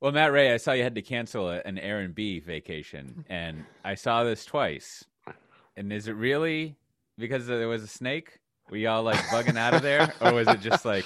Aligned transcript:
Well, 0.00 0.12
Matt 0.12 0.32
Ray, 0.32 0.52
I 0.52 0.58
saw 0.58 0.72
you 0.72 0.84
had 0.84 0.94
to 0.94 1.02
cancel 1.02 1.48
an 1.50 1.76
Airbnb 1.76 2.44
vacation, 2.44 3.24
and 3.28 3.64
I 3.84 3.96
saw 3.96 4.22
this 4.22 4.44
twice. 4.44 5.04
And 5.76 5.92
is 5.92 6.06
it 6.06 6.12
really 6.12 6.76
because 7.18 7.48
there 7.48 7.66
was 7.66 7.82
a 7.82 7.88
snake? 7.88 8.38
Were 8.70 8.76
y'all 8.76 9.02
like 9.02 9.18
bugging 9.26 9.56
out 9.56 9.74
of 9.74 9.82
there, 9.82 10.14
or 10.20 10.34
was 10.34 10.46
it 10.46 10.60
just 10.60 10.84
like 10.84 11.04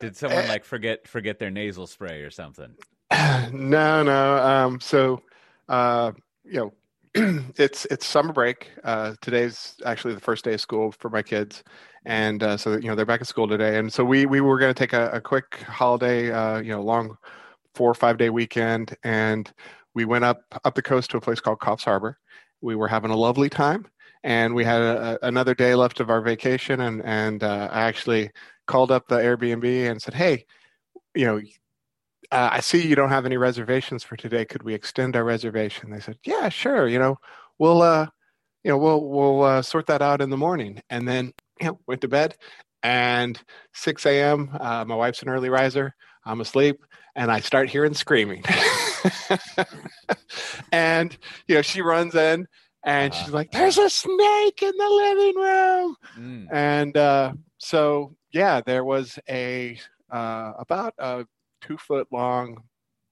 did 0.00 0.16
someone 0.16 0.48
like 0.48 0.64
forget 0.64 1.06
forget 1.06 1.38
their 1.38 1.50
nasal 1.50 1.86
spray 1.86 2.22
or 2.22 2.30
something? 2.30 2.74
no, 3.52 4.02
no. 4.02 4.36
Um, 4.38 4.80
so, 4.80 5.22
uh, 5.68 6.10
you 6.44 6.72
know, 7.14 7.44
it's 7.56 7.84
it's 7.86 8.06
summer 8.06 8.32
break. 8.32 8.70
Uh, 8.82 9.14
today's 9.20 9.76
actually 9.86 10.14
the 10.14 10.20
first 10.20 10.44
day 10.44 10.54
of 10.54 10.60
school 10.60 10.90
for 10.92 11.10
my 11.10 11.22
kids, 11.22 11.62
and 12.04 12.42
uh, 12.42 12.56
so 12.56 12.72
you 12.72 12.88
know 12.88 12.96
they're 12.96 13.06
back 13.06 13.20
at 13.20 13.28
school 13.28 13.46
today. 13.46 13.78
And 13.78 13.92
so 13.92 14.04
we 14.04 14.26
we 14.26 14.40
were 14.40 14.58
going 14.58 14.74
to 14.74 14.78
take 14.78 14.94
a, 14.94 15.10
a, 15.10 15.20
quick 15.20 15.62
holiday, 15.68 16.32
uh, 16.32 16.58
you 16.58 16.70
know, 16.70 16.82
long 16.82 17.16
four 17.74 17.90
or 17.90 17.94
five 17.94 18.18
day 18.18 18.30
weekend, 18.30 18.96
and 19.04 19.52
we 19.94 20.04
went 20.04 20.24
up 20.24 20.42
up 20.64 20.74
the 20.74 20.82
coast 20.82 21.10
to 21.10 21.16
a 21.16 21.20
place 21.20 21.40
called 21.40 21.60
Coffs 21.60 21.84
Harbor. 21.84 22.18
We 22.60 22.76
were 22.76 22.88
having 22.88 23.10
a 23.10 23.16
lovely 23.16 23.48
time, 23.48 23.86
and 24.22 24.54
we 24.54 24.64
had 24.64 24.80
a, 24.82 25.26
another 25.26 25.54
day 25.54 25.74
left 25.74 26.00
of 26.00 26.10
our 26.10 26.20
vacation, 26.20 26.80
and 26.80 27.02
and 27.04 27.42
uh, 27.42 27.68
I 27.70 27.82
actually 27.82 28.30
called 28.70 28.92
up 28.92 29.08
the 29.08 29.16
Airbnb 29.16 29.90
and 29.90 30.00
said, 30.00 30.14
hey, 30.14 30.46
you 31.14 31.26
know, 31.26 31.40
uh, 32.30 32.50
I 32.52 32.60
see 32.60 32.86
you 32.86 32.94
don't 32.94 33.08
have 33.08 33.26
any 33.26 33.36
reservations 33.36 34.04
for 34.04 34.16
today. 34.16 34.44
Could 34.44 34.62
we 34.62 34.74
extend 34.74 35.16
our 35.16 35.24
reservation? 35.24 35.90
They 35.90 35.98
said, 35.98 36.18
yeah, 36.24 36.48
sure. 36.48 36.86
You 36.86 37.00
know, 37.00 37.18
we'll, 37.58 37.82
uh, 37.82 38.06
you 38.62 38.70
know, 38.70 38.78
we'll, 38.78 39.04
we'll 39.04 39.42
uh, 39.42 39.62
sort 39.62 39.86
that 39.86 40.02
out 40.02 40.20
in 40.20 40.30
the 40.30 40.36
morning. 40.36 40.80
And 40.88 41.08
then, 41.08 41.32
you 41.60 41.66
know, 41.66 41.80
went 41.88 42.00
to 42.02 42.08
bed 42.08 42.36
and 42.84 43.40
6 43.74 44.06
a.m. 44.06 44.50
Uh, 44.58 44.84
my 44.84 44.94
wife's 44.94 45.22
an 45.22 45.28
early 45.28 45.48
riser. 45.48 45.94
I'm 46.24 46.40
asleep 46.40 46.80
and 47.16 47.30
I 47.30 47.40
start 47.40 47.68
hearing 47.68 47.94
screaming. 47.94 48.44
and, 50.72 51.16
you 51.48 51.54
know, 51.56 51.62
she 51.62 51.82
runs 51.82 52.14
in 52.14 52.46
and 52.84 53.12
she's 53.14 53.30
like, 53.30 53.50
there's 53.50 53.78
a 53.78 53.90
snake 53.90 54.62
in 54.62 54.72
the 54.76 54.88
living 54.88 55.36
room. 55.36 55.96
Mm. 56.18 56.46
And 56.52 56.96
uh, 56.96 57.32
so, 57.58 58.16
yeah, 58.32 58.60
there 58.64 58.84
was 58.84 59.18
a, 59.28 59.78
uh, 60.10 60.52
about 60.58 60.94
a 60.98 61.26
two 61.60 61.76
foot 61.76 62.06
long, 62.10 62.62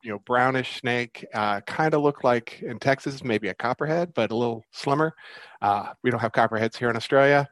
you 0.02 0.10
know, 0.10 0.18
brownish 0.20 0.80
snake. 0.80 1.24
Uh, 1.34 1.60
kind 1.62 1.94
of 1.94 2.02
looked 2.02 2.24
like 2.24 2.62
in 2.62 2.78
Texas, 2.78 3.22
maybe 3.24 3.48
a 3.48 3.54
copperhead, 3.54 4.12
but 4.14 4.30
a 4.30 4.36
little 4.36 4.64
slimmer. 4.72 5.14
Uh, 5.60 5.92
we 6.02 6.10
don't 6.10 6.20
have 6.20 6.32
copperheads 6.32 6.76
here 6.76 6.88
in 6.88 6.96
Australia. 6.96 7.48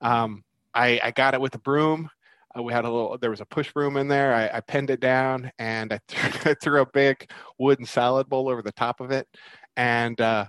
Um, 0.00 0.44
I, 0.74 1.00
I, 1.02 1.10
got 1.10 1.34
it 1.34 1.40
with 1.40 1.54
a 1.54 1.58
broom. 1.58 2.08
Uh, 2.56 2.62
we 2.62 2.72
had 2.72 2.84
a 2.84 2.90
little, 2.90 3.16
there 3.18 3.30
was 3.30 3.40
a 3.40 3.46
push 3.46 3.72
broom 3.72 3.96
in 3.96 4.08
there. 4.08 4.34
I, 4.34 4.58
I 4.58 4.60
pinned 4.60 4.90
it 4.90 5.00
down 5.00 5.50
and 5.58 5.92
I 5.92 6.00
threw, 6.08 6.50
I 6.50 6.54
threw, 6.54 6.80
a 6.80 6.86
big 6.86 7.30
wooden 7.58 7.86
salad 7.86 8.28
bowl 8.28 8.48
over 8.48 8.62
the 8.62 8.72
top 8.72 9.00
of 9.00 9.10
it 9.10 9.28
and 9.76 10.20
uh, 10.20 10.46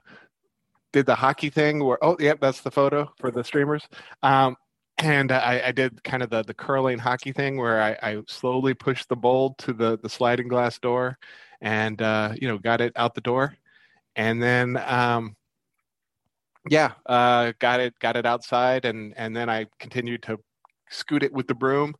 did 0.94 1.06
the 1.06 1.16
hockey 1.16 1.50
thing 1.50 1.84
where, 1.84 2.04
oh, 2.04 2.18
yep, 2.20 2.40
that's 2.42 2.62
the 2.62 2.72
photo 2.72 3.12
for 3.20 3.32
the 3.32 3.44
streamers. 3.44 3.88
Um, 4.24 4.56
and 4.98 5.32
I, 5.32 5.62
I, 5.68 5.72
did 5.72 6.04
kind 6.04 6.22
of 6.22 6.30
the, 6.30 6.44
the 6.44 6.54
curling 6.54 7.00
hockey 7.00 7.32
thing 7.32 7.58
where 7.58 7.82
I, 7.82 7.98
I, 8.04 8.22
slowly 8.28 8.74
pushed 8.74 9.10
the 9.10 9.16
bowl 9.16 9.56
to 9.60 9.74
the, 9.74 9.98
the 9.98 10.10
sliding 10.10 10.48
glass 10.48 10.78
door 10.78 11.18
and, 11.60 12.00
uh, 12.02 12.34
you 12.40 12.48
know, 12.48 12.58
got 12.58 12.82
it 12.82 12.94
out 12.96 13.16
the 13.16 13.22
door. 13.22 13.56
And 14.16 14.44
then, 14.44 14.78
um, 14.86 15.36
yeah, 16.70 16.92
uh, 17.08 17.54
got 17.60 17.80
it, 17.80 17.98
got 18.00 18.16
it 18.16 18.26
outside. 18.26 18.86
And, 18.86 19.14
and 19.18 19.36
then 19.36 19.50
I 19.50 19.66
continued 19.80 20.24
to 20.24 20.38
scoot 20.92 21.24
it 21.24 21.34
with 21.34 21.48
the 21.48 21.56
broom 21.56 21.96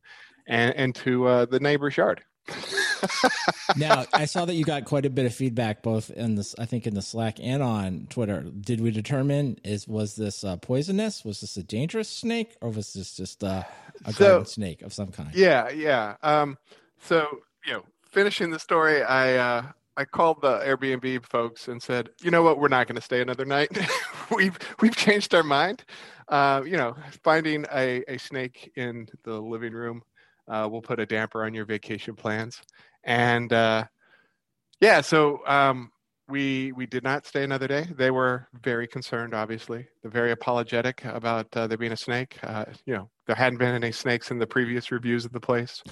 and 0.46 0.74
into 0.74 1.26
uh, 1.26 1.46
the 1.46 1.60
neighbor's 1.60 1.96
yard. 1.96 2.22
now 3.76 4.04
I 4.12 4.24
saw 4.24 4.44
that 4.44 4.54
you 4.54 4.64
got 4.64 4.84
quite 4.84 5.06
a 5.06 5.10
bit 5.10 5.26
of 5.26 5.34
feedback, 5.34 5.82
both 5.82 6.10
in 6.10 6.34
this, 6.34 6.54
I 6.58 6.66
think, 6.66 6.86
in 6.86 6.94
the 6.94 7.02
Slack 7.02 7.38
and 7.40 7.62
on 7.62 8.06
Twitter. 8.10 8.42
Did 8.42 8.80
we 8.80 8.90
determine 8.90 9.58
is 9.64 9.86
was 9.86 10.16
this 10.16 10.42
uh, 10.44 10.56
poisonous? 10.56 11.24
Was 11.24 11.40
this 11.40 11.56
a 11.56 11.62
dangerous 11.62 12.08
snake, 12.08 12.56
or 12.60 12.70
was 12.70 12.92
this 12.92 13.16
just 13.16 13.44
uh, 13.44 13.62
a 14.04 14.12
so, 14.12 14.24
garden 14.24 14.46
snake 14.46 14.82
of 14.82 14.92
some 14.92 15.08
kind? 15.08 15.30
Yeah, 15.34 15.70
yeah. 15.70 16.16
Um, 16.22 16.58
so 17.00 17.26
you 17.64 17.74
know, 17.74 17.84
finishing 18.10 18.50
the 18.50 18.58
story, 18.58 19.02
I 19.02 19.36
uh, 19.36 19.62
I 19.96 20.04
called 20.04 20.40
the 20.40 20.58
Airbnb 20.60 21.26
folks 21.26 21.68
and 21.68 21.82
said, 21.82 22.10
you 22.22 22.30
know 22.30 22.42
what, 22.42 22.58
we're 22.58 22.68
not 22.68 22.86
going 22.86 22.96
to 22.96 23.02
stay 23.02 23.20
another 23.20 23.44
night. 23.44 23.68
we've 24.34 24.58
we've 24.80 24.96
changed 24.96 25.34
our 25.34 25.42
mind. 25.42 25.84
Uh, 26.28 26.62
you 26.64 26.76
know, 26.76 26.94
finding 27.22 27.66
a, 27.72 28.02
a 28.08 28.18
snake 28.18 28.72
in 28.76 29.06
the 29.24 29.38
living 29.38 29.72
room 29.72 30.02
uh, 30.48 30.66
will 30.70 30.80
put 30.80 31.00
a 31.00 31.06
damper 31.06 31.44
on 31.44 31.52
your 31.52 31.66
vacation 31.66 32.14
plans. 32.14 32.62
And 33.04 33.52
uh, 33.52 33.84
yeah, 34.80 35.02
so 35.02 35.46
um, 35.46 35.90
we 36.28 36.72
we 36.72 36.86
did 36.86 37.04
not 37.04 37.26
stay 37.26 37.44
another 37.44 37.68
day. 37.68 37.86
They 37.96 38.10
were 38.10 38.48
very 38.62 38.86
concerned, 38.86 39.34
obviously. 39.34 39.86
They're 40.00 40.10
very 40.10 40.32
apologetic 40.32 41.04
about 41.04 41.54
uh, 41.54 41.66
there 41.66 41.78
being 41.78 41.92
a 41.92 41.96
snake. 41.96 42.38
Uh, 42.42 42.64
you 42.86 42.94
know, 42.94 43.10
there 43.26 43.36
hadn't 43.36 43.58
been 43.58 43.74
any 43.74 43.92
snakes 43.92 44.30
in 44.30 44.38
the 44.38 44.46
previous 44.46 44.90
reviews 44.90 45.24
of 45.24 45.32
the 45.32 45.40
place. 45.40 45.82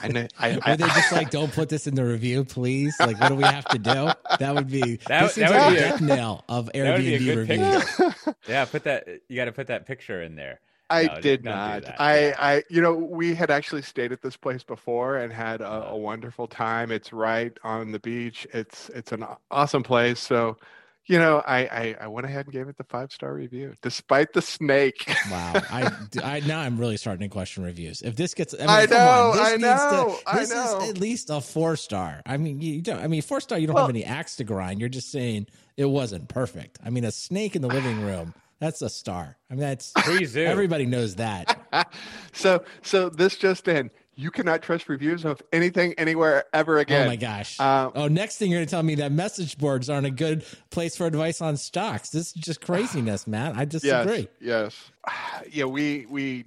I, 0.00 0.08
know, 0.08 0.26
I, 0.38 0.50
I, 0.50 0.72
Are 0.72 0.76
they 0.76 0.86
just 0.86 1.12
like, 1.12 1.30
don't 1.30 1.52
put 1.52 1.68
this 1.68 1.86
in 1.86 1.94
the 1.94 2.04
review, 2.04 2.44
please? 2.44 2.96
Like, 2.98 3.20
what 3.20 3.28
do 3.28 3.36
we 3.36 3.44
have 3.44 3.66
to 3.66 3.78
do? 3.78 4.10
That 4.40 4.54
would 4.54 4.68
be 4.68 4.96
that, 5.06 5.22
this 5.22 5.34
that 5.36 5.50
would 5.50 5.76
be 5.76 5.78
a 5.78 5.88
death 5.88 6.00
nail 6.00 6.44
of 6.48 6.68
Airbnb 6.74 7.36
reviews. 7.36 8.34
yeah, 8.48 8.64
put 8.64 8.84
that. 8.84 9.06
You 9.28 9.36
got 9.36 9.44
to 9.44 9.52
put 9.52 9.68
that 9.68 9.86
picture 9.86 10.22
in 10.22 10.34
there. 10.34 10.60
I 10.90 11.04
no, 11.04 11.20
did 11.20 11.44
not. 11.44 11.84
I, 12.00 12.32
I, 12.38 12.62
you 12.68 12.80
know, 12.80 12.94
we 12.94 13.34
had 13.34 13.50
actually 13.50 13.82
stayed 13.82 14.12
at 14.12 14.22
this 14.22 14.36
place 14.36 14.62
before 14.62 15.16
and 15.16 15.32
had 15.32 15.60
a, 15.60 15.66
uh-huh. 15.66 15.94
a, 15.94 15.96
wonderful 15.96 16.46
time. 16.46 16.92
It's 16.92 17.12
right 17.12 17.56
on 17.64 17.92
the 17.92 17.98
beach. 17.98 18.46
It's 18.52 18.88
it's 18.90 19.12
an 19.12 19.24
awesome 19.50 19.82
place. 19.82 20.20
So, 20.20 20.56
you 21.06 21.18
know, 21.18 21.42
I, 21.46 21.58
I, 21.58 21.96
I 22.02 22.06
went 22.08 22.26
ahead 22.26 22.46
and 22.46 22.52
gave 22.52 22.68
it 22.68 22.76
the 22.76 22.84
five 22.84 23.12
star 23.12 23.32
review, 23.32 23.74
despite 23.82 24.32
the 24.32 24.42
snake. 24.42 25.04
wow, 25.30 25.52
I, 25.70 25.90
I 26.22 26.40
now 26.40 26.60
I'm 26.60 26.78
really 26.78 26.96
starting 26.96 27.28
to 27.28 27.32
question 27.32 27.62
reviews. 27.62 28.02
If 28.02 28.16
this 28.16 28.34
gets, 28.34 28.54
I, 28.54 28.58
mean, 28.58 28.68
I 28.68 28.84
know, 28.86 29.32
on, 29.32 29.38
I 29.38 29.56
know, 29.56 30.18
to, 30.26 30.36
this 30.36 30.52
I 30.52 30.54
know. 30.54 30.80
is 30.80 30.90
at 30.90 30.98
least 30.98 31.30
a 31.30 31.40
four 31.40 31.76
star. 31.76 32.22
I 32.26 32.36
mean, 32.36 32.60
you 32.60 32.82
don't. 32.82 33.00
I 33.00 33.06
mean, 33.06 33.22
four 33.22 33.40
star. 33.40 33.58
You 33.58 33.66
don't 33.66 33.74
well, 33.74 33.86
have 33.86 33.94
any 33.94 34.04
axe 34.04 34.36
to 34.36 34.44
grind. 34.44 34.80
You're 34.80 34.88
just 34.88 35.10
saying 35.10 35.46
it 35.76 35.86
wasn't 35.86 36.28
perfect. 36.28 36.78
I 36.84 36.90
mean, 36.90 37.04
a 37.04 37.12
snake 37.12 37.54
in 37.54 37.62
the 37.62 37.68
living 37.68 38.00
room 38.00 38.34
that's 38.58 38.80
a 38.80 38.88
star. 38.88 39.36
I 39.50 39.54
mean, 39.54 39.60
that's 39.60 39.92
everybody 40.34 40.86
knows 40.86 41.16
that. 41.16 41.58
so, 42.32 42.64
so 42.82 43.10
this 43.10 43.36
just 43.36 43.68
in, 43.68 43.90
you 44.16 44.30
cannot 44.30 44.62
trust 44.62 44.88
reviews 44.88 45.24
of 45.24 45.42
anything 45.52 45.94
anywhere 45.98 46.44
ever 46.52 46.78
again. 46.78 47.06
Oh 47.06 47.10
my 47.10 47.16
gosh! 47.16 47.60
Um, 47.60 47.92
oh, 47.94 48.08
next 48.08 48.38
thing 48.38 48.50
you're 48.50 48.58
going 48.58 48.66
to 48.66 48.70
tell 48.70 48.82
me 48.82 48.96
that 48.96 49.12
message 49.12 49.58
boards 49.58 49.90
aren't 49.90 50.06
a 50.06 50.10
good 50.10 50.44
place 50.70 50.96
for 50.96 51.06
advice 51.06 51.40
on 51.40 51.56
stocks. 51.56 52.10
This 52.10 52.28
is 52.28 52.32
just 52.32 52.60
craziness, 52.60 53.26
man. 53.26 53.54
I 53.56 53.66
disagree. 53.66 54.28
Yes, 54.40 54.90
yes. 55.06 55.12
Yeah, 55.52 55.64
we 55.66 56.06
we 56.10 56.46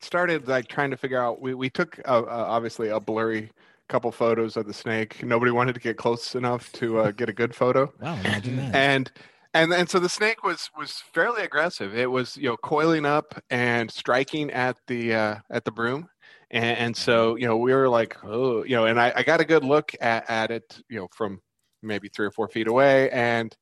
started 0.00 0.46
like 0.46 0.68
trying 0.68 0.90
to 0.90 0.96
figure 0.96 1.20
out. 1.20 1.40
We 1.40 1.54
we 1.54 1.70
took 1.70 1.98
uh, 2.06 2.20
uh, 2.20 2.24
obviously 2.28 2.88
a 2.88 3.00
blurry 3.00 3.50
couple 3.88 4.12
photos 4.12 4.56
of 4.56 4.66
the 4.66 4.74
snake. 4.74 5.22
Nobody 5.22 5.50
wanted 5.50 5.74
to 5.74 5.80
get 5.80 5.96
close 5.96 6.34
enough 6.34 6.70
to 6.72 7.00
uh, 7.00 7.10
get 7.16 7.28
a 7.28 7.32
good 7.32 7.54
photo. 7.54 7.92
Wow, 8.00 8.14
imagine 8.16 8.56
that. 8.56 8.74
And 8.74 9.10
and 9.54 9.72
and 9.72 9.88
so 9.88 9.98
the 9.98 10.08
snake 10.08 10.44
was 10.44 10.70
was 10.76 11.02
fairly 11.12 11.42
aggressive. 11.42 11.96
It 11.96 12.10
was 12.10 12.36
you 12.36 12.50
know 12.50 12.56
coiling 12.58 13.06
up 13.06 13.42
and 13.50 13.90
striking 13.90 14.50
at 14.50 14.76
the 14.86 15.14
uh, 15.14 15.36
at 15.50 15.64
the 15.64 15.72
broom, 15.72 16.08
and, 16.50 16.78
and, 16.78 16.96
so 16.96 17.36
you 17.36 17.46
know 17.46 17.56
we 17.56 17.74
were 17.74 17.88
like 17.88 18.16
oh 18.24 18.64
you 18.64 18.76
know, 18.76 18.86
and 18.86 19.00
I, 19.00 19.12
I 19.16 19.22
got 19.22 19.40
a 19.40 19.44
good 19.44 19.64
look 19.64 19.92
at, 20.00 20.28
at 20.28 20.50
it 20.50 20.78
you 20.88 20.98
know 20.98 21.08
from 21.14 21.40
maybe 21.82 22.08
three 22.08 22.26
or 22.26 22.30
four 22.30 22.48
feet 22.48 22.68
away, 22.68 23.10
and 23.10 23.54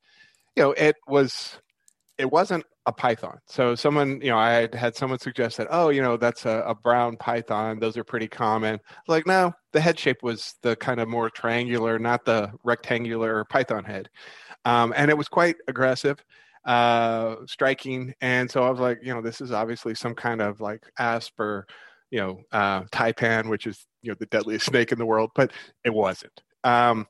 you 0.57 0.63
know 0.63 0.73
it 0.73 0.97
was 1.07 1.59
it 2.19 2.31
wasn't 2.31 2.65
a 2.87 2.93
python. 2.93 3.39
So 3.47 3.75
someone, 3.75 4.21
you 4.21 4.29
know, 4.29 4.37
I 4.37 4.51
had, 4.51 4.75
had 4.75 4.95
someone 4.95 5.19
suggest 5.19 5.57
that, 5.57 5.69
oh, 5.71 5.89
you 5.89 6.03
know, 6.03 6.19
that's 6.19 6.45
a, 6.45 6.63
a, 6.67 6.75
brown 6.75 7.17
python. 7.17 7.81
Those 7.81 7.97
are 7.97 8.05
pretty 8.05 8.29
common. 8.29 8.79
Like, 9.09 9.27
no, 9.27 9.53
the 9.73 9.81
head 9.81 9.99
shape 9.99 10.23
was 10.23 10.55
the 10.63 10.77
kind 10.77 11.01
of 11.01 11.09
more 11.09 11.31
triangular, 11.31 11.99
not 11.99 12.27
the 12.27 12.53
rectangular 12.63 13.47
python 13.47 13.85
head 13.85 14.11
um, 14.65 14.93
and 14.97 15.11
it 15.11 15.19
was 15.19 15.29
quite 15.29 15.57
aggressive, 15.69 16.25
uh, 16.65 17.37
striking. 17.47 18.15
And 18.21 18.51
so 18.51 18.63
I 18.63 18.71
was 18.71 18.81
like, 18.81 19.01
you 19.03 19.15
know, 19.15 19.21
this 19.21 19.41
is 19.41 19.53
obviously 19.53 19.95
some 19.95 20.15
kind 20.15 20.41
of 20.41 20.61
like 20.61 20.83
asp 20.99 21.39
or, 21.39 21.67
you 22.15 22.21
know, 22.21 22.39
uh, 22.53 22.83
taipan, 22.85 23.49
which 23.49 23.67
is 23.67 23.89
you 24.01 24.13
know 24.13 24.17
the 24.21 24.27
deadliest 24.27 24.67
snake 24.71 24.93
in 24.93 24.99
the 24.99 25.05
world, 25.05 25.31
but 25.35 25.51
it 25.85 25.93
wasn't. 25.93 26.45
Um, 26.63 27.09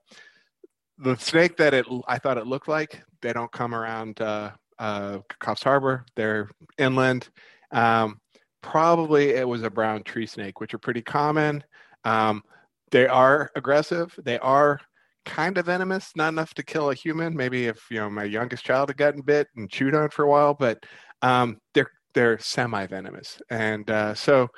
the 0.96 1.14
snake 1.16 1.58
that 1.58 1.74
it 1.74 1.84
I 2.08 2.18
thought 2.18 2.38
it 2.38 2.46
looked 2.46 2.68
like, 2.68 3.02
they 3.20 3.34
don't 3.34 3.52
come 3.52 3.74
around 3.74 4.18
uh, 4.22 4.52
uh, 4.78 5.18
Coffs 5.42 5.62
Harbor. 5.62 6.06
They're 6.16 6.48
inland. 6.78 7.28
Um, 7.70 8.18
probably 8.62 9.30
it 9.30 9.46
was 9.46 9.62
a 9.62 9.68
brown 9.68 10.04
tree 10.04 10.26
snake, 10.26 10.58
which 10.58 10.72
are 10.72 10.78
pretty 10.78 11.02
common. 11.02 11.62
Um, 12.06 12.42
they 12.90 13.06
are 13.06 13.50
aggressive. 13.56 14.18
They 14.24 14.38
are 14.38 14.80
kind 15.26 15.58
of 15.58 15.66
venomous, 15.66 16.12
not 16.16 16.32
enough 16.32 16.54
to 16.54 16.62
kill 16.62 16.88
a 16.88 16.94
human. 16.94 17.36
Maybe 17.36 17.66
if 17.66 17.90
you 17.90 17.98
know 17.98 18.08
my 18.08 18.24
youngest 18.24 18.64
child 18.64 18.88
had 18.88 18.96
gotten 18.96 19.20
bit 19.20 19.48
and 19.54 19.70
chewed 19.70 19.94
on 19.94 20.08
for 20.08 20.22
a 20.22 20.30
while, 20.30 20.54
but 20.54 20.82
um, 21.20 21.58
they're 21.74 21.90
they're 22.14 22.38
semi 22.38 22.86
venomous, 22.86 23.42
and 23.50 23.90
uh, 23.90 24.14
so 24.14 24.48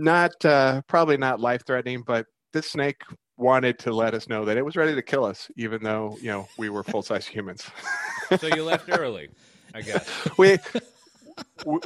not 0.00 0.44
uh, 0.44 0.82
probably 0.86 1.16
not 1.16 1.40
life 1.40 1.64
threatening. 1.66 2.02
But 2.02 2.26
this 2.52 2.70
snake 2.70 3.02
wanted 3.36 3.78
to 3.80 3.92
let 3.92 4.14
us 4.14 4.28
know 4.28 4.44
that 4.44 4.56
it 4.56 4.64
was 4.64 4.76
ready 4.76 4.94
to 4.94 5.02
kill 5.02 5.24
us, 5.24 5.50
even 5.56 5.82
though 5.82 6.16
you 6.20 6.28
know 6.28 6.48
we 6.58 6.68
were 6.68 6.82
full 6.82 7.02
size 7.02 7.26
humans. 7.26 7.68
so 8.38 8.46
you 8.48 8.64
left 8.64 8.88
early, 8.90 9.28
I 9.74 9.82
guess. 9.82 10.08
we 10.38 10.58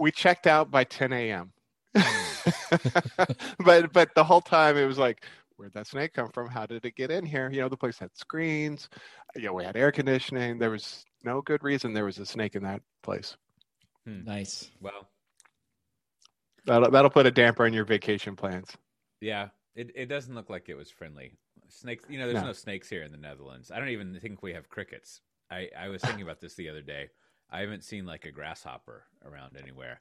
we 0.00 0.10
checked 0.10 0.46
out 0.46 0.70
by 0.70 0.84
10 0.84 1.12
a.m. 1.12 1.52
but 3.64 3.92
but 3.92 4.14
the 4.14 4.24
whole 4.24 4.40
time 4.40 4.76
it 4.76 4.86
was 4.86 4.98
like, 4.98 5.24
where'd 5.56 5.72
that 5.74 5.86
snake 5.86 6.12
come 6.12 6.30
from? 6.32 6.48
How 6.48 6.66
did 6.66 6.84
it 6.84 6.96
get 6.96 7.10
in 7.10 7.24
here? 7.24 7.50
You 7.50 7.60
know, 7.60 7.68
the 7.68 7.76
place 7.76 7.98
had 7.98 8.10
screens. 8.16 8.88
You 9.36 9.42
know, 9.42 9.54
we 9.54 9.64
had 9.64 9.76
air 9.76 9.92
conditioning. 9.92 10.58
There 10.58 10.70
was 10.70 11.04
no 11.22 11.40
good 11.40 11.62
reason 11.62 11.92
there 11.92 12.04
was 12.04 12.18
a 12.18 12.26
snake 12.26 12.56
in 12.56 12.62
that 12.64 12.82
place. 13.02 13.36
Hmm. 14.06 14.24
Nice. 14.24 14.70
Well, 14.80 15.08
that'll 16.64 16.90
that'll 16.90 17.10
put 17.10 17.26
a 17.26 17.30
damper 17.30 17.64
on 17.64 17.72
your 17.72 17.84
vacation 17.84 18.36
plans. 18.36 18.76
Yeah, 19.20 19.48
it 19.74 19.90
it 19.94 20.06
doesn't 20.06 20.34
look 20.34 20.50
like 20.50 20.68
it 20.68 20.74
was 20.74 20.90
friendly. 20.90 21.32
Snakes, 21.68 22.04
you 22.08 22.18
know, 22.18 22.26
there's 22.26 22.42
no. 22.42 22.48
no 22.48 22.52
snakes 22.52 22.88
here 22.88 23.02
in 23.02 23.10
the 23.10 23.18
Netherlands. 23.18 23.70
I 23.70 23.78
don't 23.78 23.88
even 23.88 24.18
think 24.20 24.42
we 24.42 24.52
have 24.52 24.68
crickets. 24.68 25.20
I 25.50 25.68
I 25.78 25.88
was 25.88 26.02
thinking 26.02 26.22
about 26.22 26.40
this 26.40 26.54
the 26.54 26.68
other 26.68 26.82
day. 26.82 27.08
I 27.50 27.60
haven't 27.60 27.84
seen 27.84 28.06
like 28.06 28.24
a 28.24 28.32
grasshopper 28.32 29.04
around 29.24 29.56
anywhere. 29.60 30.00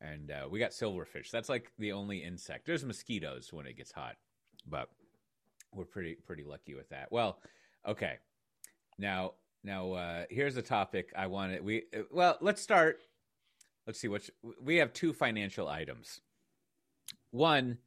And 0.00 0.32
uh, 0.32 0.48
we 0.50 0.58
got 0.58 0.72
silverfish. 0.72 1.30
That's 1.30 1.48
like 1.48 1.70
the 1.78 1.92
only 1.92 2.18
insect. 2.18 2.66
There's 2.66 2.84
mosquitoes 2.84 3.52
when 3.52 3.66
it 3.66 3.76
gets 3.76 3.92
hot, 3.92 4.16
but 4.66 4.88
we're 5.72 5.84
pretty 5.84 6.16
pretty 6.26 6.44
lucky 6.44 6.74
with 6.74 6.88
that. 6.88 7.10
Well, 7.12 7.38
okay. 7.86 8.18
Now 8.98 9.34
now 9.62 9.92
uh, 9.92 10.24
here's 10.28 10.56
a 10.56 10.62
topic 10.62 11.12
I 11.16 11.28
wanted. 11.28 11.64
We 11.64 11.84
uh, 11.96 12.02
well 12.10 12.36
let's 12.40 12.60
start. 12.60 13.00
Let's 13.86 13.98
see 13.98 14.08
what 14.08 14.28
we 14.60 14.76
have. 14.76 14.92
Two 14.92 15.12
financial 15.12 15.68
items. 15.68 16.20
One, 17.30 17.78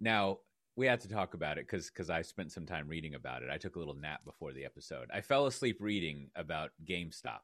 now 0.00 0.38
we 0.76 0.86
had 0.86 1.00
to 1.00 1.08
talk 1.08 1.34
about 1.34 1.58
it 1.58 1.66
because 1.66 1.88
because 1.88 2.10
I 2.10 2.22
spent 2.22 2.52
some 2.52 2.66
time 2.66 2.88
reading 2.88 3.14
about 3.14 3.42
it. 3.42 3.50
I 3.50 3.58
took 3.58 3.76
a 3.76 3.78
little 3.78 3.94
nap 3.94 4.24
before 4.24 4.52
the 4.52 4.64
episode. 4.64 5.08
I 5.12 5.20
fell 5.20 5.46
asleep 5.46 5.78
reading 5.80 6.30
about 6.34 6.70
GameStop 6.84 7.40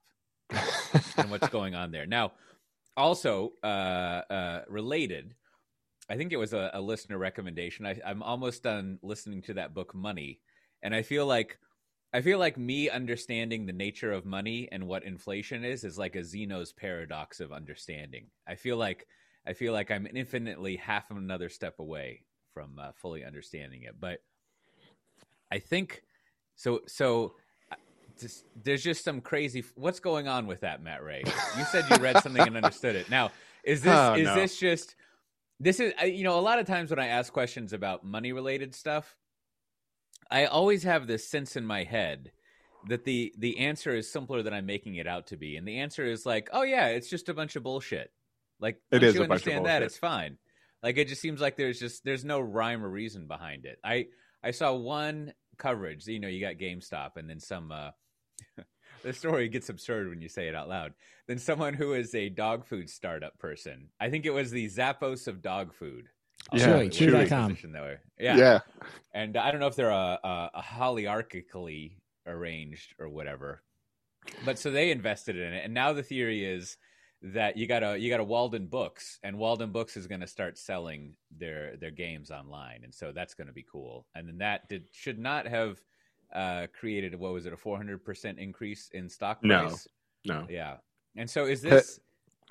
and 1.19 1.31
what's 1.31 1.49
going 1.49 1.75
on 1.75 1.93
there. 1.93 2.07
Now, 2.07 2.33
also 2.97 3.53
uh, 3.63 3.67
uh, 3.67 4.63
related, 4.69 5.35
I 6.09 6.17
think 6.17 6.33
it 6.33 6.39
was 6.39 6.53
a, 6.53 6.71
a 6.73 6.81
listener 6.81 7.19
recommendation. 7.19 7.87
I, 7.87 8.01
I'm 8.05 8.23
almost 8.23 8.63
done 8.63 8.99
listening 9.03 9.43
to 9.43 9.55
that 9.55 9.75
book, 9.75 9.95
Money, 9.95 10.41
and 10.83 10.95
I 10.95 11.03
feel 11.03 11.27
like 11.27 11.59
I 12.17 12.23
feel 12.23 12.39
like 12.39 12.57
me 12.57 12.89
understanding 12.89 13.67
the 13.67 13.75
nature 13.75 14.11
of 14.11 14.25
money 14.25 14.71
and 14.73 14.89
what 14.89 15.05
inflation 15.05 15.67
is 15.67 15.85
is 15.85 15.99
like 15.99 16.17
a 16.17 16.25
Zeno's 16.25 16.73
paradox 16.73 17.41
of 17.41 17.53
understanding. 17.53 18.29
I 18.49 18.55
feel 18.55 18.79
like 18.79 19.07
I 19.47 19.53
feel 19.53 19.75
like 19.75 19.91
I'm 19.91 20.07
infinitely 20.07 20.77
half 20.77 21.11
of 21.11 21.19
another 21.19 21.51
step 21.51 21.79
away 21.79 22.23
from 22.55 22.79
uh, 22.79 22.93
fully 22.95 23.23
understanding 23.23 23.83
it, 23.83 23.97
but 24.01 24.21
I 25.53 25.59
think 25.59 26.05
so. 26.55 26.81
So 26.87 27.35
just, 28.19 28.47
there's 28.63 28.83
just 28.83 29.05
some 29.05 29.21
crazy. 29.21 29.63
What's 29.75 30.01
going 30.01 30.27
on 30.27 30.47
with 30.47 30.61
that, 30.61 30.83
Matt 30.83 31.05
Ray? 31.05 31.23
You 31.59 31.65
said 31.65 31.85
you 31.91 31.99
read 31.99 32.23
something 32.23 32.47
and 32.47 32.57
understood 32.57 32.97
it. 32.97 33.11
Now, 33.11 33.31
is 33.63 33.83
this 33.83 33.95
oh, 33.95 34.15
is 34.15 34.25
no. 34.25 34.35
this 34.35 34.59
just 34.59 34.97
this 35.61 35.81
is 35.81 35.93
you 36.03 36.25
know 36.25 36.39
a 36.39 36.41
lot 36.41 36.61
of 36.61 36.67
times 36.67 36.89
when 36.89 36.99
I 36.99 37.09
ask 37.09 37.31
questions 37.31 37.75
about 37.75 38.05
money 38.05 38.33
related 38.33 38.75
stuff, 38.75 39.19
I 40.31 40.47
always 40.47 40.83
have 40.83 41.07
this 41.07 41.29
sense 41.29 41.57
in 41.57 41.67
my 41.67 41.85
head 41.85 42.33
that 42.89 43.05
the 43.05 43.33
the 43.39 43.59
answer 43.59 43.95
is 43.95 44.11
simpler 44.11 44.43
than 44.43 44.53
I'm 44.53 44.67
making 44.67 44.97
it 44.97 45.07
out 45.07 45.29
to 45.29 45.37
be, 45.37 45.57
and 45.57 45.67
the 45.67 45.81
answer 45.81 46.05
is 46.05 46.27
like, 46.27 46.49
oh 46.53 46.63
yeah, 46.63 46.89
it's 46.89 47.09
just 47.09 47.29
a 47.29 47.35
bunch 47.35 47.57
of 47.57 47.63
bullshit. 47.63 48.11
Like, 48.61 48.81
it 48.91 49.03
is 49.03 49.15
you 49.15 49.23
understand 49.23 49.67
that, 49.67 49.83
it's 49.83 49.99
fine. 49.99 50.39
Like, 50.83 50.97
it 50.97 51.09
just 51.09 51.21
seems 51.21 51.41
like 51.41 51.57
there's 51.57 51.79
just 51.79 52.05
there's 52.05 52.25
no 52.25 52.41
rhyme 52.41 52.85
or 52.85 52.89
reason 52.89 53.27
behind 53.27 53.65
it. 53.65 53.79
I 53.85 54.07
I 54.43 54.53
saw 54.53 54.73
one 54.73 55.33
coverage. 55.59 56.07
You 56.07 56.21
know, 56.21 56.29
you 56.29 56.41
got 56.41 56.55
GameStop, 56.55 57.17
and 57.17 57.29
then 57.29 57.41
some. 57.41 57.73
uh 57.73 57.91
the 59.03 59.13
story 59.13 59.49
gets 59.49 59.69
absurd 59.69 60.09
when 60.09 60.21
you 60.21 60.29
say 60.29 60.49
it 60.49 60.55
out 60.55 60.69
loud. 60.69 60.93
Then 61.27 61.39
someone 61.39 61.75
who 61.75 61.95
is 61.95 62.15
a 62.15 62.29
dog 62.29 62.67
food 62.67 62.91
startup 62.91 63.39
person. 63.39 63.89
I 64.01 64.11
think 64.11 64.27
it 64.27 64.35
was 64.35 64.51
the 64.51 64.69
Zappos 64.69 65.29
of 65.29 65.43
dog 65.43 65.75
food. 65.75 66.09
Yeah, 66.53 66.67
Chewy, 66.67 66.89
Chewy.com. 66.91 67.57
Yeah. 68.19 68.37
yeah. 68.37 68.59
And 69.15 69.37
I 69.37 69.51
don't 69.51 69.61
know 69.61 69.67
if 69.67 69.77
they're 69.77 69.91
a, 69.91 70.19
a, 70.23 70.51
a 70.55 70.63
hierarchically 70.63 71.97
arranged 72.27 72.95
or 72.99 73.09
whatever. 73.09 73.63
But 74.45 74.59
so 74.59 74.71
they 74.71 74.91
invested 74.91 75.37
in 75.37 75.53
it. 75.53 75.65
And 75.65 75.75
now 75.75 75.93
the 75.93 76.03
theory 76.03 76.45
is 76.45 76.77
that 77.23 77.57
you 77.57 77.67
got 77.67 77.83
a 77.83 77.99
you 77.99 78.11
got 78.11 78.21
a 78.21 78.25
Walden 78.25 78.67
Books 78.67 79.19
and 79.23 79.39
Walden 79.39 79.73
Books 79.73 79.97
is 79.97 80.07
going 80.07 80.21
to 80.21 80.27
start 80.27 80.59
selling 80.59 81.15
their 81.37 81.77
their 81.77 81.91
games 81.91 82.31
online 82.31 82.81
and 82.85 82.95
so 82.95 83.11
that's 83.13 83.35
going 83.35 83.47
to 83.47 83.53
be 83.53 83.65
cool. 83.71 84.07
And 84.15 84.29
then 84.29 84.39
that 84.39 84.69
did 84.69 84.89
should 84.93 85.19
not 85.19 85.47
have 85.47 85.81
uh, 86.35 86.67
created 86.79 87.15
what 87.15 87.33
was 87.33 87.47
it 87.47 87.53
a 87.53 87.57
400% 87.57 88.39
increase 88.39 88.91
in 88.93 89.09
stock 89.09 89.41
price? 89.43 89.89
No, 90.25 90.41
no. 90.41 90.47
Yeah. 90.51 90.77
And 91.17 91.29
so 91.29 91.47
is 91.47 91.63
this 91.63 91.99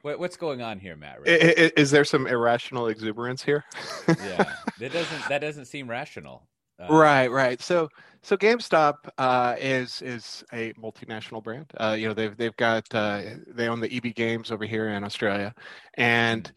what, 0.06 0.20
what's 0.20 0.38
going 0.38 0.62
on 0.62 0.78
here, 0.78 0.96
Matt? 0.96 1.18
Is, 1.26 1.72
is, 1.72 1.92
there 1.92 2.06
some 2.06 2.28
irrational 2.28 2.90
exuberance 2.90 3.42
here? 3.42 3.66
yeah, 4.08 4.54
that 4.80 4.94
doesn't 4.94 5.30
that 5.30 5.40
doesn't 5.40 5.66
seem 5.66 5.90
rational. 5.90 6.48
Uh, 6.80 6.96
right, 6.96 7.32
right. 7.32 7.60
So, 7.60 7.90
so 8.22 8.38
GameStop 8.38 8.98
uh, 9.18 9.56
is 9.60 10.04
is 10.04 10.44
a 10.54 10.74
multinational 10.74 11.44
brand. 11.44 11.66
Uh, 11.78 11.96
you 11.98 12.08
know, 12.08 12.14
they've 12.14 12.38
they've 12.38 12.56
got 12.56 12.86
uh, 12.94 13.22
they 13.48 13.68
own 13.68 13.80
the 13.80 13.92
EB 13.92 14.14
Games 14.14 14.52
over 14.52 14.66
here 14.66 14.90
in 14.90 15.04
Australia, 15.04 15.56
and 15.96 16.52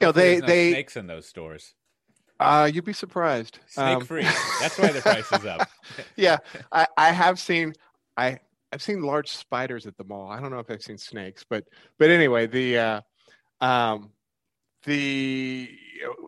you 0.00 0.06
know 0.06 0.12
they 0.12 0.38
no 0.38 0.46
they 0.46 0.70
snakes 0.70 0.96
in 0.96 1.06
those 1.06 1.26
stores. 1.26 1.74
Uh, 2.40 2.70
you'd 2.72 2.86
be 2.86 2.94
surprised. 2.94 3.58
Snake 3.66 3.96
um, 3.98 4.04
free. 4.06 4.22
That's 4.22 4.78
why 4.78 4.92
the 4.92 5.00
price 5.02 5.30
is 5.30 5.44
up. 5.44 5.68
yeah, 6.16 6.38
I, 6.72 6.86
I 6.96 7.12
have 7.12 7.38
seen 7.38 7.74
I 8.16 8.38
I've 8.72 8.82
seen 8.82 9.02
large 9.02 9.30
spiders 9.30 9.86
at 9.86 9.96
the 9.96 10.04
mall. 10.04 10.30
I 10.30 10.40
don't 10.40 10.50
know 10.50 10.58
if 10.58 10.70
I've 10.70 10.82
seen 10.82 10.98
snakes, 10.98 11.44
but 11.48 11.64
but 11.98 12.10
anyway, 12.10 12.46
the 12.46 12.78
uh, 12.78 13.00
um, 13.60 14.10
the 14.84 15.70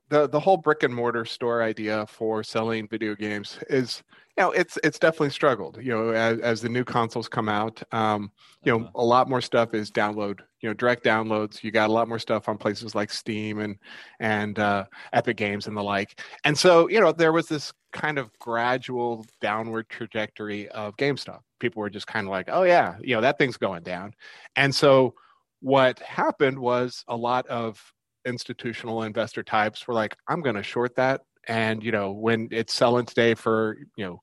the 0.08 0.28
the 0.28 0.40
whole 0.40 0.56
brick 0.56 0.82
and 0.82 0.94
mortar 0.94 1.24
store 1.24 1.62
idea 1.62 2.06
for 2.06 2.42
selling 2.42 2.88
video 2.88 3.14
games 3.14 3.58
is 3.68 4.02
you 4.36 4.42
know 4.42 4.50
it's 4.50 4.78
it's 4.82 4.98
definitely 4.98 5.30
struggled 5.30 5.78
you 5.80 5.92
know 5.92 6.10
as, 6.10 6.38
as 6.40 6.60
the 6.60 6.68
new 6.68 6.84
consoles 6.84 7.28
come 7.28 7.48
out 7.48 7.82
um, 7.92 8.30
you 8.64 8.72
know 8.72 8.84
uh-huh. 8.84 8.90
a 8.96 9.04
lot 9.04 9.28
more 9.28 9.40
stuff 9.40 9.72
is 9.74 9.90
download 9.90 10.40
you 10.60 10.68
know 10.68 10.74
direct 10.74 11.04
downloads 11.04 11.62
you 11.62 11.70
got 11.70 11.88
a 11.88 11.92
lot 11.92 12.08
more 12.08 12.18
stuff 12.18 12.48
on 12.48 12.58
places 12.58 12.94
like 12.94 13.10
steam 13.10 13.60
and 13.60 13.76
and 14.18 14.58
uh, 14.58 14.84
epic 15.12 15.36
games 15.36 15.66
and 15.66 15.76
the 15.76 15.82
like 15.82 16.20
and 16.44 16.58
so 16.58 16.88
you 16.88 17.00
know 17.00 17.12
there 17.12 17.32
was 17.32 17.46
this 17.46 17.72
kind 17.92 18.18
of 18.18 18.30
gradual 18.38 19.24
downward 19.40 19.88
trajectory 19.88 20.68
of 20.68 20.96
gamestop. 20.96 21.40
People 21.58 21.80
were 21.80 21.90
just 21.90 22.06
kind 22.06 22.26
of 22.26 22.30
like 22.30 22.48
oh 22.50 22.62
yeah 22.62 22.96
you 23.02 23.14
know 23.14 23.20
that 23.20 23.38
thing's 23.38 23.56
going 23.56 23.82
down. 23.82 24.14
And 24.56 24.74
so 24.74 25.14
what 25.60 25.98
happened 26.00 26.58
was 26.58 27.04
a 27.08 27.16
lot 27.16 27.46
of 27.48 27.80
institutional 28.24 29.02
investor 29.02 29.42
types 29.42 29.86
were 29.86 29.94
like 29.94 30.14
i'm 30.28 30.42
going 30.42 30.56
to 30.56 30.62
short 30.62 30.94
that. 30.96 31.22
And 31.48 31.82
you 31.82 31.92
know 31.92 32.12
when 32.12 32.48
it's 32.50 32.74
selling 32.74 33.06
today 33.06 33.34
for 33.34 33.78
you 33.96 34.04
know 34.04 34.20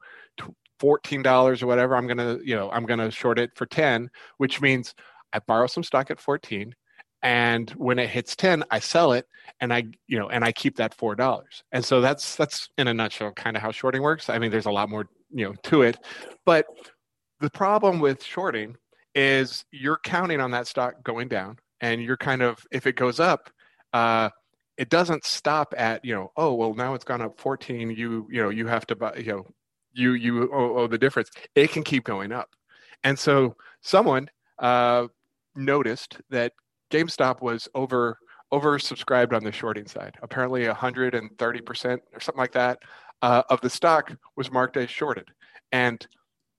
$14 0.80 1.63
or 1.63 1.65
whatever 1.65 1.96
i'm 1.96 2.06
going 2.06 2.18
to 2.18 2.39
you 2.46 2.56
know 2.56 2.70
i'm 2.70 2.86
going 2.86 3.00
to 3.00 3.10
short 3.10 3.39
it 3.39 3.50
for 3.56 3.65
10 3.65 4.10
which 4.38 4.62
means 4.62 4.94
I 5.34 5.39
borrow 5.39 5.68
some 5.68 5.84
stock 5.84 6.12
at 6.12 6.20
14 6.20 6.74
and 7.27 7.72
when 7.72 8.00
it 8.00 8.10
hits 8.10 8.38
10 8.38 8.63
i 8.72 8.79
sell 8.79 9.12
it 9.12 9.27
and 9.60 9.74
i 9.74 9.84
you 10.07 10.17
know 10.17 10.29
and 10.29 10.46
i 10.46 10.51
keep 10.51 10.77
that 10.77 10.93
four 10.93 11.13
dollars. 11.13 11.63
And 11.74 11.84
so 11.84 12.00
that's 12.00 12.38
that's 12.38 12.69
in 12.77 12.88
a 12.88 12.93
nutshell 12.93 13.34
kind 13.34 13.57
of 13.57 13.62
how 13.62 13.72
shorting 13.72 14.01
works. 14.01 14.29
I 14.29 14.39
mean 14.39 14.50
there's 14.50 14.65
a 14.65 14.72
lot 14.72 14.89
more 14.89 15.10
you 15.31 15.46
know 15.46 15.55
to 15.63 15.81
it. 15.81 15.98
But 16.46 16.65
the 17.41 17.50
problem 17.50 18.00
with 18.00 18.24
shorting 18.24 18.77
is 19.13 19.65
you're 19.72 20.00
counting 20.03 20.39
on 20.39 20.51
that 20.51 20.67
stock 20.67 21.03
going 21.03 21.27
down 21.27 21.57
and 21.81 22.01
you're 22.01 22.17
kind 22.17 22.41
of 22.41 22.65
if 22.72 22.88
it 22.88 22.96
goes 22.96 23.19
up 23.19 23.50
uh 23.93 24.29
it 24.77 24.89
doesn't 24.89 25.25
stop 25.25 25.74
at 25.77 26.05
you 26.05 26.15
know 26.15 26.31
oh 26.38 26.53
well 26.53 26.74
now 26.75 26.93
it's 26.93 27.03
gone 27.03 27.22
up 27.22 27.39
14 27.41 27.91
you 27.91 28.27
you 28.31 28.41
know 28.41 28.50
you 28.50 28.67
have 28.67 28.86
to 28.88 28.96
buy 28.96 29.13
you 29.15 29.34
know 29.34 29.46
you 29.91 30.13
you 30.13 30.50
owe, 30.53 30.77
owe 30.77 30.88
the 30.88 30.98
difference. 30.98 31.29
It 31.55 31.72
can 31.72 31.84
keep 31.84 32.05
going 32.05 32.31
up. 32.31 32.50
And 33.03 33.19
so 33.19 33.57
someone 33.81 34.29
uh 34.60 35.07
noticed 35.55 36.22
that 36.29 36.53
GameStop 36.91 37.41
was 37.41 37.67
over 37.75 38.17
oversubscribed 38.53 39.34
on 39.34 39.44
the 39.44 39.51
shorting 39.51 39.88
side. 39.88 40.15
Apparently, 40.22 40.65
130 40.65 41.62
percent 41.62 42.01
or 42.13 42.20
something 42.20 42.39
like 42.39 42.53
that 42.53 42.79
uh, 43.22 43.44
of 43.50 43.62
the 43.62 43.70
stock 43.70 44.15
was 44.36 44.51
marked 44.51 44.77
as 44.77 44.89
shorted, 44.89 45.29
and 45.72 46.06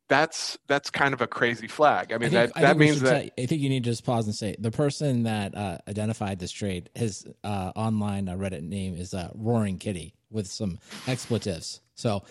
that's 0.08 0.58
that's 0.66 0.90
kind 0.90 1.14
of 1.14 1.20
a 1.20 1.26
crazy 1.26 1.68
flag. 1.68 2.12
I 2.12 2.18
mean, 2.18 2.28
I 2.28 2.44
think, 2.44 2.54
that, 2.54 2.61
that 2.62 2.78
means 2.78 3.00
that 3.00 3.08
say, 3.08 3.30
I 3.38 3.47
think 3.47 3.61
you 3.61 3.68
need 3.68 3.85
to 3.85 3.90
just 3.90 4.04
pause 4.04 4.26
and 4.26 4.35
say 4.35 4.56
the 4.58 4.70
person 4.70 5.25
that 5.25 5.54
uh, 5.54 5.78
identified 5.87 6.38
this 6.38 6.50
trade, 6.50 6.90
his 6.94 7.26
uh, 7.44 7.73
online 7.76 8.28
uh, 8.28 8.35
Reddit 8.35 8.62
name 8.62 8.97
is 8.97 9.14
uh, 9.14 9.30
Roaring 9.35 9.78
Kitty 9.78 10.14
with 10.30 10.47
some 10.47 10.78
expletives. 11.06 11.80
So 11.94 12.23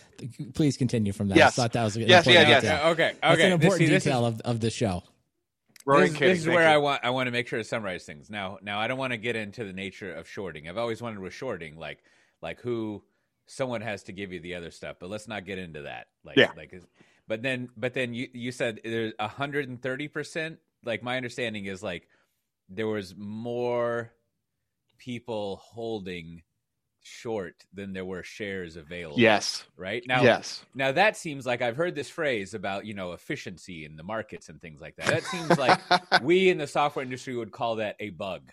please 0.54 0.78
continue 0.78 1.12
from 1.12 1.30
that. 1.30 1.38
Yes. 1.38 1.58
I 1.58 1.64
thought 1.64 1.74
that 1.74 1.84
was 1.84 1.98
a 1.98 2.02
yes, 2.02 2.26
yes, 2.26 2.48
yes. 2.48 2.64
Okay, 2.64 2.84
okay. 2.86 3.16
That's 3.22 3.42
an 3.42 3.52
important 3.52 3.90
this, 3.90 4.04
detail 4.04 4.26
of, 4.26 4.40
of 4.42 4.60
the 4.60 4.70
show. 4.70 5.04
This, 5.88 6.12
this 6.26 6.40
is 6.40 6.48
where 6.48 6.64
you. 6.64 6.76
I 6.76 6.78
want 6.78 7.04
I 7.04 7.12
want 7.12 7.28
to 7.28 7.32
make 7.32 7.48
sure 7.48 7.60
to 7.60 7.64
summarize 7.66 8.06
things. 8.06 8.30
Now 8.30 8.58
now 8.62 8.80
I 8.80 8.88
don't 8.88 8.98
want 8.98 9.14
to 9.14 9.18
get 9.18 9.36
into 9.36 9.64
the 9.64 9.74
nature 9.74 10.14
of 10.14 10.28
shorting. 10.28 10.68
I've 10.68 10.78
always 10.78 11.02
wondered 11.02 11.22
with 11.22 11.34
shorting, 11.34 11.78
like 11.78 12.00
like 12.42 12.60
who 12.62 13.04
someone 13.48 13.82
has 13.82 14.04
to 14.04 14.12
give 14.12 14.32
you 14.34 14.40
the 14.40 14.56
other 14.56 14.72
stuff. 14.72 14.98
But 15.00 15.10
let's 15.10 15.28
not 15.28 15.46
get 15.46 15.58
into 15.58 15.84
that. 15.84 16.08
Like, 16.24 16.38
Yeah. 16.38 16.52
like, 16.56 16.74
but 17.28 17.42
then, 17.42 17.70
but 17.78 17.94
then 17.94 18.14
you 18.14 18.28
you 18.34 18.52
said 18.52 18.82
there's 18.84 19.14
hundred 19.20 19.70
and 19.70 19.82
thirty 19.82 20.08
percent. 20.08 20.60
Like 20.84 21.04
my 21.04 21.18
understanding 21.18 21.66
is 21.66 21.82
like 21.82 22.08
there 22.70 22.88
was 22.88 23.16
more 23.18 24.12
people 24.98 25.58
holding 25.64 26.44
short 27.08 27.66
than 27.74 27.94
there 27.94 28.06
were 28.06 28.24
shares 28.24 28.76
available. 28.76 29.20
Yes. 29.20 29.64
Right 29.78 30.04
now, 30.08 30.22
yes. 30.24 30.64
now 30.76 30.92
that 30.92 31.18
seems 31.18 31.46
like 31.46 31.62
I've 31.62 31.78
heard 31.78 31.96
this 31.96 32.10
phrase 32.10 32.54
about 32.54 32.86
you 32.86 32.94
know 32.94 33.14
efficiency 33.14 33.86
in 33.86 33.96
the 33.96 34.04
markets 34.04 34.50
and 34.50 34.62
things 34.62 34.82
like 34.82 34.96
that. 34.98 35.08
That 35.08 35.24
seems 35.24 35.58
like 35.58 35.80
we 36.22 36.50
in 36.50 36.58
the 36.58 36.68
software 36.68 37.04
industry 37.04 37.36
would 37.36 37.52
call 37.52 37.78
that 37.78 37.96
a 38.00 38.10
bug, 38.12 38.52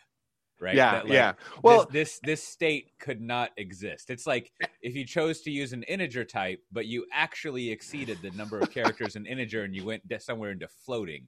right? 0.60 0.74
yeah. 0.76 1.00
Like, 1.02 1.08
yeah. 1.08 1.32
Well, 1.62 1.86
this, 1.90 2.18
this 2.18 2.20
this 2.24 2.42
state 2.44 2.92
could 2.98 3.20
not 3.20 3.50
exist. 3.56 4.10
It's 4.10 4.26
like 4.26 4.52
if 4.82 4.94
you 4.94 5.04
chose 5.04 5.40
to 5.42 5.50
use 5.50 5.72
an 5.72 5.82
integer 5.84 6.24
type, 6.24 6.60
but 6.72 6.86
you 6.86 7.06
actually 7.12 7.70
exceeded 7.70 8.18
the 8.22 8.30
number 8.32 8.58
of 8.58 8.70
characters 8.70 9.16
in 9.16 9.26
integer, 9.26 9.64
and 9.64 9.74
you 9.74 9.84
went 9.84 10.02
somewhere 10.20 10.50
into 10.52 10.68
floating, 10.86 11.26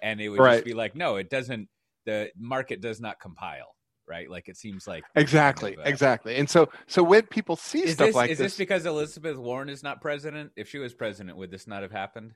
and 0.00 0.20
it 0.20 0.28
would 0.28 0.38
Right. 0.40 0.54
just 0.56 0.64
be 0.64 0.74
like, 0.74 0.94
no, 0.94 1.16
it 1.16 1.30
doesn't. 1.30 1.68
The 2.06 2.30
market 2.38 2.80
does 2.80 3.00
not 3.00 3.20
compile, 3.20 3.74
right? 4.10 4.28
Like 4.28 4.48
it 4.48 4.56
seems 4.56 4.86
like 4.86 5.04
exactly. 5.14 5.70
kind 5.70 5.80
of, 5.80 5.86
uh, 5.86 5.88
exactly. 5.88 6.36
And 6.36 6.50
so, 6.50 6.68
so 6.88 7.02
when 7.02 7.22
people 7.26 7.56
see 7.56 7.86
stuff 7.86 8.08
this 8.08 8.14
like 8.16 8.30
is 8.30 8.38
this, 8.38 8.46
is 8.46 8.52
this 8.52 8.58
because 8.58 8.84
Elizabeth 8.84 9.36
Warren 9.38 9.68
is 9.70 9.82
not 9.82 10.00
president? 10.02 10.50
If 10.56 10.68
she 10.68 10.78
was 10.78 10.92
president, 10.92 11.36
would 11.38 11.50
this 11.50 11.66
not 11.66 11.82
have 11.82 11.92
happened? 11.92 12.34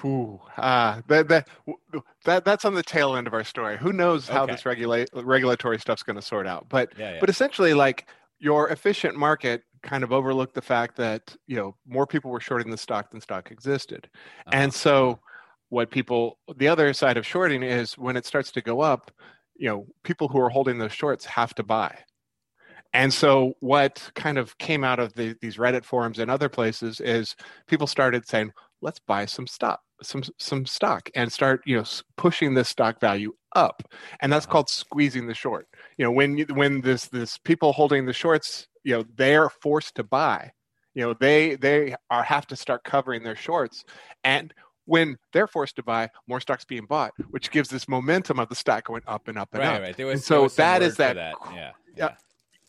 Whew, 0.00 0.40
ah, 0.56 1.02
that, 1.08 1.28
that, 1.28 1.48
that, 2.24 2.44
that's 2.46 2.64
on 2.64 2.74
the 2.74 2.82
tail 2.82 3.14
end 3.14 3.26
of 3.26 3.34
our 3.34 3.44
story. 3.44 3.76
Who 3.76 3.92
knows 3.92 4.26
how 4.26 4.44
Okay. 4.44 4.52
this 4.52 4.64
regula- 4.64 5.06
regulatory 5.12 5.78
stuff's 5.78 6.02
going 6.02 6.16
to 6.16 6.22
sort 6.22 6.46
out? 6.46 6.66
But, 6.70 6.94
Yeah, 6.96 7.12
yeah. 7.12 7.20
but 7.20 7.28
essentially, 7.28 7.74
like 7.74 8.06
your 8.38 8.70
efficient 8.70 9.16
market 9.16 9.62
kind 9.82 10.02
of 10.02 10.10
overlooked 10.12 10.54
the 10.54 10.62
fact 10.62 10.96
that 10.96 11.36
you 11.46 11.56
know 11.56 11.76
more 11.86 12.06
people 12.06 12.30
were 12.30 12.40
shorting 12.40 12.70
the 12.70 12.78
stock 12.78 13.10
than 13.10 13.20
stock 13.20 13.50
existed, 13.50 14.08
Uh-huh. 14.14 14.50
and 14.54 14.72
so 14.72 15.20
what 15.68 15.90
people 15.90 16.38
the 16.56 16.68
other 16.68 16.92
side 16.92 17.16
of 17.16 17.26
shorting 17.26 17.62
is 17.62 17.96
when 17.98 18.16
it 18.16 18.24
starts 18.26 18.50
to 18.52 18.60
go 18.60 18.80
up, 18.80 19.10
you 19.56 19.68
know, 19.68 19.86
people 20.04 20.28
who 20.28 20.40
are 20.40 20.50
holding 20.50 20.78
those 20.78 20.92
shorts 20.92 21.24
have 21.26 21.54
to 21.56 21.62
buy. 21.62 21.98
And 22.92 23.12
so, 23.12 23.54
what 23.60 24.10
kind 24.14 24.38
of 24.38 24.56
came 24.58 24.84
out 24.84 24.98
of 24.98 25.14
the, 25.14 25.36
these 25.40 25.56
Reddit 25.56 25.84
forums 25.84 26.18
and 26.18 26.30
other 26.30 26.48
places 26.48 27.00
is 27.00 27.34
people 27.66 27.86
started 27.86 28.26
saying, 28.26 28.52
"Let's 28.82 28.98
buy 29.00 29.24
some 29.26 29.46
stock, 29.46 29.80
some 30.02 30.22
some 30.38 30.66
stock, 30.66 31.08
and 31.14 31.32
start 31.32 31.62
you 31.66 31.76
know 31.78 31.84
pushing 32.16 32.54
this 32.54 32.68
stock 32.68 33.00
value 33.00 33.32
up." 33.56 33.82
And 34.20 34.32
that's 34.32 34.46
Uh-huh. 34.46 34.52
called 34.52 34.68
squeezing 34.68 35.26
the 35.26 35.34
short. 35.34 35.68
You 35.96 36.04
know, 36.04 36.12
when 36.12 36.36
you, 36.38 36.46
when 36.52 36.82
this 36.82 37.08
this 37.08 37.38
people 37.38 37.72
holding 37.72 38.04
the 38.06 38.12
shorts, 38.12 38.66
you 38.84 38.94
know, 38.96 39.04
they 39.16 39.36
are 39.36 39.50
forced 39.50 39.94
to 39.96 40.04
buy. 40.04 40.52
You 40.94 41.02
know, 41.04 41.14
they 41.18 41.56
they 41.56 41.94
are 42.10 42.22
have 42.22 42.46
to 42.48 42.56
start 42.56 42.84
covering 42.84 43.22
their 43.22 43.36
shorts, 43.36 43.84
and 44.24 44.52
when 44.92 45.16
they're 45.32 45.46
forced 45.46 45.74
to 45.76 45.82
buy, 45.82 46.10
more 46.26 46.38
stocks 46.38 46.66
being 46.66 46.84
bought, 46.84 47.12
which 47.30 47.50
gives 47.50 47.70
this 47.70 47.88
momentum 47.88 48.38
of 48.38 48.50
the 48.50 48.54
stock 48.54 48.84
going 48.84 49.00
up 49.06 49.26
and 49.26 49.38
up 49.38 49.48
and 49.54 49.62
right, 49.62 49.76
up. 49.76 49.80
right. 49.80 49.96
There 49.96 50.04
was 50.04 50.16
And 50.16 50.22
so 50.22 50.34
there 50.34 50.42
was 50.42 50.56
that 50.56 50.82
for 50.82 50.88
that 50.90 51.14
that. 51.14 51.34
Yeah, 51.54 51.70
yeah. 51.96 52.14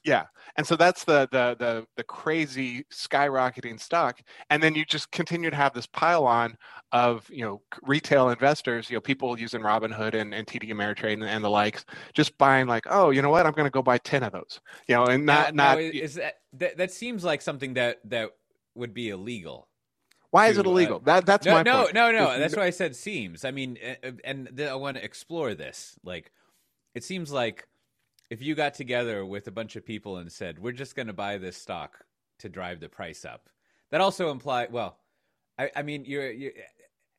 yeah. 0.05 0.23
And 0.55 0.65
so 0.65 0.77
that's 0.77 1.03
the 1.03 1.27
the 1.33 1.57
the 1.59 1.85
the 1.97 2.03
crazy 2.05 2.85
skyrocketing 2.93 3.77
stock, 3.77 4.21
and 4.49 4.63
then 4.63 4.73
you 4.73 4.85
just 4.85 5.11
continue 5.11 5.49
to 5.49 5.55
have 5.57 5.73
this 5.73 5.85
pile 5.85 6.25
on 6.25 6.55
of 6.93 7.29
you 7.29 7.43
know 7.43 7.61
retail 7.81 8.29
investors, 8.29 8.89
you 8.89 8.95
know 8.95 9.01
people 9.01 9.37
using 9.37 9.59
Robinhood 9.59 10.13
and, 10.13 10.33
and 10.33 10.47
TD 10.47 10.71
Ameritrade 10.71 11.15
and, 11.15 11.25
and 11.25 11.43
the 11.43 11.49
likes, 11.49 11.83
just 12.13 12.37
buying 12.37 12.67
like, 12.67 12.85
oh, 12.89 13.09
you 13.09 13.21
know 13.21 13.31
what, 13.31 13.45
I'm 13.45 13.51
going 13.51 13.65
to 13.65 13.69
go 13.69 13.81
buy 13.81 13.97
ten 13.97 14.23
of 14.23 14.31
those, 14.31 14.61
you 14.87 14.95
know, 14.95 15.07
and 15.07 15.25
not 15.25 15.53
now, 15.53 15.73
not 15.73 15.77
now, 15.77 15.83
is 15.83 16.13
that, 16.13 16.35
that 16.53 16.77
that 16.77 16.91
seems 16.91 17.25
like 17.25 17.41
something 17.41 17.73
that 17.73 17.99
that 18.05 18.29
would 18.75 18.93
be 18.93 19.09
illegal. 19.09 19.67
Why 20.33 20.47
is 20.47 20.55
to, 20.55 20.61
it 20.61 20.65
uh, 20.65 20.69
illegal? 20.71 20.99
that 21.01 21.27
that's 21.27 21.45
no, 21.45 21.53
my 21.53 21.61
no, 21.61 21.83
point. 21.83 21.93
no, 21.93 22.11
no. 22.11 22.39
That's 22.39 22.55
why 22.55 22.65
I 22.65 22.71
said 22.71 22.95
seems. 22.95 23.45
I 23.45 23.51
mean, 23.51 23.77
uh, 24.03 24.11
and 24.23 24.49
th- 24.57 24.67
I 24.67 24.73
want 24.73 24.97
to 24.97 25.03
explore 25.03 25.53
this. 25.53 25.95
Like, 26.03 26.31
it 26.95 27.03
seems 27.03 27.31
like 27.31 27.67
if 28.31 28.41
you 28.41 28.55
got 28.55 28.73
together 28.73 29.23
with 29.27 29.47
a 29.47 29.51
bunch 29.51 29.75
of 29.75 29.85
people 29.85 30.17
and 30.17 30.31
said, 30.31 30.57
"We're 30.57 30.71
just 30.71 30.95
going 30.95 31.05
to 31.05 31.13
buy 31.13 31.37
this 31.37 31.55
stock 31.55 32.03
to 32.39 32.49
drive 32.49 32.79
the 32.79 32.89
price 32.89 33.25
up," 33.25 33.47
that 33.91 34.01
also 34.01 34.31
implies. 34.31 34.69
Well, 34.71 34.97
I, 35.59 35.69
I 35.75 35.83
mean, 35.83 36.03
you're, 36.05 36.31
you're. 36.31 36.53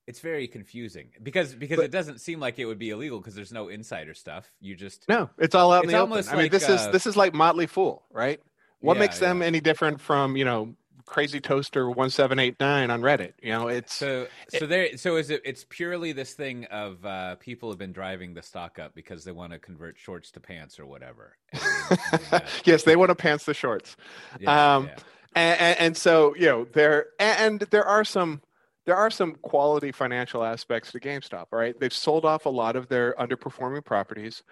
It's 0.09 0.19
very 0.19 0.49
confusing 0.49 1.11
because 1.23 1.55
because 1.55 1.77
But- 1.77 1.85
it 1.85 1.93
doesn't 1.93 2.21
seem 2.21 2.41
like 2.41 2.59
it 2.59 2.67
would 2.67 2.81
be 2.81 2.91
illegal 2.91 3.21
because 3.21 3.37
there's 3.37 3.53
no 3.53 3.69
insider 3.69 4.13
stuff. 4.13 4.51
You 4.61 4.75
just 4.75 5.09
No, 5.09 5.31
it's 5.39 5.55
all 5.55 5.73
out 5.73 5.85
in 5.85 5.91
the 5.91 5.99
open. 5.99 6.19
I 6.29 6.33
mean, 6.33 6.43
like, 6.43 6.51
this 6.51 6.69
is 6.69 6.81
uh, 6.81 6.91
this 6.91 7.07
is 7.07 7.17
like 7.17 7.33
Motley 7.33 7.69
Fool, 7.69 8.03
right? 8.11 8.41
What 8.81 8.95
Yeah, 8.97 9.01
makes 9.01 9.21
them 9.21 9.41
yeah. 9.41 9.47
any 9.47 9.61
different 9.61 10.01
from 10.01 10.37
you 10.37 10.45
know 10.45 10.75
Crazy 11.07 11.41
Toaster 11.41 11.91
one 11.91 12.11
seven 12.11 12.39
eight 12.39 12.57
nine 12.61 12.91
on 12.91 13.03
Reddit? 13.03 13.35
You 13.43 13.51
know, 13.53 13.69
it's 13.69 13.93
So, 13.95 14.27
so 14.49 14.67
there. 14.67 14.97
So 14.97 15.17
is 15.17 15.31
it? 15.31 15.43
It's 15.45 15.65
purely 15.69 16.13
this 16.13 16.33
thing 16.35 16.65
of 16.67 17.05
uh, 17.05 17.37
people 17.37 17.71
have 17.71 17.79
been 17.79 17.93
driving 17.93 18.35
the 18.35 18.43
stock 18.43 18.79
up 18.79 18.95
because 18.95 19.25
they 19.25 19.33
want 19.33 19.53
to 19.53 19.59
convert 19.59 19.99
shorts 19.99 20.31
to 20.33 20.41
pants 20.41 20.79
or 20.79 20.87
whatever. 20.87 21.37
And 21.53 21.99
and 22.13 22.23
uh, 22.33 22.41
yes, 22.65 22.85
they 22.85 22.97
want 22.97 23.11
to 23.11 23.15
pants 23.15 23.45
the 23.45 23.55
shorts. 23.55 23.97
yeah, 24.41 24.77
Um, 24.77 24.87
yeah. 24.87 24.95
and, 25.35 25.61
and, 25.61 25.81
and 25.81 25.97
so 25.97 26.35
you 26.37 26.47
know 26.47 26.65
there 26.73 27.07
and 27.19 27.61
there 27.71 27.85
are 27.87 28.05
some 28.05 28.41
there 28.87 28.97
are 28.97 29.11
some 29.11 29.35
quality 29.37 29.93
financial 29.93 30.45
aspects 30.45 30.93
to 30.93 31.01
GameStop. 31.01 31.47
All 31.53 31.59
right, 31.59 31.79
they've 31.79 31.93
sold 31.93 32.25
off 32.25 32.47
a 32.47 32.51
lot 32.51 32.77
of 32.77 32.89
their 32.89 33.15
underperforming 33.19 33.85
properties. 33.85 34.43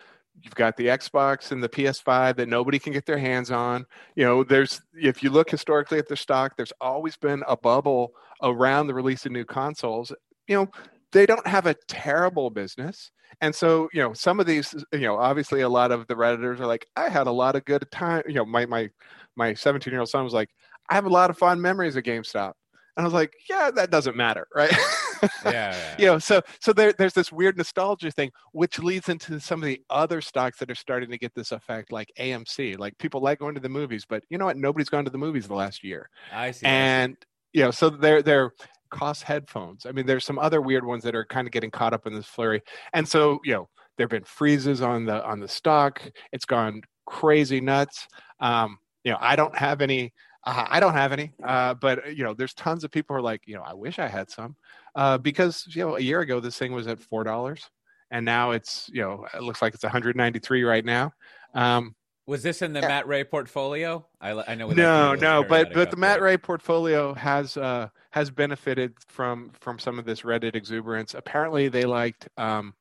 You've 0.41 0.55
got 0.55 0.77
the 0.77 0.87
Xbox 0.87 1.53
and 1.53 1.63
the 1.63 1.69
PS5 1.69 2.37
that 2.37 2.49
nobody 2.49 2.79
can 2.79 2.93
get 2.93 3.07
their 3.07 3.19
hands 3.19 3.51
on. 3.51 3.87
You 4.17 4.25
know, 4.25 4.45
there's 4.45 4.81
if 4.95 5.23
you 5.23 5.31
look 5.31 5.51
historically 5.51 5.99
at 5.99 6.09
their 6.09 6.17
stock, 6.17 6.57
there's 6.57 6.73
always 6.81 7.17
been 7.17 7.43
a 7.47 7.57
bubble 7.57 8.13
around 8.43 8.87
the 8.87 8.95
release 8.95 9.27
of 9.27 9.33
new 9.33 9.45
consoles. 9.45 10.13
You 10.49 10.57
know, 10.57 10.69
they 11.13 11.27
don't 11.27 11.47
have 11.47 11.67
a 11.67 11.77
terrible 11.87 12.51
business. 12.51 13.13
And 13.41 13.55
so, 13.55 13.89
you 13.93 14.01
know, 14.01 14.13
some 14.13 14.41
of 14.41 14.47
these, 14.47 14.75
you 14.93 15.01
know, 15.01 15.17
obviously 15.17 15.61
a 15.61 15.69
lot 15.69 15.93
of 15.93 16.07
the 16.07 16.15
redditors 16.15 16.61
are 16.61 16.67
like, 16.67 16.87
I 16.97 17.09
had 17.09 17.27
a 17.27 17.33
lot 17.33 17.57
of 17.57 17.65
good 17.65 17.87
time. 17.91 18.23
You 18.27 18.35
know, 18.35 18.45
my 18.45 18.67
my 18.67 18.91
my 19.37 19.55
17 19.55 19.93
year 19.93 20.01
old 20.01 20.09
son 20.09 20.25
was 20.25 20.35
like, 20.35 20.51
I 20.91 20.95
have 20.95 21.07
a 21.07 21.11
lot 21.11 21.31
of 21.31 21.39
fond 21.39 21.63
memories 21.63 21.97
of 21.97 22.05
GameStop. 22.05 22.53
And 22.97 23.05
I 23.05 23.05
was 23.05 23.15
like, 23.15 23.33
yeah, 23.49 23.71
that 23.71 23.91
doesn't 23.91 24.17
matter, 24.17 24.47
right? 24.55 24.73
yeah, 25.45 25.53
yeah. 25.53 25.95
you 25.99 26.07
know, 26.07 26.19
so 26.19 26.43
so 26.61 26.73
there, 26.73 26.93
there's 26.93 27.15
this 27.15 27.33
weird 27.33 27.57
nostalgia 27.57 28.11
thing, 28.11 28.31
which 28.53 28.79
leads 28.79 29.09
into 29.09 29.41
some 29.41 29.63
of 29.63 29.67
the 29.67 29.81
other 29.91 30.21
stocks 30.21 30.59
that 30.59 30.71
are 30.71 30.77
starting 30.77 31.11
to 31.11 31.19
get 31.19 31.35
this 31.35 31.53
effect, 31.53 31.93
like 31.93 32.11
AMC. 32.19 32.79
Like 32.79 32.97
people 32.99 33.21
like 33.21 33.39
going 33.39 33.55
to 33.55 33.61
the 33.61 33.69
movies, 33.69 34.05
but 34.09 34.25
you 34.31 34.39
know 34.39 34.47
what? 34.47 34.57
Nobody's 34.57 34.89
gone 34.89 35.05
to 35.05 35.11
the 35.11 35.19
movies 35.19 35.49
the 35.49 35.55
last 35.55 35.85
year, 35.85 36.09
I 36.33 36.35
see. 36.35 36.47
I 36.47 36.51
see. 36.51 36.67
and 36.67 37.17
you 37.53 37.63
know, 37.63 37.71
so 37.71 37.91
they're 37.91 38.23
they're 38.23 38.53
Koss 38.93 39.23
headphones. 39.23 39.87
I 39.87 39.93
mean, 39.93 40.07
there's 40.07 40.25
some 40.25 40.39
other 40.39 40.61
weird 40.61 40.85
ones 40.85 41.03
that 41.05 41.15
are 41.15 41.25
kind 41.25 41.47
of 41.47 41.53
getting 41.53 41.71
caught 41.71 41.95
up 41.95 42.07
in 42.07 42.15
this 42.15 42.27
flurry, 42.27 42.63
and 42.93 43.09
so 43.09 43.41
you 43.45 43.55
know, 43.55 43.69
there've 43.97 44.11
been 44.11 44.25
freezes 44.25 44.83
on 44.83 45.07
the 45.07 45.25
on 45.25 45.41
the 45.41 45.49
stock. 45.49 46.03
It's 46.33 46.45
gone 46.45 46.83
crazy 47.07 47.61
nuts. 47.61 48.07
Um, 48.41 48.79
you 49.05 49.13
know, 49.13 49.19
I 49.21 49.37
don't 49.37 49.57
have 49.57 49.81
any. 49.81 50.13
Uh, 50.45 50.67
I 50.69 50.81
don't 50.81 50.95
have 50.95 51.13
any, 51.13 51.33
uh, 51.45 51.75
but 51.75 52.17
you 52.17 52.25
know, 52.25 52.35
there's 52.35 52.53
tons 52.55 52.83
of 52.83 52.91
people 52.91 53.15
who 53.15 53.19
are 53.21 53.23
like, 53.23 53.43
you 53.47 53.55
know, 53.55 53.63
I 53.63 53.75
wish 53.75 54.01
I 54.01 54.09
had 54.09 54.29
some, 54.29 54.57
uh, 54.95 55.19
because 55.19 55.65
you 55.69 55.83
know, 55.87 55.97
a 55.97 56.01
year 56.01 56.21
ago 56.21 56.41
this 56.41 56.59
thing 56.59 56.73
was 56.73 56.87
at 56.87 56.99
four 57.01 57.25
dollars, 57.25 57.69
and 58.11 58.25
now 58.25 58.51
it's 58.53 58.89
you 58.93 59.03
know, 59.03 59.27
it 59.35 59.43
looks 59.43 59.63
like 59.63 59.75
it's 59.75 59.83
193 59.85 60.65
right 60.65 60.85
now. 60.85 61.13
Um, 61.55 61.95
Was 62.27 62.43
this 62.43 62.63
in 62.63 62.73
the 62.73 62.81
Yeah. 62.81 62.89
Matt 62.89 63.07
Ray 63.09 63.25
portfolio? 63.25 64.07
I, 64.21 64.33
li- 64.33 64.45
I 64.47 64.55
know. 64.55 64.69
with 64.69 64.77
no, 64.77 65.15
no, 65.15 65.45
but 65.49 65.75
but 65.75 65.91
the 65.91 65.97
Matt 65.97 66.17
upgrade. 66.17 66.33
Ray 66.33 66.37
portfolio 66.39 67.15
has 67.15 67.57
uh, 67.57 67.89
has 68.11 68.31
benefited 68.31 68.95
from 69.09 69.51
from 69.61 69.79
some 69.79 69.99
of 69.99 70.05
this 70.05 70.23
Reddit 70.23 70.55
exuberance. 70.55 71.15
Apparently, 71.15 71.69
they 71.69 71.85
liked 71.85 72.29
um, 72.37 72.75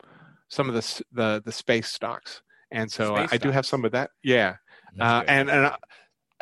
some 0.47 0.69
of 0.69 0.75
the 0.75 1.03
the 1.11 1.41
the 1.45 1.51
space 1.51 1.87
stocks, 1.87 2.41
and 2.71 2.91
so 2.91 3.15
I, 3.15 3.25
Space 3.25 3.33
I 3.33 3.37
do 3.43 3.51
have 3.51 3.65
some 3.65 3.83
of 3.85 3.91
that. 3.93 4.11
Yeah, 4.23 4.55
uh, 4.99 5.23
and 5.27 5.49
and 5.49 5.65
uh, 5.67 5.77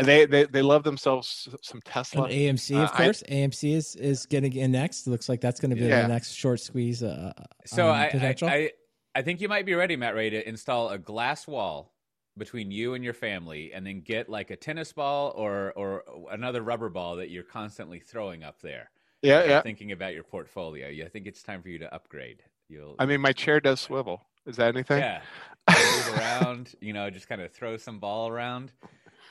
they, 0.02 0.26
they 0.26 0.46
they 0.46 0.62
love 0.62 0.84
themselves 0.84 1.48
some 1.62 1.78
And 1.78 1.86
Tesla. 1.86 2.30
AMC, 2.30 2.76
of 2.76 2.90
Uh, 2.90 2.92
I- 2.94 3.04
course. 3.06 3.24
AMC 3.30 3.74
is 3.74 3.96
is 3.96 4.26
getting 4.26 4.54
in 4.56 4.72
next. 4.72 5.08
Looks 5.08 5.28
like 5.30 5.42
that's 5.42 5.60
going 5.60 5.72
to 5.72 5.76
be 5.76 5.86
Yeah. 5.88 6.04
the 6.04 6.08
next 6.08 6.34
short 6.34 6.60
squeeze. 6.60 7.04
Uh, 7.04 7.34
So 7.66 7.88
um, 7.90 7.94
I, 7.96 8.10
I. 8.14 8.36
I 8.44 8.72
I 9.16 9.22
think 9.24 9.42
you 9.42 9.50
might 9.50 9.66
be 9.66 9.74
ready, 9.74 9.96
Matt 9.96 10.14
Ray, 10.16 10.30
to 10.30 10.48
install 10.48 10.90
a 10.90 10.98
glass 11.00 11.48
wall 11.48 11.94
between 12.38 12.72
you 12.72 12.94
and 12.94 13.04
your 13.04 13.14
family, 13.16 13.74
and 13.74 13.86
then 13.86 14.02
get 14.02 14.30
like 14.30 14.52
a 14.52 14.56
tennis 14.56 14.94
ball 14.94 15.34
or 15.36 15.74
or 15.76 16.04
another 16.32 16.62
rubber 16.62 16.90
ball 16.90 17.16
that 17.18 17.30
you're 17.30 17.44
constantly 17.44 18.00
throwing 18.00 18.44
up 18.44 18.62
there. 18.62 18.92
Yeah, 19.22 19.44
yeah. 19.46 19.62
Thinking 19.62 19.92
about 19.92 20.14
your 20.14 20.24
portfolio, 20.24 20.88
Yeah, 20.88 21.06
I 21.06 21.10
think 21.10 21.28
it's 21.28 21.44
time 21.44 21.62
for 21.62 21.68
you 21.70 21.80
to 21.80 21.94
upgrade. 21.94 22.42
You'll, 22.70 22.96
I 23.00 23.06
mean, 23.06 23.20
my 23.20 23.34
chair 23.34 23.60
does 23.60 23.82
swivel. 23.82 24.22
Is 24.46 24.56
that 24.58 24.74
anything? 24.76 25.00
yeah, 25.00 25.22
move 25.70 26.18
around. 26.18 26.76
You 26.80 26.94
know, 26.94 27.10
just 27.10 27.28
kind 27.28 27.42
of 27.42 27.52
throw 27.52 27.76
some 27.78 28.00
ball 28.00 28.30
around. 28.30 28.72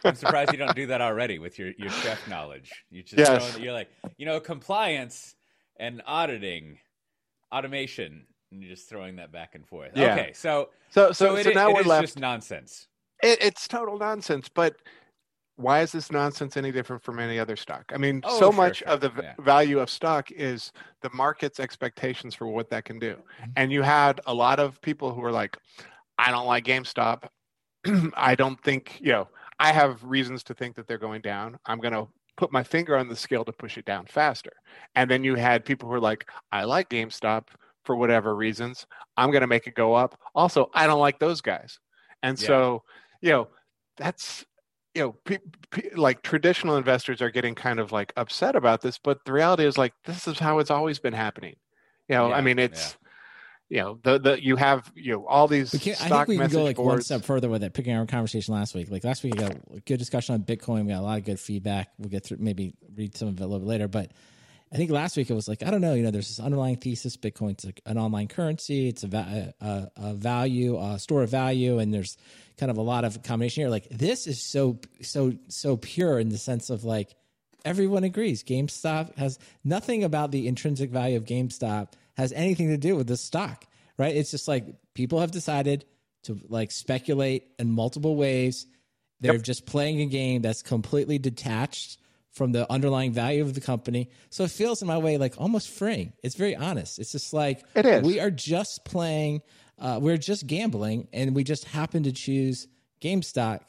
I'm 0.05 0.15
surprised 0.15 0.53
you 0.53 0.59
don't 0.59 0.77
do 0.77 0.87
that 0.87 1.01
already 1.01 1.39
with 1.39 1.59
your 1.59 1.73
your 1.77 1.91
chef 1.91 2.29
knowledge. 2.29 2.85
You 2.91 3.03
just 3.03 3.19
Yes. 3.19 3.59
you're 3.59 3.73
like, 3.73 3.89
you 4.17 4.27
know, 4.27 4.41
compliance 4.41 5.35
and 5.79 6.03
auditing, 6.07 6.79
automation, 7.53 8.27
and 8.51 8.63
you're 8.63 8.71
just 8.75 8.89
throwing 8.89 9.17
that 9.17 9.33
back 9.33 9.55
and 9.55 9.67
forth. 9.67 9.93
Yeah. 9.95 10.13
Okay, 10.15 10.33
so 10.33 10.71
So 10.91 11.13
so, 11.13 11.35
so, 11.35 11.37
it, 11.37 11.45
so 11.45 11.51
now 11.51 11.71
it 11.71 11.75
we're 11.75 11.83
left. 11.83 12.03
just 12.05 12.19
nonsense. 12.19 12.89
it, 13.23 13.39
it's 13.43 13.67
total 13.67 13.99
nonsense 13.99 14.49
but 14.49 14.77
why 15.57 15.81
is 15.81 15.91
this 15.91 16.13
nonsense 16.13 16.57
any 16.57 16.71
different 16.71 17.03
from 17.03 17.19
any 17.19 17.37
other 17.37 17.57
stock? 17.57 17.85
I 17.93 17.97
mean, 17.97 18.21
Oh, 18.23 18.39
so 18.39 18.53
sure, 18.53 18.53
much 18.53 18.77
sure. 18.79 18.89
of 18.89 19.01
the 19.01 19.11
Yeah. 19.21 19.35
value 19.41 19.81
of 19.81 19.91
stock 19.91 20.31
is 20.31 20.71
the 21.03 21.11
market's 21.13 21.59
expectations 21.59 22.33
for 22.33 22.47
what 22.47 22.71
that 22.71 22.85
can 22.85 23.01
do. 23.01 23.17
Mhm. 23.43 23.53
And 23.57 23.73
you 23.73 23.83
had 23.83 24.21
a 24.27 24.33
lot 24.35 24.61
of 24.61 24.81
people 24.83 25.13
who 25.13 25.21
were 25.21 25.33
like, 25.33 25.57
I 26.17 26.31
don't 26.31 26.47
like 26.47 26.63
GameStop. 26.65 27.29
I 28.17 28.37
don't 28.37 28.63
think, 28.63 29.01
you 29.01 29.11
know, 29.11 29.29
I 29.59 29.73
have 29.73 30.03
reasons 30.05 30.43
to 30.45 30.55
think 30.55 30.77
that 30.77 30.87
they're 30.87 30.99
going 30.99 31.21
down. 31.21 31.59
I'm 31.67 31.81
going 31.81 31.95
to 31.95 32.09
put 32.37 32.53
my 32.53 32.63
finger 32.63 32.97
on 32.97 33.09
the 33.09 33.17
scale 33.17 33.45
to 33.45 33.53
push 33.53 33.77
it 33.79 33.85
down 33.85 34.07
faster. 34.07 34.53
And 34.95 35.11
then 35.11 35.25
you 35.25 35.35
had 35.35 35.65
people 35.65 35.89
who 35.89 35.93
were 35.93 36.01
like, 36.01 36.29
I 36.53 36.65
like 36.65 36.89
GameStop 36.89 37.49
for 37.85 37.97
whatever 37.97 38.37
reasons. 38.37 38.87
I'm 39.17 39.31
going 39.31 39.41
to 39.41 39.47
make 39.49 39.67
it 39.67 39.75
go 39.75 39.95
up. 39.95 40.19
Also, 40.35 40.71
I 40.75 40.87
don't 40.87 41.01
like 41.01 41.19
those 41.19 41.41
guys. 41.41 41.81
And 42.23 42.41
Yeah. 42.41 42.47
so, 42.47 42.83
you 43.21 43.31
know, 43.31 43.49
that's 43.97 44.45
you 44.95 45.03
know, 45.03 45.13
pe- 45.25 45.39
pe- 45.71 45.95
like 45.95 46.23
traditional 46.23 46.77
investors 46.77 47.23
are 47.23 47.31
getting 47.31 47.55
kind 47.55 47.79
of 47.79 47.93
like 47.93 48.13
upset 48.17 48.57
about 48.57 48.81
this, 48.81 48.99
but 48.99 49.25
the 49.25 49.33
reality 49.33 49.65
is 49.65 49.79
like 49.79 49.93
this 50.05 50.27
is 50.27 50.39
how 50.39 50.59
it's 50.59 50.71
always 50.71 50.99
been 50.99 51.13
happening. 51.13 51.55
You 52.09 52.17
know, 52.17 52.33
I 52.33 52.41
mean, 52.41 52.59
it's 52.59 52.97
you 53.69 53.79
know 53.79 53.99
the 54.03 54.19
the 54.19 54.43
you 54.43 54.57
have 54.57 54.91
you 54.95 55.13
know 55.13 55.27
all 55.27 55.47
these 55.47 55.75
I 55.75 55.93
stock 55.93 56.27
think 56.27 56.41
we 56.41 56.47
can 56.47 56.51
go 56.51 56.65
like 56.65 56.79
one 56.79 57.03
step 57.03 57.25
further 57.25 57.49
with 57.49 57.63
it. 57.63 57.75
Picking 57.75 57.95
our 57.95 58.07
conversation 58.07 58.55
last 58.55 58.75
week, 58.75 58.91
like 58.91 59.05
last 59.05 59.23
week, 59.23 59.35
we 59.35 59.41
got 59.41 59.53
a 59.53 59.81
good 59.81 59.99
discussion 59.99 60.35
on 60.35 60.43
Bitcoin. 60.43 60.85
We 60.85 60.93
got 60.93 61.01
a 61.01 61.03
lot 61.03 61.19
of 61.19 61.25
good 61.25 61.39
feedback. 61.39 61.91
We'll 61.99 62.09
get 62.09 62.25
through, 62.25 62.39
maybe 62.41 62.75
read 62.95 63.17
some 63.17 63.29
of 63.29 63.39
it 63.39 63.43
a 63.43 63.47
little 63.47 63.61
bit 63.61 63.69
later. 63.69 63.89
But 63.89 64.13
I 64.73 64.77
think 64.77 64.91
last 64.91 65.17
week 65.17 65.29
it 65.29 65.35
was 65.35 65.49
like 65.49 65.63
I 65.63 65.71
don't 65.71 65.83
know. 65.83 65.95
You 65.95 66.03
know, 66.03 66.11
there's 66.11 66.29
this 66.29 66.41
underlying 66.41 66.77
thesis: 66.77 67.17
Bitcoin's 67.19 67.65
like 67.65 67.83
an 67.85 67.99
online 67.99 68.29
currency. 68.29 68.89
It's 68.89 69.05
a, 69.05 69.09
va- 69.09 69.55
a, 69.61 69.89
a 69.97 70.15
value, 70.15 70.79
a 70.79 70.99
store 70.99 71.23
of 71.23 71.31
value, 71.31 71.79
and 71.79 71.93
there's 71.93 72.17
kind 72.57 72.71
of 72.71 72.79
a 72.79 72.83
lot 72.83 73.05
of 73.05 73.23
combination 73.23 73.63
here. 73.63 73.71
Like 73.71 73.89
this 73.91 74.27
is 74.27 74.43
so 74.43 74.79
so 75.03 75.35
so 75.49 75.77
pure 75.77 76.19
in 76.19 76.31
the 76.31 76.39
sense 76.39 76.71
of 76.71 76.85
like 76.85 77.15
everyone 77.65 78.05
agrees 78.05 78.45
GameStop 78.45 79.17
has 79.17 79.39
nothing 79.65 80.05
about 80.05 80.31
the 80.31 80.49
intrinsic 80.49 80.91
value 80.91 81.17
of 81.17 81.25
GameStop 81.25 81.93
has 82.19 82.33
anything 82.35 82.69
to 82.69 82.77
do 82.77 82.95
with 82.97 83.07
the 83.07 83.17
stock, 83.17 83.65
right? 83.97 84.15
It's 84.15 84.31
just 84.31 84.47
like 84.49 84.67
people 84.95 85.21
have 85.21 85.31
decided 85.31 85.87
to 86.25 86.39
like 86.49 86.71
speculate 86.71 87.45
in 87.59 87.71
multiple 87.71 88.17
ways. 88.17 88.67
They're 89.21 89.39
just 89.39 89.65
playing 89.65 90.01
a 90.03 90.07
game 90.07 90.43
that's 90.43 90.63
completely 90.63 91.19
detached 91.19 91.99
from 92.31 92.53
the 92.53 92.71
underlying 92.71 93.13
value 93.13 93.43
of 93.43 93.55
the 93.55 93.61
company. 93.61 94.11
So 94.31 94.45
it 94.45 94.51
feels 94.51 94.83
in 94.83 94.89
my 94.89 94.99
way 94.99 95.17
like 95.17 95.35
almost 95.39 95.71
freeing. 95.71 96.13
It's 96.23 96.35
very 96.35 96.55
honest. 96.55 96.99
It's 96.99 97.13
just 97.13 97.33
like 97.33 97.65
It 97.75 97.87
is. 97.87 98.03
we 98.03 98.21
are 98.21 98.31
just 98.31 98.85
playing 98.85 99.41
uh, 99.81 99.99
we're 100.03 100.17
just 100.17 100.47
gambling 100.47 101.07
and 101.13 101.37
we 101.37 101.45
just 101.45 101.65
happen 101.65 102.03
to 102.03 102.11
choose 102.13 102.67
GameStop 103.01 103.61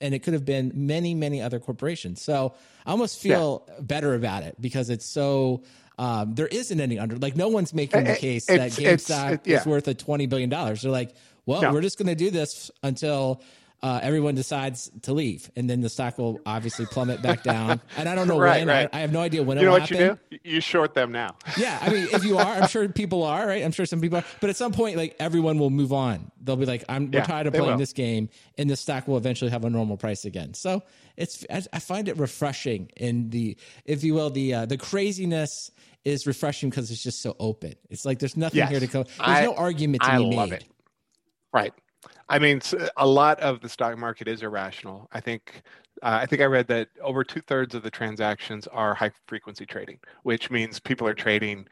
and 0.00 0.14
it 0.14 0.20
could 0.20 0.32
have 0.32 0.46
been 0.46 0.72
many, 0.74 1.14
many 1.14 1.42
other 1.42 1.58
corporations. 1.60 2.22
So 2.22 2.54
I 2.86 2.90
almost 2.92 3.20
feel 3.20 3.68
better 3.80 4.14
about 4.14 4.42
it 4.42 4.56
because 4.58 4.88
it's 4.88 5.04
so 5.04 5.62
um, 6.00 6.34
there 6.34 6.46
isn't 6.48 6.80
any 6.80 6.98
under 6.98 7.16
like 7.18 7.36
no 7.36 7.48
one's 7.48 7.72
making 7.74 8.04
the 8.04 8.12
It- 8.12 8.18
case 8.18 8.46
that 8.46 8.54
it's- 8.54 8.78
it's- 8.78 9.04
GameStop 9.08 9.32
it- 9.34 9.40
yeah. 9.46 9.60
is 9.60 9.66
worth 9.66 9.86
a 9.86 9.94
twenty 9.94 10.26
billion 10.26 10.48
dollars. 10.48 10.82
They're 10.82 10.90
like, 10.90 11.14
well, 11.46 11.60
No. 11.62 11.72
we're 11.72 11.82
just 11.82 11.98
going 11.98 12.08
to 12.08 12.14
do 12.14 12.30
this 12.30 12.70
until 12.82 13.42
uh, 13.82 13.98
everyone 14.02 14.34
decides 14.34 14.90
to 15.02 15.12
leave, 15.14 15.50
and 15.56 15.68
then 15.70 15.80
the 15.80 15.88
stock 15.88 16.18
will 16.18 16.38
obviously 16.44 16.84
plummet 16.84 17.22
back 17.22 17.42
down. 17.54 17.80
And 17.96 18.10
I 18.10 18.14
don't 18.14 18.28
know 18.28 18.38
Right, 18.38 18.58
when. 18.60 18.68
right. 18.68 18.88
I, 18.92 18.98
I 18.98 19.00
have 19.00 19.10
no 19.10 19.20
idea 19.20 19.42
when 19.42 19.56
you 19.56 19.64
know 19.64 19.70
what 19.72 19.88
happen. 19.88 20.18
you 20.30 20.38
do? 20.38 20.50
You 20.56 20.60
short 20.60 20.92
them 20.92 21.12
now. 21.12 21.34
Yeah, 21.56 21.78
I 21.80 21.88
mean, 21.90 22.06
if 22.12 22.22
you 22.24 22.36
are, 22.36 22.44
I'm 22.60 22.68
sure 22.68 22.86
people 22.90 23.22
are, 23.22 23.46
right? 23.46 23.64
I'm 23.64 23.72
sure 23.72 23.86
some 23.86 24.02
people 24.02 24.18
are, 24.18 24.24
but 24.42 24.50
at 24.50 24.56
some 24.56 24.72
point, 24.72 24.98
like 24.98 25.16
everyone 25.18 25.58
will 25.58 25.70
move 25.70 25.94
on. 25.94 26.30
They'll 26.42 26.56
be 26.56 26.66
like, 26.66 26.84
"I'm 26.90 27.10
we're 27.10 27.24
tired 27.24 27.46
of 27.46 27.54
playing 27.54 27.70
will. 27.70 27.78
this 27.78 27.94
game," 27.94 28.28
and 28.58 28.68
the 28.68 28.76
stock 28.76 29.08
will 29.08 29.16
eventually 29.16 29.50
have 29.50 29.64
a 29.64 29.70
normal 29.70 29.96
price 29.96 30.26
again. 30.26 30.52
So 30.52 30.82
it's, 31.16 31.46
I, 31.50 31.62
I 31.72 31.78
find 31.78 32.06
it 32.08 32.18
refreshing 32.18 32.90
in 32.98 33.30
the, 33.30 33.56
if 33.86 34.04
you 34.04 34.12
will, 34.12 34.28
the 34.28 34.54
uh, 34.54 34.66
the 34.66 34.76
craziness 34.76 35.70
is 36.04 36.26
refreshing 36.26 36.70
because 36.70 36.90
it's 36.90 37.02
just 37.02 37.20
so 37.22 37.36
open. 37.38 37.74
It's 37.90 38.04
like 38.04 38.18
there's 38.18 38.36
nothing 38.36 38.58
Yes. 38.58 38.70
here 38.70 38.80
to 38.80 38.86
go. 38.86 39.02
There's 39.04 39.16
I- 39.20 39.44
no 39.44 39.54
argument 39.54 40.02
to 40.02 40.10
I 40.10 40.18
be 40.18 40.24
love 40.24 40.50
made. 40.50 40.62
it. 40.62 40.68
Right. 41.52 41.72
I 42.28 42.38
mean, 42.38 42.62
a 42.96 43.06
lot 43.06 43.40
of 43.40 43.60
the 43.60 43.68
stock 43.68 43.98
market 43.98 44.28
is 44.28 44.42
irrational. 44.42 45.08
I 45.12 45.20
think. 45.20 45.62
Uh, 46.02 46.20
I 46.22 46.24
think 46.24 46.40
I 46.40 46.46
read 46.46 46.66
that 46.68 46.88
over 47.02 47.22
two 47.24 47.42
thirds 47.42 47.74
of 47.74 47.82
the 47.82 47.90
transactions 47.90 48.66
are 48.68 48.94
high 48.94 49.10
frequency 49.26 49.66
trading, 49.66 49.98
which 50.22 50.50
means 50.50 50.80
people 50.80 51.06
are 51.06 51.12
trading, 51.12 51.66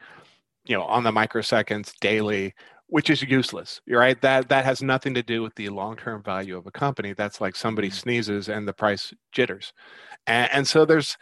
you 0.65 0.77
know, 0.77 0.83
on 0.83 1.03
the 1.03 1.09
microseconds 1.11 1.93
daily, 1.99 2.53
which 2.87 3.09
is 3.09 3.23
useless. 3.23 3.81
Right. 3.89 4.21
That 4.21 4.49
that 4.49 4.65
has 4.65 4.83
nothing 4.83 5.15
to 5.15 5.23
do 5.23 5.41
with 5.41 5.55
the 5.55 5.69
long 5.69 5.95
term 5.95 6.21
value 6.21 6.55
of 6.57 6.67
a 6.67 6.71
company. 6.71 7.13
That's 7.13 7.41
like 7.41 7.55
somebody 7.55 7.89
sneezes 7.89 8.49
and 8.49 8.67
the 8.67 8.73
price 8.73 9.11
jitters, 9.31 9.73
and, 10.27 10.51
and 10.51 10.67
so 10.67 10.85
there's 10.85 11.17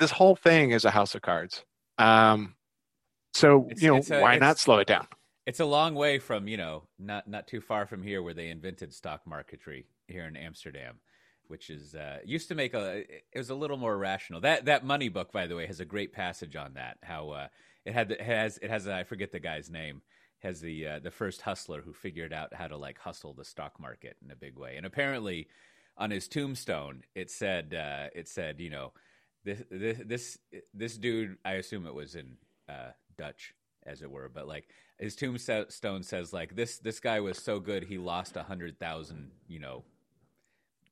this 0.00 0.10
whole 0.10 0.34
thing 0.34 0.72
is 0.72 0.84
a 0.84 0.90
house 0.90 1.14
of 1.14 1.22
cards. 1.22 1.64
Um, 1.98 2.54
so 3.34 3.66
It's- 3.66 3.82
you 3.82 3.88
know, 3.94 4.02
a- 4.16 4.20
why 4.22 4.38
not 4.38 4.58
slow 4.58 4.78
it 4.78 4.86
down? 4.86 5.08
It's 5.46 5.60
a 5.60 5.64
long 5.64 5.94
way 5.94 6.18
from 6.18 6.48
you 6.48 6.56
know 6.56 6.88
not 6.98 7.28
not 7.28 7.46
too 7.46 7.60
far 7.60 7.86
from 7.86 8.02
here 8.02 8.20
where 8.20 8.34
they 8.34 8.48
invented 8.48 8.92
stock 8.92 9.24
marketry 9.26 9.86
here 10.08 10.24
in 10.24 10.36
Amsterdam, 10.36 10.98
which 11.46 11.70
is 11.70 11.94
uh, 11.94 12.18
used 12.24 12.48
to 12.48 12.56
make 12.56 12.74
a 12.74 13.04
it 13.08 13.38
was 13.38 13.50
a 13.50 13.54
little 13.54 13.76
more 13.76 13.96
rational. 13.96 14.40
That 14.40 14.64
that 14.64 14.84
money 14.84 15.08
book, 15.08 15.30
by 15.30 15.46
the 15.46 15.54
way, 15.54 15.66
has 15.66 15.78
a 15.78 15.84
great 15.84 16.12
passage 16.12 16.56
on 16.56 16.74
that. 16.74 16.98
How 17.02 17.30
uh, 17.30 17.48
it 17.84 17.92
had 17.92 18.10
it 18.10 18.20
has 18.20 18.58
it 18.58 18.70
has 18.70 18.88
I 18.88 19.04
forget 19.04 19.30
the 19.30 19.38
guy's 19.38 19.70
name 19.70 20.02
has 20.40 20.60
the 20.60 20.86
uh, 20.86 20.98
the 20.98 21.12
first 21.12 21.42
hustler 21.42 21.80
who 21.80 21.92
figured 21.92 22.32
out 22.32 22.52
how 22.52 22.66
to 22.66 22.76
like 22.76 22.98
hustle 22.98 23.32
the 23.32 23.44
stock 23.44 23.78
market 23.78 24.16
in 24.24 24.32
a 24.32 24.36
big 24.36 24.58
way, 24.58 24.76
and 24.76 24.84
apparently 24.84 25.46
on 25.96 26.10
his 26.10 26.26
tombstone 26.26 27.04
it 27.14 27.30
said 27.30 27.72
uh, 27.72 28.08
it 28.16 28.26
said 28.28 28.58
you 28.58 28.68
know 28.70 28.92
this 29.46 29.62
this 29.70 29.98
this 30.04 30.38
this 30.74 30.98
dude 30.98 31.38
I 31.44 31.52
assume 31.54 31.86
it 31.86 31.94
was 31.94 32.14
in 32.14 32.36
uh, 32.68 32.90
Dutch 33.16 33.54
as 33.86 34.02
it 34.02 34.10
were, 34.10 34.28
but 34.28 34.46
like 34.46 34.68
his 34.98 35.14
tombstone 35.16 36.02
says 36.02 36.32
like 36.32 36.54
this 36.56 36.78
this 36.78 37.00
guy 37.00 37.20
was 37.20 37.38
so 37.38 37.60
good 37.60 37.84
he 37.84 37.96
lost 37.98 38.36
a 38.36 38.42
hundred 38.42 38.78
thousand 38.78 39.30
you 39.48 39.60
know 39.60 39.84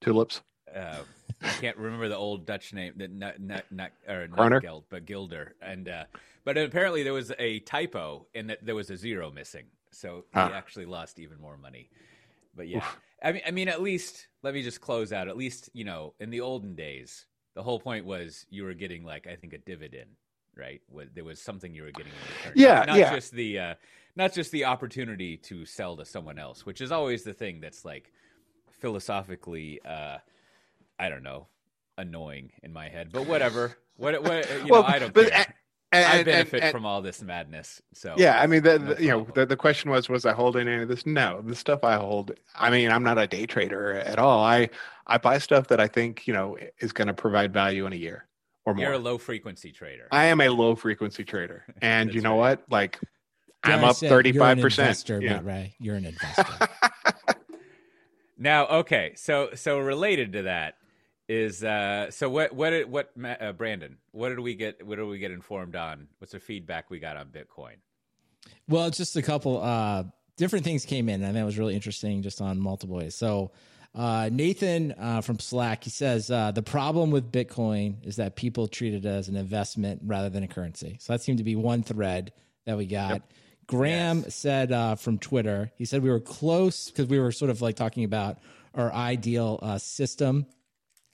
Tulips. 0.01 0.43
uh, 0.75 0.99
I 1.43 1.49
can't 1.61 1.77
remember 1.77 2.09
the 2.09 2.17
old 2.17 2.47
Dutch 2.47 2.73
name, 2.73 2.95
that 2.99 3.11
not 3.11 3.40
not 3.40 3.64
not 3.71 3.90
or 4.09 4.29
not 4.29 4.62
Geld, 4.62 4.85
but 4.88 5.05
Guilder, 5.07 5.55
and 5.61 5.88
uh, 5.88 6.05
but 6.45 6.57
apparently 6.57 7.03
there 7.03 7.12
was 7.12 7.33
a 7.38 7.59
typo 7.61 8.27
and 8.35 8.49
that 8.51 8.64
there 8.64 8.75
was 8.75 8.90
a 8.90 8.97
zero 8.97 9.31
missing, 9.31 9.64
so 9.90 10.25
he 10.33 10.38
Ah. 10.40 10.53
actually 10.53 10.87
lost 10.87 11.19
even 11.19 11.40
more 11.40 11.57
money. 11.57 11.90
But 12.57 12.69
yeah, 12.69 12.87
I 13.23 13.33
mean, 13.33 13.43
I 13.47 13.51
mean, 13.51 13.69
at 13.69 13.83
least 13.83 14.29
let 14.43 14.55
me 14.55 14.62
just 14.62 14.81
close 14.81 15.12
out. 15.12 15.27
At 15.29 15.37
least 15.37 15.71
you 15.73 15.85
know, 15.85 16.14
in 16.21 16.31
the 16.31 16.40
olden 16.40 16.75
days, 16.77 17.27
the 17.55 17.62
whole 17.62 17.79
point 17.81 18.05
was 18.05 18.47
you 18.51 18.64
were 18.64 18.75
getting 18.75 19.05
like 19.05 19.27
I 19.27 19.37
think 19.37 19.53
a 19.53 19.59
dividend, 19.59 20.11
right? 20.57 20.81
There 21.14 21.25
was 21.25 21.40
something 21.40 21.75
you 21.75 21.83
were 21.83 21.90
getting 21.93 22.12
in 22.12 22.37
return. 22.38 22.53
Yeah, 22.57 22.85
not, 22.87 22.97
yeah. 22.99 23.14
just 23.14 23.33
the 23.33 23.59
uh, 23.59 23.75
not 24.17 24.33
just 24.33 24.51
the 24.53 24.64
opportunity 24.64 25.37
to 25.38 25.64
sell 25.64 25.97
to 25.97 26.05
someone 26.05 26.38
else, 26.38 26.67
which 26.67 26.81
is 26.81 26.93
always 26.93 27.23
the 27.23 27.35
thing 27.35 27.61
that's 27.61 27.85
like 27.85 28.12
philosophically. 28.81 29.81
Uh, 29.85 30.19
I 30.99 31.09
don't 31.09 31.23
know, 31.23 31.49
annoying 31.99 32.53
in 32.62 32.73
my 32.73 32.88
head, 32.88 33.11
but 33.12 33.27
whatever. 33.27 33.77
What, 33.97 34.23
what 34.23 34.49
you 34.64 34.67
Well, 34.69 34.83
know, 34.83 34.88
I 34.88 34.99
don't 34.99 35.12
but- 35.14 35.31
care. 35.31 35.55
And, 35.94 36.20
I 36.20 36.22
benefit 36.24 36.62
and- 36.62 36.72
from 36.72 36.85
all 36.87 37.02
this 37.02 37.22
madness. 37.22 37.80
So 37.92 38.14
yeah, 38.16 38.40
I 38.40 38.46
mean, 38.46 38.62
the, 38.62 38.78
no 38.78 38.94
the- 38.94 39.02
you 39.02 39.09
know, 39.11 39.26
the, 39.35 39.46
the 39.46 39.57
question 39.57 39.90
was, 39.90 40.09
was 40.09 40.24
I 40.26 40.33
holding 40.33 40.68
any 40.68 40.83
of 40.83 40.88
this? 40.88 41.07
No, 41.07 41.40
the 41.42 41.54
stuff 41.57 41.85
I 41.85 41.94
hold. 41.96 42.33
I 42.54 42.70
mean, 42.70 42.90
I'm 42.90 43.02
not 43.02 43.18
a 43.18 43.26
day 43.26 43.46
trader 43.46 43.94
at 43.94 44.18
all. 44.18 44.42
I 44.44 44.70
I 45.07 45.18
buy 45.18 45.38
stuff 45.38 45.68
that 45.68 45.80
I 45.80 45.87
think 45.88 46.26
you 46.26 46.33
know 46.35 46.57
is 46.80 46.92
going 46.92 47.09
to 47.09 47.14
provide 47.14 47.52
value 47.52 47.87
in 47.87 47.92
a 47.92 47.96
year 47.96 48.26
or 48.64 48.74
more. 48.74 48.85
you're 48.85 48.94
a 48.94 48.98
low 48.98 49.18
frequency 49.18 49.70
trader. 49.72 50.09
I 50.11 50.26
am 50.26 50.40
a 50.40 50.48
low 50.48 50.74
frequency 50.74 51.24
trader, 51.24 51.64
and 51.83 52.12
you 52.14 52.20
know 52.20 52.33
right. 52.40 52.59
what? 52.59 52.70
Like, 52.70 53.00
Dare 53.64 53.74
I'm 53.74 53.85
I 53.85 53.88
up 53.88 53.96
say, 53.96 54.09
thirty 54.09 54.30
you're 54.30 54.42
five 54.42 54.59
an 54.59 54.62
percent. 54.62 54.88
investor, 54.88 55.20
Yeah. 55.22 55.35
Matt 55.35 55.44
Ray. 55.44 55.74
You're 55.78 55.96
an 55.96 56.04
investor. 56.07 56.68
Now, 58.37 58.66
okay, 58.66 59.12
so 59.16 59.50
so 59.54 59.78
related 59.78 60.33
to 60.33 60.42
that 60.42 60.74
is 61.29 61.65
uh 61.65 62.11
so 62.11 62.29
what 62.29 62.53
what 62.55 62.71
did, 62.71 62.91
what 62.91 63.11
uh, 63.41 63.53
Brandon 63.53 63.97
what 64.13 64.29
did 64.29 64.41
we 64.41 64.55
get 64.55 64.87
what 64.87 64.97
did 64.97 65.07
we 65.07 65.19
get 65.19 65.31
informed 65.31 65.75
on 65.75 66.07
what's 66.19 66.33
the 66.33 66.41
feedback 66.41 66.91
we 66.91 66.99
got 66.99 67.17
on 67.17 67.29
Bitcoin 67.29 67.77
Well, 68.69 68.91
just 68.91 69.17
a 69.17 69.23
couple 69.23 69.61
uh, 69.63 70.05
different 70.37 70.65
things 70.65 70.85
came 70.85 71.09
in, 71.09 71.23
and 71.23 71.37
that 71.37 71.45
was 71.45 71.59
really 71.59 71.75
interesting, 71.75 72.23
just 72.23 72.41
on 72.41 72.59
multiple 72.59 72.97
ways. 72.97 73.15
So, 73.15 73.53
uh, 73.95 74.29
Nathan 74.33 74.95
uh, 74.99 75.21
from 75.21 75.39
Slack, 75.39 75.85
he 75.85 75.91
says 75.91 76.31
uh, 76.31 76.51
the 76.51 76.63
problem 76.63 77.11
with 77.11 77.31
Bitcoin 77.31 78.05
is 78.05 78.17
that 78.17 78.35
people 78.35 78.67
treat 78.67 78.95
it 78.95 79.05
as 79.05 79.29
an 79.29 79.37
investment 79.37 80.03
rather 80.05 80.29
than 80.29 80.43
a 80.43 80.49
currency. 80.49 80.97
So 81.01 81.13
that 81.13 81.23
seemed 81.23 81.39
to 81.39 81.45
be 81.45 81.55
one 81.55 81.83
thread 81.83 82.33
that 82.67 82.77
we 82.77 82.87
got. 82.87 83.23
Graham 83.67 84.29
said 84.29 84.73
uh, 84.73 84.97
from 84.97 85.19
Twitter, 85.19 85.71
he 85.77 85.85
said 85.85 86.03
we 86.03 86.11
were 86.11 86.21
close 86.21 86.91
because 86.91 87.07
we 87.07 87.21
were 87.21 87.33
sort 87.33 87.51
of 87.51 87.63
like 87.63 87.77
talking 87.77 88.05
about 88.05 88.39
our 88.75 88.93
ideal 88.93 89.61
uh, 89.63 89.79
system 89.79 90.47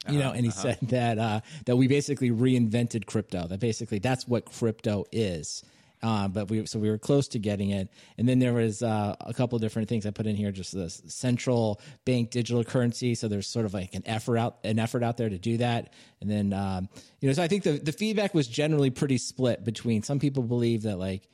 you 0.08 0.18
know 0.18 0.32
and 0.32 0.44
he 0.44 0.50
said 0.50 0.78
that 0.82 1.18
uh 1.18 1.40
that 1.66 1.76
we 1.76 1.86
basically 1.86 2.30
reinvented 2.30 3.04
crypto 3.06 3.46
that 3.46 3.60
basically 3.60 3.98
that's 3.98 4.26
what 4.26 4.44
crypto 4.46 5.04
is. 5.12 5.62
Uh, 6.02 6.28
but 6.28 6.48
we 6.48 6.64
so 6.64 6.78
we 6.78 6.88
were 6.88 6.96
close 6.96 7.28
to 7.28 7.38
getting 7.38 7.70
it, 7.70 7.90
and 8.16 8.26
then 8.26 8.38
there 8.38 8.54
was 8.54 8.82
uh, 8.82 9.14
a 9.20 9.34
couple 9.34 9.58
different 9.58 9.86
things 9.86 10.06
I 10.06 10.10
put 10.10 10.26
in 10.26 10.34
here, 10.34 10.50
just 10.50 10.72
the 10.72 10.88
central 10.88 11.78
bank 12.06 12.30
digital 12.30 12.64
currency. 12.64 13.14
So 13.14 13.28
there's 13.28 13.46
sort 13.46 13.66
of 13.66 13.74
like 13.74 13.94
an 13.94 14.02
effort 14.06 14.38
out 14.38 14.56
an 14.64 14.78
effort 14.78 15.02
out 15.02 15.18
there 15.18 15.28
to 15.28 15.36
do 15.36 15.58
that, 15.58 15.92
and 16.22 16.30
then 16.30 16.54
um, 16.54 16.88
you 17.20 17.28
know, 17.28 17.34
so 17.34 17.42
I 17.42 17.48
think 17.48 17.64
the 17.64 17.72
the 17.72 17.92
feedback 17.92 18.32
was 18.32 18.48
generally 18.48 18.88
pretty 18.88 19.18
split 19.18 19.62
between 19.62 20.02
some 20.02 20.18
people 20.18 20.42
believe 20.42 20.84
that 20.84 20.98
like 20.98 21.28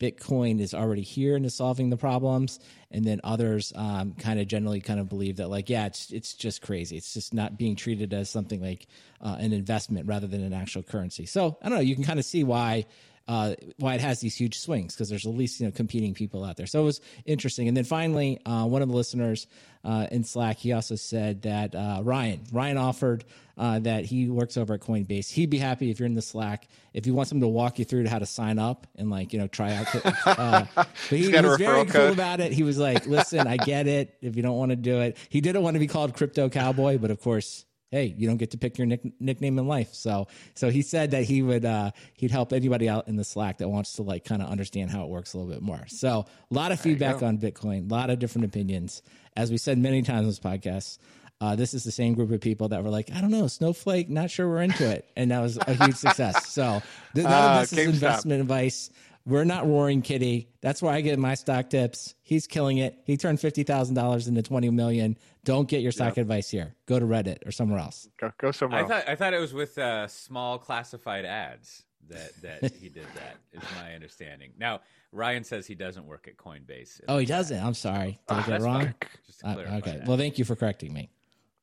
Bitcoin 0.00 0.60
is 0.60 0.72
already 0.72 1.02
here 1.02 1.36
into 1.36 1.50
solving 1.50 1.90
the 1.90 1.96
problems, 1.96 2.58
and 2.90 3.04
then 3.04 3.20
others 3.22 3.72
um, 3.76 4.14
kind 4.14 4.40
of 4.40 4.48
generally 4.48 4.80
kind 4.80 4.98
of 4.98 5.08
believe 5.08 5.36
that 5.36 5.50
like 5.50 5.68
yeah, 5.68 5.86
it's 5.86 6.10
it's 6.10 6.34
just 6.34 6.62
crazy. 6.62 6.96
It's 6.96 7.14
just 7.14 7.34
not 7.34 7.58
being 7.58 7.76
treated 7.76 8.12
as 8.14 8.30
something 8.30 8.62
like 8.62 8.88
uh, 9.20 9.36
an 9.38 9.52
investment 9.52 10.08
rather 10.08 10.26
than 10.26 10.42
an 10.42 10.54
actual 10.54 10.82
currency. 10.82 11.26
So 11.26 11.58
I 11.62 11.68
don't 11.68 11.76
know. 11.76 11.82
You 11.82 11.94
can 11.94 12.04
kind 12.04 12.18
of 12.18 12.24
see 12.24 12.42
why 12.42 12.86
uh, 13.30 13.54
why 13.76 13.94
it 13.94 14.00
has 14.00 14.18
these 14.18 14.34
huge 14.34 14.58
swings 14.58 14.92
because 14.92 15.08
there's 15.08 15.24
at 15.24 15.32
least 15.32 15.60
you 15.60 15.66
know 15.66 15.70
competing 15.70 16.14
people 16.14 16.42
out 16.42 16.56
there. 16.56 16.66
So 16.66 16.80
it 16.80 16.84
was 16.84 17.00
interesting. 17.24 17.68
And 17.68 17.76
then 17.76 17.84
finally, 17.84 18.40
uh, 18.44 18.64
one 18.64 18.82
of 18.82 18.88
the 18.88 18.94
listeners 18.96 19.46
uh, 19.84 20.08
in 20.10 20.24
Slack, 20.24 20.58
he 20.58 20.72
also 20.72 20.96
said 20.96 21.42
that 21.42 21.76
uh, 21.76 22.00
Ryan 22.02 22.40
Ryan 22.52 22.76
offered 22.76 23.24
uh, 23.56 23.78
that 23.78 24.04
he 24.04 24.28
works 24.28 24.56
over 24.56 24.74
at 24.74 24.80
Coinbase. 24.80 25.30
He'd 25.30 25.48
be 25.48 25.58
happy 25.58 25.92
if 25.92 26.00
you're 26.00 26.08
in 26.08 26.16
the 26.16 26.22
Slack 26.22 26.66
if 26.92 27.06
you 27.06 27.14
want 27.14 27.30
him 27.30 27.40
to 27.40 27.46
walk 27.46 27.78
you 27.78 27.84
through 27.84 28.02
to 28.02 28.10
how 28.10 28.18
to 28.18 28.26
sign 28.26 28.58
up 28.58 28.88
and 28.96 29.10
like 29.10 29.32
you 29.32 29.38
know 29.38 29.46
try 29.46 29.74
out. 29.74 29.86
Uh, 30.26 30.64
but 30.74 30.88
he, 31.08 31.30
he 31.30 31.40
was 31.40 31.56
very 31.56 31.84
code. 31.84 31.88
cool 31.90 32.08
about 32.08 32.40
it. 32.40 32.50
He 32.50 32.64
was 32.64 32.78
like, 32.78 33.06
"Listen, 33.06 33.46
I 33.46 33.58
get 33.58 33.86
it. 33.86 34.16
If 34.20 34.34
you 34.34 34.42
don't 34.42 34.56
want 34.56 34.70
to 34.70 34.76
do 34.76 35.02
it, 35.02 35.16
he 35.28 35.40
didn't 35.40 35.62
want 35.62 35.76
to 35.76 35.78
be 35.78 35.86
called 35.86 36.14
Crypto 36.14 36.48
Cowboy, 36.48 36.98
but 36.98 37.12
of 37.12 37.20
course." 37.20 37.64
Hey, 37.90 38.14
you 38.16 38.28
don't 38.28 38.36
get 38.36 38.52
to 38.52 38.58
pick 38.58 38.78
your 38.78 38.86
nick- 38.86 39.20
nickname 39.20 39.58
in 39.58 39.66
life. 39.66 39.92
So, 39.94 40.28
so 40.54 40.70
he 40.70 40.82
said 40.82 41.10
that 41.10 41.24
he 41.24 41.42
would 41.42 41.64
uh, 41.64 41.90
he'd 42.14 42.30
help 42.30 42.52
anybody 42.52 42.88
out 42.88 43.08
in 43.08 43.16
the 43.16 43.24
Slack 43.24 43.58
that 43.58 43.68
wants 43.68 43.94
to 43.94 44.02
like 44.02 44.24
kind 44.24 44.42
of 44.42 44.48
understand 44.48 44.90
how 44.90 45.02
it 45.02 45.08
works 45.08 45.34
a 45.34 45.38
little 45.38 45.52
bit 45.52 45.62
more. 45.62 45.84
So, 45.88 46.26
a 46.50 46.54
lot 46.54 46.72
of 46.72 46.80
feedback 46.80 47.22
on 47.22 47.38
Bitcoin, 47.38 47.90
a 47.90 47.94
lot 47.94 48.10
of 48.10 48.18
different 48.18 48.44
opinions. 48.46 49.02
As 49.36 49.50
we 49.50 49.56
said 49.58 49.78
many 49.78 50.02
times 50.02 50.20
on 50.20 50.26
this 50.26 50.40
podcast, 50.40 50.98
uh, 51.40 51.56
this 51.56 51.72
is 51.72 51.84
the 51.84 51.90
same 51.92 52.14
group 52.14 52.30
of 52.30 52.40
people 52.40 52.68
that 52.68 52.84
were 52.84 52.90
like, 52.90 53.10
I 53.14 53.20
don't 53.20 53.30
know, 53.30 53.46
Snowflake, 53.46 54.10
not 54.10 54.30
sure 54.30 54.46
we're 54.48 54.60
into 54.62 54.88
it, 54.88 55.08
and 55.16 55.30
that 55.30 55.40
was 55.40 55.56
a 55.56 55.72
huge 55.74 55.96
success. 55.96 56.48
So, 56.48 56.82
th- 57.14 57.24
none 57.24 57.32
Uh, 57.32 57.60
of 57.62 57.70
this 57.70 57.72
is 57.72 57.78
GameStop. 57.78 57.92
investment 57.94 58.40
advice. 58.42 58.90
We're 59.26 59.44
not 59.44 59.66
roaring 59.66 60.02
kitty. 60.02 60.48
That's 60.60 60.80
where 60.82 60.92
I 60.92 61.02
get 61.02 61.18
my 61.18 61.34
stock 61.34 61.70
tips. 61.70 62.14
He's 62.22 62.46
killing 62.46 62.78
it. 62.78 62.98
He 63.04 63.16
turned 63.16 63.38
fifty 63.40 63.62
thousand 63.62 63.94
dollars 63.94 64.28
into 64.28 64.42
twenty 64.42 64.70
million. 64.70 65.16
Don't 65.44 65.68
get 65.68 65.82
your 65.82 65.92
stock 65.92 66.16
advice 66.16 66.48
here. 66.50 66.74
Go 66.86 66.98
to 66.98 67.04
Reddit 67.06 67.46
or 67.46 67.52
somewhere 67.52 67.78
else. 67.80 68.08
Go, 68.18 68.32
go 68.38 68.50
somewhere 68.50 68.80
I 68.80 68.82
else. 68.82 68.90
thought 68.90 69.08
I 69.08 69.14
thought 69.16 69.34
it 69.34 69.40
was 69.40 69.52
with 69.54 69.76
uh, 69.78 70.06
small 70.08 70.58
classified 70.58 71.24
ads 71.26 71.84
that 72.08 72.30
that 72.42 72.74
he 72.74 72.88
did 72.88 73.06
that. 73.14 73.36
Is 73.52 73.62
my 73.76 73.94
understanding. 73.94 74.52
Now 74.58 74.80
Ryan 75.12 75.44
says 75.44 75.66
he 75.66 75.74
doesn't 75.74 76.06
work 76.06 76.26
at 76.26 76.36
Coinbase. 76.36 77.00
Oh, 77.06 77.18
he 77.18 77.26
doesn't. 77.26 77.62
I'm 77.62 77.74
sorry. 77.74 78.20
Did 78.28 78.34
I 78.38 78.42
get 78.46 78.60
it 78.60 78.64
wrong? 78.64 78.80
fine. 78.82 78.94
Just 79.26 79.40
to 79.40 79.46
Uh, 79.48 79.56
okay. 79.78 79.98
that. 79.98 80.06
Well, 80.06 80.16
thank 80.16 80.38
you 80.38 80.44
for 80.44 80.56
correcting 80.56 80.92
me. 80.92 81.10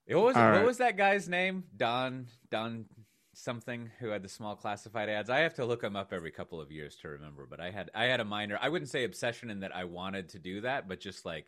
what 0.08 0.24
was 0.24 0.36
what 0.36 0.42
right. 0.42 0.66
was 0.66 0.78
that 0.78 0.96
guy's 0.96 1.28
name? 1.28 1.64
Don 1.76 2.28
Don 2.52 2.86
something 3.38 3.92
who 4.00 4.10
had 4.10 4.24
the 4.24 4.30
small 4.30 4.56
classified 4.56 5.10
ads. 5.10 5.30
I 5.30 5.40
have 5.40 5.54
to 5.56 5.66
look 5.66 5.82
them 5.82 5.96
up 5.96 6.12
every 6.12 6.32
couple 6.32 6.60
of 6.60 6.72
years 6.72 6.96
to 6.98 7.10
remember. 7.10 7.46
But 7.50 7.60
I 7.60 7.72
had 7.72 7.92
I 7.94 8.06
had 8.06 8.20
a 8.20 8.26
minor. 8.26 8.58
I 8.62 8.70
wouldn't 8.70 8.90
say 8.90 9.04
obsession 9.04 9.50
in 9.50 9.62
that 9.62 9.76
I 9.76 9.84
wanted 9.84 10.30
to 10.30 10.40
do 10.40 10.62
that, 10.62 10.88
but 10.88 11.00
just 11.00 11.26
like 11.26 11.46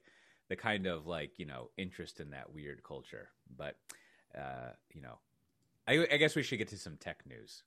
the 0.48 0.56
kind 0.56 0.86
of 0.86 1.08
like 1.08 1.40
you 1.40 1.46
know 1.46 1.70
interest 1.78 2.20
in 2.20 2.32
that 2.32 2.54
weird 2.54 2.84
culture. 2.84 3.30
But 3.56 3.76
uh, 4.38 4.72
you 4.94 5.02
know, 5.02 5.18
I, 5.88 6.08
I 6.12 6.18
guess 6.18 6.36
we 6.36 6.44
should 6.44 6.60
get 6.60 6.70
to 6.70 6.78
some 6.78 6.98
tech 6.98 7.24
news. 7.28 7.64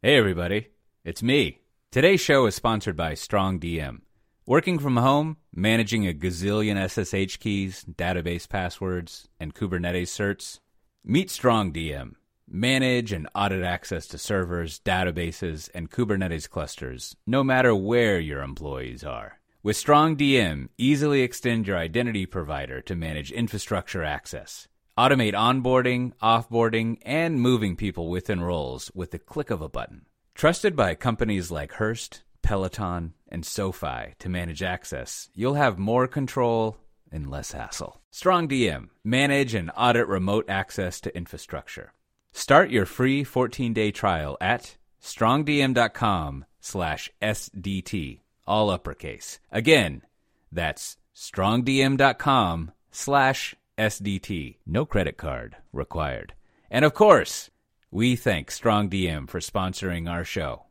Hey, 0.00 0.16
everybody. 0.16 0.68
It's 1.04 1.22
me. 1.22 1.58
Today's 1.90 2.20
show 2.20 2.46
is 2.46 2.54
sponsored 2.54 2.96
by 2.96 3.12
StrongDM. 3.12 4.00
Working 4.46 4.80
from 4.80 4.96
home, 4.96 5.36
managing 5.54 6.08
a 6.08 6.12
gazillion 6.12 6.76
SSH 6.76 7.36
keys, 7.38 7.84
database 7.84 8.48
passwords, 8.48 9.28
and 9.38 9.54
Kubernetes 9.54 10.08
certs? 10.08 10.58
Meet 11.04 11.30
StrongDM. 11.30 12.14
Manage 12.48 13.10
and 13.10 13.28
audit 13.34 13.64
access 13.64 14.06
to 14.06 14.18
servers, 14.18 14.78
databases, 14.78 15.68
and 15.74 15.90
Kubernetes 15.90 16.48
clusters, 16.48 17.16
no 17.26 17.42
matter 17.42 17.74
where 17.74 18.20
your 18.20 18.40
employees 18.40 19.02
are. 19.02 19.40
With 19.64 19.76
StrongDM, 19.76 20.68
easily 20.78 21.22
extend 21.22 21.66
your 21.66 21.76
identity 21.76 22.24
provider 22.24 22.80
to 22.82 22.94
manage 22.94 23.32
infrastructure 23.32 24.04
access. 24.04 24.68
Automate 24.96 25.34
onboarding, 25.34 26.12
offboarding, 26.22 26.98
and 27.02 27.40
moving 27.40 27.74
people 27.74 28.08
within 28.08 28.40
roles 28.40 28.92
with 28.94 29.10
the 29.10 29.18
click 29.18 29.50
of 29.50 29.60
a 29.60 29.68
button. 29.68 30.06
Trusted 30.36 30.76
by 30.76 30.94
companies 30.94 31.50
like 31.50 31.72
Hearst, 31.72 32.22
Peloton, 32.42 33.14
and 33.28 33.44
SoFi 33.44 34.14
to 34.20 34.28
manage 34.28 34.62
access, 34.62 35.30
you'll 35.34 35.54
have 35.54 35.80
more 35.80 36.06
control 36.06 36.76
and 37.12 37.30
less 37.30 37.52
hassle. 37.52 38.00
StrongDM, 38.12 38.88
manage 39.04 39.54
and 39.54 39.70
audit 39.76 40.08
remote 40.08 40.46
access 40.48 41.00
to 41.02 41.16
infrastructure. 41.16 41.92
Start 42.32 42.70
your 42.70 42.86
free 42.86 43.24
14-day 43.24 43.90
trial 43.90 44.36
at 44.40 44.76
strongdm.com 45.02 46.44
slash 46.60 47.10
SDT, 47.20 48.20
all 48.46 48.70
uppercase. 48.70 49.38
Again, 49.50 50.02
that's 50.50 50.96
strongdm.com 51.14 52.72
slash 52.90 53.54
SDT. 53.78 54.56
No 54.66 54.84
credit 54.86 55.16
card 55.16 55.56
required. 55.72 56.34
And 56.70 56.84
of 56.84 56.94
course, 56.94 57.50
we 57.90 58.16
thank 58.16 58.50
StrongDM 58.50 59.28
for 59.28 59.40
sponsoring 59.40 60.10
our 60.10 60.24
show. 60.24 60.64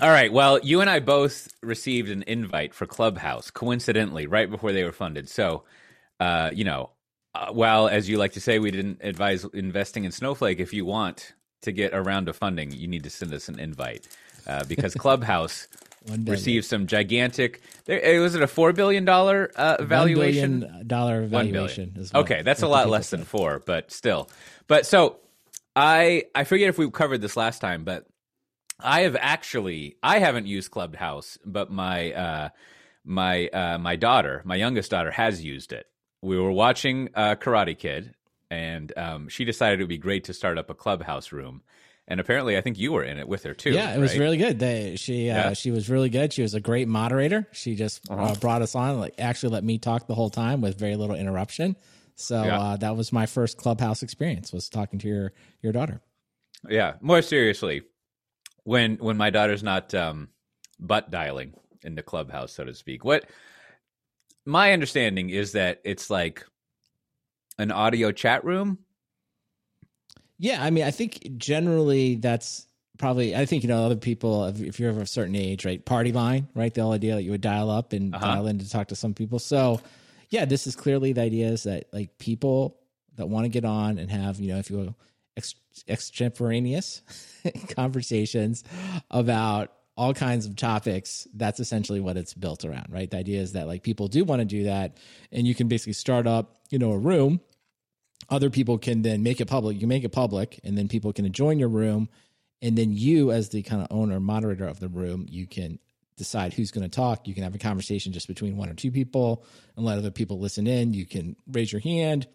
All 0.00 0.10
right. 0.10 0.32
Well, 0.32 0.58
you 0.60 0.80
and 0.80 0.88
I 0.88 1.00
both 1.00 1.48
received 1.62 2.08
an 2.08 2.24
invite 2.26 2.72
for 2.72 2.86
Clubhouse, 2.86 3.50
coincidentally, 3.50 4.26
right 4.26 4.50
before 4.50 4.72
they 4.72 4.84
were 4.84 4.92
funded. 4.92 5.28
So, 5.28 5.64
uh, 6.18 6.50
you 6.52 6.64
know, 6.64 6.90
uh, 7.34 7.52
while 7.52 7.88
as 7.88 8.08
you 8.08 8.16
like 8.16 8.32
to 8.32 8.40
say, 8.40 8.58
we 8.58 8.70
didn't 8.70 9.00
advise 9.02 9.44
investing 9.52 10.04
in 10.04 10.12
Snowflake. 10.12 10.60
If 10.60 10.72
you 10.72 10.84
want 10.86 11.34
to 11.62 11.72
get 11.72 11.92
a 11.92 12.02
round 12.02 12.28
of 12.28 12.36
funding, 12.36 12.72
you 12.72 12.88
need 12.88 13.04
to 13.04 13.10
send 13.10 13.32
us 13.34 13.48
an 13.48 13.58
invite 13.58 14.08
uh, 14.46 14.64
because 14.64 14.94
Clubhouse 14.98 15.68
received 16.24 16.64
some 16.64 16.86
gigantic. 16.86 17.60
There, 17.84 18.02
eh, 18.02 18.18
was 18.18 18.34
it 18.34 18.42
a 18.42 18.46
four 18.46 18.72
billion 18.72 19.04
dollar 19.04 19.50
uh, 19.56 19.84
valuation? 19.84 20.60
Billion 20.60 20.88
dollar 20.88 21.26
valuation. 21.26 21.90
Billion. 21.90 22.16
okay, 22.16 22.42
that's 22.42 22.62
a 22.62 22.68
lot 22.68 22.88
less 22.88 23.10
than 23.10 23.24
four, 23.24 23.62
but 23.64 23.90
still. 23.90 24.30
But 24.66 24.86
so 24.86 25.18
I 25.76 26.24
I 26.34 26.44
forget 26.44 26.68
if 26.68 26.78
we 26.78 26.90
covered 26.90 27.20
this 27.20 27.36
last 27.36 27.60
time, 27.60 27.84
but 27.84 28.06
I 28.84 29.02
have 29.02 29.16
actually 29.18 29.96
I 30.02 30.18
haven't 30.18 30.46
used 30.46 30.70
Clubhouse, 30.70 31.38
but 31.44 31.70
my 31.70 32.12
uh, 32.12 32.48
my 33.04 33.48
uh, 33.48 33.78
my 33.78 33.96
daughter, 33.96 34.42
my 34.44 34.56
youngest 34.56 34.90
daughter, 34.90 35.10
has 35.10 35.42
used 35.44 35.72
it. 35.72 35.86
We 36.20 36.38
were 36.38 36.52
watching 36.52 37.10
uh, 37.14 37.34
Karate 37.36 37.76
Kid, 37.76 38.14
and 38.50 38.92
um, 38.96 39.28
she 39.28 39.44
decided 39.44 39.80
it 39.80 39.84
would 39.84 39.88
be 39.88 39.98
great 39.98 40.24
to 40.24 40.34
start 40.34 40.58
up 40.58 40.70
a 40.70 40.74
Clubhouse 40.74 41.32
room. 41.32 41.62
And 42.08 42.20
apparently, 42.20 42.56
I 42.56 42.60
think 42.60 42.78
you 42.78 42.92
were 42.92 43.04
in 43.04 43.18
it 43.18 43.28
with 43.28 43.44
her 43.44 43.54
too. 43.54 43.70
Yeah, 43.70 43.94
it 43.94 43.98
was 43.98 44.18
really 44.18 44.36
good. 44.36 44.58
They, 44.58 44.96
she 44.96 45.30
uh, 45.30 45.34
Yeah. 45.34 45.40
Uh-huh. 45.46 45.54
she 45.54 45.70
was 45.70 45.88
really 45.88 46.10
good. 46.10 46.32
She 46.32 46.42
was 46.42 46.54
a 46.54 46.60
great 46.60 46.88
moderator. 46.88 47.46
She 47.52 47.74
just 47.76 48.02
uh 48.10 48.34
brought 48.34 48.62
us 48.62 48.74
on, 48.74 48.98
like 49.00 49.14
actually 49.18 49.52
let 49.54 49.64
me 49.64 49.78
talk 49.78 50.06
the 50.06 50.14
whole 50.14 50.30
time 50.30 50.60
with 50.60 50.78
very 50.78 50.96
little 50.96 51.16
interruption. 51.16 51.76
So 52.16 52.44
Yeah. 52.44 52.58
uh, 52.60 52.76
that 52.78 52.96
was 52.96 53.12
my 53.12 53.26
first 53.26 53.56
clubhouse 53.56 54.02
experience 54.02 54.52
was 54.52 54.68
talking 54.68 54.98
to 55.00 55.08
your 55.08 55.32
your 55.62 55.72
daughter. 55.72 56.00
Yeah, 56.68 56.94
more 57.00 57.22
seriously, 57.22 57.82
when 58.64 58.96
when 58.96 59.16
my 59.16 59.30
daughter's 59.30 59.62
not 59.62 59.94
um, 59.94 60.28
butt 60.78 61.10
dialing 61.10 61.54
in 61.82 61.94
the 61.94 62.02
clubhouse, 62.02 62.52
so 62.52 62.64
to 62.64 62.74
speak. 62.74 63.04
What 63.04 63.26
my 64.44 64.72
understanding 64.72 65.30
is 65.30 65.52
that 65.52 65.80
it's 65.84 66.10
like 66.10 66.44
an 67.58 67.70
audio 67.70 68.12
chat 68.12 68.44
room. 68.44 68.78
Yeah, 70.38 70.62
I 70.62 70.70
mean, 70.70 70.84
I 70.84 70.90
think 70.90 71.36
generally 71.36 72.16
that's 72.16 72.66
probably. 72.98 73.36
I 73.36 73.46
think 73.46 73.62
you 73.62 73.68
know 73.68 73.84
other 73.84 73.96
people. 73.96 74.46
If, 74.46 74.80
you're 74.80 74.90
of 74.90 74.98
a 74.98 75.06
certain 75.06 75.36
age, 75.36 75.64
right? 75.64 75.84
Party 75.84 76.10
line, 76.12 76.48
right? 76.54 76.72
The 76.72 76.82
whole 76.82 76.92
idea 76.92 77.14
that 77.14 77.22
you 77.22 77.30
would 77.30 77.40
dial 77.40 77.70
up 77.70 77.92
and 77.92 78.12
Uh-huh. 78.14 78.26
dial 78.26 78.46
in 78.48 78.58
to 78.58 78.68
talk 78.68 78.88
to 78.88 78.96
some 78.96 79.14
people. 79.14 79.38
So, 79.38 79.80
yeah, 80.30 80.44
this 80.44 80.66
is 80.66 80.74
clearly 80.74 81.12
the 81.12 81.20
idea 81.22 81.46
is 81.48 81.62
that 81.64 81.84
like 81.92 82.18
people 82.18 82.76
that 83.16 83.28
want 83.28 83.44
to 83.44 83.48
get 83.50 83.64
on 83.64 83.98
and 83.98 84.10
have 84.10 84.40
you 84.40 84.48
know, 84.52 84.58
if 84.58 84.70
you 84.70 84.78
will, 84.78 84.96
ex- 85.36 85.54
extemporaneous 85.88 87.02
conversations 87.76 88.64
about 89.10 89.72
all 89.96 90.14
kinds 90.14 90.46
of 90.46 90.56
topics 90.56 91.28
that's 91.34 91.60
essentially 91.60 92.00
what 92.00 92.16
it's 92.16 92.32
built 92.32 92.64
around 92.64 92.86
right 92.88 93.10
the 93.10 93.16
idea 93.18 93.40
is 93.40 93.52
that 93.52 93.66
like 93.66 93.82
people 93.82 94.08
do 94.08 94.24
want 94.24 94.40
to 94.40 94.46
do 94.46 94.64
that 94.64 94.96
and 95.30 95.46
you 95.46 95.54
can 95.54 95.68
basically 95.68 95.92
start 95.92 96.26
up 96.26 96.56
you 96.70 96.78
know 96.78 96.92
a 96.92 96.98
room 96.98 97.40
other 98.32 98.50
people 98.50 98.78
can 98.78 99.02
then 99.02 99.22
make 99.22 99.40
it 99.40 99.46
public. 99.46 99.80
You 99.80 99.86
make 99.86 100.04
it 100.04 100.10
public, 100.10 100.60
and 100.64 100.76
then 100.76 100.88
people 100.88 101.12
can 101.12 101.30
join 101.32 101.58
your 101.58 101.68
room, 101.68 102.08
and 102.60 102.76
then 102.76 102.92
you, 102.92 103.32
as 103.32 103.50
the 103.50 103.62
kind 103.62 103.82
of 103.82 103.88
owner 103.90 104.20
moderator 104.20 104.66
of 104.66 104.80
the 104.80 104.88
room, 104.88 105.26
you 105.28 105.46
can 105.46 105.78
decide 106.16 106.52
who's 106.52 106.70
going 106.70 106.88
to 106.88 106.94
talk. 106.94 107.26
You 107.26 107.34
can 107.34 107.42
have 107.42 107.54
a 107.54 107.58
conversation 107.58 108.12
just 108.12 108.28
between 108.28 108.56
one 108.56 108.68
or 108.68 108.74
two 108.74 108.90
people, 108.90 109.44
and 109.76 109.84
let 109.84 109.98
other 109.98 110.10
people 110.10 110.38
listen 110.38 110.66
in. 110.66 110.94
You 110.94 111.06
can 111.06 111.36
raise 111.46 111.72
your 111.72 111.80
hand, 111.80 112.26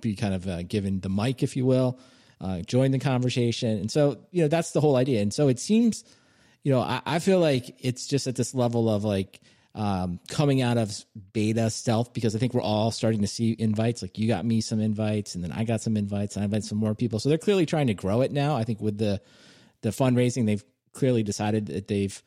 be 0.00 0.14
kind 0.14 0.34
of 0.34 0.48
uh, 0.48 0.62
given 0.62 1.00
the 1.00 1.08
mic, 1.08 1.42
if 1.42 1.56
you 1.56 1.64
will. 1.64 1.98
Uh, 2.40 2.60
join 2.60 2.90
the 2.90 2.98
conversation. 2.98 3.78
And 3.78 3.90
so, 3.90 4.18
you 4.30 4.42
know, 4.42 4.48
that's 4.48 4.72
the 4.72 4.80
whole 4.80 4.96
idea. 4.96 5.22
And 5.22 5.32
so 5.32 5.48
it 5.48 5.58
seems, 5.58 6.04
you 6.62 6.72
know, 6.72 6.80
I, 6.80 7.00
I 7.06 7.18
feel 7.18 7.40
like 7.40 7.76
it's 7.78 8.06
just 8.06 8.26
at 8.26 8.36
this 8.36 8.54
level 8.54 8.90
of 8.90 9.04
like 9.04 9.40
um, 9.76 10.20
coming 10.28 10.62
out 10.62 10.78
of 10.78 11.04
beta 11.32 11.68
stealth 11.70 12.14
because 12.14 12.34
I 12.34 12.38
think 12.38 12.54
we're 12.54 12.62
all 12.62 12.90
starting 12.90 13.20
to 13.20 13.26
see 13.26 13.54
invites. 13.58 14.00
Like 14.00 14.18
you 14.18 14.26
got 14.26 14.44
me 14.44 14.62
some 14.62 14.80
invites, 14.80 15.34
and 15.34 15.44
then 15.44 15.52
I 15.52 15.64
got 15.64 15.82
some 15.82 15.96
invites, 15.96 16.34
and 16.34 16.42
I 16.42 16.44
invited 16.46 16.64
some 16.64 16.78
more 16.78 16.94
people. 16.94 17.20
So 17.20 17.28
they're 17.28 17.38
clearly 17.38 17.66
trying 17.66 17.88
to 17.88 17.94
grow 17.94 18.22
it 18.22 18.32
now. 18.32 18.56
I 18.56 18.64
think 18.64 18.80
with 18.80 18.96
the 18.96 19.20
the 19.82 19.90
fundraising, 19.90 20.46
they've 20.46 20.64
clearly 20.92 21.22
decided 21.22 21.66
that 21.66 21.88
they've, 21.88 22.22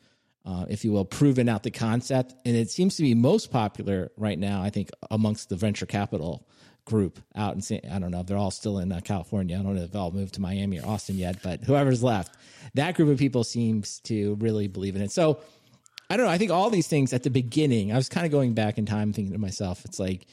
uh, 0.46 0.66
if 0.68 0.84
you 0.84 0.92
will, 0.92 1.04
proven 1.04 1.48
out 1.48 1.64
the 1.64 1.72
concept, 1.72 2.34
and 2.44 2.56
it 2.56 2.70
seems 2.70 2.96
to 2.96 3.02
be 3.02 3.14
most 3.14 3.50
popular 3.50 4.12
right 4.16 4.38
now. 4.38 4.62
I 4.62 4.70
think 4.70 4.90
amongst 5.10 5.48
the 5.48 5.56
venture 5.56 5.86
capital 5.86 6.46
group 6.84 7.20
out 7.34 7.54
in 7.54 7.62
San, 7.62 7.80
I 7.90 7.98
don't 7.98 8.10
know 8.10 8.20
if 8.20 8.26
they're 8.26 8.36
all 8.36 8.50
still 8.50 8.78
in 8.78 8.90
uh, 8.92 9.00
California. 9.00 9.58
I 9.58 9.62
don't 9.62 9.74
know 9.74 9.82
if 9.82 9.92
they've 9.92 10.00
all 10.00 10.10
moved 10.10 10.34
to 10.34 10.40
Miami 10.40 10.80
or 10.80 10.86
Austin 10.86 11.16
yet, 11.16 11.42
but 11.42 11.62
whoever's 11.62 12.02
left, 12.02 12.36
that 12.74 12.94
group 12.94 13.08
of 13.08 13.18
people 13.18 13.44
seems 13.44 14.00
to 14.00 14.36
really 14.36 14.68
believe 14.68 14.96
in 14.96 15.02
it. 15.02 15.12
So 15.12 15.40
I 16.08 16.16
don't 16.16 16.26
know. 16.26 16.32
I 16.32 16.38
think 16.38 16.50
all 16.50 16.70
these 16.70 16.88
things 16.88 17.12
at 17.12 17.22
the 17.22 17.30
beginning, 17.30 17.92
I 17.92 17.96
was 17.96 18.08
kind 18.08 18.26
of 18.26 18.32
going 18.32 18.54
back 18.54 18.78
in 18.78 18.86
time 18.86 19.12
thinking 19.12 19.32
to 19.32 19.38
myself, 19.38 19.84
it's 19.84 19.98
like 20.00 20.26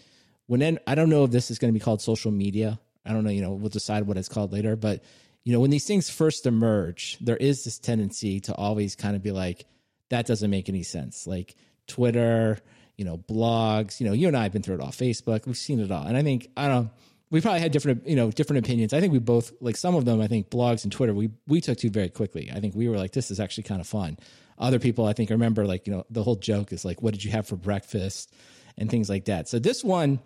when 0.48 0.60
then 0.60 0.80
I 0.88 0.96
don't 0.96 1.10
know 1.10 1.24
if 1.24 1.32
this 1.32 1.52
is 1.52 1.60
going 1.60 1.72
to 1.72 1.78
be 1.78 1.84
called 1.84 2.02
social 2.02 2.32
media. 2.32 2.80
I 3.06 3.14
don't 3.14 3.24
know, 3.24 3.30
you 3.30 3.42
know, 3.42 3.52
we'll 3.52 3.70
decide 3.70 4.08
what 4.08 4.18
it's 4.18 4.28
called 4.28 4.52
later, 4.52 4.76
but 4.76 5.04
you 5.44 5.54
know, 5.54 5.62
when 5.62 5.70
these 5.70 5.86
things 5.86 6.10
first 6.10 6.46
emerge, 6.46 7.18
there 7.22 7.38
is 7.38 7.64
this 7.64 7.80
tendency 7.80 8.42
to 8.42 8.56
always 8.56 8.96
kind 8.98 9.16
of 9.16 9.24
be 9.24 9.32
like, 9.32 9.66
that 10.10 10.26
doesn't 10.26 10.50
make 10.50 10.68
any 10.68 10.84
sense. 10.84 11.26
Like 11.26 11.56
Twitter, 11.88 12.60
you 12.98 13.06
know, 13.06 13.18
blogs, 13.18 14.00
you 14.00 14.08
know, 14.08 14.14
you 14.14 14.28
and 14.28 14.36
I 14.36 14.44
have 14.44 14.52
been 14.52 14.64
through 14.64 14.76
it 14.76 14.82
all, 14.82 14.92
Facebook, 14.92 15.46
we've 15.46 15.58
seen 15.58 15.80
it 15.80 15.92
all. 15.92 16.06
And 16.06 16.18
I 16.18 16.24
think, 16.24 16.50
I 16.58 16.68
don't 16.68 16.90
we 17.30 17.42
probably 17.42 17.60
had 17.60 17.72
different, 17.72 18.08
you 18.08 18.16
know, 18.16 18.32
different 18.32 18.66
opinions. 18.66 18.94
I 18.94 19.02
think 19.02 19.12
we 19.12 19.20
both, 19.20 19.52
like 19.60 19.76
some 19.76 19.96
of 19.96 20.06
them, 20.06 20.22
I 20.22 20.28
think 20.28 20.50
blogs 20.50 20.84
and 20.84 20.92
Twitter, 20.92 21.14
we, 21.14 21.30
we 21.46 21.60
took 21.60 21.78
to 21.80 21.90
very 21.90 22.10
quickly. 22.10 22.50
I 22.54 22.60
think 22.60 22.74
we 22.74 22.88
were 22.88 22.98
like, 22.98 23.12
this 23.12 23.32
is 23.32 23.40
actually 23.40 23.64
kind 23.64 23.82
of 23.82 23.88
fun. 23.88 24.18
Other 24.58 24.80
people, 24.80 25.06
I 25.06 25.14
think, 25.14 25.30
remember 25.30 25.66
like, 25.66 25.88
you 25.88 25.94
know, 25.94 26.06
the 26.10 26.24
whole 26.24 26.36
joke 26.36 26.72
is 26.72 26.86
like, 26.86 27.02
what 27.02 27.14
did 27.14 27.24
you 27.24 27.32
have 27.32 27.46
for 27.46 27.58
breakfast 27.58 28.34
and 28.78 28.90
things 28.90 29.10
like 29.10 29.26
that. 29.26 29.50
So 29.50 29.60
this 29.60 29.84
one, 29.84 30.20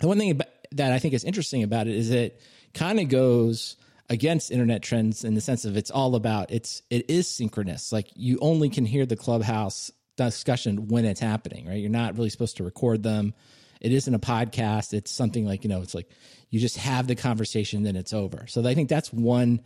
the 0.00 0.08
one 0.08 0.18
thing 0.18 0.40
that 0.72 0.92
I 0.92 0.98
think 0.98 1.14
is 1.14 1.24
interesting 1.24 1.62
about 1.62 1.86
it 1.86 1.94
is 1.94 2.10
it 2.10 2.40
kind 2.74 3.00
of 3.00 3.08
goes 3.08 3.76
against 4.10 4.50
internet 4.50 4.82
trends 4.82 5.24
in 5.24 5.34
the 5.34 5.40
sense 5.40 5.64
of 5.64 5.76
it's 5.76 5.90
all 5.90 6.14
about 6.14 6.52
it's 6.52 6.82
it 6.90 7.10
is 7.10 7.28
synchronous. 7.28 7.92
Like 7.92 8.08
you 8.14 8.38
only 8.40 8.68
can 8.68 8.84
hear 8.84 9.06
the 9.06 9.16
clubhouse 9.16 9.90
discussion 10.16 10.88
when 10.88 11.04
it's 11.04 11.20
happening, 11.20 11.66
right? 11.66 11.78
You're 11.78 11.90
not 11.90 12.16
really 12.16 12.30
supposed 12.30 12.56
to 12.58 12.64
record 12.64 13.02
them. 13.02 13.34
It 13.80 13.92
isn't 13.92 14.14
a 14.14 14.18
podcast. 14.18 14.92
It's 14.94 15.10
something 15.10 15.46
like, 15.46 15.64
you 15.64 15.70
know, 15.70 15.82
it's 15.82 15.94
like 15.94 16.08
you 16.50 16.60
just 16.60 16.78
have 16.78 17.06
the 17.06 17.14
conversation, 17.14 17.82
then 17.82 17.96
it's 17.96 18.12
over. 18.12 18.46
So 18.46 18.66
I 18.66 18.74
think 18.74 18.88
that's 18.88 19.12
one 19.12 19.60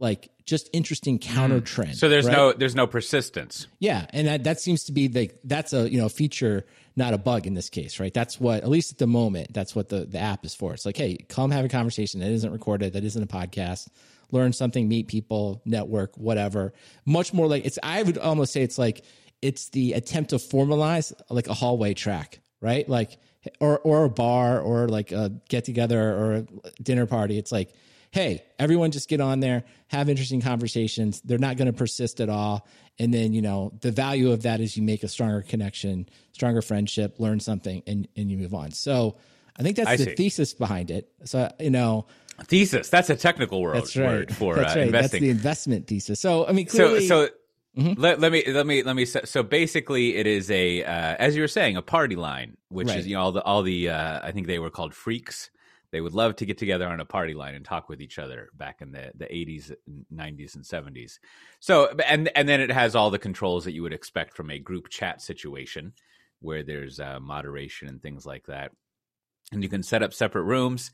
like 0.00 0.30
just 0.44 0.70
interesting 0.72 1.16
hmm. 1.16 1.34
counter 1.34 1.60
trend. 1.60 1.96
So 1.96 2.08
there's 2.08 2.26
right? 2.26 2.36
no 2.36 2.52
there's 2.52 2.74
no 2.74 2.86
persistence. 2.86 3.66
Yeah, 3.78 4.06
and 4.10 4.26
that 4.26 4.44
that 4.44 4.60
seems 4.60 4.84
to 4.84 4.92
be 4.92 5.08
the 5.08 5.30
that's 5.44 5.72
a 5.72 5.90
you 5.90 5.98
know 5.98 6.08
feature, 6.08 6.64
not 6.96 7.14
a 7.14 7.18
bug 7.18 7.46
in 7.46 7.54
this 7.54 7.68
case, 7.68 8.00
right? 8.00 8.14
That's 8.14 8.40
what 8.40 8.62
at 8.62 8.68
least 8.68 8.92
at 8.92 8.98
the 8.98 9.06
moment 9.06 9.52
that's 9.52 9.74
what 9.74 9.88
the 9.88 10.06
the 10.06 10.18
app 10.18 10.44
is 10.44 10.54
for. 10.54 10.72
It's 10.72 10.86
like, 10.86 10.96
hey, 10.96 11.16
come 11.28 11.50
have 11.50 11.64
a 11.64 11.68
conversation 11.68 12.20
that 12.20 12.30
isn't 12.30 12.52
recorded, 12.52 12.92
that 12.94 13.04
isn't 13.04 13.22
a 13.22 13.26
podcast. 13.26 13.88
Learn 14.30 14.52
something, 14.52 14.86
meet 14.88 15.08
people, 15.08 15.62
network, 15.64 16.16
whatever. 16.18 16.74
Much 17.06 17.32
more 17.32 17.46
like 17.46 17.64
it's. 17.64 17.78
I 17.82 18.02
would 18.02 18.18
almost 18.18 18.52
say 18.52 18.62
it's 18.62 18.78
like 18.78 19.02
it's 19.42 19.68
the 19.70 19.92
attempt 19.92 20.30
to 20.30 20.36
formalize 20.36 21.12
like 21.30 21.48
a 21.48 21.54
hallway 21.54 21.94
track, 21.94 22.40
right? 22.60 22.88
Like 22.88 23.18
or 23.60 23.78
or 23.80 24.04
a 24.04 24.10
bar 24.10 24.60
or 24.60 24.88
like 24.88 25.12
a 25.12 25.32
get 25.48 25.64
together 25.64 26.00
or 26.00 26.32
a 26.34 26.46
dinner 26.82 27.06
party. 27.06 27.38
It's 27.38 27.52
like 27.52 27.72
hey, 28.10 28.42
everyone 28.58 28.90
just 28.90 29.08
get 29.08 29.20
on 29.20 29.40
there, 29.40 29.64
have 29.88 30.08
interesting 30.08 30.40
conversations. 30.40 31.20
They're 31.20 31.38
not 31.38 31.56
going 31.56 31.66
to 31.66 31.72
persist 31.72 32.20
at 32.20 32.28
all. 32.28 32.66
And 32.98 33.12
then, 33.12 33.32
you 33.32 33.42
know, 33.42 33.72
the 33.80 33.92
value 33.92 34.32
of 34.32 34.42
that 34.42 34.60
is 34.60 34.76
you 34.76 34.82
make 34.82 35.02
a 35.02 35.08
stronger 35.08 35.42
connection, 35.42 36.08
stronger 36.32 36.62
friendship, 36.62 37.16
learn 37.18 37.40
something, 37.40 37.82
and, 37.86 38.08
and 38.16 38.30
you 38.30 38.38
move 38.38 38.54
on. 38.54 38.72
So 38.72 39.16
I 39.58 39.62
think 39.62 39.76
that's 39.76 39.88
I 39.88 39.96
the 39.96 40.04
see. 40.04 40.14
thesis 40.14 40.54
behind 40.54 40.90
it. 40.90 41.10
So, 41.24 41.50
you 41.60 41.70
know, 41.70 42.06
Thesis. 42.44 42.88
That's 42.88 43.10
a 43.10 43.16
technical 43.16 43.60
word, 43.60 43.74
that's 43.74 43.96
right. 43.96 44.06
word 44.06 44.36
for 44.36 44.54
that's 44.54 44.76
uh, 44.76 44.80
investing. 44.80 44.92
That's 44.92 45.20
the 45.20 45.30
investment 45.30 45.86
thesis. 45.88 46.20
So, 46.20 46.46
I 46.46 46.52
mean, 46.52 46.68
so 46.68 46.86
clearly, 46.88 47.08
so 47.08 47.28
Mhm. 47.78 47.94
let, 47.96 48.20
let 48.20 48.32
me 48.32 48.44
let 48.46 48.66
me 48.66 48.82
let 48.82 48.96
me 48.96 49.04
so 49.04 49.42
basically 49.42 50.16
it 50.16 50.26
is 50.26 50.50
a 50.50 50.84
uh, 50.84 51.16
as 51.18 51.36
you 51.36 51.42
were 51.42 51.48
saying 51.48 51.76
a 51.76 51.82
party 51.82 52.16
line 52.16 52.56
which 52.68 52.88
Right. 52.88 52.96
is 52.96 53.06
you 53.06 53.14
know 53.14 53.22
all 53.22 53.32
the 53.32 53.42
all 53.42 53.62
the 53.62 53.88
uh, 53.90 54.20
I 54.22 54.32
think 54.32 54.46
they 54.46 54.58
were 54.58 54.70
called 54.70 54.92
phreaks 54.92 55.50
they 55.90 56.00
would 56.02 56.12
love 56.12 56.36
to 56.36 56.46
get 56.46 56.58
together 56.58 56.86
on 56.86 57.00
a 57.00 57.04
party 57.06 57.34
line 57.34 57.54
and 57.54 57.64
talk 57.64 57.88
with 57.88 58.02
each 58.02 58.18
other 58.18 58.50
back 58.54 58.82
in 58.82 58.92
the 58.92 59.12
the 59.14 59.26
80s 59.26 59.72
90s 60.12 60.54
and 60.54 60.64
70s 60.64 61.18
so 61.60 61.88
and 62.06 62.30
and 62.36 62.48
then 62.48 62.60
it 62.60 62.70
has 62.70 62.94
all 62.94 63.10
the 63.10 63.18
controls 63.18 63.64
that 63.64 63.72
you 63.72 63.82
would 63.82 63.92
expect 63.92 64.34
from 64.36 64.50
a 64.50 64.58
group 64.58 64.88
chat 64.88 65.20
situation 65.22 65.92
where 66.40 66.62
there's 66.62 67.00
uh, 67.00 67.18
moderation 67.20 67.88
and 67.88 68.02
things 68.02 68.26
like 68.26 68.46
that 68.46 68.72
and 69.52 69.62
you 69.62 69.68
can 69.68 69.82
set 69.82 70.02
up 70.02 70.12
separate 70.14 70.42
rooms 70.44 70.90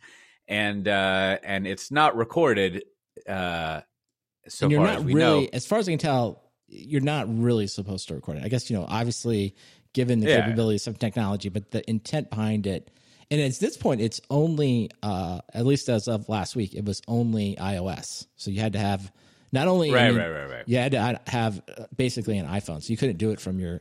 and 0.49 0.88
uh 0.88 1.38
and 1.42 1.66
it's 1.66 1.90
not 1.90 2.16
recorded 2.16 2.85
uh 3.29 3.81
so 4.49 4.68
and 4.68 4.70
you're 4.70 4.81
far 4.81 4.88
not 4.90 5.03
as 5.03 5.05
we 5.05 5.14
really, 5.14 5.14
know 5.14 5.53
as 5.53 5.66
far 5.66 5.79
as 5.79 5.88
I 5.88 5.92
can 5.92 5.99
tell, 5.99 6.44
you're 6.75 7.01
not 7.01 7.27
really 7.29 7.67
supposed 7.67 8.09
to 8.09 8.15
record 8.15 8.39
it. 8.39 8.45
I 8.45 8.49
guess 8.49 8.69
you 8.71 8.77
know, 8.77 8.85
obviously, 8.89 9.55
given 9.93 10.21
the 10.21 10.29
Yeah. 10.29 10.41
capabilities 10.43 10.87
of 10.87 10.99
technology, 10.99 11.49
but 11.49 11.71
the 11.71 11.89
intent 11.89 12.31
behind 12.31 12.67
it, 12.67 12.91
and 13.31 13.41
at 13.41 13.55
this 13.59 13.77
point, 13.77 14.01
it's 14.01 14.21
only, 14.31 14.91
uh, 15.03 15.41
at 15.55 15.65
least 15.65 15.89
as 15.89 16.09
of 16.09 16.29
last 16.29 16.55
week, 16.57 16.75
it 16.75 16.85
was 16.85 17.01
only 17.09 17.57
iOS. 17.57 18.27
So 18.37 18.51
you 18.51 18.61
had 18.61 18.73
to 18.75 18.79
have 18.79 19.11
not 19.53 19.69
only 19.69 19.91
I 19.91 19.95
right 19.95 20.09
mean, 20.11 20.19
right 20.19 20.29
right 20.29 20.51
right 20.51 20.65
you 20.67 20.77
had 20.77 20.93
to 20.93 21.21
have 21.29 21.63
uh, 21.79 21.85
basically 21.97 22.39
an 22.39 22.47
iPhone, 22.47 22.83
so 22.83 22.91
you 22.91 22.97
couldn't 22.97 23.19
do 23.19 23.31
it 23.31 23.41
from 23.41 23.59
your. 23.61 23.81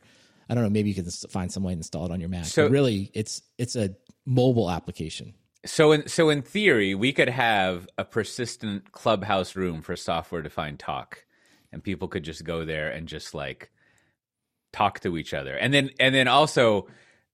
I 0.49 0.55
don't 0.55 0.63
know. 0.63 0.69
Maybe 0.69 0.89
you 0.89 0.95
could 0.95 1.11
find 1.29 1.51
some 1.51 1.63
way 1.63 1.73
to 1.73 1.77
install 1.77 2.05
it 2.05 2.11
on 2.11 2.19
your 2.19 2.29
Mac. 2.29 2.45
So- 2.45 2.65
but 2.65 2.71
really, 2.71 3.09
it's 3.13 3.41
it's 3.57 3.75
a 3.75 3.95
mobile 4.25 4.69
application. 4.69 5.33
So 5.65 5.93
in 5.93 6.07
so 6.07 6.29
in 6.29 6.41
theory, 6.41 6.93
we 6.93 7.11
could 7.13 7.29
have 7.29 7.87
a 7.97 8.03
persistent 8.05 8.91
clubhouse 8.91 9.55
room 9.55 9.81
for 9.81 9.95
software 9.95 10.41
defined 10.41 10.79
talk, 10.79 11.23
and 11.73 11.83
people 11.83 12.07
could 12.07 12.23
just 12.23 12.45
go 12.45 12.63
there 12.63 12.89
and 12.91 13.07
just 13.07 13.33
like 13.33 13.71
talk 14.71 15.01
to 15.01 15.17
each 15.17 15.33
other, 15.33 15.55
and 15.55 15.73
then 15.73 15.89
and 15.99 16.15
then 16.15 16.27
also, 16.27 16.87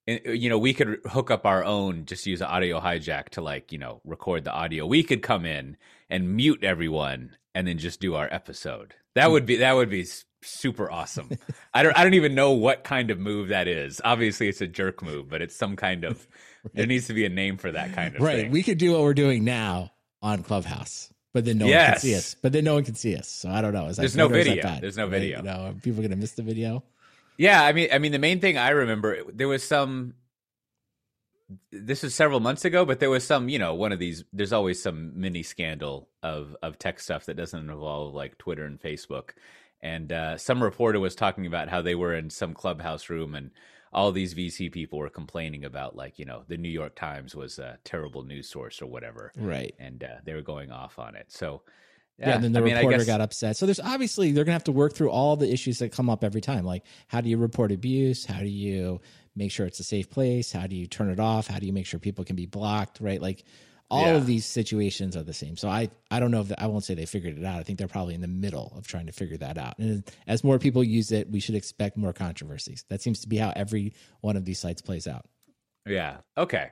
eh, 0.08 0.20
you 0.32 0.50
know, 0.50 0.58
we 0.58 0.74
could 0.74 1.00
hook 1.06 1.30
up 1.30 1.46
our 1.46 1.64
own, 1.64 2.06
just 2.06 2.26
use 2.26 2.42
an 2.42 2.48
audio 2.48 2.80
hijack 2.80 3.30
to 3.30 3.42
like 3.42 3.72
you 3.72 3.78
know 3.78 4.02
record 4.04 4.44
the 4.46 4.52
audio. 4.52 4.86
We 4.86 5.04
could 5.04 5.22
come 5.22 5.46
in 5.46 5.78
and 6.10 6.36
mute 6.36 6.64
everyone, 6.64 7.36
and 7.54 7.68
then 7.68 7.78
just 7.78 8.00
do 8.00 8.16
our 8.16 8.28
episode. 8.32 8.96
That 9.16 9.30
would 9.32 9.46
be 9.46 9.58
that 9.58 9.74
would 9.74 9.90
be 9.90 10.08
super 10.42 10.90
awesome. 10.92 11.30
I 11.74 11.84
don't 11.84 11.98
I 11.98 12.04
don't 12.04 12.14
even 12.14 12.36
know 12.36 12.52
what 12.54 12.84
kind 12.84 13.12
of 13.12 13.20
move 13.20 13.50
that 13.50 13.68
is. 13.68 14.02
Obviously, 14.04 14.48
it's 14.48 14.62
a 14.62 14.68
jerk 14.68 15.04
move, 15.04 15.30
but 15.30 15.42
it's 15.42 15.56
some 15.56 15.76
kind 15.76 16.04
of. 16.04 16.28
There 16.74 16.86
needs 16.86 17.08
to 17.08 17.14
be 17.14 17.24
a 17.24 17.30
name 17.30 17.56
for 17.56 17.72
that 17.72 17.94
kind 17.94 18.10
of 18.10 18.16
thing. 18.16 18.26
Right. 18.26 18.36
thing. 18.42 18.52
We 18.52 18.64
could 18.64 18.78
do 18.78 18.92
what 18.92 19.02
we're 19.04 19.14
doing 19.14 19.46
now 19.46 19.94
on 20.22 20.44
Clubhouse, 20.44 21.10
but 21.34 21.46
then 21.46 21.58
no 21.60 21.66
one 21.66 21.74
can 21.74 22.00
see 22.00 22.16
us. 22.16 22.36
But 22.42 22.52
then 22.54 22.64
no 22.64 22.74
one 22.74 22.84
can 22.84 22.96
see 22.96 23.16
us. 23.16 23.28
So 23.28 23.50
I 23.50 23.62
don't 23.62 23.74
know. 23.74 23.88
Is 23.88 23.98
that 23.98 24.02
There's 24.02 24.16
no 24.16 24.28
video. 24.28 24.78
There's 24.80 24.98
no 24.98 25.08
video. 25.08 25.38
You 25.38 25.44
know, 25.44 25.66
are 25.68 25.74
people 25.74 26.00
going 26.00 26.12
to 26.12 26.18
miss 26.18 26.34
the 26.34 26.44
video. 26.44 26.84
Yeah, 27.38 27.64
I 27.64 27.72
mean, 27.72 27.90
I 27.94 28.00
mean, 28.00 28.12
the 28.12 28.20
main 28.20 28.42
thing 28.42 28.58
I 28.58 28.70
remember 28.70 29.24
there 29.32 29.48
was 29.48 29.64
some. 29.64 30.16
This 31.72 32.04
was 32.04 32.14
several 32.14 32.42
months 32.42 32.64
ago, 32.64 32.86
but 32.86 33.00
there 33.00 33.10
was 33.10 33.26
some, 33.26 33.50
you 33.50 33.58
know, 33.58 33.74
one 33.74 33.92
of 33.92 34.00
these. 34.00 34.24
There's 34.34 34.54
always 34.54 34.82
some 34.82 35.20
mini 35.20 35.44
scandal 35.44 36.10
of 36.22 36.56
of 36.62 36.78
tech 36.78 37.00
stuff 37.00 37.26
that 37.26 37.38
doesn't 37.38 37.70
involve 37.70 38.14
like 38.14 38.38
Twitter 38.38 38.66
and 38.66 38.80
Facebook. 38.80 39.32
And 39.82 40.12
uh, 40.12 40.38
some 40.38 40.62
reporter 40.62 41.00
was 41.00 41.16
talking 41.16 41.46
about 41.46 41.70
how 41.70 41.82
they 41.82 41.96
were 41.96 42.14
in 42.14 42.30
some 42.30 42.54
clubhouse 42.54 43.10
room, 43.10 43.34
and 43.34 43.52
all 43.92 44.12
these 44.12 44.34
VC 44.34 44.72
people 44.72 45.00
were 45.00 45.10
complaining 45.10 45.66
about, 45.66 45.96
like, 45.96 46.20
you 46.20 46.26
know, 46.26 46.44
the 46.48 46.58
New 46.58 46.70
York 46.70 46.96
Times 46.96 47.36
was 47.36 47.58
a 47.60 47.78
terrible 47.84 48.24
news 48.24 48.48
source 48.50 48.82
or 48.82 48.86
whatever, 48.88 49.32
Right. 49.38 49.74
and 49.80 50.04
uh, 50.04 50.08
they 50.24 50.34
were 50.34 50.42
going 50.44 50.72
off 50.72 51.00
on 51.00 51.16
it. 51.16 51.26
So, 51.32 51.64
Yeah. 52.20 52.36
and 52.36 52.44
then 52.44 52.52
the 52.52 52.60
I 52.60 52.64
mean, 52.64 52.76
reporter 52.76 52.98
guess- 52.98 53.08
got 53.08 53.22
upset. 53.22 53.58
So 53.58 53.66
there's 53.66 53.80
obviously 53.80 54.32
they're 54.32 54.44
going 54.44 54.52
to 54.54 54.60
have 54.62 54.64
to 54.66 54.72
work 54.72 54.94
through 54.94 55.10
all 55.10 55.36
the 55.38 55.52
issues 55.52 55.80
that 55.80 55.92
come 55.92 56.10
up 56.10 56.24
every 56.24 56.42
time. 56.42 56.66
Like, 56.66 56.84
how 57.08 57.22
do 57.22 57.30
you 57.30 57.38
report 57.38 57.72
abuse? 57.72 58.26
How 58.26 58.40
do 58.42 58.50
you 58.50 59.02
make 59.36 59.52
sure 59.52 59.66
it's 59.66 59.80
a 59.80 59.84
safe 59.86 60.10
place? 60.10 60.52
How 60.52 60.68
do 60.68 60.76
you 60.76 60.86
turn 60.86 61.10
it 61.10 61.20
off? 61.20 61.48
How 61.48 61.60
do 61.60 61.66
you 61.66 61.74
make 61.74 61.86
sure 61.88 62.00
people 62.00 62.26
can 62.26 62.36
be 62.36 62.46
blocked? 62.46 63.00
Right. 63.00 63.22
Like, 63.22 63.44
all 63.92 64.06
Yeah. 64.06 64.14
of 64.16 64.26
these 64.26 64.46
situations 64.46 65.18
are 65.18 65.24
the 65.24 65.34
same. 65.34 65.58
So 65.58 65.68
I, 65.68 65.90
I 66.12 66.20
don't 66.20 66.32
know 66.32 66.42
if 66.42 66.52
I 66.58 66.68
won't 66.68 66.84
say 66.84 66.94
they 66.94 67.06
figured 67.06 67.38
it 67.38 67.44
out. 67.46 67.60
I 67.60 67.64
think 67.64 67.80
they're 67.80 67.88
probably 67.88 68.14
in 68.14 68.22
the 68.22 68.28
middle 68.28 68.74
of 68.78 68.88
trying 68.88 69.08
to 69.08 69.12
figure 69.12 69.38
that 69.38 69.58
out. 69.58 69.80
And 69.80 70.04
as 70.28 70.44
more 70.44 70.60
people 70.60 70.84
use 70.84 71.12
it, 71.12 71.30
we 71.30 71.40
should 71.40 71.56
expect 71.56 71.98
more 71.98 72.14
controversies. 72.14 72.86
That 72.90 73.02
seems 73.02 73.22
to 73.22 73.28
be 73.28 73.38
how 73.38 73.52
every 73.56 73.94
one 74.22 74.38
of 74.38 74.46
these 74.46 74.60
sites 74.60 74.82
plays 74.82 75.08
out. 75.08 75.26
Yeah. 75.88 76.18
Okay. 76.38 76.70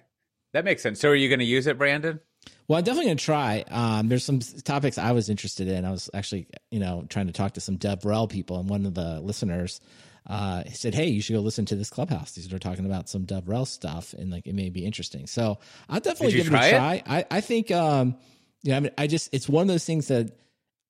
That 0.54 0.64
makes 0.66 0.82
sense. 0.82 1.00
So, 1.00 1.10
are 1.10 1.16
you 1.16 1.28
going 1.30 1.40
to 1.40 1.46
use 1.46 1.68
it, 1.68 1.78
Brandon? 1.78 2.20
Well, 2.68 2.78
I'm 2.78 2.84
definitely 2.84 3.08
going 3.08 3.18
to 3.18 3.24
try. 3.26 3.66
Um, 3.70 4.08
there's 4.08 4.24
some 4.24 4.40
topics 4.40 4.98
I 4.98 5.12
was 5.12 5.30
interested 5.30 5.68
in. 5.68 5.84
I 5.86 5.92
was 5.92 6.10
actually, 6.14 6.48
you 6.72 6.80
know, 6.80 7.06
trying 7.10 7.28
to 7.28 7.34
talk 7.34 7.54
to 7.54 7.62
some 7.62 7.78
DevRel 7.78 8.30
people, 8.30 8.60
and 8.60 8.70
one 8.70 8.86
of 8.86 8.94
the 8.94 9.20
listeners 9.20 9.82
uh, 10.28 10.64
said, 10.74 10.94
"Hey, 10.94 11.08
you 11.08 11.22
should 11.22 11.34
go 11.34 11.40
listen 11.40 11.66
to 11.66 11.76
this 11.76 11.90
clubhouse. 11.90 12.34
These 12.34 12.52
are 12.54 12.60
talking 12.60 12.86
about 12.86 13.08
some 13.10 13.26
DevRel 13.26 13.66
stuff, 13.66 14.14
and 14.14 14.30
like 14.32 14.46
it 14.46 14.54
may 14.56 14.70
be 14.70 14.86
interesting." 14.86 15.26
So 15.28 15.58
I'll 15.90 16.00
definitely 16.00 16.34
give 16.34 16.48
it 16.48 16.54
a 16.54 16.58
try 16.58 16.70
try. 16.72 17.04
I, 17.08 17.26
I 17.32 17.42
think, 17.42 17.72
um, 17.72 18.16
you 18.64 18.72
know, 18.72 18.78
I 18.78 18.80
mean, 18.82 18.92
I 18.98 19.08
just 19.08 19.30
it's 19.34 19.48
one 19.48 19.62
of 19.62 19.68
those 19.68 19.86
things 19.86 20.10
that 20.10 20.32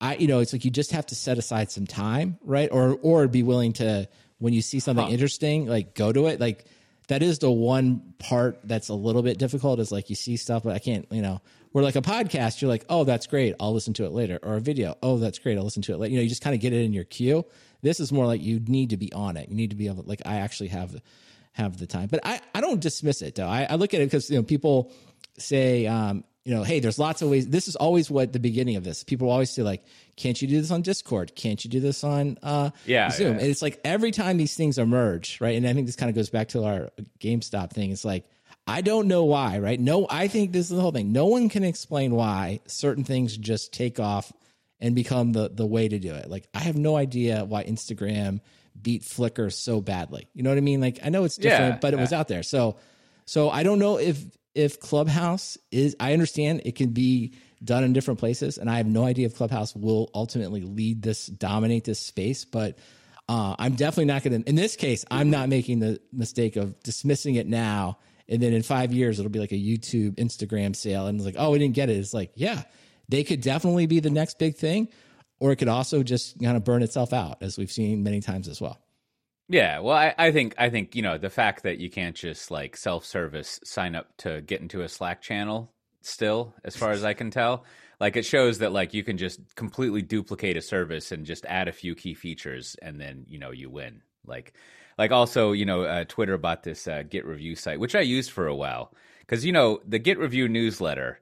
I, 0.00 0.16
you 0.16 0.26
know, 0.28 0.40
it's 0.40 0.52
like 0.52 0.64
you 0.64 0.70
just 0.70 0.92
have 0.92 1.06
to 1.06 1.14
set 1.14 1.38
aside 1.38 1.70
some 1.70 1.86
time, 1.86 2.38
right? 2.42 2.68
Or 2.72 2.98
or 3.00 3.28
be 3.28 3.42
willing 3.42 3.74
to 3.74 4.08
when 4.38 4.52
you 4.52 4.62
see 4.62 4.80
something 4.80 5.06
Huh. 5.06 5.10
interesting, 5.12 5.66
like 5.66 5.94
go 5.94 6.12
to 6.12 6.26
it. 6.26 6.40
Like 6.40 6.64
that 7.08 7.22
is 7.22 7.38
the 7.38 7.50
one 7.50 8.14
part 8.18 8.60
that's 8.64 8.88
a 8.88 8.94
little 8.94 9.22
bit 9.22 9.38
difficult 9.38 9.80
is 9.80 9.90
like 9.90 10.10
you 10.10 10.16
see 10.16 10.36
stuff, 10.36 10.62
but 10.62 10.74
I 10.74 10.78
can't, 10.78 11.06
you 11.10 11.22
know, 11.22 11.40
where 11.72 11.82
like 11.82 11.96
a 11.96 12.02
podcast, 12.02 12.60
you're 12.60 12.68
like, 12.68 12.84
oh, 12.90 13.04
that's 13.04 13.26
great, 13.26 13.54
I'll 13.58 13.72
listen 13.72 13.94
to 13.94 14.04
it 14.04 14.12
later, 14.12 14.38
or 14.42 14.56
a 14.56 14.60
video, 14.60 14.94
oh, 15.02 15.16
that's 15.18 15.38
great, 15.38 15.56
I'll 15.56 15.64
listen 15.64 15.80
to 15.82 15.94
it 15.94 15.98
later. 15.98 16.12
You 16.12 16.18
know, 16.18 16.22
you 16.22 16.28
just 16.28 16.42
kind 16.42 16.54
of 16.54 16.60
get 16.60 16.72
it 16.74 16.84
in 16.84 16.92
your 16.92 17.04
queue. 17.04 17.46
This 17.82 18.00
is 18.00 18.12
more 18.12 18.26
like 18.26 18.42
you 18.42 18.60
need 18.60 18.90
to 18.90 18.96
be 18.96 19.12
on 19.12 19.36
it. 19.36 19.48
You 19.48 19.54
need 19.56 19.70
to 19.70 19.76
be 19.76 19.86
able, 19.86 20.02
like, 20.06 20.22
I 20.26 20.36
actually 20.36 20.68
have 20.68 21.00
have 21.52 21.78
the 21.78 21.86
time, 21.86 22.08
but 22.08 22.20
I 22.24 22.40
I 22.54 22.60
don't 22.60 22.80
dismiss 22.80 23.20
it 23.22 23.34
though. 23.34 23.46
I, 23.48 23.66
I 23.68 23.74
look 23.74 23.92
at 23.94 24.00
it 24.00 24.04
because 24.06 24.30
you 24.30 24.36
know 24.36 24.42
people 24.44 24.92
say, 25.38 25.86
um, 25.86 26.22
you 26.44 26.54
know, 26.54 26.62
hey, 26.62 26.78
there's 26.80 26.98
lots 26.98 27.20
of 27.20 27.28
ways. 27.30 27.48
This 27.48 27.66
is 27.68 27.74
always 27.76 28.10
what 28.10 28.32
the 28.32 28.38
beginning 28.38 28.76
of 28.76 28.84
this. 28.84 29.02
People 29.04 29.28
always 29.28 29.50
say 29.50 29.62
like, 29.62 29.84
can't 30.16 30.40
you 30.40 30.46
do 30.48 30.60
this 30.60 30.70
on 30.70 30.82
Discord? 30.82 31.34
Can't 31.34 31.62
you 31.64 31.70
do 31.70 31.80
this 31.80 32.04
on 32.04 32.38
uh, 32.42 32.70
Yeah, 32.86 33.10
Zoom? 33.10 33.34
yeah. 33.34 33.40
And 33.40 33.46
it's 33.50 33.60
like 33.60 33.80
every 33.84 34.12
time 34.12 34.36
these 34.36 34.54
things 34.54 34.78
emerge, 34.78 35.40
right? 35.40 35.56
And 35.56 35.66
I 35.66 35.72
think 35.74 35.86
this 35.86 35.96
kind 35.96 36.08
of 36.10 36.16
goes 36.16 36.30
back 36.30 36.48
to 36.48 36.64
our 36.64 36.90
GameStop 37.20 37.70
thing. 37.72 37.90
It's 37.90 38.04
like 38.04 38.24
I 38.66 38.80
don't 38.82 39.08
know 39.08 39.24
why, 39.24 39.58
right? 39.58 39.80
No, 39.80 40.06
I 40.08 40.28
think 40.28 40.52
this 40.52 40.70
is 40.70 40.76
the 40.76 40.80
whole 40.82 40.92
thing. 40.92 41.10
No 41.12 41.26
one 41.26 41.48
can 41.48 41.64
explain 41.64 42.14
why 42.14 42.60
certain 42.66 43.02
things 43.04 43.36
just 43.36 43.72
take 43.72 43.98
off 43.98 44.32
and 44.80 44.94
become 44.94 45.32
the 45.32 45.48
the 45.48 45.66
way 45.66 45.88
to 45.88 45.98
do 45.98 46.14
it. 46.14 46.28
Like 46.30 46.48
I 46.54 46.60
have 46.60 46.76
no 46.76 46.96
idea 46.96 47.44
why 47.44 47.64
Instagram 47.64 48.40
beat 48.80 49.02
Flickr 49.02 49.52
so 49.52 49.80
badly. 49.80 50.28
You 50.34 50.42
know 50.42 50.50
what 50.50 50.58
I 50.58 50.62
mean? 50.62 50.80
Like 50.80 51.00
I 51.04 51.08
know 51.08 51.24
it's 51.24 51.36
different, 51.36 51.74
Yeah, 51.74 51.78
but 51.80 51.94
it 51.94 51.98
was 51.98 52.12
out 52.12 52.28
there. 52.28 52.42
So 52.42 52.76
so 53.24 53.50
I 53.50 53.62
don't 53.62 53.78
know 53.78 53.98
if 53.98 54.24
if 54.54 54.80
Clubhouse 54.80 55.58
is 55.70 55.96
I 56.00 56.12
understand 56.12 56.62
it 56.64 56.74
can 56.76 56.90
be 56.90 57.34
done 57.62 57.82
in 57.84 57.92
different 57.92 58.20
places 58.20 58.56
and 58.58 58.70
I 58.70 58.76
have 58.76 58.86
no 58.86 59.04
idea 59.04 59.26
if 59.26 59.36
Clubhouse 59.36 59.74
will 59.74 60.10
ultimately 60.14 60.62
lead 60.62 61.02
this 61.02 61.26
dominate 61.26 61.84
this 61.84 61.98
space, 62.00 62.44
but 62.44 62.78
uh, 63.28 63.56
I'm 63.58 63.74
definitely 63.74 64.06
not 64.06 64.22
going 64.22 64.42
to 64.42 64.48
in 64.48 64.54
this 64.54 64.76
case 64.76 65.04
I'm 65.10 65.30
not 65.30 65.48
making 65.48 65.80
the 65.80 66.00
mistake 66.12 66.56
of 66.56 66.80
dismissing 66.82 67.34
it 67.34 67.46
now 67.46 67.98
and 68.28 68.40
then 68.42 68.52
in 68.52 68.62
5 68.62 68.92
years 68.92 69.18
it'll 69.18 69.30
be 69.30 69.40
like 69.40 69.52
a 69.52 69.56
YouTube 69.56 70.14
Instagram 70.16 70.74
sale 70.74 71.06
and 71.08 71.18
it's 71.18 71.26
like 71.26 71.34
oh 71.36 71.50
we 71.50 71.58
didn't 71.58 71.74
get 71.74 71.90
it. 71.90 71.96
It's 71.96 72.14
like 72.14 72.30
yeah, 72.36 72.62
they 73.08 73.24
could 73.24 73.40
definitely 73.40 73.86
be 73.86 74.00
the 74.00 74.10
next 74.10 74.38
big 74.38 74.56
thing 74.56 74.88
or 75.40 75.52
it 75.52 75.56
could 75.56 75.68
also 75.68 76.02
just 76.02 76.40
kind 76.40 76.56
of 76.56 76.64
burn 76.64 76.82
itself 76.82 77.12
out 77.12 77.38
as 77.40 77.58
we've 77.58 77.70
seen 77.70 78.02
many 78.02 78.20
times 78.20 78.48
as 78.48 78.60
well. 78.60 78.78
Yeah, 79.48 79.78
well, 79.78 79.96
I, 79.96 80.14
I 80.18 80.30
think 80.30 80.54
I 80.58 80.68
think 80.68 80.94
you 80.94 81.00
know 81.00 81.16
the 81.16 81.30
fact 81.30 81.62
that 81.62 81.78
you 81.78 81.88
can't 81.88 82.14
just 82.14 82.50
like 82.50 82.76
self 82.76 83.04
service 83.06 83.58
sign 83.64 83.94
up 83.94 84.14
to 84.18 84.42
get 84.42 84.60
into 84.60 84.82
a 84.82 84.88
Slack 84.88 85.22
channel 85.22 85.72
still, 86.02 86.54
as 86.64 86.76
far 86.76 86.90
as 86.90 87.02
I 87.02 87.14
can 87.14 87.30
tell, 87.30 87.64
like 87.98 88.16
it 88.16 88.26
shows 88.26 88.58
that 88.58 88.72
like 88.72 88.92
you 88.92 89.02
can 89.02 89.16
just 89.16 89.40
completely 89.54 90.02
duplicate 90.02 90.58
a 90.58 90.60
service 90.60 91.12
and 91.12 91.24
just 91.24 91.46
add 91.46 91.66
a 91.66 91.72
few 91.72 91.94
key 91.94 92.12
features, 92.12 92.76
and 92.82 93.00
then 93.00 93.24
you 93.26 93.38
know 93.38 93.50
you 93.50 93.70
win. 93.70 94.02
Like, 94.26 94.52
like 94.98 95.12
also 95.12 95.52
you 95.52 95.64
know 95.64 95.84
uh, 95.84 96.04
Twitter 96.06 96.36
bought 96.36 96.62
this 96.62 96.86
uh, 96.86 97.04
Git 97.08 97.24
review 97.24 97.56
site, 97.56 97.80
which 97.80 97.94
I 97.94 98.00
used 98.00 98.30
for 98.30 98.48
a 98.48 98.54
while 98.54 98.92
because 99.20 99.46
you 99.46 99.52
know 99.52 99.80
the 99.86 99.98
Git 99.98 100.18
review 100.18 100.46
newsletter. 100.46 101.20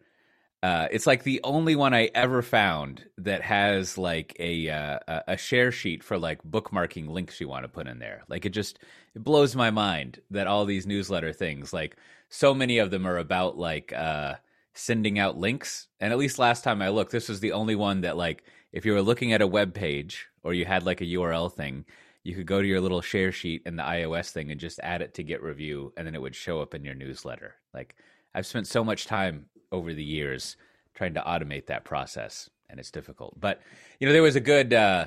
Uh, 0.62 0.88
it's 0.90 1.06
like 1.06 1.22
the 1.22 1.40
only 1.44 1.76
one 1.76 1.94
I 1.94 2.10
ever 2.14 2.42
found 2.42 3.04
that 3.18 3.42
has 3.42 3.98
like 3.98 4.34
a 4.40 4.68
uh, 4.68 4.98
a- 5.28 5.36
share 5.36 5.70
sheet 5.70 6.02
for 6.02 6.18
like 6.18 6.42
bookmarking 6.42 7.08
links 7.08 7.40
you 7.40 7.48
want 7.48 7.64
to 7.64 7.68
put 7.68 7.86
in 7.86 7.98
there. 7.98 8.24
Like 8.28 8.46
it 8.46 8.50
just 8.50 8.78
it 9.14 9.22
blows 9.22 9.54
my 9.54 9.70
mind 9.70 10.20
that 10.30 10.46
all 10.46 10.64
these 10.64 10.86
newsletter 10.86 11.32
things, 11.32 11.72
like 11.72 11.96
so 12.30 12.54
many 12.54 12.78
of 12.78 12.90
them 12.90 13.06
are 13.06 13.18
about 13.18 13.58
like 13.58 13.92
uh, 13.92 14.36
sending 14.74 15.18
out 15.18 15.38
links. 15.38 15.88
And 16.00 16.12
at 16.12 16.18
least 16.18 16.38
last 16.38 16.64
time 16.64 16.80
I 16.82 16.88
looked, 16.88 17.12
this 17.12 17.28
was 17.28 17.40
the 17.40 17.52
only 17.52 17.76
one 17.76 18.00
that 18.00 18.16
like 18.16 18.44
if 18.72 18.84
you 18.84 18.92
were 18.92 19.02
looking 19.02 19.32
at 19.32 19.42
a 19.42 19.46
web 19.46 19.74
page 19.74 20.26
or 20.42 20.54
you 20.54 20.64
had 20.64 20.84
like 20.84 21.00
a 21.00 21.06
URL 21.06 21.52
thing, 21.52 21.84
you 22.24 22.34
could 22.34 22.46
go 22.46 22.60
to 22.60 22.66
your 22.66 22.80
little 22.80 23.02
share 23.02 23.30
sheet 23.30 23.62
in 23.66 23.76
the 23.76 23.82
iOS 23.82 24.30
thing 24.30 24.50
and 24.50 24.58
just 24.58 24.80
add 24.82 25.00
it 25.00 25.14
to 25.14 25.22
Git 25.22 25.42
review, 25.42 25.92
and 25.96 26.06
then 26.06 26.14
it 26.14 26.20
would 26.20 26.34
show 26.34 26.60
up 26.60 26.74
in 26.74 26.84
your 26.84 26.94
newsletter. 26.94 27.54
Like 27.72 27.94
I've 28.34 28.46
spent 28.46 28.66
so 28.66 28.82
much 28.82 29.06
time 29.06 29.46
over 29.72 29.92
the 29.92 30.04
years 30.04 30.56
trying 30.94 31.14
to 31.14 31.20
automate 31.20 31.66
that 31.66 31.84
process, 31.84 32.50
and 32.68 32.80
it's 32.80 32.90
difficult. 32.90 33.38
But 33.38 33.60
you 34.00 34.06
know, 34.06 34.12
there 34.12 34.22
was 34.22 34.36
a 34.36 34.40
good. 34.40 34.72
Uh, 34.72 35.06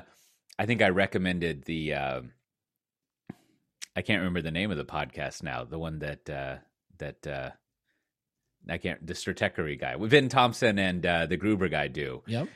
I 0.58 0.66
think 0.66 0.82
I 0.82 0.88
recommended 0.88 1.64
the. 1.64 1.94
Uh, 1.94 2.20
I 3.96 4.02
can't 4.02 4.20
remember 4.20 4.42
the 4.42 4.50
name 4.50 4.70
of 4.70 4.76
the 4.76 4.84
podcast 4.84 5.42
now. 5.42 5.64
The 5.64 5.78
one 5.78 5.98
that 6.00 6.30
uh, 6.30 6.56
that 6.98 7.26
uh, 7.26 7.50
I 8.68 8.78
can't. 8.78 9.04
The 9.06 9.14
Stratechery 9.14 9.78
guy, 9.78 9.96
Ben 9.96 10.28
Thompson 10.28 10.78
and 10.78 11.04
uh, 11.04 11.26
the 11.26 11.36
Gruber 11.36 11.68
guy 11.68 11.88
do. 11.88 12.22
Yep. 12.26 12.48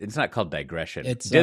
It's 0.00 0.16
not 0.16 0.32
called 0.32 0.50
digression. 0.50 1.06
It's, 1.06 1.26
It's 1.26 1.34
uh, 1.34 1.38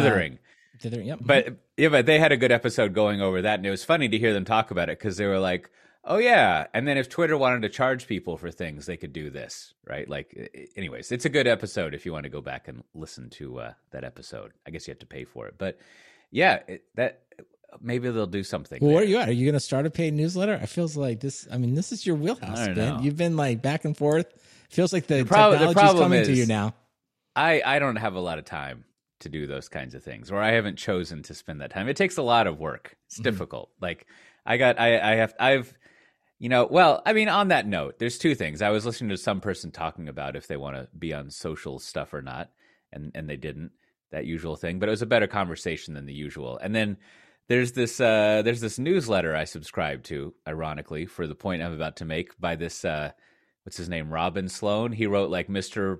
dithering. 0.81 1.07
Yep. 1.07 1.19
But 1.21 1.57
yeah, 1.77 1.89
but 1.89 2.05
they 2.05 2.19
had 2.19 2.31
a 2.31 2.37
good 2.37 2.51
episode 2.51 2.93
going 2.93 3.21
over 3.21 3.43
that, 3.43 3.59
and 3.59 3.65
it 3.65 3.71
was 3.71 3.85
funny 3.85 4.09
to 4.09 4.17
hear 4.17 4.33
them 4.33 4.43
talk 4.45 4.71
about 4.71 4.89
it 4.89 4.99
because 4.99 5.17
they 5.17 5.25
were 5.25 5.39
like, 5.39 5.69
"Oh 6.03 6.17
yeah," 6.17 6.67
and 6.73 6.87
then 6.87 6.97
if 6.97 7.09
Twitter 7.09 7.37
wanted 7.37 7.61
to 7.63 7.69
charge 7.69 8.07
people 8.07 8.37
for 8.37 8.51
things, 8.51 8.85
they 8.85 8.97
could 8.97 9.13
do 9.13 9.29
this, 9.29 9.73
right? 9.87 10.07
Like, 10.09 10.71
anyways, 10.75 11.11
it's 11.11 11.25
a 11.25 11.29
good 11.29 11.47
episode 11.47 11.93
if 11.93 12.05
you 12.05 12.11
want 12.13 12.23
to 12.23 12.29
go 12.29 12.41
back 12.41 12.67
and 12.67 12.83
listen 12.93 13.29
to 13.31 13.59
uh, 13.59 13.73
that 13.91 14.03
episode. 14.03 14.51
I 14.67 14.71
guess 14.71 14.87
you 14.87 14.91
have 14.91 14.99
to 14.99 15.05
pay 15.05 15.23
for 15.23 15.47
it, 15.47 15.55
but 15.57 15.79
yeah, 16.31 16.59
it, 16.67 16.83
that 16.95 17.21
maybe 17.81 18.09
they'll 18.09 18.25
do 18.27 18.43
something. 18.43 18.79
Well, 18.81 18.93
where 18.93 19.03
are 19.03 19.05
you 19.05 19.17
at? 19.17 19.29
Are 19.29 19.33
you 19.33 19.45
going 19.45 19.53
to 19.53 19.59
start 19.59 19.85
a 19.85 19.89
paid 19.89 20.13
newsletter? 20.13 20.59
I 20.61 20.65
feels 20.65 20.95
like 20.97 21.19
this. 21.19 21.47
I 21.51 21.57
mean, 21.57 21.73
this 21.75 21.91
is 21.91 22.05
your 22.05 22.15
wheelhouse, 22.15 22.67
Ben. 22.67 22.75
know. 22.75 22.99
You've 23.01 23.17
been 23.17 23.35
like 23.37 23.61
back 23.61 23.85
and 23.85 23.95
forth. 23.95 24.27
Feels 24.69 24.91
like 24.93 25.07
the, 25.07 25.23
prob- 25.23 25.59
the 25.59 25.71
problem 25.73 26.03
coming 26.05 26.23
to 26.25 26.33
you 26.33 26.45
now. 26.47 26.73
I 27.35 27.61
I 27.65 27.79
don't 27.79 27.95
have 27.97 28.15
a 28.15 28.19
lot 28.19 28.39
of 28.39 28.45
time 28.45 28.85
to 29.19 29.29
do 29.29 29.47
those 29.47 29.69
kinds 29.69 29.95
of 29.95 30.03
things, 30.03 30.31
or 30.31 30.39
I 30.41 30.51
haven't 30.51 30.77
chosen 30.77 31.23
to 31.23 31.33
spend 31.33 31.61
that 31.61 31.71
time. 31.71 31.87
It 31.87 31.95
takes 31.95 32.17
a 32.17 32.21
lot 32.23 32.45
of 32.47 32.59
work. 32.59 32.95
It's 33.07 33.15
Mm-hmm. 33.15 33.23
difficult. 33.23 33.69
Like 33.79 34.05
I 34.45 34.57
got 34.57 34.79
I 34.79 34.99
I 35.13 35.15
have 35.15 35.33
I've 35.39 35.73
you 36.43 36.49
know 36.49 36.67
well 36.69 37.01
I 37.05 37.13
mean 37.13 37.29
on 37.29 37.47
that 37.47 37.65
note, 37.65 37.99
there's 37.99 38.17
two 38.17 38.35
things. 38.35 38.61
I 38.61 38.69
was 38.69 38.85
listening 38.85 39.09
to 39.11 39.17
some 39.17 39.39
person 39.39 39.71
talking 39.71 40.09
about 40.09 40.35
if 40.35 40.45
they 40.47 40.57
want 40.57 40.75
to 40.75 40.87
be 40.97 41.13
on 41.13 41.29
social 41.29 41.79
stuff 41.79 42.13
or 42.13 42.21
not, 42.21 42.51
and 42.91 43.11
and 43.15 43.29
they 43.29 43.37
didn't 43.37 43.71
that 44.11 44.25
usual 44.25 44.55
thing, 44.57 44.77
but 44.77 44.89
it 44.89 44.91
was 44.91 45.01
a 45.01 45.07
better 45.07 45.25
conversation 45.25 45.93
than 45.93 46.05
the 46.05 46.13
usual. 46.13 46.57
And 46.61 46.75
then 46.75 46.97
there's 47.47 47.71
this 47.71 47.99
uh 48.01 48.41
there's 48.43 48.59
this 48.61 48.77
newsletter 48.77 49.33
I 49.35 49.45
subscribe 49.45 50.03
to, 50.03 50.33
ironically, 50.47 51.05
for 51.05 51.27
the 51.27 51.33
point 51.45 51.63
I'm 51.63 51.73
about 51.73 51.95
to 51.97 52.05
make 52.05 52.37
by 52.39 52.55
this 52.57 52.83
uh 52.83 53.11
what's 53.63 53.77
his 53.77 53.87
name 53.89 54.11
Robin 54.11 54.49
Sloan. 54.49 54.91
He 54.91 55.07
wrote 55.07 55.29
like 55.29 55.47
Mr. 55.47 55.99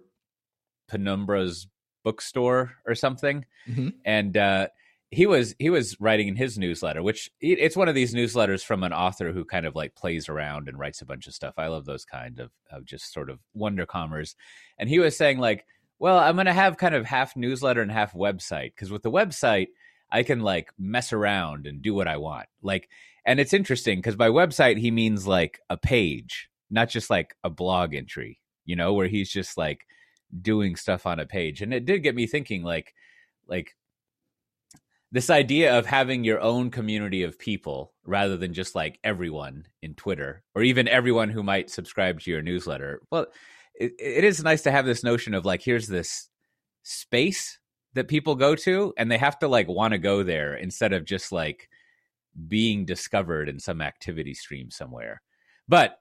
Penumbra's 0.92 1.68
bookstore 2.04 2.74
or 2.86 2.96
something, 2.96 3.46
Mhm. 3.70 3.94
and 4.04 4.36
uh, 4.36 4.68
he 5.14 5.26
was 5.26 5.56
he 5.60 5.70
was 5.70 6.00
writing 6.00 6.28
in 6.28 6.36
his 6.36 6.58
newsletter, 6.58 7.04
which 7.04 7.30
it's 7.40 7.78
one 7.78 7.88
of 7.88 7.96
these 7.96 8.14
newsletters 8.14 8.64
from 8.64 8.84
an 8.84 8.94
author 8.94 9.32
who 9.32 9.46
kind 9.46 9.66
of 9.66 9.76
like 9.76 9.96
plays 9.96 10.28
around 10.28 10.68
and 10.68 10.78
writes 10.78 11.02
a 11.02 11.06
bunch 11.06 11.28
of 11.28 11.34
stuff. 11.34 11.54
I 11.58 11.68
love 11.68 11.86
those 11.86 12.06
kind 12.06 12.40
of 12.40 12.52
of 12.72 12.86
just 12.86 13.14
sort 13.14 13.30
of 13.30 13.40
wonder 13.54 13.86
comers, 13.86 14.36
and 14.78 14.90
he 14.90 15.00
was 15.00 15.16
saying 15.16 15.40
like, 15.40 15.66
well, 16.00 16.18
I'm 16.18 16.36
going 16.36 16.48
to 16.48 16.54
have 16.54 16.78
kind 16.78 16.96
of 16.96 17.06
half 17.06 17.36
newsletter 17.36 17.82
and 17.82 17.92
half 17.92 18.14
website 18.14 18.74
because 18.76 18.92
with 18.92 19.04
the 19.04 19.12
website 19.12 19.68
I 20.12 20.24
can 20.24 20.42
like 20.42 20.72
mess 20.78 21.14
around 21.14 21.68
and 21.68 21.82
do 21.82 21.94
what 21.94 22.08
I 22.08 22.18
want, 22.18 22.48
like. 22.62 22.90
And 23.26 23.40
it's 23.40 23.54
interesting 23.54 24.00
because 24.00 24.18
by 24.18 24.28
website 24.28 24.78
he 24.78 24.92
means 24.92 25.26
like 25.26 25.62
a 25.70 25.78
page, 25.78 26.50
not 26.70 26.90
just 26.90 27.10
like 27.10 27.38
a 27.42 27.50
blog 27.50 27.96
entry, 27.96 28.42
you 28.66 28.76
know, 28.76 28.92
where 28.92 29.08
he's 29.08 29.30
just 29.30 29.58
like 29.58 29.88
doing 30.42 30.76
stuff 30.76 31.06
on 31.06 31.22
a 31.22 31.26
page. 31.26 31.62
And 31.62 31.74
it 31.74 31.86
did 31.86 32.04
get 32.04 32.16
me 32.16 32.28
thinking 32.28 32.64
like 32.64 32.94
like 33.48 33.76
this 35.14 35.30
idea 35.30 35.78
of 35.78 35.86
having 35.86 36.24
your 36.24 36.42
own 36.42 36.72
community 36.72 37.22
of 37.22 37.38
people 37.38 37.94
rather 38.04 38.36
than 38.36 38.52
just 38.52 38.74
like 38.74 39.00
everyone 39.04 39.64
in 39.84 39.94
Twitter 39.94 40.44
or 40.56 40.64
even 40.64 40.88
everyone 40.88 41.30
who 41.30 41.44
might 41.44 41.70
subscribe 41.70 42.20
to 42.20 42.32
your 42.32 42.42
newsletter. 42.42 43.00
Well, 43.12 43.28
it, 43.76 43.94
it 44.00 44.24
is 44.24 44.44
nice 44.44 44.64
to 44.64 44.72
have 44.72 44.88
this 44.88 45.04
notion 45.04 45.36
of 45.36 45.46
like 45.46 45.62
here's 45.62 45.88
this 45.88 46.30
space 46.82 47.60
that 47.94 48.08
people 48.08 48.34
go 48.34 48.56
to 48.56 48.92
and 48.98 49.12
they 49.12 49.20
have 49.20 49.38
to 49.38 49.48
like 49.48 49.68
want 49.68 49.92
to 49.92 50.00
go 50.00 50.24
there 50.24 50.56
instead 50.56 50.94
of 50.94 51.06
just 51.06 51.32
like 51.32 51.70
being 52.48 52.84
discovered 52.84 53.50
in 53.50 53.60
some 53.60 53.82
activity 53.82 54.34
stream 54.34 54.72
somewhere. 54.72 55.22
But 55.68 56.00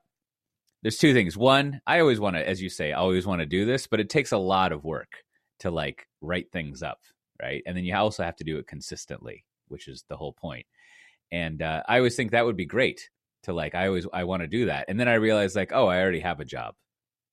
there's 0.80 0.96
two 0.96 1.12
things. 1.12 1.36
One, 1.36 1.82
I 1.86 2.00
always 2.00 2.18
want 2.18 2.36
to, 2.36 2.48
as 2.48 2.62
you 2.62 2.70
say, 2.70 2.92
I 2.92 2.98
always 2.98 3.26
want 3.26 3.40
to 3.40 3.46
do 3.46 3.66
this, 3.66 3.86
but 3.86 4.00
it 4.00 4.08
takes 4.08 4.32
a 4.32 4.38
lot 4.38 4.72
of 4.72 4.84
work 4.84 5.22
to 5.58 5.70
like 5.70 6.08
write 6.22 6.50
things 6.50 6.82
up, 6.82 7.00
right? 7.42 7.62
And 7.66 7.76
then 7.76 7.84
you 7.84 7.94
also 7.94 8.22
have 8.22 8.36
to 8.36 8.44
do 8.44 8.58
it 8.58 8.66
consistently, 8.66 9.44
which 9.68 9.88
is 9.88 10.04
the 10.08 10.16
whole 10.16 10.32
point. 10.32 10.66
And 11.30 11.60
uh, 11.60 11.82
I 11.88 11.98
always 11.98 12.14
think 12.14 12.30
that 12.30 12.44
would 12.44 12.56
be 12.56 12.66
great 12.66 13.10
to 13.44 13.52
like. 13.52 13.74
I 13.74 13.88
always 13.88 14.06
I 14.12 14.24
want 14.24 14.42
to 14.42 14.46
do 14.46 14.66
that, 14.66 14.86
and 14.88 15.00
then 15.00 15.08
I 15.08 15.14
realize 15.14 15.56
like, 15.56 15.72
oh, 15.72 15.86
I 15.86 16.00
already 16.00 16.20
have 16.20 16.40
a 16.40 16.44
job 16.44 16.74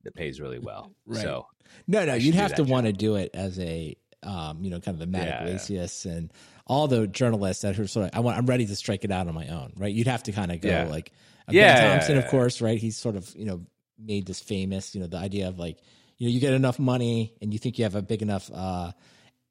that 0.03 0.15
pays 0.15 0.39
really 0.39 0.59
well. 0.69 0.91
Right. 1.05 1.21
So 1.21 1.47
No, 1.87 2.05
no, 2.05 2.15
you'd 2.15 2.35
have 2.35 2.55
to 2.55 2.63
want 2.63 2.87
to 2.87 2.93
do 2.93 3.15
it 3.15 3.31
as 3.33 3.59
a, 3.59 3.95
um, 4.23 4.63
you 4.63 4.69
know, 4.69 4.79
kind 4.79 4.95
of 4.95 4.99
the 4.99 5.07
Matt 5.07 5.69
Yeah, 5.69 5.87
yeah. 6.05 6.11
And 6.11 6.31
all 6.65 6.87
the 6.87 7.07
journalists 7.07 7.63
that 7.63 7.77
are 7.77 7.87
sort 7.87 8.07
of, 8.07 8.11
I 8.13 8.21
want, 8.21 8.37
I'm 8.37 8.45
ready 8.45 8.65
to 8.65 8.75
strike 8.75 9.03
it 9.03 9.11
out 9.11 9.27
on 9.27 9.33
my 9.33 9.47
own, 9.47 9.73
right? 9.77 9.93
You'd 9.93 10.07
have 10.07 10.23
to 10.23 10.31
kind 10.31 10.51
of 10.51 10.61
go 10.61 10.69
Yeah. 10.69 10.85
like, 10.85 11.11
Yeah, 11.49 11.73
Ben 11.73 11.83
yeah, 11.83 11.89
Thompson, 11.89 12.17
of 12.17 12.27
course, 12.27 12.61
right? 12.61 12.77
He's 12.77 12.97
sort 12.97 13.15
of, 13.15 13.33
you 13.35 13.45
know, 13.45 13.65
made 13.97 14.25
this 14.27 14.39
famous, 14.39 14.95
you 14.95 15.01
know, 15.01 15.07
the 15.07 15.17
idea 15.17 15.47
of 15.47 15.59
like, 15.59 15.79
you 16.19 16.27
know 16.27 16.33
you 16.33 16.39
get 16.39 16.53
enough 16.53 16.77
money 16.77 17.33
and 17.41 17.53
you 17.53 17.59
think 17.59 17.79
you 17.79 17.85
have 17.85 17.95
a 17.95 18.01
big 18.01 18.21
enough 18.21 18.51
uh, 18.53 18.91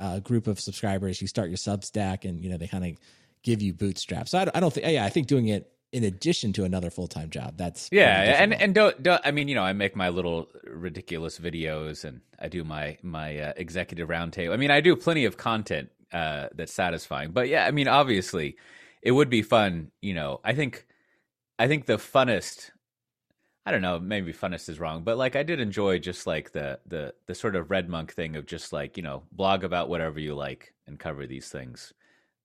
uh, 0.00 0.20
group 0.20 0.46
of 0.46 0.60
subscribers, 0.60 1.20
you 1.20 1.28
start 1.28 1.48
your 1.48 1.56
Substack, 1.56 2.24
and 2.24 2.42
you 2.42 2.50
know 2.50 2.56
they 2.56 2.68
kind 2.68 2.84
of 2.84 2.92
give 3.42 3.62
you 3.62 3.72
bootstraps. 3.72 4.30
So 4.30 4.38
I, 4.38 4.50
I 4.54 4.60
don't 4.60 4.72
think. 4.72 4.86
Yeah, 4.86 5.04
I 5.04 5.10
think 5.10 5.26
doing 5.26 5.48
it 5.48 5.72
in 5.92 6.04
addition 6.04 6.52
to 6.52 6.64
another 6.64 6.90
full 6.90 7.08
time 7.08 7.30
job. 7.30 7.56
That's 7.56 7.88
yeah, 7.90 8.42
and 8.42 8.54
and 8.54 8.74
don't, 8.74 9.02
don't 9.02 9.20
I 9.24 9.30
mean 9.30 9.48
you 9.48 9.54
know 9.54 9.62
I 9.62 9.72
make 9.72 9.96
my 9.96 10.08
little 10.08 10.48
ridiculous 10.64 11.38
videos 11.38 12.04
and 12.04 12.20
I 12.38 12.48
do 12.48 12.64
my 12.64 12.98
my 13.02 13.38
uh, 13.38 13.52
executive 13.56 14.08
roundtable. 14.08 14.52
I 14.52 14.56
mean 14.56 14.70
I 14.70 14.80
do 14.80 14.96
plenty 14.96 15.24
of 15.24 15.36
content 15.36 15.90
uh, 16.12 16.48
that's 16.54 16.72
satisfying, 16.72 17.30
but 17.32 17.48
yeah, 17.48 17.64
I 17.64 17.70
mean 17.70 17.88
obviously 17.88 18.56
it 19.02 19.12
would 19.12 19.30
be 19.30 19.42
fun. 19.42 19.90
You 20.02 20.14
know, 20.14 20.40
I 20.44 20.54
think 20.54 20.86
I 21.58 21.68
think 21.68 21.86
the 21.86 21.96
funnest. 21.96 22.70
I 23.68 23.70
don't 23.70 23.82
know, 23.82 24.00
maybe 24.00 24.32
funnest 24.32 24.70
is 24.70 24.80
wrong, 24.80 25.02
but 25.02 25.18
like 25.18 25.36
I 25.36 25.42
did 25.42 25.60
enjoy 25.60 25.98
just 25.98 26.26
like 26.26 26.52
the 26.52 26.80
the 26.86 27.12
the 27.26 27.34
sort 27.34 27.54
of 27.54 27.70
red 27.70 27.86
monk 27.86 28.14
thing 28.14 28.34
of 28.34 28.46
just 28.46 28.72
like 28.72 28.96
you 28.96 29.02
know 29.02 29.24
blog 29.30 29.62
about 29.62 29.90
whatever 29.90 30.18
you 30.18 30.34
like 30.34 30.72
and 30.86 30.98
cover 30.98 31.26
these 31.26 31.50
things. 31.50 31.92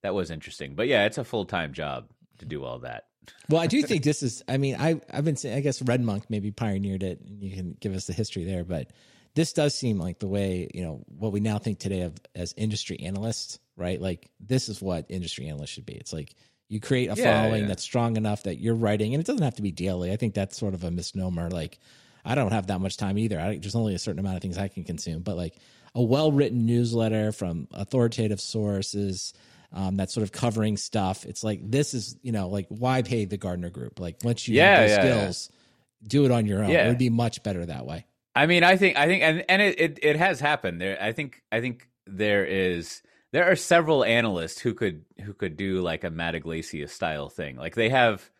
That 0.02 0.14
was 0.14 0.30
interesting, 0.30 0.74
but 0.74 0.86
yeah, 0.86 1.06
it's 1.06 1.16
a 1.16 1.24
full 1.24 1.46
time 1.46 1.72
job 1.72 2.10
to 2.40 2.44
do 2.44 2.62
all 2.62 2.80
that. 2.80 3.06
well, 3.48 3.62
I 3.62 3.68
do 3.68 3.82
think 3.86 4.04
this 4.04 4.22
is. 4.22 4.42
I 4.46 4.58
mean, 4.58 4.76
I 4.78 5.00
I've 5.10 5.24
been 5.24 5.36
saying. 5.36 5.56
I 5.56 5.60
guess 5.60 5.80
Red 5.80 6.02
Monk 6.02 6.24
maybe 6.28 6.50
pioneered 6.50 7.02
it, 7.02 7.22
and 7.22 7.42
you 7.42 7.56
can 7.56 7.74
give 7.80 7.94
us 7.94 8.06
the 8.06 8.12
history 8.12 8.44
there. 8.44 8.62
But 8.62 8.90
this 9.34 9.54
does 9.54 9.74
seem 9.74 9.98
like 9.98 10.18
the 10.18 10.28
way 10.28 10.68
you 10.74 10.84
know 10.84 11.04
what 11.06 11.32
we 11.32 11.40
now 11.40 11.56
think 11.56 11.78
today 11.78 12.02
of 12.02 12.18
as 12.34 12.52
industry 12.58 13.00
analysts, 13.00 13.58
right? 13.78 13.98
Like 13.98 14.30
this 14.40 14.68
is 14.68 14.82
what 14.82 15.06
industry 15.08 15.48
analysts 15.48 15.70
should 15.70 15.86
be. 15.86 15.94
It's 15.94 16.12
like 16.12 16.34
you 16.68 16.80
create 16.80 17.10
a 17.10 17.14
yeah, 17.14 17.42
following 17.42 17.62
yeah. 17.62 17.68
that's 17.68 17.82
strong 17.82 18.16
enough 18.16 18.44
that 18.44 18.58
you're 18.58 18.74
writing, 18.74 19.14
and 19.14 19.20
it 19.20 19.26
doesn't 19.26 19.42
have 19.42 19.56
to 19.56 19.62
be 19.62 19.72
daily. 19.72 20.12
I 20.12 20.16
think 20.16 20.34
that's 20.34 20.56
sort 20.56 20.74
of 20.74 20.84
a 20.84 20.90
misnomer. 20.90 21.50
Like 21.50 21.78
I 22.24 22.34
don't 22.34 22.52
have 22.52 22.68
that 22.68 22.80
much 22.80 22.96
time 22.96 23.18
either. 23.18 23.38
I, 23.38 23.58
there's 23.58 23.74
only 23.74 23.94
a 23.94 23.98
certain 23.98 24.18
amount 24.18 24.36
of 24.36 24.42
things 24.42 24.58
I 24.58 24.68
can 24.68 24.84
consume, 24.84 25.22
but 25.22 25.36
like 25.36 25.56
a 25.94 26.02
well 26.02 26.32
written 26.32 26.66
newsletter 26.66 27.32
from 27.32 27.68
authoritative 27.72 28.40
sources 28.40 29.34
um, 29.72 29.96
that's 29.96 30.14
sort 30.14 30.22
of 30.22 30.32
covering 30.32 30.76
stuff. 30.76 31.24
It's 31.26 31.44
like 31.44 31.60
this 31.70 31.94
is 31.94 32.16
you 32.22 32.32
know 32.32 32.48
like 32.48 32.66
why 32.68 33.02
pay 33.02 33.24
the 33.24 33.36
Gartner 33.36 33.70
Group? 33.70 34.00
Like 34.00 34.18
once 34.24 34.48
you 34.48 34.56
yeah, 34.56 34.80
have 34.80 34.88
yeah, 34.88 35.00
skills, 35.00 35.50
do 36.06 36.24
it 36.24 36.30
on 36.30 36.46
your 36.46 36.62
own. 36.62 36.70
Yeah. 36.70 36.86
It 36.86 36.88
would 36.88 36.98
be 36.98 37.10
much 37.10 37.42
better 37.42 37.66
that 37.66 37.84
way. 37.84 38.06
I 38.34 38.46
mean, 38.46 38.64
I 38.64 38.76
think 38.76 38.96
I 38.96 39.06
think 39.06 39.22
and 39.22 39.44
and 39.48 39.62
it, 39.62 39.80
it, 39.80 39.98
it 40.02 40.16
has 40.16 40.40
happened. 40.40 40.80
There, 40.80 40.96
I 41.00 41.12
think 41.12 41.42
I 41.52 41.60
think 41.60 41.88
there 42.06 42.44
is 42.44 43.02
there 43.34 43.50
are 43.50 43.56
several 43.56 44.04
analysts 44.04 44.60
who 44.60 44.72
could 44.74 45.04
who 45.24 45.34
could 45.34 45.56
do 45.56 45.80
like 45.80 46.04
a 46.04 46.10
Matt 46.10 46.36
Yglesias 46.36 46.92
style 46.92 47.28
thing. 47.28 47.56
Like 47.56 47.74
they 47.74 47.88
have 47.88 48.30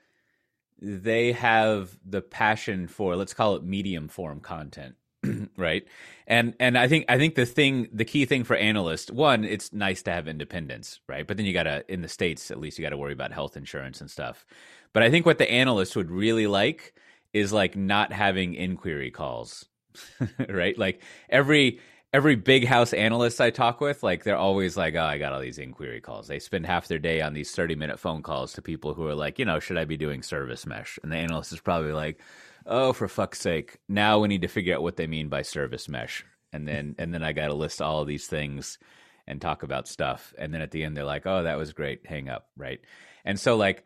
they 0.81 1.33
have 1.33 1.99
the 2.07 2.23
passion 2.23 2.87
for 2.87 3.17
let's 3.17 3.35
call 3.35 3.57
it 3.57 3.65
medium 3.65 4.07
form 4.07 4.39
content 4.39 4.95
right? 5.57 5.85
And 6.29 6.55
and 6.61 6.79
i 6.79 6.87
think 6.87 7.07
i 7.09 7.19
think 7.19 7.35
the 7.35 7.45
thing 7.45 7.89
the 7.93 8.05
key 8.05 8.25
thing 8.25 8.45
for 8.45 8.55
analysts 8.55 9.11
one 9.11 9.43
it's 9.45 9.73
nice 9.73 10.01
to 10.05 10.13
have 10.13 10.29
independence 10.29 11.01
right? 11.09 11.27
But 11.27 11.39
then 11.39 11.47
you 11.47 11.53
gotta 11.53 11.85
in 11.89 12.03
the 12.03 12.09
states 12.09 12.53
at 12.53 12.61
least 12.61 12.79
you 12.79 12.85
gotta 12.85 12.97
worry 12.97 13.15
about 13.15 13.33
health 13.33 13.57
insurance 13.57 14.01
and 14.01 14.09
stuff. 14.09 14.47
But 14.93 15.03
i 15.03 15.11
think 15.11 15.27
what 15.27 15.39
the 15.39 15.51
analyst 15.51 15.97
would 15.97 16.13
really 16.13 16.47
like 16.47 16.95
is 17.33 17.53
like 17.53 17.77
not 17.77 18.13
having 18.13 18.55
inquiry 18.55 19.11
calls 19.11 19.67
right? 20.49 20.77
Like 20.79 21.03
every 21.29 21.81
every 22.15 22.37
big 22.37 22.65
house 22.65 22.93
analyst 22.93 23.41
i 23.41 23.51
talk 23.51 23.81
with 23.81 24.05
like 24.05 24.23
they're 24.23 24.37
always 24.37 24.77
like 24.77 24.95
oh 24.95 25.03
i 25.03 25.19
got 25.19 25.33
all 25.33 25.41
these 25.41 25.59
inquiry 25.59 26.01
calls. 26.01 26.29
They 26.29 26.39
spend 26.39 26.65
half 26.65 26.87
their 26.87 27.01
day 27.01 27.21
on 27.21 27.35
these 27.35 27.51
30 27.51 27.75
minute 27.75 27.99
phone 27.99 28.23
calls 28.23 28.53
to 28.53 28.62
people 28.62 28.95
who 28.95 29.05
are 29.09 29.17
like 29.17 29.41
you 29.41 29.45
know 29.45 29.59
should 29.59 29.77
i 29.77 29.85
be 29.85 29.97
doing 29.97 30.23
service 30.23 30.65
mesh? 30.65 30.97
And 31.03 31.11
the 31.11 31.17
analyst 31.17 31.53
is 31.53 31.61
probably 31.61 31.93
like 31.93 32.21
oh 32.67 32.93
for 32.93 33.09
fuck's 33.09 33.41
sake. 33.41 33.79
Now 33.89 34.21
we 34.21 34.29
need 34.29 34.43
to 34.43 34.49
figure 34.49 34.77
out 34.77 34.83
what 34.83 34.97
they 34.97 35.09
mean 35.09 35.29
by 35.29 35.43
service 35.43 35.89
mesh. 35.89 36.25
And 36.53 36.69
then 36.69 36.95
and 36.99 37.12
then 37.12 37.25
i 37.25 37.33
got 37.33 37.49
to 37.49 37.55
list 37.55 37.83
all 37.83 38.03
of 38.03 38.07
these 38.07 38.29
things 38.29 38.79
and 39.27 39.41
talk 39.41 39.65
about 39.65 39.89
stuff. 39.89 40.33
And 40.39 40.55
then 40.55 40.61
at 40.61 40.71
the 40.71 40.85
end 40.85 40.97
they're 40.97 41.05
like 41.05 41.27
oh 41.27 41.43
that 41.43 41.59
was 41.59 41.73
great. 41.73 42.07
Hang 42.07 42.29
up. 42.29 42.47
Right? 42.57 42.81
And 43.25 43.41
so 43.41 43.57
like 43.57 43.85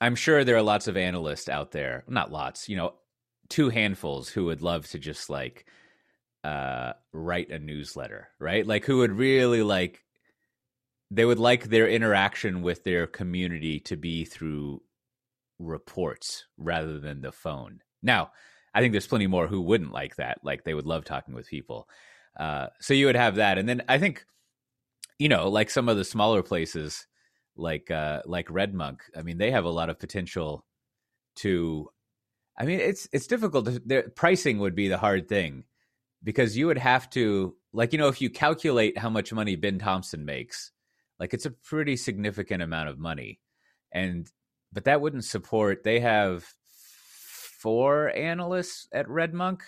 i'm 0.00 0.14
sure 0.14 0.44
there 0.44 0.56
are 0.56 0.62
lots 0.62 0.88
of 0.88 0.96
analysts 0.96 1.48
out 1.50 1.72
there 1.72 2.04
not 2.08 2.32
lots 2.32 2.70
you 2.70 2.76
know 2.76 2.94
two 3.50 3.68
handfuls 3.68 4.30
who 4.30 4.46
would 4.46 4.62
love 4.62 4.86
to 4.88 4.98
just 4.98 5.28
like 5.28 5.66
uh 6.46 6.92
write 7.12 7.50
a 7.50 7.58
newsletter 7.58 8.28
right 8.38 8.66
like 8.66 8.84
who 8.84 8.98
would 8.98 9.12
really 9.12 9.62
like 9.62 10.04
they 11.10 11.24
would 11.24 11.38
like 11.38 11.64
their 11.64 11.88
interaction 11.88 12.62
with 12.62 12.84
their 12.84 13.06
community 13.06 13.80
to 13.80 13.96
be 13.96 14.24
through 14.24 14.82
reports 15.58 16.46
rather 16.58 17.00
than 17.00 17.20
the 17.20 17.32
phone 17.32 17.80
now, 18.06 18.30
I 18.72 18.80
think 18.80 18.92
there's 18.92 19.06
plenty 19.06 19.26
more 19.26 19.46
who 19.46 19.60
wouldn't 19.60 19.92
like 19.92 20.16
that. 20.16 20.38
Like 20.42 20.64
they 20.64 20.74
would 20.74 20.86
love 20.86 21.04
talking 21.04 21.34
with 21.34 21.48
people. 21.48 21.88
Uh, 22.38 22.68
so 22.80 22.94
you 22.94 23.06
would 23.06 23.16
have 23.16 23.36
that, 23.36 23.58
and 23.58 23.68
then 23.68 23.82
I 23.88 23.98
think, 23.98 24.24
you 25.18 25.28
know, 25.28 25.48
like 25.48 25.70
some 25.70 25.88
of 25.88 25.96
the 25.96 26.04
smaller 26.04 26.42
places, 26.42 27.06
like 27.56 27.90
uh, 27.90 28.22
like 28.26 28.50
Red 28.50 28.74
Monk. 28.74 29.00
I 29.16 29.22
mean, 29.22 29.38
they 29.38 29.50
have 29.50 29.64
a 29.64 29.70
lot 29.70 29.90
of 29.90 29.98
potential 29.98 30.64
to. 31.36 31.88
I 32.58 32.64
mean, 32.64 32.80
it's 32.80 33.08
it's 33.12 33.26
difficult. 33.26 33.66
To, 33.66 34.02
pricing 34.14 34.58
would 34.58 34.74
be 34.74 34.88
the 34.88 34.98
hard 34.98 35.28
thing 35.28 35.64
because 36.26 36.56
you 36.56 36.66
would 36.66 36.76
have 36.76 37.08
to, 37.08 37.54
like, 37.72 37.92
you 37.92 38.00
know, 38.00 38.08
if 38.08 38.20
you 38.20 38.28
calculate 38.28 38.98
how 38.98 39.08
much 39.08 39.32
money 39.32 39.54
Ben 39.54 39.78
Thompson 39.78 40.24
makes, 40.24 40.72
like 41.20 41.32
it's 41.32 41.46
a 41.46 41.52
pretty 41.52 41.96
significant 41.96 42.62
amount 42.62 42.88
of 42.88 42.98
money, 42.98 43.38
and 43.92 44.28
but 44.72 44.84
that 44.84 45.00
wouldn't 45.00 45.24
support. 45.24 45.84
They 45.84 46.00
have 46.00 46.44
four 47.60 48.14
analysts 48.14 48.88
at 48.92 49.08
Red 49.08 49.34
Monk, 49.34 49.62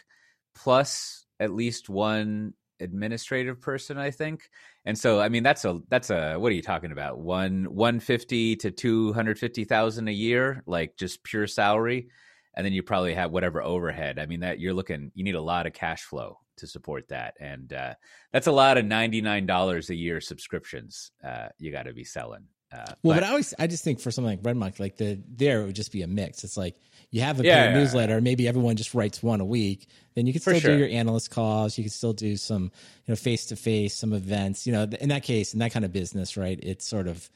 plus 0.56 1.26
at 1.38 1.54
least 1.54 1.88
one 1.88 2.54
administrative 2.80 3.60
person, 3.60 3.96
I 3.96 4.10
think. 4.10 4.50
And 4.84 4.98
so, 4.98 5.20
I 5.20 5.28
mean, 5.28 5.44
that's 5.44 5.64
a 5.64 5.78
that's 5.88 6.10
a 6.10 6.38
what 6.38 6.50
are 6.50 6.56
you 6.56 6.62
talking 6.62 6.90
about? 6.90 7.20
One 7.20 7.66
one 7.66 8.00
fifty 8.00 8.56
to 8.56 8.72
two 8.72 9.12
hundred 9.12 9.38
fifty 9.38 9.64
thousand 9.64 10.08
a 10.08 10.12
year, 10.12 10.64
like 10.66 10.96
just 10.96 11.22
pure 11.22 11.46
salary, 11.46 12.08
and 12.52 12.66
then 12.66 12.72
you 12.72 12.82
probably 12.82 13.14
have 13.14 13.30
whatever 13.30 13.62
overhead. 13.62 14.18
I 14.18 14.26
mean, 14.26 14.40
that 14.40 14.58
you're 14.58 14.74
looking, 14.74 15.12
you 15.14 15.22
need 15.22 15.36
a 15.36 15.40
lot 15.40 15.68
of 15.68 15.72
cash 15.72 16.02
flow 16.02 16.40
to 16.58 16.66
support 16.66 17.08
that, 17.08 17.34
and 17.40 17.72
uh, 17.72 17.94
that's 18.32 18.46
a 18.46 18.52
lot 18.52 18.78
of 18.78 18.84
ninety 18.84 19.20
nine 19.20 19.46
dollars 19.46 19.90
a 19.90 19.94
year 19.94 20.20
subscriptions 20.20 21.10
uh, 21.24 21.48
you 21.58 21.72
got 21.72 21.84
to 21.84 21.92
be 21.92 22.04
selling. 22.04 22.44
Uh, 22.70 22.84
well, 23.02 23.14
but, 23.14 23.14
but, 23.14 23.24
I 23.24 23.28
always 23.28 23.54
I 23.58 23.66
just 23.66 23.82
think 23.82 23.98
for 23.98 24.10
something 24.10 24.30
like 24.30 24.40
Red 24.42 24.56
Monk, 24.56 24.78
like 24.78 24.96
the 24.96 25.18
there 25.26 25.62
it 25.62 25.66
would 25.66 25.76
just 25.76 25.90
be 25.90 26.02
a 26.02 26.06
mix. 26.06 26.44
It's 26.44 26.56
like 26.56 26.76
you 27.10 27.22
have 27.22 27.40
a 27.40 27.44
yeah, 27.44 27.72
newsletter, 27.72 28.14
yeah. 28.14 28.20
maybe 28.20 28.46
everyone 28.46 28.76
just 28.76 28.92
writes 28.92 29.22
one 29.22 29.40
a 29.40 29.44
week. 29.44 29.88
Then 30.14 30.26
you 30.26 30.34
can 30.34 30.42
still 30.42 30.60
sure. 30.60 30.72
do 30.72 30.78
your 30.78 30.88
analyst 30.88 31.30
calls. 31.30 31.78
You 31.78 31.84
can 31.84 31.90
still 31.90 32.12
do 32.12 32.36
some 32.36 32.64
you 32.64 32.70
know 33.08 33.16
face 33.16 33.46
to 33.46 33.56
face, 33.56 33.94
some 33.94 34.12
events. 34.12 34.66
You 34.66 34.74
know, 34.74 34.82
in 35.00 35.08
that 35.08 35.22
case, 35.22 35.54
in 35.54 35.60
that 35.60 35.72
kind 35.72 35.86
of 35.86 35.92
business, 35.92 36.36
right? 36.36 36.58
It's 36.62 36.86
sort 36.86 37.08
of 37.08 37.30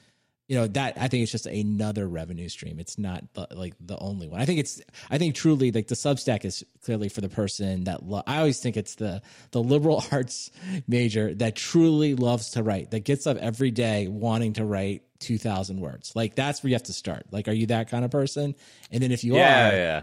you 0.52 0.58
know 0.58 0.66
that 0.66 0.98
I 1.00 1.08
think 1.08 1.22
it's 1.22 1.32
just 1.32 1.46
another 1.46 2.06
revenue 2.06 2.50
stream. 2.50 2.78
It's 2.78 2.98
not 2.98 3.24
the, 3.32 3.46
like 3.52 3.72
the 3.80 3.96
only 3.98 4.28
one. 4.28 4.38
I 4.38 4.44
think 4.44 4.60
it's 4.60 4.82
I 5.10 5.16
think 5.16 5.34
truly 5.34 5.72
like 5.72 5.88
the 5.88 5.94
Substack 5.94 6.44
is 6.44 6.62
clearly 6.84 7.08
for 7.08 7.22
the 7.22 7.30
person 7.30 7.84
that 7.84 8.02
lo- 8.02 8.22
I 8.26 8.36
always 8.36 8.60
think 8.60 8.76
it's 8.76 8.96
the 8.96 9.22
the 9.52 9.62
liberal 9.62 10.04
arts 10.12 10.50
major 10.86 11.32
that 11.36 11.56
truly 11.56 12.14
loves 12.14 12.50
to 12.50 12.62
write 12.62 12.90
that 12.90 13.00
gets 13.00 13.26
up 13.26 13.38
every 13.38 13.70
day 13.70 14.08
wanting 14.08 14.52
to 14.54 14.66
write 14.66 15.04
2000 15.20 15.80
words. 15.80 16.14
Like 16.14 16.34
that's 16.34 16.62
where 16.62 16.68
you 16.68 16.74
have 16.74 16.82
to 16.82 16.92
start. 16.92 17.24
Like 17.30 17.48
are 17.48 17.52
you 17.52 17.68
that 17.68 17.88
kind 17.88 18.04
of 18.04 18.10
person? 18.10 18.54
And 18.90 19.02
then 19.02 19.10
if 19.10 19.24
you 19.24 19.36
yeah, 19.36 19.70
are 19.70 19.74
yeah. 19.74 20.02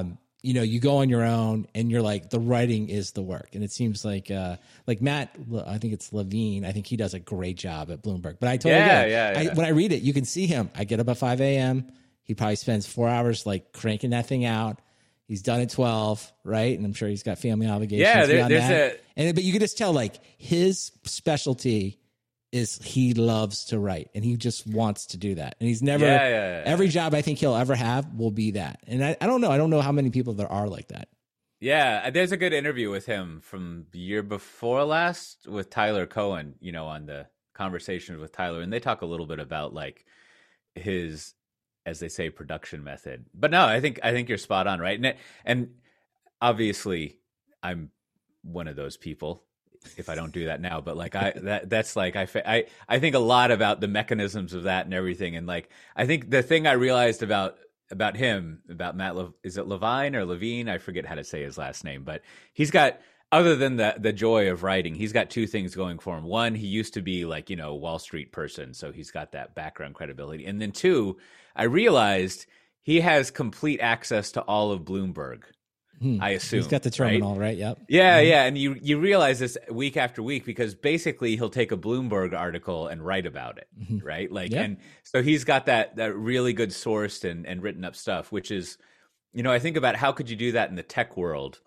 um 0.00 0.18
you 0.44 0.52
know, 0.52 0.62
you 0.62 0.78
go 0.78 0.98
on 0.98 1.08
your 1.08 1.24
own 1.24 1.66
and 1.74 1.90
you're 1.90 2.02
like, 2.02 2.28
the 2.28 2.38
writing 2.38 2.90
is 2.90 3.12
the 3.12 3.22
work. 3.22 3.54
And 3.54 3.64
it 3.64 3.72
seems 3.72 4.04
like, 4.04 4.30
uh, 4.30 4.56
like 4.86 5.00
Matt, 5.00 5.34
I 5.66 5.78
think 5.78 5.94
it's 5.94 6.12
Levine. 6.12 6.66
I 6.66 6.72
think 6.72 6.86
he 6.86 6.98
does 6.98 7.14
a 7.14 7.18
great 7.18 7.56
job 7.56 7.90
at 7.90 8.02
Bloomberg. 8.02 8.36
But 8.40 8.50
I 8.50 8.58
told 8.58 8.74
yeah, 8.74 9.06
yeah, 9.06 9.40
yeah. 9.40 9.50
I, 9.52 9.54
when 9.54 9.64
I 9.64 9.70
read 9.70 9.90
it, 9.92 10.02
you 10.02 10.12
can 10.12 10.26
see 10.26 10.46
him. 10.46 10.70
I 10.74 10.84
get 10.84 11.00
up 11.00 11.08
at 11.08 11.16
5 11.16 11.40
a.m. 11.40 11.90
He 12.24 12.34
probably 12.34 12.56
spends 12.56 12.86
four 12.86 13.08
hours 13.08 13.46
like 13.46 13.72
cranking 13.72 14.10
that 14.10 14.26
thing 14.26 14.44
out. 14.44 14.82
He's 15.26 15.40
done 15.40 15.62
at 15.62 15.70
12, 15.70 16.30
right? 16.44 16.76
And 16.76 16.84
I'm 16.84 16.92
sure 16.92 17.08
he's 17.08 17.22
got 17.22 17.38
family 17.38 17.66
obligations. 17.66 18.06
Yeah, 18.06 18.26
there, 18.26 18.46
there's 18.46 18.68
that. 18.68 18.92
a. 18.92 19.00
And, 19.16 19.34
but 19.34 19.44
you 19.44 19.52
can 19.52 19.62
just 19.62 19.78
tell 19.78 19.94
like 19.94 20.16
his 20.36 20.92
specialty 21.04 22.00
is 22.54 22.78
he 22.84 23.14
loves 23.14 23.64
to 23.64 23.80
write 23.80 24.10
and 24.14 24.24
he 24.24 24.36
just 24.36 24.64
wants 24.64 25.06
to 25.06 25.16
do 25.16 25.34
that. 25.34 25.56
And 25.58 25.68
he's 25.68 25.82
never, 25.82 26.04
yeah, 26.04 26.28
yeah, 26.28 26.58
yeah, 26.58 26.62
every 26.64 26.86
job 26.86 27.12
I 27.12 27.20
think 27.20 27.40
he'll 27.40 27.56
ever 27.56 27.74
have 27.74 28.14
will 28.14 28.30
be 28.30 28.52
that. 28.52 28.78
And 28.86 29.04
I, 29.04 29.16
I 29.20 29.26
don't 29.26 29.40
know. 29.40 29.50
I 29.50 29.58
don't 29.58 29.70
know 29.70 29.80
how 29.80 29.90
many 29.90 30.10
people 30.10 30.34
there 30.34 30.50
are 30.50 30.68
like 30.68 30.88
that. 30.88 31.08
Yeah, 31.58 32.10
there's 32.10 32.30
a 32.30 32.36
good 32.36 32.52
interview 32.52 32.90
with 32.90 33.06
him 33.06 33.40
from 33.42 33.86
the 33.90 33.98
year 33.98 34.22
before 34.22 34.84
last 34.84 35.48
with 35.48 35.68
Tyler 35.68 36.06
Cowen, 36.06 36.54
you 36.60 36.70
know, 36.70 36.86
on 36.86 37.06
the 37.06 37.26
conversations 37.54 38.20
with 38.20 38.30
Tyler. 38.30 38.60
And 38.60 38.72
they 38.72 38.78
talk 38.78 39.02
a 39.02 39.06
little 39.06 39.26
bit 39.26 39.40
about 39.40 39.74
like 39.74 40.04
his, 40.76 41.34
as 41.84 41.98
they 41.98 42.08
say, 42.08 42.30
production 42.30 42.84
method. 42.84 43.26
But 43.34 43.50
no, 43.50 43.66
I 43.66 43.80
think, 43.80 43.98
I 44.04 44.12
think 44.12 44.28
you're 44.28 44.38
spot 44.38 44.68
on, 44.68 44.78
right? 44.78 45.00
And, 45.00 45.16
and 45.44 45.70
obviously, 46.40 47.18
I'm 47.64 47.90
one 48.42 48.68
of 48.68 48.76
those 48.76 48.96
people 48.96 49.42
if 49.96 50.08
I 50.08 50.14
don't 50.14 50.32
do 50.32 50.46
that 50.46 50.60
now. 50.60 50.80
But 50.80 50.96
like 50.96 51.14
I 51.14 51.32
that 51.42 51.70
that's 51.70 51.96
like 51.96 52.16
I 52.16 52.26
I 52.44 52.66
I 52.88 52.98
think 52.98 53.14
a 53.14 53.20
lot 53.20 53.50
about 53.50 53.80
the 53.80 53.88
mechanisms 53.88 54.54
of 54.54 54.64
that 54.64 54.84
and 54.84 54.94
everything. 54.94 55.36
And 55.36 55.46
like 55.46 55.68
I 55.96 56.06
think 56.06 56.30
the 56.30 56.42
thing 56.42 56.66
I 56.66 56.72
realized 56.72 57.22
about 57.22 57.56
about 57.90 58.16
him 58.16 58.62
about 58.68 58.96
Matt 58.96 59.16
Le, 59.16 59.32
is 59.42 59.56
it 59.56 59.66
Levine 59.66 60.16
or 60.16 60.24
Levine? 60.24 60.68
I 60.68 60.78
forget 60.78 61.06
how 61.06 61.14
to 61.14 61.24
say 61.24 61.42
his 61.42 61.58
last 61.58 61.84
name, 61.84 62.04
but 62.04 62.22
he's 62.52 62.70
got 62.70 63.00
other 63.32 63.56
than 63.56 63.76
the 63.76 63.94
the 63.98 64.12
joy 64.12 64.50
of 64.50 64.62
writing, 64.62 64.94
he's 64.94 65.12
got 65.12 65.30
two 65.30 65.46
things 65.46 65.74
going 65.74 65.98
for 65.98 66.16
him. 66.16 66.24
One, 66.24 66.54
he 66.54 66.66
used 66.66 66.94
to 66.94 67.02
be 67.02 67.24
like 67.24 67.50
you 67.50 67.56
know 67.56 67.74
Wall 67.74 67.98
Street 67.98 68.32
person, 68.32 68.74
so 68.74 68.92
he's 68.92 69.10
got 69.10 69.32
that 69.32 69.54
background 69.54 69.94
credibility. 69.94 70.46
And 70.46 70.60
then 70.60 70.72
two, 70.72 71.16
I 71.56 71.64
realized 71.64 72.46
he 72.82 73.00
has 73.00 73.30
complete 73.30 73.80
access 73.80 74.32
to 74.32 74.42
all 74.42 74.70
of 74.70 74.82
Bloomberg. 74.82 75.42
Hmm. 76.04 76.18
I 76.20 76.30
assume 76.30 76.58
He's 76.58 76.66
got 76.66 76.82
the 76.82 76.90
terminal, 76.90 77.34
right? 77.34 77.56
Yep. 77.56 77.78
Yeah, 77.88 78.18
mm-hmm. 78.18 78.28
yeah, 78.28 78.44
and 78.44 78.58
you 78.58 78.76
you 78.82 79.00
realize 79.00 79.38
this 79.38 79.56
week 79.70 79.96
after 79.96 80.22
week 80.22 80.44
because 80.44 80.74
basically 80.74 81.34
he'll 81.34 81.48
take 81.48 81.72
a 81.72 81.78
Bloomberg 81.78 82.38
article 82.38 82.88
and 82.88 83.02
write 83.02 83.24
about 83.24 83.56
it, 83.56 83.68
mm-hmm. 83.80 84.06
right? 84.06 84.30
Like, 84.30 84.52
and 84.52 84.76
so 85.02 85.22
he's 85.22 85.44
got 85.44 85.64
that 85.64 85.96
that 85.96 86.14
really 86.14 86.52
good 86.52 86.68
sourced 86.68 87.28
and 87.28 87.46
and 87.46 87.62
written 87.62 87.86
up 87.86 87.96
stuff, 87.96 88.30
which 88.30 88.50
is, 88.50 88.76
you 89.32 89.42
know, 89.42 89.50
I 89.50 89.58
think 89.58 89.78
about 89.78 89.96
how 89.96 90.12
could 90.12 90.28
you 90.28 90.36
do 90.36 90.52
that 90.52 90.68
in 90.68 90.76
the 90.76 90.82
tech 90.82 91.16
world. 91.16 91.62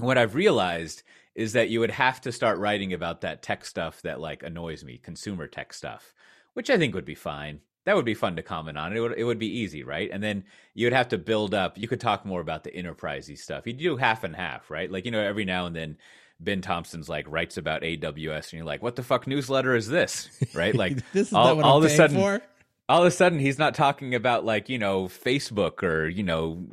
And 0.00 0.08
what 0.08 0.18
I've 0.18 0.34
realized 0.34 1.04
is 1.36 1.52
that 1.52 1.68
you 1.68 1.78
would 1.78 1.92
have 1.92 2.20
to 2.22 2.32
start 2.32 2.58
writing 2.58 2.92
about 2.92 3.20
that 3.20 3.42
tech 3.42 3.64
stuff 3.64 4.02
that 4.02 4.18
like 4.18 4.42
annoys 4.42 4.82
me, 4.82 4.98
consumer 4.98 5.46
tech 5.46 5.72
stuff, 5.72 6.12
which 6.54 6.68
I 6.68 6.78
think 6.78 6.96
would 6.96 7.04
be 7.04 7.14
fine 7.14 7.60
that 7.84 7.96
would 7.96 8.04
be 8.04 8.14
fun 8.14 8.36
to 8.36 8.42
comment 8.42 8.78
on. 8.78 8.96
It 8.96 9.00
would 9.00 9.18
it 9.18 9.24
would 9.24 9.38
be 9.38 9.58
easy, 9.58 9.82
right? 9.82 10.08
And 10.12 10.22
then 10.22 10.44
you 10.74 10.86
would 10.86 10.92
have 10.92 11.08
to 11.08 11.18
build 11.18 11.54
up. 11.54 11.76
You 11.76 11.88
could 11.88 12.00
talk 12.00 12.24
more 12.24 12.40
about 12.40 12.64
the 12.64 12.70
enterprisey 12.70 13.36
stuff. 13.36 13.66
You 13.66 13.72
do 13.72 13.96
half 13.96 14.24
and 14.24 14.36
half, 14.36 14.70
right? 14.70 14.90
Like 14.90 15.04
you 15.04 15.10
know, 15.10 15.20
every 15.20 15.44
now 15.44 15.66
and 15.66 15.74
then 15.74 15.96
Ben 16.38 16.60
Thompson's 16.60 17.08
like 17.08 17.26
writes 17.28 17.56
about 17.56 17.82
AWS, 17.82 18.44
and 18.44 18.52
you're 18.52 18.64
like, 18.64 18.82
"What 18.82 18.96
the 18.96 19.02
fuck 19.02 19.26
newsletter 19.26 19.74
is 19.74 19.88
this?" 19.88 20.28
Right? 20.54 20.74
Like 20.74 20.98
this 21.12 21.28
is 21.28 21.32
all, 21.32 21.62
all 21.62 21.78
of 21.78 21.84
a 21.84 21.90
sudden, 21.90 22.16
for? 22.16 22.40
all 22.88 23.02
of 23.02 23.06
a 23.06 23.10
sudden, 23.10 23.38
he's 23.38 23.58
not 23.58 23.74
talking 23.74 24.14
about 24.14 24.44
like 24.44 24.68
you 24.68 24.78
know 24.78 25.06
Facebook 25.06 25.82
or 25.82 26.08
you 26.08 26.22
know 26.22 26.64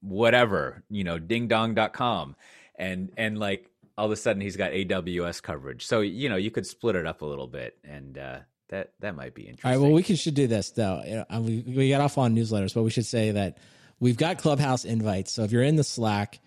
whatever, 0.00 0.82
you 0.90 1.04
know, 1.04 1.18
dingdong.com, 1.18 2.36
and 2.76 3.12
and 3.16 3.38
like 3.38 3.70
all 3.96 4.06
of 4.06 4.12
a 4.12 4.16
sudden 4.16 4.40
he's 4.40 4.56
got 4.56 4.72
AWS 4.72 5.42
coverage. 5.42 5.86
So 5.86 6.00
you 6.00 6.28
know, 6.30 6.36
you 6.36 6.50
could 6.50 6.66
split 6.66 6.96
it 6.96 7.06
up 7.06 7.20
a 7.20 7.26
little 7.26 7.48
bit 7.48 7.76
and. 7.84 8.16
uh 8.16 8.38
that 8.68 8.92
that 9.00 9.14
might 9.14 9.34
be 9.34 9.42
interesting. 9.42 9.68
All 9.68 9.76
right. 9.76 9.82
Well, 9.82 9.92
we 9.94 10.02
can, 10.02 10.16
should 10.16 10.34
do 10.34 10.46
this 10.46 10.70
though. 10.70 11.24
We 11.30 11.64
we 11.66 11.88
got 11.90 12.00
off 12.00 12.18
on 12.18 12.34
newsletters, 12.34 12.74
but 12.74 12.82
we 12.82 12.90
should 12.90 13.06
say 13.06 13.32
that 13.32 13.58
we've 14.00 14.16
got 14.16 14.38
Clubhouse 14.38 14.84
invites. 14.84 15.32
So 15.32 15.42
if 15.42 15.52
you're 15.52 15.62
in 15.62 15.76
the 15.76 15.84
Slack 15.84 16.40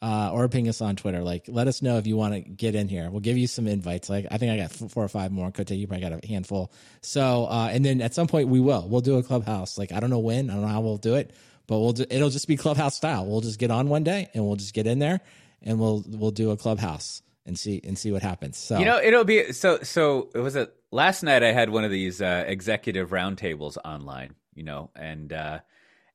uh, 0.00 0.30
or 0.32 0.48
ping 0.48 0.68
us 0.68 0.80
on 0.80 0.96
Twitter, 0.96 1.22
like 1.22 1.46
let 1.48 1.66
us 1.66 1.82
know 1.82 1.98
if 1.98 2.06
you 2.06 2.16
want 2.16 2.34
to 2.34 2.40
get 2.40 2.74
in 2.74 2.88
here. 2.88 3.10
We'll 3.10 3.20
give 3.20 3.36
you 3.36 3.46
some 3.46 3.66
invites. 3.66 4.08
Like 4.08 4.26
I 4.30 4.38
think 4.38 4.52
I 4.52 4.56
got 4.56 4.90
four 4.90 5.04
or 5.04 5.08
five 5.08 5.32
more. 5.32 5.50
Could 5.50 5.70
you 5.70 5.86
probably 5.86 6.08
got 6.08 6.24
a 6.24 6.26
handful. 6.26 6.72
So 7.00 7.46
uh, 7.46 7.68
and 7.72 7.84
then 7.84 8.00
at 8.00 8.14
some 8.14 8.26
point 8.26 8.48
we 8.48 8.60
will. 8.60 8.88
We'll 8.88 9.00
do 9.00 9.18
a 9.18 9.22
Clubhouse. 9.22 9.76
Like 9.78 9.92
I 9.92 10.00
don't 10.00 10.10
know 10.10 10.20
when. 10.20 10.50
I 10.50 10.54
don't 10.54 10.62
know 10.62 10.68
how 10.68 10.80
we'll 10.80 10.96
do 10.96 11.16
it, 11.16 11.32
but 11.66 11.80
we'll 11.80 11.92
do, 11.92 12.04
it'll 12.08 12.30
just 12.30 12.48
be 12.48 12.56
Clubhouse 12.56 12.96
style. 12.96 13.26
We'll 13.26 13.40
just 13.40 13.58
get 13.58 13.70
on 13.70 13.88
one 13.88 14.04
day 14.04 14.28
and 14.34 14.46
we'll 14.46 14.56
just 14.56 14.74
get 14.74 14.86
in 14.86 15.00
there 15.00 15.20
and 15.62 15.80
we'll 15.80 16.04
we'll 16.06 16.30
do 16.30 16.50
a 16.50 16.56
Clubhouse 16.56 17.22
and 17.46 17.58
see 17.58 17.80
and 17.84 17.98
see 17.98 18.12
what 18.12 18.22
happens. 18.22 18.56
So 18.56 18.78
you 18.78 18.84
know, 18.84 19.00
it'll 19.00 19.24
be 19.24 19.52
so. 19.52 19.78
So 19.82 20.30
it 20.34 20.40
was 20.40 20.56
a 20.56 20.70
last 20.90 21.22
night. 21.22 21.42
I 21.42 21.52
had 21.52 21.70
one 21.70 21.84
of 21.84 21.90
these 21.90 22.22
uh, 22.22 22.44
executive 22.46 23.10
roundtables 23.10 23.76
online. 23.84 24.34
You 24.54 24.64
know, 24.64 24.90
and 24.94 25.32
uh, 25.32 25.60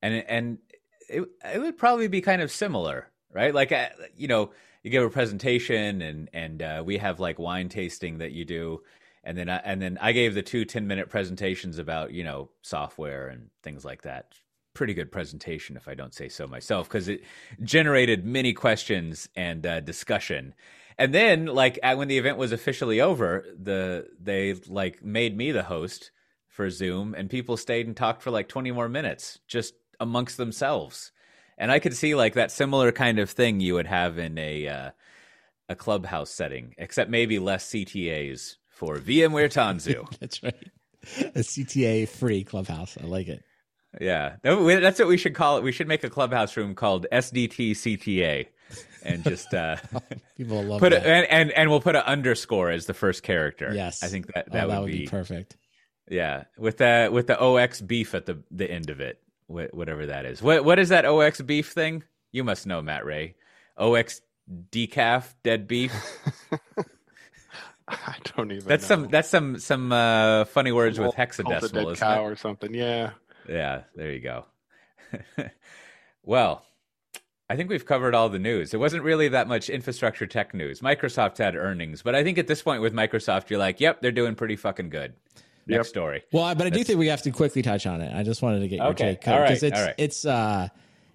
and 0.01 0.23
and 0.27 0.57
it 1.07 1.23
it 1.43 1.59
would 1.61 1.77
probably 1.77 2.07
be 2.07 2.21
kind 2.21 2.41
of 2.41 2.51
similar, 2.51 3.09
right? 3.31 3.53
Like 3.53 3.71
uh, 3.71 3.89
you 4.15 4.27
know, 4.27 4.51
you 4.83 4.91
give 4.91 5.03
a 5.03 5.09
presentation, 5.09 6.01
and 6.01 6.29
and 6.33 6.61
uh, 6.61 6.83
we 6.85 6.97
have 6.97 7.19
like 7.19 7.39
wine 7.39 7.69
tasting 7.69 8.19
that 8.19 8.31
you 8.31 8.45
do. 8.45 8.81
And 9.21 9.37
then, 9.37 9.49
I, 9.49 9.57
and 9.57 9.81
then 9.81 9.97
I 10.01 10.13
gave 10.13 10.33
the 10.33 10.41
two 10.41 10.63
10 10.63 10.87
minute 10.87 11.09
presentations 11.09 11.77
about, 11.77 12.13
you 12.13 12.23
know, 12.23 12.49
software 12.61 13.27
and 13.27 13.49
things 13.61 13.83
like 13.83 14.03
that 14.03 14.33
pretty 14.73 14.93
good 14.93 15.11
presentation, 15.11 15.75
if 15.75 15.89
I 15.89 15.93
don't 15.93 16.13
say 16.13 16.29
so 16.29 16.47
myself, 16.47 16.87
because 16.87 17.09
it 17.09 17.21
generated 17.61 18.25
many 18.25 18.53
questions 18.53 19.27
and 19.35 19.65
uh, 19.65 19.81
discussion 19.81 20.53
and 20.99 21.13
then 21.13 21.45
like 21.45 21.79
at, 21.81 21.97
when 21.97 22.09
the 22.09 22.17
event 22.17 22.37
was 22.37 22.51
officially 22.51 22.99
over, 22.99 23.45
the 23.57 24.07
they 24.21 24.53
like 24.67 25.03
made 25.03 25.35
me 25.35 25.51
the 25.51 25.63
host 25.63 26.11
for 26.49 26.69
Zoom, 26.69 27.15
and 27.15 27.29
people 27.29 27.55
stayed 27.55 27.87
and 27.87 27.95
talked 27.95 28.21
for 28.21 28.31
like 28.31 28.49
twenty 28.49 28.71
more 28.71 28.89
minutes 28.89 29.39
just 29.47 29.73
amongst 29.99 30.35
themselves. 30.37 31.11
And 31.57 31.71
I 31.71 31.79
could 31.79 31.95
see 31.95 32.15
like 32.15 32.33
that 32.33 32.51
similar 32.51 32.91
kind 32.91 33.17
of 33.17 33.29
thing 33.29 33.61
you 33.61 33.75
would 33.75 33.87
have 33.87 34.19
in 34.19 34.37
a 34.37 34.67
uh, 34.67 34.91
a 35.69 35.75
clubhouse 35.75 36.31
setting, 36.31 36.75
except 36.77 37.09
maybe 37.09 37.39
less 37.39 37.69
CTAs 37.69 38.57
for 38.67 38.97
VMware 38.97 39.51
Tanzu. 39.51 40.05
That's 40.19 40.43
right. 40.43 40.71
A 41.33 41.39
CTA 41.39 42.09
free 42.09 42.43
clubhouse. 42.43 42.97
I 43.01 43.05
like 43.05 43.29
it. 43.29 43.41
Yeah, 44.01 44.35
that's 44.43 44.99
what 44.99 45.07
we 45.07 45.17
should 45.17 45.33
call 45.33 45.57
it. 45.57 45.63
We 45.63 45.71
should 45.71 45.87
make 45.87 46.03
a 46.03 46.11
clubhouse 46.11 46.55
room 46.55 46.75
called 46.75 47.07
SDT 47.11 47.71
CTA 47.71 48.45
and 49.03 49.23
just 49.23 49.53
uh, 49.53 49.77
people 50.37 50.63
love 50.63 50.79
put 50.79 50.91
that. 50.91 51.05
A, 51.05 51.09
and, 51.09 51.27
and 51.27 51.51
and 51.51 51.69
we'll 51.69 51.81
put 51.81 51.95
an 51.95 52.03
underscore 52.03 52.69
as 52.69 52.85
the 52.85 52.93
first 52.93 53.23
character. 53.23 53.71
Yes, 53.73 54.03
I 54.03 54.07
think 54.07 54.33
that 54.33 54.51
that, 54.51 54.65
oh, 54.65 54.67
would, 54.67 54.73
that 54.73 54.81
would 54.81 54.91
be, 54.91 54.99
be, 54.99 55.07
perfect. 55.07 55.57
Yeah, 56.09 56.45
with 56.57 56.77
the 56.77 57.09
with 57.11 57.27
the 57.27 57.39
OX 57.39 57.81
beef 57.81 58.15
at 58.15 58.25
the 58.25 58.41
the 58.51 58.69
end 58.69 58.89
of 58.89 58.99
it, 58.99 59.21
whatever 59.47 60.07
that 60.07 60.25
is. 60.25 60.41
What 60.41 60.63
what 60.63 60.79
is 60.79 60.89
that 60.89 61.05
OX 61.05 61.41
beef 61.41 61.71
thing? 61.71 62.03
You 62.31 62.43
must 62.43 62.67
know, 62.67 62.81
Matt 62.81 63.05
Ray. 63.05 63.35
OX 63.77 64.21
decaf 64.71 65.33
dead 65.43 65.67
beef. 65.67 65.93
I 67.87 68.15
don't 68.35 68.51
even. 68.51 68.67
That's 68.67 68.83
know. 68.83 68.95
some. 68.95 69.07
That's 69.09 69.29
some 69.29 69.59
some 69.59 69.91
uh, 69.91 70.45
funny 70.45 70.71
words 70.71 70.99
with 70.99 71.15
hexadecimal, 71.15 71.91
isn't 71.91 71.95
cow 71.95 72.25
it? 72.25 72.31
or 72.31 72.35
something. 72.35 72.73
Yeah. 72.73 73.11
Yeah. 73.47 73.83
There 73.95 74.11
you 74.11 74.19
go. 74.19 74.45
well, 76.23 76.65
I 77.49 77.55
think 77.55 77.69
we've 77.69 77.85
covered 77.85 78.13
all 78.13 78.29
the 78.29 78.39
news. 78.39 78.73
It 78.73 78.77
wasn't 78.77 79.03
really 79.03 79.29
that 79.29 79.47
much 79.47 79.69
infrastructure 79.69 80.27
tech 80.27 80.53
news. 80.53 80.81
Microsoft 80.81 81.37
had 81.37 81.55
earnings, 81.55 82.03
but 82.03 82.13
I 82.13 82.23
think 82.23 82.37
at 82.37 82.47
this 82.47 82.61
point 82.61 82.81
with 82.81 82.93
Microsoft, 82.93 83.49
you're 83.49 83.59
like, 83.59 83.79
yep, 83.79 84.01
they're 84.01 84.11
doing 84.11 84.35
pretty 84.35 84.55
fucking 84.55 84.89
good. 84.89 85.13
Next 85.65 85.77
yep. 85.77 85.85
story. 85.85 86.23
Well, 86.31 86.53
but 86.55 86.67
I 86.67 86.69
do 86.69 86.83
think 86.83 86.99
we 86.99 87.07
have 87.07 87.21
to 87.23 87.31
quickly 87.31 87.61
touch 87.61 87.85
on 87.85 88.01
it. 88.01 88.15
I 88.15 88.23
just 88.23 88.41
wanted 88.41 88.61
to 88.61 88.67
get 88.67 88.77
your 88.77 88.87
okay. 88.87 89.15
take 89.15 89.21
because 89.21 89.63
it's 89.63 89.79
right. 89.79 89.95
it's 89.97 90.25
uh 90.25 90.67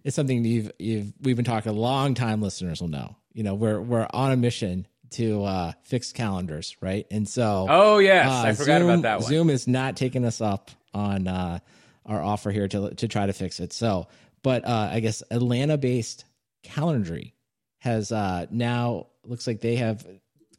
it's 0.05 0.15
something 0.15 0.45
you've 0.45 0.71
you've 0.79 1.13
we've 1.23 1.35
been 1.35 1.45
talking. 1.45 1.71
A 1.71 1.75
long 1.75 2.15
time 2.15 2.41
listeners 2.41 2.81
will 2.81 2.89
know. 2.89 3.17
You 3.33 3.43
know, 3.43 3.55
we're 3.55 3.81
we're 3.81 4.07
on 4.13 4.31
a 4.31 4.37
mission 4.37 4.87
to 5.11 5.45
uh, 5.45 5.73
fix 5.83 6.13
calendars, 6.13 6.77
right? 6.81 7.07
And 7.11 7.29
so, 7.29 7.67
oh 7.69 7.99
yes, 7.99 8.29
uh, 8.29 8.49
I 8.49 8.53
forgot 8.53 8.81
Zoom, 8.81 8.91
about 8.91 9.03
that 9.03 9.21
one. 9.21 9.29
Zoom 9.29 9.51
is 9.51 9.67
not 9.67 9.97
taking 9.97 10.25
us 10.25 10.41
up 10.41 10.71
on 10.93 11.27
uh, 11.27 11.59
our 12.07 12.23
offer 12.23 12.51
here 12.51 12.69
to 12.69 12.95
to 12.95 13.09
try 13.09 13.27
to 13.27 13.33
fix 13.33 13.61
it. 13.61 13.73
So 13.73 14.09
but 14.45 14.65
uh, 14.65 14.91
I 14.93 15.01
guess 15.01 15.25
Atlanta 15.33 15.77
based 15.77 16.25
Calendly 16.63 17.33
has 17.79 18.13
uh, 18.13 18.47
now 18.53 19.09
looks 19.25 19.49
like 19.49 19.61
they 19.61 19.77
have 19.77 20.07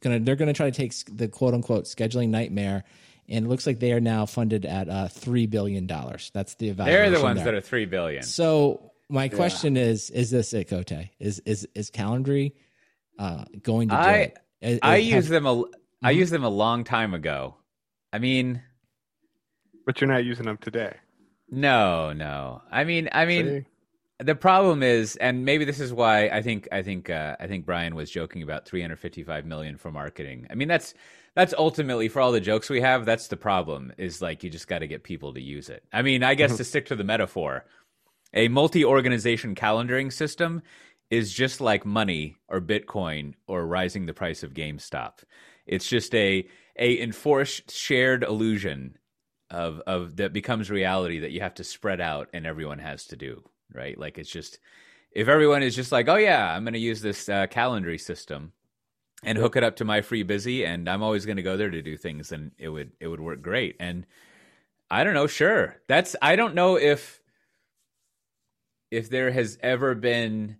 gonna 0.00 0.20
they're 0.20 0.36
gonna 0.36 0.52
try 0.52 0.68
to 0.68 0.76
take 0.76 0.92
the 1.16 1.28
quote 1.28 1.54
unquote 1.54 1.84
scheduling 1.84 2.28
nightmare 2.28 2.84
and 3.28 3.46
it 3.46 3.48
looks 3.48 3.66
like 3.66 3.80
they 3.80 3.92
are 3.92 4.00
now 4.00 4.26
funded 4.26 4.64
at 4.66 4.88
uh, 4.88 5.08
three 5.08 5.46
billion 5.46 5.86
dollars. 5.86 6.30
That's 6.34 6.54
the 6.56 6.68
evaluation. 6.68 7.12
They're 7.12 7.18
the 7.18 7.24
ones 7.24 7.36
there. 7.38 7.46
that 7.46 7.54
are 7.54 7.60
three 7.60 7.86
billion. 7.86 8.22
So 8.22 8.92
my 9.08 9.28
question 9.28 9.76
is: 9.76 10.10
Is 10.10 10.30
this 10.30 10.52
it, 10.52 10.68
Cote? 10.68 10.92
Is 11.18 11.40
is 11.40 11.66
is 11.74 11.90
Calendly 11.90 12.52
uh, 13.18 13.44
going 13.62 13.88
to 13.88 13.94
do 13.94 14.00
I, 14.00 14.12
it? 14.12 14.38
Is, 14.60 14.78
I 14.82 14.96
used 14.96 15.28
them 15.28 15.46
a 15.46 15.54
mm-hmm. 15.54 16.06
I 16.06 16.10
used 16.10 16.32
them 16.32 16.44
a 16.44 16.50
long 16.50 16.84
time 16.84 17.14
ago. 17.14 17.56
I 18.12 18.18
mean, 18.18 18.62
but 19.84 20.00
you're 20.00 20.10
not 20.10 20.24
using 20.24 20.46
them 20.46 20.58
today. 20.58 20.94
No, 21.50 22.12
no. 22.12 22.62
I 22.70 22.84
mean, 22.84 23.08
I 23.12 23.24
mean, 23.24 23.46
See? 23.46 23.64
The 24.18 24.34
problem 24.34 24.82
is, 24.82 25.16
and 25.16 25.44
maybe 25.44 25.64
this 25.64 25.80
is 25.80 25.92
why 25.92 26.28
I 26.28 26.40
think 26.40 26.68
I 26.72 26.82
think 26.82 27.10
uh, 27.10 27.36
I 27.38 27.46
think 27.46 27.66
Brian 27.66 27.94
was 27.94 28.10
joking 28.10 28.42
about 28.42 28.66
355 28.66 29.44
million 29.44 29.76
for 29.76 29.92
marketing. 29.92 30.46
I 30.50 30.54
mean, 30.54 30.68
that's 30.68 30.94
that's 31.34 31.52
ultimately 31.56 32.08
for 32.08 32.20
all 32.20 32.32
the 32.32 32.40
jokes 32.40 32.70
we 32.70 32.80
have. 32.80 33.04
That's 33.04 33.28
the 33.28 33.36
problem. 33.36 33.92
Is 33.98 34.22
like 34.22 34.42
you 34.42 34.48
just 34.48 34.68
got 34.68 34.78
to 34.78 34.86
get 34.86 35.02
people 35.02 35.34
to 35.34 35.40
use 35.40 35.68
it. 35.68 35.84
I 35.92 36.02
mean, 36.02 36.22
I 36.22 36.34
guess 36.34 36.52
mm-hmm. 36.52 36.58
to 36.58 36.64
stick 36.64 36.86
to 36.86 36.96
the 36.96 37.04
metaphor, 37.04 37.66
a 38.32 38.48
multi-organization 38.48 39.54
calendaring 39.54 40.12
system 40.12 40.62
is 41.10 41.32
just 41.32 41.60
like 41.60 41.84
money 41.84 42.36
or 42.48 42.60
Bitcoin 42.60 43.34
or 43.46 43.66
rising 43.66 44.06
the 44.06 44.14
price 44.14 44.42
of 44.42 44.54
GameStop. 44.54 45.24
It's 45.66 45.88
just 45.88 46.14
a 46.14 46.46
a 46.78 47.00
enforced 47.02 47.70
shared 47.70 48.22
illusion 48.22 48.96
of 49.50 49.80
of 49.86 50.16
that 50.16 50.32
becomes 50.32 50.70
reality 50.70 51.20
that 51.20 51.32
you 51.32 51.40
have 51.40 51.54
to 51.54 51.64
spread 51.64 52.00
out 52.00 52.28
and 52.32 52.46
everyone 52.46 52.78
has 52.78 53.04
to 53.06 53.16
do 53.16 53.44
right? 53.72 53.98
Like 53.98 54.18
it's 54.18 54.30
just 54.30 54.58
if 55.12 55.28
everyone 55.28 55.62
is 55.62 55.74
just 55.74 55.92
like, 55.92 56.08
oh 56.08 56.16
yeah, 56.16 56.54
I'm 56.54 56.64
going 56.64 56.74
to 56.74 56.78
use 56.78 57.00
this 57.00 57.28
uh, 57.28 57.46
Calendly 57.46 58.00
system 58.00 58.52
and 59.22 59.38
hook 59.38 59.56
it 59.56 59.64
up 59.64 59.76
to 59.76 59.84
my 59.84 60.02
free 60.02 60.22
busy, 60.22 60.64
and 60.64 60.88
I'm 60.88 61.02
always 61.02 61.24
going 61.24 61.36
to 61.36 61.42
go 61.42 61.56
there 61.56 61.70
to 61.70 61.82
do 61.82 61.96
things, 61.96 62.28
then 62.28 62.52
it 62.58 62.68
would 62.68 62.92
it 63.00 63.08
would 63.08 63.20
work 63.20 63.42
great. 63.42 63.76
And 63.80 64.06
I 64.90 65.04
don't 65.04 65.14
know, 65.14 65.26
sure, 65.26 65.76
that's 65.88 66.16
I 66.20 66.36
don't 66.36 66.54
know 66.54 66.76
if 66.76 67.20
if 68.90 69.08
there 69.10 69.30
has 69.30 69.58
ever 69.62 69.94
been 69.94 70.58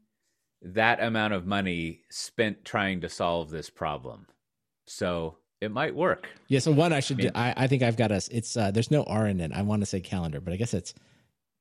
that 0.63 1.03
amount 1.03 1.33
of 1.33 1.47
money 1.47 2.01
spent 2.11 2.65
trying 2.65 3.01
to 3.03 3.09
solve 3.09 3.51
this 3.51 3.71
problem. 3.71 4.27
So 4.87 5.37
it 5.61 5.71
might 5.71 5.95
work. 5.95 6.29
Yeah. 6.49 6.59
So 6.59 6.73
one, 6.73 6.93
I 6.93 7.01
should. 7.01 7.21
I, 7.21 7.23
mean, 7.23 7.33
I, 7.35 7.55
I 7.57 7.67
think 7.67 7.83
I've 7.83 7.97
got 7.97 8.13
us. 8.13 8.29
It's 8.29 8.57
uh, 8.57 8.71
there's 8.71 8.91
no 8.91 9.05
R 9.05 9.27
in 9.27 9.41
it. 9.41 9.53
I 9.53 9.63
want 9.63 9.83
to 9.83 9.87
say 9.87 10.01
calendar, 10.01 10.41
but 10.41 10.53
I 10.53 10.57
guess 10.57 10.75
it's 10.75 10.95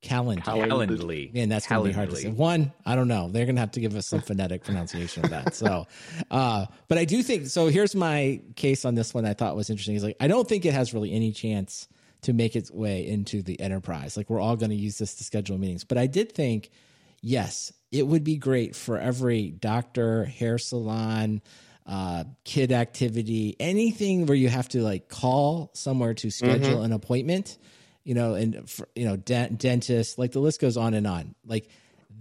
Calendly. 0.05 0.43
Calendly. 0.43 1.33
Man, 1.33 1.49
that's 1.49 1.67
gonna 1.67 1.83
be 1.83 1.91
hard 1.91 2.11
to 2.11 2.15
say. 2.15 2.29
One, 2.29 2.71
I 2.85 2.95
don't 2.95 3.07
know. 3.07 3.29
They're 3.29 3.45
gonna 3.45 3.59
have 3.59 3.71
to 3.71 3.79
give 3.79 3.95
us 3.95 4.07
some 4.07 4.21
phonetic 4.21 4.63
pronunciation 4.63 5.25
of 5.25 5.31
that. 5.31 5.55
So, 5.55 5.87
uh, 6.31 6.67
but 6.87 6.97
I 6.97 7.05
do 7.05 7.23
think 7.23 7.47
so. 7.47 7.67
Here's 7.67 7.95
my 7.95 8.41
case 8.55 8.85
on 8.85 8.95
this 8.95 9.13
one. 9.13 9.25
I 9.25 9.33
thought 9.33 9.55
was 9.55 9.69
interesting. 9.69 9.95
Is 9.95 10.03
like 10.03 10.17
I 10.19 10.27
don't 10.27 10.47
think 10.47 10.65
it 10.65 10.73
has 10.73 10.93
really 10.93 11.11
any 11.11 11.31
chance 11.31 11.87
to 12.25 12.33
make 12.33 12.55
its 12.55 12.71
way 12.71 13.07
into 13.07 13.43
the 13.43 13.59
enterprise. 13.59 14.17
Like 14.17 14.29
we're 14.31 14.39
all 14.39 14.55
going 14.55 14.71
to 14.71 14.75
use 14.75 14.97
this 14.97 15.13
to 15.15 15.23
schedule 15.23 15.59
meetings. 15.59 15.83
But 15.83 15.99
I 15.99 16.07
did 16.07 16.31
think, 16.31 16.71
yes, 17.21 17.71
it 17.91 18.07
would 18.07 18.23
be 18.23 18.37
great 18.37 18.75
for 18.75 18.97
every 18.97 19.51
doctor, 19.51 20.25
hair 20.25 20.57
salon, 20.57 21.43
uh, 21.85 22.23
kid 22.43 22.71
activity, 22.71 23.55
anything 23.59 24.25
where 24.25 24.35
you 24.35 24.49
have 24.49 24.67
to 24.69 24.81
like 24.81 25.07
call 25.07 25.69
somewhere 25.73 26.15
to 26.15 26.31
schedule 26.31 26.81
an 26.81 26.93
appointment 26.93 27.59
you 28.05 28.13
know, 28.13 28.35
and 28.35 28.69
for, 28.69 28.87
you 28.95 29.03
know, 29.03 29.17
dent, 29.17 29.59
dentist, 29.59 30.17
like 30.17 30.31
the 30.31 30.39
list 30.39 30.61
goes 30.61 30.77
on 30.77 30.93
and 30.93 31.05
on. 31.05 31.35
Like 31.45 31.67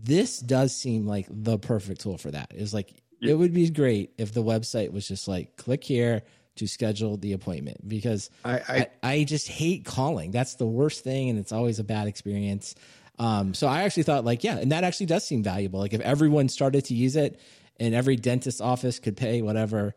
this 0.03 0.41
does 0.41 0.75
seem 0.75 1.07
like 1.07 1.27
the 1.31 1.59
perfect 1.59 2.01
tool 2.01 2.19
for 2.19 2.33
that. 2.33 2.53
It's 2.55 2.75
like 2.75 2.93
it 3.21 3.35
would 3.35 3.55
be 3.55 3.71
great 3.71 4.13
if 4.19 4.35
the 4.35 4.43
website 4.43 4.93
was 4.93 5.07
just 5.07 5.29
like 5.29 5.57
click 5.57 5.85
here 5.85 6.23
to 6.57 6.67
schedule 6.67 7.17
the 7.17 7.33
appointment 7.33 7.89
because 7.89 8.31
I, 8.45 8.53
I, 8.53 8.61
I, 8.69 8.89
I 9.03 9.25
just 9.25 9.49
hate 9.49 9.85
calling. 9.85 10.31
That's 10.31 10.55
the 10.55 10.67
worst 10.67 11.05
thing, 11.05 11.29
and 11.29 11.39
it's 11.39 11.53
always 11.53 11.79
a 11.79 11.85
bad 11.85 12.09
experience. 12.09 12.75
Um, 13.19 13.55
so 13.55 13.67
I 13.67 13.83
actually 13.83 14.03
thought 14.03 14.25
like, 14.25 14.43
yeah, 14.43 14.59
and 14.59 14.73
that 14.73 14.85
actually 14.85 15.07
does 15.07 15.25
seem 15.25 15.43
valuable. 15.43 15.81
Like 15.81 15.93
if 15.93 16.01
everyone 16.01 16.49
started 16.49 16.87
to 16.87 16.95
use 16.95 17.15
it, 17.17 17.41
and 17.79 17.95
every 17.95 18.17
dentist 18.17 18.61
office 18.61 18.99
could 18.99 19.17
pay 19.17 19.43
whatever 19.43 19.95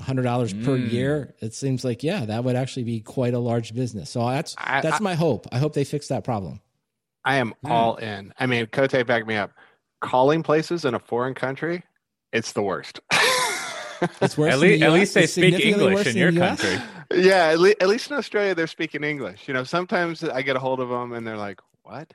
hundred 0.00 0.22
dollars 0.22 0.52
per 0.52 0.76
Mm. 0.78 0.90
year, 0.90 1.34
it 1.40 1.54
seems 1.54 1.84
like 1.84 2.02
yeah, 2.02 2.24
that 2.26 2.44
would 2.44 2.56
actually 2.56 2.84
be 2.84 3.00
quite 3.00 3.34
a 3.34 3.38
large 3.38 3.74
business. 3.74 4.10
So 4.10 4.28
that's 4.28 4.54
I- 4.58 4.80
that's 4.80 5.00
I- 5.00 5.04
my 5.04 5.14
hope. 5.14 5.46
I 5.52 5.58
hope 5.58 5.72
they 5.74 5.84
fix 5.84 6.08
that 6.08 6.24
problem. 6.24 6.60
I 7.24 7.36
am 7.36 7.54
all 7.64 7.96
in. 7.96 8.32
I 8.38 8.46
mean, 8.46 8.66
Cote 8.66 9.06
back 9.06 9.26
me 9.26 9.36
up. 9.36 9.52
Calling 10.00 10.42
places 10.42 10.84
in 10.86 10.94
a 10.94 10.98
foreign 10.98 11.34
country, 11.34 11.82
it's 12.32 12.52
the 12.52 12.62
worst. 12.62 13.00
It's 14.22 14.38
worse. 14.38 14.54
At, 14.54 14.60
than 14.60 14.70
le- 14.70 14.78
the 14.78 14.82
at 14.84 14.92
least 14.92 15.12
they 15.12 15.24
It's 15.24 15.34
speak 15.34 15.60
English 15.60 16.06
in 16.06 16.16
your 16.16 16.32
country. 16.32 16.78
yeah, 17.14 17.48
at, 17.48 17.58
le- 17.60 17.74
at 17.82 17.86
least 17.86 18.10
in 18.10 18.16
Australia, 18.16 18.54
they're 18.54 18.66
speaking 18.66 19.04
English. 19.04 19.46
You 19.46 19.52
know, 19.52 19.62
sometimes 19.62 20.24
I 20.24 20.40
get 20.40 20.56
a 20.56 20.58
hold 20.58 20.80
of 20.80 20.88
them 20.88 21.12
and 21.12 21.26
they're 21.26 21.36
like, 21.36 21.60
"What?" 21.82 22.14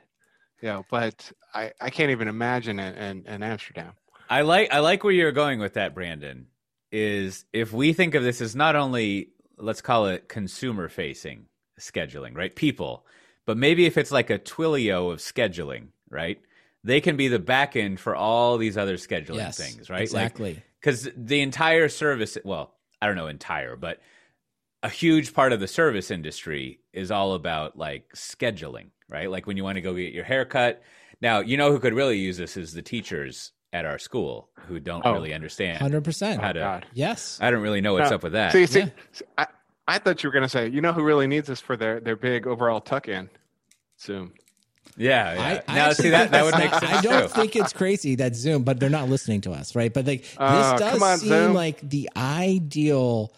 You 0.60 0.68
know, 0.70 0.84
but 0.90 1.30
I, 1.54 1.70
I 1.80 1.90
can't 1.90 2.10
even 2.10 2.26
imagine 2.26 2.80
it 2.80 2.98
in, 2.98 3.24
in 3.26 3.42
Amsterdam. 3.44 3.92
I 4.28 4.40
like 4.40 4.72
I 4.72 4.80
like 4.80 5.04
where 5.04 5.12
you're 5.12 5.30
going 5.30 5.60
with 5.60 5.74
that, 5.74 5.94
Brandon. 5.94 6.48
Is 6.98 7.44
if 7.52 7.72
we 7.72 7.92
think 7.92 8.14
of 8.14 8.22
this 8.22 8.40
as 8.40 8.56
not 8.56 8.74
only 8.74 9.28
let's 9.58 9.82
call 9.82 10.06
it 10.06 10.28
consumer 10.28 10.88
facing 10.88 11.46
scheduling, 11.78 12.34
right? 12.34 12.54
People, 12.54 13.04
but 13.44 13.58
maybe 13.58 13.84
if 13.84 13.98
it's 13.98 14.10
like 14.10 14.30
a 14.30 14.38
Twilio 14.38 15.12
of 15.12 15.18
scheduling, 15.18 15.88
right? 16.08 16.40
They 16.84 17.00
can 17.02 17.16
be 17.16 17.28
the 17.28 17.38
back 17.38 17.76
end 17.76 18.00
for 18.00 18.14
all 18.16 18.56
these 18.56 18.76
other 18.78 18.96
scheduling 18.96 19.36
Yes, 19.36 19.58
things, 19.58 19.90
right? 19.90 20.02
Exactly. 20.02 20.62
because 20.80 21.08
the 21.16 21.40
entire 21.40 21.88
service 21.88 22.38
well 22.44 22.74
i 23.02 23.06
don't 23.06 23.16
know 23.16 23.26
entire 23.26 23.76
but 23.76 24.00
a 24.82 24.88
huge 24.88 25.34
part 25.34 25.52
of 25.52 25.60
the 25.60 25.66
service 25.66 26.10
industry 26.10 26.80
is 26.92 27.10
all 27.10 27.32
about 27.34 27.76
like 27.76 28.08
scheduling 28.14 28.86
right 29.08 29.30
like 29.30 29.46
when 29.46 29.56
you 29.56 29.64
want 29.64 29.76
to 29.76 29.82
go 29.82 29.94
get 29.94 30.12
your 30.12 30.24
hair 30.24 30.44
cut 30.44 30.82
now 31.20 31.40
you 31.40 31.56
know 31.56 31.70
who 31.72 31.80
could 31.80 31.94
really 31.94 32.18
use 32.18 32.36
this 32.36 32.56
is 32.56 32.72
the 32.72 32.82
teachers 32.82 33.52
at 33.72 33.84
our 33.84 33.98
school 33.98 34.48
who 34.68 34.80
don't 34.80 35.04
Oh, 35.04 35.12
really 35.12 35.34
understand 35.34 35.78
Hundred 35.78 36.04
percent. 36.04 36.40
how 36.40 36.52
to 36.52 36.60
oh, 36.60 36.62
God. 36.62 36.86
Yes. 36.94 37.38
i 37.42 37.50
don't 37.50 37.62
really 37.62 37.80
know 37.80 37.94
what's 37.94 38.10
No, 38.10 38.16
up 38.16 38.22
with 38.22 38.32
that 38.32 38.52
See, 38.52 38.66
see, 38.66 38.80
Yeah. 38.80 38.88
see, 39.12 39.24
I, 39.38 39.46
I 39.88 39.98
thought 39.98 40.22
you 40.22 40.28
were 40.28 40.32
going 40.32 40.42
to 40.42 40.48
say, 40.48 40.68
you 40.68 40.80
know 40.80 40.92
who 40.92 41.02
really 41.04 41.26
needs 41.26 41.46
this 41.46 41.60
for 41.60 41.76
their, 41.76 42.00
their 42.00 42.16
big 42.16 42.46
overall 42.46 42.80
tuck 42.80 43.06
in? 43.08 43.28
Zoom. 44.00 44.32
yeah, 44.96 45.34
yeah. 45.34 45.62
I, 45.68 45.72
I 45.72 45.76
now 45.76 45.86
actually 45.90 46.02
see 46.04 46.10
that 46.10 46.30
that 46.32 46.44
would 46.44 46.54
make 46.58 46.70
sense 46.74 46.84
I 46.84 47.00
don't 47.02 47.22
too 47.22 47.28
think 47.28 47.54
it's 47.56 47.72
crazy 47.72 48.14
that 48.16 48.34
Zoom, 48.34 48.62
but 48.64 48.80
they're 48.80 48.90
not 48.90 49.08
listening 49.08 49.42
to 49.42 49.52
us, 49.52 49.74
right? 49.76 49.92
But 49.92 50.06
like 50.06 50.22
this 50.22 50.36
Oh, 50.38 50.76
does 50.78 51.02
on, 51.02 51.18
seem 51.18 51.28
Zoom. 51.28 51.54
like 51.54 51.88
the 51.88 52.10
ideal 52.16 53.32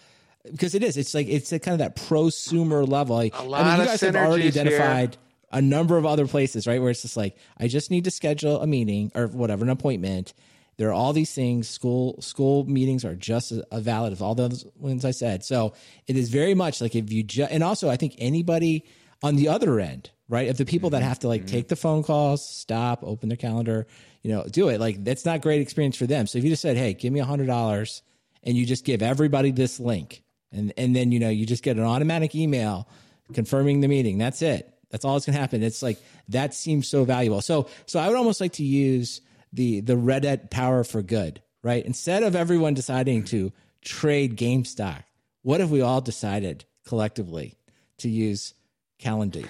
because 0.51 0.75
it 0.75 0.83
is. 0.83 0.97
It's 0.97 1.15
like 1.15 1.27
it's 1.29 1.53
a 1.53 1.59
kind 1.59 1.75
of 1.75 1.79
that 1.81 1.97
prosumer 1.97 2.89
level. 2.89 3.17
Like, 3.17 3.35
A 3.35 3.39
I 3.39 3.43
lot 3.45 3.67
mean, 3.67 3.77
you 3.77 3.83
of 3.83 3.89
guys 3.89 4.01
have 4.01 4.17
already 4.17 4.47
identified. 4.47 5.15
here. 5.17 5.23
A 5.51 5.63
number 5.63 5.97
of 5.97 6.07
other 6.07 6.27
places, 6.27 6.67
right? 6.67 6.81
Where 6.81 6.91
it's 6.91 7.03
just 7.03 7.17
like 7.17 7.37
I 7.59 7.69
just 7.69 7.91
need 7.91 8.05
to 8.05 8.11
schedule 8.11 8.61
a 8.61 8.67
meeting 8.67 9.11
or 9.15 9.27
whatever, 9.29 9.65
an 9.65 9.71
appointment. 9.71 10.35
There 10.77 10.89
are 10.89 10.93
all 10.93 11.13
these 11.13 11.33
things. 11.33 11.69
School 11.69 12.21
school 12.21 12.65
meetings 12.65 13.05
are 13.05 13.17
just 13.17 13.53
as 13.53 13.63
valid 13.83 14.13
as 14.13 14.21
all 14.21 14.35
those 14.35 14.65
ones 14.77 15.05
I 15.05 15.11
said. 15.11 15.45
So 15.45 15.75
it 16.07 16.17
is 16.17 16.29
very 16.31 16.55
much 16.55 16.81
like 16.81 16.95
if 16.95 17.13
you 17.13 17.23
just 17.23 17.51
and 17.51 17.63
also 17.63 17.89
I 17.89 17.97
think 17.97 18.15
anybody 18.19 18.85
on 19.23 19.37
the 19.37 19.49
other 19.49 19.81
end, 19.81 20.11
right? 20.29 20.49
Of 20.49 20.59
the 20.59 20.65
people 20.65 20.91
that 20.91 20.99
mm-hmm. 20.99 21.09
have 21.09 21.19
to 21.21 21.29
like 21.29 21.43
mm-hmm. 21.43 21.51
take 21.51 21.69
the 21.69 21.77
phone 21.77 22.03
calls, 22.03 22.47
stop, 22.47 23.03
open 23.03 23.29
their 23.29 23.37
calendar, 23.37 23.87
you 24.23 24.31
know, 24.31 24.45
do 24.45 24.69
it. 24.69 24.81
Like 24.81 25.03
that's 25.03 25.25
not 25.25 25.41
great 25.43 25.61
experience 25.61 25.97
for 25.97 26.07
them. 26.07 26.27
So 26.27 26.39
if 26.39 26.45
you 26.45 26.51
just 26.51 26.63
said, 26.63 26.77
"Hey, 26.77 26.95
give 26.95 27.13
me 27.13 27.21
a 27.21 27.25
hundred 27.25 27.47
dollars," 27.47 28.03
and 28.43 28.57
you 28.57 28.67
just 28.67 28.85
give 28.85 29.03
everybody 29.03 29.51
this 29.51 29.81
link, 29.81 30.23
and 30.53 30.73
and 30.77 30.95
then 30.95 31.13
you 31.13 31.19
know 31.19 31.31
you 31.31 31.47
just 31.47 31.63
get 31.63 31.77
an 31.77 31.85
automatic 31.85 32.35
email 32.35 32.89
confirming 33.33 33.81
the 33.81 33.89
meeting. 33.89 34.19
That's 34.19 34.43
it. 34.43 34.73
That's 34.91 35.05
all 35.05 35.15
that's 35.15 35.27
gonna 35.27 35.39
happen. 35.39 35.63
It's 35.63 35.83
like 35.83 35.99
that 36.29 36.55
seems 36.55 36.89
so 36.89 37.05
valuable. 37.05 37.41
So 37.41 37.69
so 37.87 38.01
I 38.01 38.09
would 38.09 38.17
almost 38.17 38.41
like 38.41 38.53
to 38.55 38.65
use 38.65 39.21
the 39.53 39.81
the 39.81 39.95
Reddit 39.95 40.51
power 40.51 40.85
for 40.85 41.03
good, 41.03 41.43
right? 41.63 41.85
Instead 41.85 42.23
of 42.23 42.35
everyone 42.37 42.75
deciding 42.75 43.25
to 43.25 43.53
trade 43.83 44.37
GameStop, 44.37 45.05
what 45.43 45.61
if 45.61 45.71
we 45.71 45.81
all 45.81 46.01
decided 46.01 46.65
collectively 46.87 47.55
to 47.99 48.09
use 48.09 48.55
Calendly? 49.01 49.47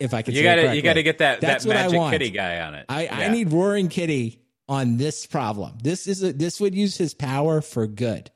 If 0.00 0.14
I 0.14 0.22
could, 0.22 0.34
you 0.34 0.40
say 0.40 0.44
got 0.44 0.54
to 0.56 0.76
you 0.76 0.82
got 0.82 0.94
to 0.94 1.02
get 1.02 1.18
that 1.18 1.40
That's 1.40 1.64
that 1.64 1.68
what 1.68 1.76
I 1.76 1.82
magic 1.82 1.98
want. 1.98 2.12
kitty 2.12 2.30
guy 2.30 2.60
on 2.60 2.74
it 2.74 2.86
I, 2.88 3.08
I 3.08 3.28
need 3.28 3.52
Roaring 3.52 3.88
Kitty 3.88 4.40
on 4.68 4.96
this 4.96 5.26
problem. 5.26 5.76
This 5.82 6.06
is 6.06 6.22
a, 6.22 6.32
this 6.32 6.60
would 6.60 6.74
use 6.74 6.96
his 6.96 7.12
power 7.14 7.60
for 7.60 7.86
good. 7.86 8.30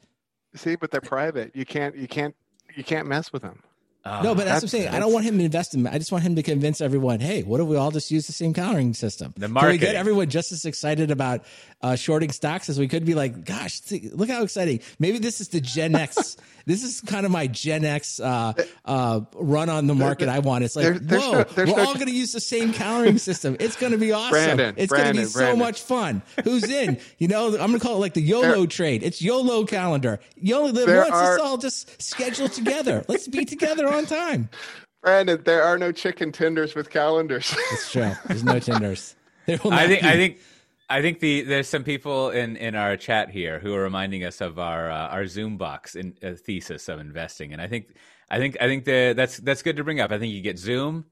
See, 0.54 0.76
but 0.76 0.90
they're 0.90 1.00
private. 1.00 1.54
You 1.54 1.64
can't, 1.64 1.96
you 1.96 2.08
can't, 2.08 2.34
you 2.74 2.84
can't 2.84 3.06
mess 3.08 3.32
with 3.32 3.42
them. 3.42 3.62
Oh, 4.02 4.22
no, 4.22 4.34
but 4.34 4.46
that's, 4.46 4.56
what 4.56 4.62
I'm 4.62 4.68
saying. 4.68 4.88
I 4.88 4.98
don't 4.98 5.12
want 5.12 5.26
him 5.26 5.36
to 5.36 5.44
invest 5.44 5.74
in. 5.74 5.86
I 5.86 5.98
just 5.98 6.10
want 6.10 6.24
him 6.24 6.34
to 6.36 6.42
convince 6.42 6.80
everyone. 6.80 7.20
Hey, 7.20 7.42
what 7.42 7.60
if 7.60 7.66
we 7.66 7.76
all 7.76 7.90
just 7.90 8.10
use 8.10 8.26
the 8.26 8.32
same 8.32 8.54
countering 8.54 8.94
system? 8.94 9.34
The 9.36 9.46
Can 9.48 9.68
we 9.68 9.76
get 9.76 9.94
everyone 9.94 10.30
just 10.30 10.52
as 10.52 10.64
excited 10.64 11.10
about 11.10 11.44
uh, 11.82 11.96
shorting 11.96 12.30
stocks 12.30 12.68
as 12.68 12.78
we 12.78 12.88
could 12.88 13.04
be? 13.04 13.14
Like, 13.14 13.44
gosh, 13.44 13.80
look 14.12 14.28
how 14.28 14.42
exciting! 14.42 14.80
Maybe 14.98 15.18
this 15.18 15.40
is 15.40 15.48
the 15.48 15.60
Gen 15.60 15.94
X. 15.94 16.36
this 16.66 16.82
is 16.84 17.00
kind 17.00 17.24
of 17.26 17.32
my 17.32 17.46
Gen 17.46 17.84
X 17.84 18.20
uh, 18.20 18.52
uh, 18.84 19.20
run 19.34 19.68
on 19.68 19.86
the 19.86 19.94
market. 19.94 20.28
I 20.28 20.40
want. 20.40 20.64
It's 20.64 20.76
like, 20.76 20.84
there- 20.84 20.98
there's 20.98 21.22
whoa, 21.22 21.32
no- 21.32 21.44
we're 21.56 21.64
no- 21.66 21.78
all 21.78 21.94
going 21.94 22.06
to 22.06 22.12
use 22.12 22.32
the 22.32 22.40
same 22.40 22.72
countering 22.72 23.18
system. 23.30 23.56
It's 23.60 23.76
going 23.76 23.92
to 23.92 23.98
be 23.98 24.12
awesome. 24.12 24.30
Brandon, 24.32 24.74
it's 24.76 24.92
going 24.92 25.14
to 25.14 25.20
be 25.20 25.24
so 25.26 25.38
Brandon. 25.40 25.58
much 25.58 25.80
fun. 25.82 26.22
Who's 26.44 26.64
in? 26.68 26.98
You 27.18 27.28
know, 27.28 27.46
I'm 27.48 27.56
going 27.68 27.72
to 27.72 27.78
call 27.80 27.96
it 27.96 28.00
like 28.00 28.14
the 28.14 28.22
YOLO 28.22 28.42
There- 28.58 28.66
trade. 28.66 29.02
It's 29.02 29.22
YOLO 29.22 29.64
calendar. 29.64 30.20
You 30.36 30.56
only 30.56 30.72
live 30.72 30.86
There 30.86 30.98
once. 31.02 31.12
are- 31.12 31.30
Let's 31.30 31.42
all 31.42 31.58
just 31.58 32.00
schedule 32.02 32.48
together. 32.48 33.04
Let's 33.08 33.26
be 33.28 33.44
together 33.44 33.88
on 33.92 34.06
time. 34.06 34.48
Brandon, 35.02 35.40
there 35.44 35.62
are 35.62 35.78
no 35.78 35.92
chicken 35.92 36.30
tenders 36.30 36.74
with 36.74 36.90
calendars. 36.90 37.54
It's 37.72 37.90
true. 37.90 38.12
There's 38.26 38.44
no 38.44 38.58
tenders. 38.58 39.16
I 39.48 39.56
think 39.86 40.02
be. 40.02 40.06
I 40.08 40.12
think 40.12 40.38
I 40.90 41.02
think 41.02 41.20
the 41.20 41.42
there's 41.42 41.68
some 41.68 41.84
people 41.84 42.30
in 42.30 42.56
in 42.56 42.74
our 42.74 42.96
chat 42.96 43.30
here 43.30 43.60
who 43.60 43.72
are 43.74 43.82
reminding 43.82 44.24
us 44.24 44.40
of 44.40 44.58
our 44.58 44.90
uh, 44.90 45.08
our 45.08 45.26
Zoom 45.26 45.56
box 45.56 45.94
in 45.94 46.14
uh, 46.22 46.32
thesis 46.34 46.88
of 46.88 46.98
investing, 46.98 47.52
and 47.52 47.62
I 47.62 47.68
think 47.68 47.94
I 48.28 48.38
think 48.38 48.56
I 48.60 48.66
think 48.66 48.84
the, 48.84 49.14
that's 49.16 49.38
that's 49.38 49.62
good 49.62 49.76
to 49.76 49.84
bring 49.84 50.00
up. 50.00 50.10
I 50.10 50.18
think 50.18 50.34
you 50.34 50.42
get 50.42 50.58
Zoom, 50.58 51.06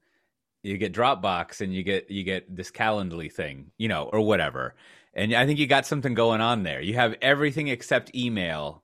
you 0.63 0.77
get 0.77 0.93
Dropbox, 0.93 1.61
and 1.61 1.73
you 1.73 1.83
get 1.83 2.11
you 2.11 2.23
get 2.23 2.53
this 2.53 2.71
Calendly 2.71 3.31
thing, 3.31 3.71
you 3.77 3.87
know, 3.87 4.09
or 4.11 4.19
whatever. 4.21 4.75
And 5.13 5.33
I 5.33 5.45
think 5.45 5.59
you 5.59 5.65
got 5.65 5.85
something 5.85 6.13
going 6.13 6.41
on 6.41 6.63
there. 6.63 6.81
You 6.81 6.95
have 6.95 7.15
everything 7.21 7.69
except 7.69 8.13
email 8.13 8.83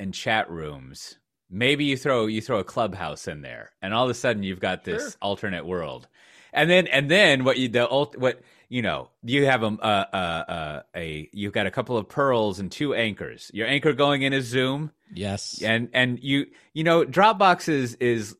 and 0.00 0.12
chat 0.12 0.50
rooms. 0.50 1.18
Maybe 1.48 1.84
you 1.84 1.96
throw 1.96 2.26
you 2.26 2.40
throw 2.40 2.58
a 2.58 2.64
clubhouse 2.64 3.28
in 3.28 3.42
there, 3.42 3.70
and 3.80 3.94
all 3.94 4.04
of 4.04 4.10
a 4.10 4.14
sudden 4.14 4.42
you've 4.42 4.60
got 4.60 4.82
this 4.82 5.02
Sure. 5.02 5.12
alternate 5.22 5.64
world. 5.64 6.08
And 6.52 6.68
then 6.68 6.88
and 6.88 7.08
then 7.10 7.44
what 7.44 7.56
you 7.58 7.68
the 7.68 7.88
ult, 7.88 8.16
what 8.16 8.40
you 8.68 8.82
know 8.82 9.10
you 9.22 9.46
have 9.46 9.62
a, 9.62 9.66
a, 9.66 10.06
a, 10.12 10.84
a 10.96 11.28
you've 11.32 11.52
got 11.52 11.66
a 11.66 11.70
couple 11.70 11.96
of 11.96 12.08
pearls 12.08 12.58
and 12.58 12.70
two 12.70 12.94
anchors. 12.94 13.50
Your 13.54 13.66
anchor 13.66 13.92
going 13.92 14.22
in 14.22 14.32
is 14.32 14.46
Zoom, 14.46 14.90
yes. 15.12 15.62
and 15.62 15.88
and 15.92 16.18
you 16.22 16.46
you 16.72 16.84
know 16.84 17.04
Dropbox 17.04 17.68
is 17.68 17.94
is 17.94 18.36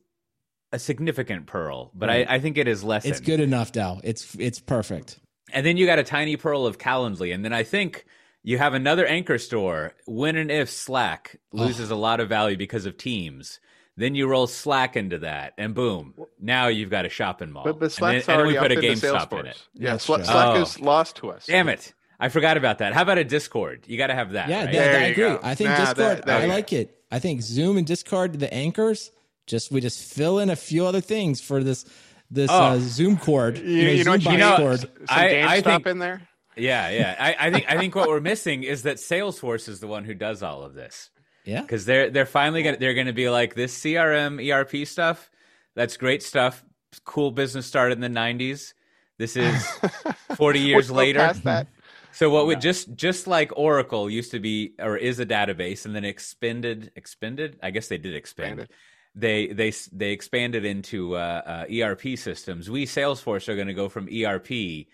a 0.71 0.79
significant 0.79 1.45
pearl, 1.45 1.91
but 1.93 2.09
I, 2.09 2.25
I 2.27 2.39
think 2.39 2.57
it 2.57 2.67
is 2.67 2.83
less. 2.83 3.05
It's 3.05 3.19
good 3.19 3.39
enough, 3.39 3.71
Dell. 3.71 4.01
It's 4.03 4.35
it's 4.35 4.59
perfect. 4.59 5.19
And 5.53 5.65
then 5.65 5.77
you 5.77 5.85
got 5.85 5.99
a 5.99 6.03
tiny 6.03 6.35
pearl 6.35 6.65
of 6.65 6.77
Calendly, 6.77 7.33
and 7.33 7.43
then 7.43 7.53
I 7.53 7.63
think 7.63 8.05
you 8.43 8.57
have 8.57 8.73
another 8.73 9.05
anchor 9.05 9.37
store. 9.37 9.93
When 10.05 10.35
and 10.35 10.51
if 10.51 10.69
Slack 10.69 11.39
loses 11.53 11.89
a 11.89 11.95
lot 11.95 12.19
of 12.19 12.27
value 12.27 12.57
because 12.57 12.85
of 12.85 12.97
Teams, 12.97 13.59
then 13.97 14.15
you 14.15 14.27
roll 14.27 14.47
Slack 14.47 14.95
into 14.95 15.17
that, 15.19 15.53
and 15.57 15.73
boom, 15.73 16.13
now 16.39 16.67
you've 16.67 16.89
got 16.89 17.05
a 17.05 17.09
shopping 17.09 17.51
mall. 17.51 17.63
but, 17.65 17.79
but 17.79 17.85
and 17.85 17.91
Slack's 17.93 18.25
then, 18.27 18.39
and 18.39 18.47
then 18.47 18.53
we 18.53 18.59
put 18.59 18.71
up 18.71 18.77
a 18.77 18.81
GameStop 18.81 19.33
in 19.33 19.39
Salesforce. 19.45 19.45
it. 19.49 19.67
Yeah, 19.73 19.91
That's 19.91 20.03
Slack, 20.05 20.17
true. 20.19 20.25
Slack 20.25 20.57
Oh. 20.57 20.61
is 20.61 20.79
lost 20.79 21.15
to 21.17 21.31
us. 21.31 21.45
Damn 21.47 21.67
it! 21.69 21.93
I 22.19 22.29
forgot 22.29 22.57
about 22.57 22.77
that. 22.79 22.93
How 22.93 23.01
about 23.01 23.17
a 23.17 23.23
Discord? 23.23 23.83
You 23.87 23.97
got 23.97 24.07
to 24.07 24.15
have 24.15 24.31
that. 24.31 24.49
Yeah, 24.49 24.57
right? 24.65 24.65
that- 24.65 24.71
There 24.71 24.99
I 24.99 25.03
agree. 25.03 25.23
go. 25.23 25.39
I 25.43 25.55
think 25.55 25.69
Nah, 25.71 25.77
Discord. 25.77 25.97
that- 25.97 26.25
that- 26.25 26.41
I 26.43 26.45
like 26.45 26.71
it. 26.73 26.97
I 27.11 27.19
think 27.19 27.41
Zoom 27.41 27.77
and 27.77 27.85
Discord, 27.87 28.39
the 28.39 28.51
anchors, 28.53 29.11
just 29.45 29.71
we 29.71 29.81
just 29.81 30.01
fill 30.13 30.39
in 30.39 30.49
a 30.49 30.55
few 30.55 30.85
other 30.85 31.01
things 31.01 31.41
for 31.41 31.63
this 31.63 31.85
this 32.29 32.49
Oh. 32.51 32.55
uh, 32.59 32.77
Zoom 32.79 33.17
cord, 33.17 33.57
You, 33.57 33.63
you 33.65 33.83
know, 33.85 33.91
you 33.91 34.03
know 34.03 34.11
what 34.11 34.21
Zoom 34.21 34.33
you 34.33 34.39
box 34.39 34.59
need? 34.59 34.65
cord. 34.65 34.79
Some 34.81 34.89
I- 35.09 35.29
GameStop 35.29 35.47
I 35.47 35.61
think- 35.61 35.87
in 35.87 35.99
there. 35.99 36.21
Yeah, 36.57 36.89
yeah. 36.89 37.15
I, 37.19 37.35
I 37.47 37.51
think 37.51 37.65
I 37.71 37.77
think 37.77 37.93
what 37.95 38.09
we're 38.09 38.19
missing 38.19 38.63
is 38.63 38.81
that 38.83 38.97
Salesforce 38.97 39.69
is 39.69 39.79
the 39.79 39.85
one 39.87 40.03
who 40.05 40.13
does 40.15 40.41
all 40.43 40.63
of 40.63 40.73
this. 40.73 41.11
Yeah, 41.47 41.61
because 41.61 41.85
they're 41.85 42.09
they're 42.09 42.25
finally 42.25 42.61
gonna 42.61 42.77
they're 42.77 42.93
gonna 42.93 43.13
be 43.13 43.29
like 43.29 43.55
this 43.55 43.77
CRM 43.79 44.37
ERP 44.51 44.85
stuff. 44.85 45.31
That's 45.75 45.95
great 45.95 46.21
stuff. 46.21 46.63
Cool 47.05 47.31
business 47.31 47.65
started 47.65 47.97
in 47.97 48.01
the 48.01 48.19
'90s. 48.19 48.73
This 49.17 49.37
is 49.37 49.65
40 50.35 50.59
years 50.59 50.91
later. 50.91 51.19
past 51.19 51.43
that. 51.45 51.67
So 52.11 52.29
what 52.29 52.47
would 52.47 52.59
just 52.59 52.93
just 52.95 53.27
like 53.27 53.55
Oracle 53.55 54.09
used 54.09 54.31
to 54.31 54.39
be 54.39 54.73
or 54.77 54.97
is 54.97 55.19
a 55.19 55.25
database, 55.25 55.85
and 55.85 55.95
then 55.95 56.03
expanded 56.03 56.91
expanded. 56.97 57.57
I 57.63 57.71
guess 57.71 57.87
they 57.87 57.97
did 57.97 58.13
expand. 58.13 58.59
Expanded. 58.59 58.75
They 59.15 59.47
they 59.47 59.73
they 59.93 60.11
expanded 60.11 60.65
into 60.65 61.15
uh, 61.15 61.65
uh, 61.69 61.73
ERP 61.73 62.17
systems. 62.17 62.69
We 62.69 62.85
Salesforce 62.85 63.47
are 63.47 63.55
going 63.55 63.67
to 63.67 63.73
go 63.73 63.87
from 63.87 64.09
ERP 64.13 64.87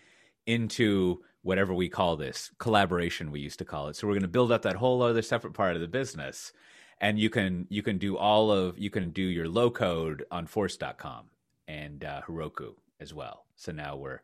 into 0.45 1.22
whatever 1.44 1.74
we 1.74 1.88
call 1.89 2.16
this 2.16 2.52
collaboration. 2.58 3.32
We 3.32 3.39
used 3.39 3.60
to 3.60 3.66
call 3.66 3.88
it. 3.89 3.96
So 3.96 4.08
we're 4.08 4.14
going 4.14 4.24
to 4.24 4.28
build 4.28 4.52
up 4.52 4.64
that 4.64 4.76
whole 4.78 5.02
other 5.04 5.22
separate 5.22 5.54
part 5.54 5.76
of 5.76 5.82
the 5.82 5.88
business, 5.88 6.52
and 7.00 7.20
you 7.20 7.30
can 7.30 7.68
you 7.70 7.84
can 7.84 7.98
do 7.98 8.18
all 8.18 8.52
of 8.52 8.80
you 8.80 8.89
can 8.89 9.12
do 9.12 9.22
your 9.22 9.48
low 9.48 9.70
code 9.70 10.26
on 10.32 10.48
Force.com 10.48 11.26
and 11.68 12.04
uh, 12.04 12.22
Heroku 12.28 12.74
as 13.00 13.14
well. 13.14 13.46
So 13.56 13.72
now 13.72 13.96
we're 13.96 14.22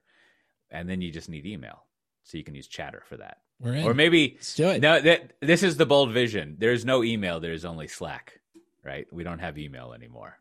and 0.72 0.90
then 0.90 1.02
you 1.02 1.12
just 1.12 1.30
need 1.30 1.46
email, 1.46 1.84
so 2.24 2.38
you 2.38 2.44
can 2.44 2.56
use 2.56 2.68
Chatter 2.68 3.04
for 3.08 3.18
that. 3.18 3.38
we're 3.60 3.74
in. 3.76 3.86
Or 3.86 3.94
maybe 3.94 4.34
Let's 4.36 4.56
do 4.56 4.70
it. 4.70 4.82
no, 4.82 5.00
that 5.00 5.34
this 5.42 5.64
is 5.64 5.78
the 5.78 5.86
bold 5.86 6.12
vision. 6.12 6.56
There's 6.60 6.86
no 6.86 7.04
email. 7.04 7.40
There's 7.40 7.66
only 7.66 7.88
Slack. 7.88 8.40
Right? 8.84 9.08
We 9.12 9.24
don't 9.24 9.40
have 9.40 9.58
email 9.58 9.94
anymore. 9.94 10.38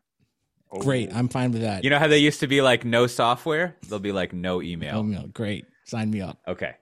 Great, 0.79 1.13
I'm 1.13 1.27
fine 1.29 1.51
with 1.51 1.61
that. 1.61 1.83
You 1.83 1.89
know 1.89 1.97
how 1.99 2.07
they 2.07 2.19
used 2.19 2.41
to 2.41 2.47
be 2.47 2.61
like 2.61 2.85
no 2.85 3.07
software? 3.07 3.75
They'll 3.87 3.97
be 3.99 4.11
like 4.11 4.33
no 4.33 4.61
email. 4.61 4.97
Oh, 4.99 5.01
no, 5.01 5.25
great, 5.33 5.65
sign 5.89 6.09
me 6.09 6.21
up. 6.21 6.39
Okay. 6.47 6.75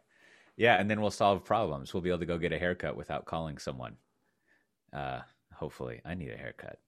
Yeah, 0.55 0.79
and 0.79 0.89
then 0.89 1.01
we'll 1.01 1.11
solve 1.11 1.45
problems. 1.45 1.93
We'll 1.93 2.01
be 2.01 2.09
able 2.09 2.19
to 2.19 2.25
go 2.25 2.37
get 2.37 2.51
a 2.51 2.59
haircut 2.59 2.97
without 2.97 3.25
calling 3.25 3.57
someone. 3.59 3.97
Uh, 4.91 5.19
hopefully, 5.53 6.01
I 6.03 6.15
need 6.15 6.31
a 6.31 6.37
haircut. 6.37 6.79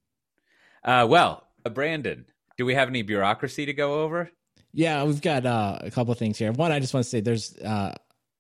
Uh, 0.84 1.06
well, 1.08 1.48
uh, 1.66 1.70
Brandon, 1.70 2.26
do 2.58 2.66
we 2.66 2.74
have 2.74 2.90
any 2.90 3.04
bureaucracy 3.04 3.66
to 3.68 3.74
go 3.74 4.02
over? 4.02 4.32
Yeah, 4.74 5.04
we've 5.04 5.22
got 5.22 5.46
uh, 5.46 5.80
a 5.82 5.92
couple 5.92 6.12
of 6.12 6.18
things 6.18 6.38
here. 6.38 6.52
One, 6.52 6.72
I 6.72 6.80
just 6.80 6.94
want 6.94 7.04
to 7.04 7.10
say 7.10 7.22
there's 7.22 7.58
uh, 7.58 7.94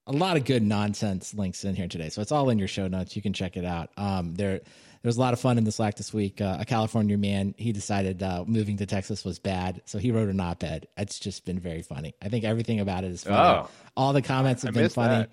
a 0.08 0.12
lot 0.12 0.38
of 0.38 0.46
good 0.46 0.64
nonsense 0.64 1.34
links 1.34 1.64
in 1.64 1.76
here 1.76 1.88
today, 1.88 2.10
so 2.10 2.22
it's 2.22 2.32
all 2.32 2.50
in 2.50 2.58
your 2.60 2.68
show 2.68 2.88
notes. 2.88 3.16
You 3.16 3.22
can 3.22 3.34
check 3.34 3.58
it 3.58 3.66
out. 3.66 3.90
Um, 3.98 4.36
there, 4.36 4.62
there 5.02 5.10
was 5.10 5.18
a 5.18 5.20
lot 5.20 5.34
of 5.34 5.40
fun 5.40 5.58
in 5.58 5.64
the 5.64 5.72
Slack 5.72 5.96
this 5.96 6.14
week. 6.14 6.42
Uh, 6.42 6.58
a 6.60 6.66
California 6.66 7.18
man 7.18 7.56
he 7.58 7.72
decided 7.72 8.22
uh, 8.22 8.44
moving 8.46 8.78
to 8.78 8.86
Texas 8.86 9.24
was 9.24 9.40
bad, 9.40 9.82
so 9.86 9.98
he 9.98 10.12
wrote 10.12 10.30
an 10.30 10.40
op-ed. 10.40 10.88
It's 10.98 11.20
just 11.20 11.46
been 11.46 11.60
very 11.60 11.82
funny. 11.82 12.16
I 12.22 12.30
think 12.30 12.44
everything 12.44 12.80
about 12.80 13.04
it 13.04 13.12
is 13.12 13.24
funny. 13.24 13.38
Oh. 13.38 13.70
All 13.96 14.14
the 14.14 14.22
comments 14.22 14.64
have 14.64 14.76
I 14.76 14.82
been 14.82 14.90
funny. 14.90 15.28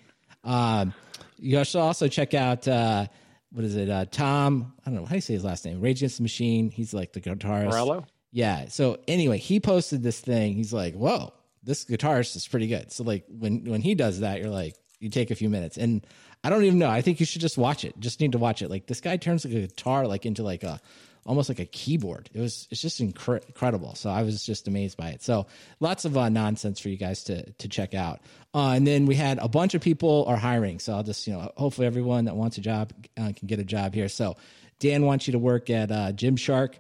Um, 0.44 0.94
you 1.38 1.62
should 1.64 1.80
also 1.80 2.06
check 2.08 2.34
out 2.34 2.68
uh, 2.68 3.06
what 3.52 3.64
is 3.64 3.74
it? 3.74 3.90
Uh, 3.90 4.04
Tom, 4.04 4.74
I 4.84 4.90
don't 4.90 5.00
know 5.00 5.04
how 5.04 5.10
do 5.10 5.14
you 5.16 5.20
say 5.20 5.34
his 5.34 5.44
last 5.44 5.64
name. 5.64 5.80
Rage 5.80 6.00
Against 6.00 6.18
the 6.18 6.22
Machine. 6.22 6.70
He's 6.70 6.94
like 6.94 7.12
the 7.12 7.20
guitarist. 7.20 7.70
Morello? 7.70 8.06
Yeah. 8.30 8.68
So 8.68 8.98
anyway, 9.08 9.38
he 9.38 9.60
posted 9.60 10.02
this 10.02 10.20
thing. 10.20 10.54
He's 10.54 10.72
like, 10.72 10.94
"Whoa, 10.94 11.32
this 11.62 11.84
guitarist 11.84 12.36
is 12.36 12.46
pretty 12.46 12.68
good." 12.68 12.92
So 12.92 13.02
like 13.02 13.24
when 13.28 13.64
when 13.64 13.80
he 13.80 13.94
does 13.94 14.20
that, 14.20 14.40
you're 14.40 14.50
like, 14.50 14.76
you 15.00 15.10
take 15.10 15.30
a 15.30 15.34
few 15.34 15.48
minutes, 15.48 15.76
and 15.76 16.06
I 16.46 16.48
don't 16.48 16.62
even 16.62 16.78
know. 16.78 16.88
I 16.88 17.02
think 17.02 17.18
you 17.18 17.26
should 17.26 17.40
just 17.40 17.58
watch 17.58 17.84
it. 17.84 17.98
Just 17.98 18.20
need 18.20 18.30
to 18.32 18.38
watch 18.38 18.62
it. 18.62 18.70
Like 18.70 18.86
this 18.86 19.00
guy 19.00 19.16
turns 19.16 19.44
like 19.44 19.52
a 19.52 19.60
guitar 19.62 20.06
like 20.06 20.26
into 20.26 20.44
like 20.44 20.62
a 20.62 20.80
almost 21.24 21.48
like 21.48 21.58
a 21.58 21.66
keyboard. 21.66 22.30
It 22.32 22.40
was 22.40 22.68
it's 22.70 22.80
just 22.80 23.00
incre- 23.00 23.44
incredible. 23.48 23.96
So 23.96 24.10
I 24.10 24.22
was 24.22 24.46
just 24.46 24.68
amazed 24.68 24.96
by 24.96 25.08
it. 25.08 25.24
So 25.24 25.48
lots 25.80 26.04
of 26.04 26.16
uh, 26.16 26.28
nonsense 26.28 26.78
for 26.78 26.88
you 26.88 26.96
guys 26.96 27.24
to 27.24 27.50
to 27.50 27.68
check 27.68 27.94
out. 27.94 28.20
Uh, 28.54 28.74
and 28.76 28.86
then 28.86 29.06
we 29.06 29.16
had 29.16 29.40
a 29.40 29.48
bunch 29.48 29.74
of 29.74 29.80
people 29.80 30.24
are 30.28 30.36
hiring. 30.36 30.78
So 30.78 30.94
I'll 30.94 31.02
just 31.02 31.26
you 31.26 31.32
know 31.32 31.50
hopefully 31.56 31.88
everyone 31.88 32.26
that 32.26 32.36
wants 32.36 32.58
a 32.58 32.60
job 32.60 32.92
uh, 33.18 33.32
can 33.34 33.48
get 33.48 33.58
a 33.58 33.64
job 33.64 33.92
here. 33.92 34.08
So 34.08 34.36
Dan 34.78 35.04
wants 35.04 35.26
you 35.26 35.32
to 35.32 35.40
work 35.40 35.68
at 35.68 35.90
uh, 35.90 36.12
Gymshark 36.12 36.74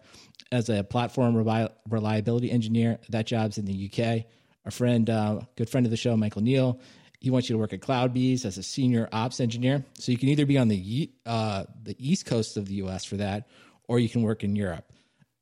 as 0.52 0.68
a 0.68 0.84
platform 0.84 1.34
reliability 1.88 2.52
engineer. 2.52 3.00
That 3.08 3.26
job's 3.26 3.58
in 3.58 3.64
the 3.64 3.90
UK. 3.90 4.26
Our 4.64 4.70
friend, 4.70 5.08
uh, 5.08 5.40
good 5.56 5.68
friend 5.68 5.86
of 5.86 5.90
the 5.90 5.96
show, 5.96 6.16
Michael 6.16 6.42
Neale, 6.42 6.80
he 7.26 7.30
wants 7.30 7.50
you 7.50 7.54
to 7.54 7.58
work 7.58 7.72
at 7.72 7.80
CloudBees 7.80 8.44
as 8.44 8.56
a 8.56 8.62
senior 8.62 9.08
ops 9.10 9.40
engineer. 9.40 9.84
So 9.94 10.12
you 10.12 10.18
can 10.18 10.28
either 10.28 10.46
be 10.46 10.58
on 10.58 10.68
the 10.68 11.10
uh, 11.26 11.64
the 11.82 11.96
east 11.98 12.24
coast 12.24 12.56
of 12.56 12.68
the 12.68 12.74
US 12.74 13.04
for 13.04 13.16
that, 13.16 13.48
or 13.88 13.98
you 13.98 14.08
can 14.08 14.22
work 14.22 14.44
in 14.44 14.54
Europe. 14.54 14.92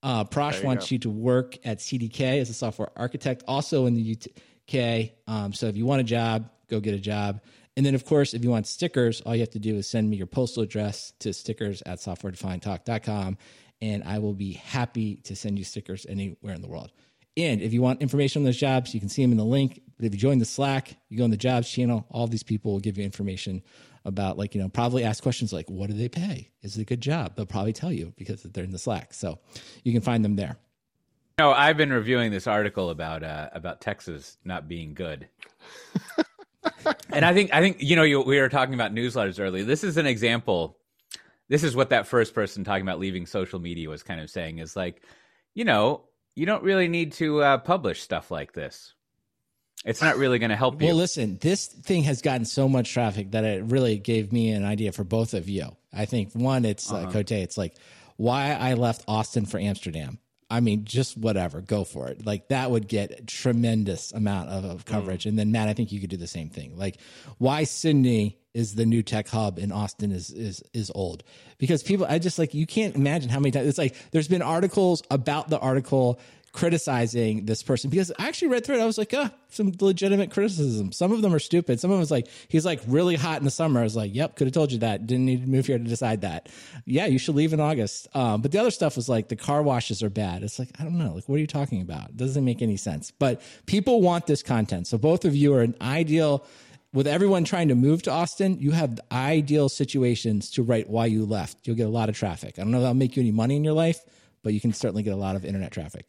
Uh, 0.02 0.24
Prosh 0.24 0.62
you 0.62 0.66
wants 0.66 0.88
go. 0.88 0.94
you 0.94 0.98
to 1.00 1.10
work 1.10 1.58
at 1.62 1.80
CDK 1.80 2.40
as 2.40 2.48
a 2.48 2.54
software 2.54 2.88
architect, 2.96 3.44
also 3.46 3.84
in 3.84 3.92
the 3.92 4.16
UK. 4.16 5.10
Um, 5.28 5.52
so 5.52 5.66
if 5.66 5.76
you 5.76 5.84
want 5.84 6.00
a 6.00 6.04
job, 6.04 6.48
go 6.70 6.80
get 6.80 6.94
a 6.94 6.98
job. 6.98 7.42
And 7.76 7.84
then, 7.84 7.94
of 7.94 8.06
course, 8.06 8.32
if 8.32 8.42
you 8.42 8.48
want 8.48 8.66
stickers, 8.66 9.20
all 9.20 9.34
you 9.34 9.40
have 9.40 9.50
to 9.50 9.58
do 9.58 9.74
is 9.74 9.86
send 9.86 10.08
me 10.08 10.16
your 10.16 10.26
postal 10.26 10.62
address 10.62 11.12
to 11.18 11.34
stickers 11.34 11.82
at 11.84 11.98
softwaredefinedtalk.com, 11.98 13.36
and 13.82 14.04
I 14.04 14.20
will 14.20 14.32
be 14.32 14.54
happy 14.54 15.16
to 15.24 15.36
send 15.36 15.58
you 15.58 15.66
stickers 15.66 16.06
anywhere 16.08 16.54
in 16.54 16.62
the 16.62 16.68
world. 16.68 16.92
And 17.36 17.60
if 17.60 17.74
you 17.74 17.82
want 17.82 18.00
information 18.00 18.40
on 18.40 18.44
those 18.44 18.56
jobs, 18.56 18.94
you 18.94 19.00
can 19.00 19.10
see 19.10 19.20
them 19.20 19.32
in 19.32 19.38
the 19.38 19.44
link. 19.44 19.82
But 19.96 20.06
if 20.06 20.12
you 20.12 20.18
join 20.18 20.38
the 20.38 20.44
Slack, 20.44 20.96
you 21.08 21.18
go 21.18 21.24
in 21.24 21.30
the 21.30 21.36
jobs 21.36 21.70
channel, 21.70 22.06
all 22.10 22.26
these 22.26 22.42
people 22.42 22.72
will 22.72 22.80
give 22.80 22.98
you 22.98 23.04
information 23.04 23.62
about, 24.04 24.36
like, 24.36 24.54
you 24.54 24.60
know, 24.60 24.68
probably 24.68 25.04
ask 25.04 25.22
questions 25.22 25.52
like, 25.52 25.70
what 25.70 25.88
do 25.88 25.96
they 25.96 26.08
pay? 26.08 26.50
Is 26.62 26.76
it 26.76 26.82
a 26.82 26.84
good 26.84 27.00
job? 27.00 27.36
They'll 27.36 27.46
probably 27.46 27.72
tell 27.72 27.92
you 27.92 28.12
because 28.16 28.42
they're 28.42 28.64
in 28.64 28.72
the 28.72 28.78
Slack. 28.78 29.14
So 29.14 29.38
you 29.82 29.92
can 29.92 30.02
find 30.02 30.24
them 30.24 30.36
there. 30.36 30.58
No, 31.38 31.50
I've 31.50 31.76
been 31.76 31.92
reviewing 31.92 32.30
this 32.30 32.46
article 32.46 32.90
about 32.90 33.24
uh, 33.24 33.50
about 33.52 33.80
Texas 33.80 34.36
not 34.44 34.68
being 34.68 34.94
good, 34.94 35.26
and 37.12 37.24
I 37.24 37.34
think 37.34 37.52
I 37.52 37.60
think 37.60 37.82
you 37.82 37.96
know 37.96 38.04
you, 38.04 38.20
we 38.20 38.40
were 38.40 38.48
talking 38.48 38.74
about 38.74 38.94
newsletters 38.94 39.40
earlier. 39.40 39.64
This 39.64 39.82
is 39.82 39.96
an 39.96 40.06
example. 40.06 40.78
This 41.48 41.64
is 41.64 41.74
what 41.74 41.90
that 41.90 42.06
first 42.06 42.34
person 42.34 42.62
talking 42.62 42.82
about 42.82 43.00
leaving 43.00 43.26
social 43.26 43.58
media 43.58 43.88
was 43.88 44.04
kind 44.04 44.20
of 44.20 44.30
saying 44.30 44.58
is 44.58 44.76
like, 44.76 45.02
you 45.54 45.64
know, 45.64 46.04
you 46.36 46.46
don't 46.46 46.62
really 46.62 46.86
need 46.86 47.12
to 47.14 47.42
uh, 47.42 47.58
publish 47.58 48.00
stuff 48.00 48.30
like 48.30 48.52
this. 48.52 48.94
It's 49.84 50.00
not 50.00 50.16
really 50.16 50.38
going 50.38 50.50
to 50.50 50.56
help 50.56 50.80
you. 50.80 50.88
Well, 50.88 50.96
listen, 50.96 51.38
this 51.40 51.66
thing 51.66 52.04
has 52.04 52.22
gotten 52.22 52.46
so 52.46 52.68
much 52.68 52.92
traffic 52.92 53.32
that 53.32 53.44
it 53.44 53.64
really 53.64 53.98
gave 53.98 54.32
me 54.32 54.50
an 54.50 54.64
idea 54.64 54.92
for 54.92 55.04
both 55.04 55.34
of 55.34 55.48
you. 55.48 55.76
I 55.92 56.06
think 56.06 56.32
one, 56.32 56.64
it's 56.64 56.90
uh, 56.90 57.10
Cote, 57.10 57.32
it's 57.32 57.58
like 57.58 57.74
why 58.16 58.52
I 58.52 58.74
left 58.74 59.04
Austin 59.06 59.44
for 59.44 59.58
Amsterdam. 59.58 60.18
I 60.50 60.60
mean, 60.60 60.84
just 60.84 61.16
whatever, 61.16 61.60
go 61.60 61.84
for 61.84 62.08
it. 62.08 62.24
Like 62.24 62.48
that 62.48 62.70
would 62.70 62.86
get 62.88 63.26
tremendous 63.26 64.12
amount 64.12 64.50
of, 64.50 64.64
of 64.64 64.84
coverage. 64.84 65.26
And 65.26 65.38
then 65.38 65.52
Matt, 65.52 65.68
I 65.68 65.74
think 65.74 65.90
you 65.90 66.00
could 66.00 66.10
do 66.10 66.16
the 66.16 66.26
same 66.26 66.48
thing. 66.48 66.76
Like 66.76 66.98
why 67.38 67.64
Sydney 67.64 68.38
is 68.52 68.76
the 68.76 68.86
new 68.86 69.02
tech 69.02 69.28
hub 69.28 69.58
in 69.58 69.72
Austin 69.72 70.12
is 70.12 70.30
is 70.30 70.62
is 70.72 70.92
old 70.94 71.24
because 71.58 71.82
people. 71.82 72.06
I 72.08 72.18
just 72.18 72.38
like 72.38 72.54
you 72.54 72.66
can't 72.66 72.94
imagine 72.94 73.30
how 73.30 73.40
many 73.40 73.50
times 73.50 73.66
it's 73.66 73.78
like 73.78 73.96
there's 74.12 74.28
been 74.28 74.42
articles 74.42 75.02
about 75.10 75.48
the 75.48 75.58
article 75.58 76.20
criticizing 76.54 77.46
this 77.46 77.64
person 77.64 77.90
because 77.90 78.12
I 78.16 78.28
actually 78.28 78.48
read 78.48 78.64
through 78.64 78.76
it. 78.76 78.80
I 78.80 78.86
was 78.86 78.96
like, 78.96 79.12
ah, 79.12 79.32
some 79.48 79.72
legitimate 79.80 80.30
criticism. 80.30 80.92
Some 80.92 81.10
of 81.10 81.20
them 81.20 81.34
are 81.34 81.40
stupid. 81.40 81.80
Some 81.80 81.90
of 81.90 81.96
them 81.96 82.00
was 82.00 82.12
like, 82.12 82.28
he's 82.46 82.64
like 82.64 82.80
really 82.86 83.16
hot 83.16 83.38
in 83.38 83.44
the 83.44 83.50
summer. 83.50 83.80
I 83.80 83.82
was 83.82 83.96
like, 83.96 84.14
yep, 84.14 84.36
could 84.36 84.46
have 84.46 84.54
told 84.54 84.70
you 84.70 84.78
that. 84.78 85.04
Didn't 85.04 85.26
need 85.26 85.42
to 85.42 85.48
move 85.48 85.66
here 85.66 85.78
to 85.78 85.84
decide 85.84 86.20
that. 86.20 86.48
Yeah, 86.86 87.06
you 87.06 87.18
should 87.18 87.34
leave 87.34 87.52
in 87.52 87.58
August. 87.58 88.06
Um, 88.14 88.40
but 88.40 88.52
the 88.52 88.58
other 88.58 88.70
stuff 88.70 88.94
was 88.94 89.08
like 89.08 89.28
the 89.28 89.36
car 89.36 89.64
washes 89.64 90.00
are 90.04 90.10
bad. 90.10 90.44
It's 90.44 90.60
like, 90.60 90.70
I 90.78 90.84
don't 90.84 90.96
know. 90.96 91.14
Like, 91.14 91.28
what 91.28 91.36
are 91.36 91.40
you 91.40 91.48
talking 91.48 91.82
about? 91.82 92.10
It 92.10 92.16
doesn't 92.16 92.44
make 92.44 92.62
any 92.62 92.76
sense. 92.76 93.10
But 93.10 93.42
people 93.66 94.00
want 94.00 94.28
this 94.28 94.44
content. 94.44 94.86
So 94.86 94.96
both 94.96 95.24
of 95.24 95.34
you 95.34 95.54
are 95.54 95.62
an 95.62 95.74
ideal 95.82 96.46
with 96.92 97.08
everyone 97.08 97.42
trying 97.42 97.66
to 97.66 97.74
move 97.74 98.02
to 98.02 98.12
Austin, 98.12 98.60
you 98.60 98.70
have 98.70 99.00
ideal 99.10 99.68
situations 99.68 100.52
to 100.52 100.62
write 100.62 100.88
why 100.88 101.06
you 101.06 101.26
left. 101.26 101.66
You'll 101.66 101.74
get 101.74 101.88
a 101.88 101.90
lot 101.90 102.08
of 102.08 102.16
traffic. 102.16 102.54
I 102.56 102.62
don't 102.62 102.70
know 102.70 102.78
if 102.78 102.82
that'll 102.82 102.94
make 102.94 103.16
you 103.16 103.22
any 103.22 103.32
money 103.32 103.56
in 103.56 103.64
your 103.64 103.72
life, 103.72 103.98
but 104.44 104.54
you 104.54 104.60
can 104.60 104.72
certainly 104.72 105.02
get 105.02 105.12
a 105.12 105.16
lot 105.16 105.34
of 105.34 105.44
internet 105.44 105.72
traffic. 105.72 106.06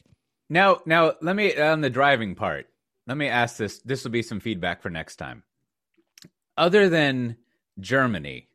Now, 0.49 0.81
now 0.85 1.13
let 1.21 1.35
me 1.35 1.57
on 1.57 1.81
the 1.81 1.89
driving 1.89 2.35
part. 2.35 2.67
Let 3.07 3.17
me 3.17 3.27
ask 3.27 3.57
this. 3.57 3.79
This 3.79 4.03
will 4.03 4.11
be 4.11 4.21
some 4.21 4.39
feedback 4.39 4.81
for 4.81 4.89
next 4.89 5.17
time. 5.17 5.43
Other 6.57 6.89
than 6.89 7.37
Germany, 7.79 8.47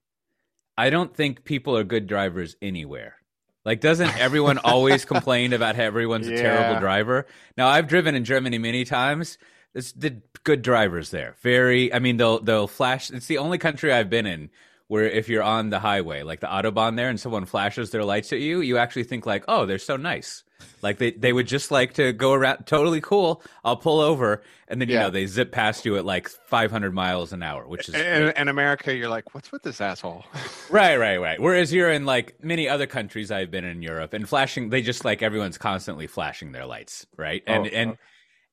I 0.76 0.90
don't 0.90 1.14
think 1.14 1.44
people 1.44 1.76
are 1.76 1.84
good 1.84 2.06
drivers 2.06 2.56
anywhere. 2.62 3.16
Like, 3.64 3.80
doesn't 3.80 4.16
everyone 4.18 4.58
always 4.64 5.04
complain 5.04 5.52
about 5.52 5.76
how 5.76 5.82
everyone's 5.82 6.26
a 6.26 6.36
terrible 6.36 6.80
driver? 6.80 7.26
Now, 7.56 7.68
I've 7.68 7.88
driven 7.88 8.14
in 8.14 8.24
Germany 8.24 8.58
many 8.58 8.84
times. 8.84 9.38
It's 9.74 9.92
the 9.92 10.22
good 10.42 10.62
drivers 10.62 11.10
there. 11.10 11.36
Very. 11.42 11.92
I 11.92 11.98
mean, 11.98 12.16
they'll 12.16 12.40
they'll 12.40 12.66
flash. 12.66 13.10
It's 13.10 13.26
the 13.26 13.38
only 13.38 13.58
country 13.58 13.92
I've 13.92 14.10
been 14.10 14.26
in 14.26 14.50
where 14.90 15.04
if 15.04 15.28
you're 15.28 15.42
on 15.44 15.70
the 15.70 15.78
highway, 15.78 16.22
like 16.24 16.40
the 16.40 16.48
autobahn 16.48 16.96
there, 16.96 17.08
and 17.08 17.20
someone 17.20 17.46
flashes 17.46 17.90
their 17.92 18.04
lights 18.04 18.32
at 18.32 18.40
you, 18.40 18.60
you 18.60 18.76
actually 18.76 19.04
think 19.04 19.24
like, 19.24 19.44
oh, 19.46 19.64
they're 19.64 19.78
so 19.78 19.96
nice. 19.96 20.42
Like 20.82 20.98
they, 20.98 21.12
they 21.12 21.32
would 21.32 21.46
just 21.46 21.70
like 21.70 21.94
to 21.94 22.12
go 22.12 22.32
around 22.32 22.66
totally 22.66 23.00
cool. 23.00 23.40
I'll 23.64 23.76
pull 23.76 24.00
over 24.00 24.42
and 24.66 24.80
then 24.80 24.88
you 24.88 24.96
Yeah. 24.96 24.98
know 24.98 25.10
they 25.10 25.26
zip 25.26 25.52
past 25.52 25.84
you 25.84 25.96
at 25.96 26.04
like 26.04 26.28
500 26.28 26.92
miles 26.92 27.32
an 27.32 27.42
hour, 27.42 27.68
which 27.68 27.88
is 27.88 28.08
In, 28.12 28.30
in 28.36 28.48
America, 28.48 28.94
you're 28.94 29.08
like, 29.08 29.34
what's 29.34 29.50
with 29.52 29.62
this 29.62 29.80
asshole? 29.80 30.24
right, 30.68 30.96
right, 30.96 31.16
right. 31.18 31.40
Whereas 31.40 31.72
you're 31.72 31.90
in 31.90 32.06
like 32.06 32.42
many 32.42 32.68
other 32.68 32.86
countries 32.86 33.30
I've 33.30 33.50
been 33.50 33.64
in 33.64 33.82
Europe 33.82 34.12
and 34.14 34.28
flashing, 34.28 34.70
they 34.70 34.82
just 34.82 35.04
like 35.04 35.22
everyone's 35.22 35.58
constantly 35.58 36.06
flashing 36.06 36.52
their 36.52 36.66
lights, 36.66 37.06
right? 37.16 37.42
And 37.46 37.66
Oh, 37.66 37.66
and 37.66 37.96
okay. 37.96 37.98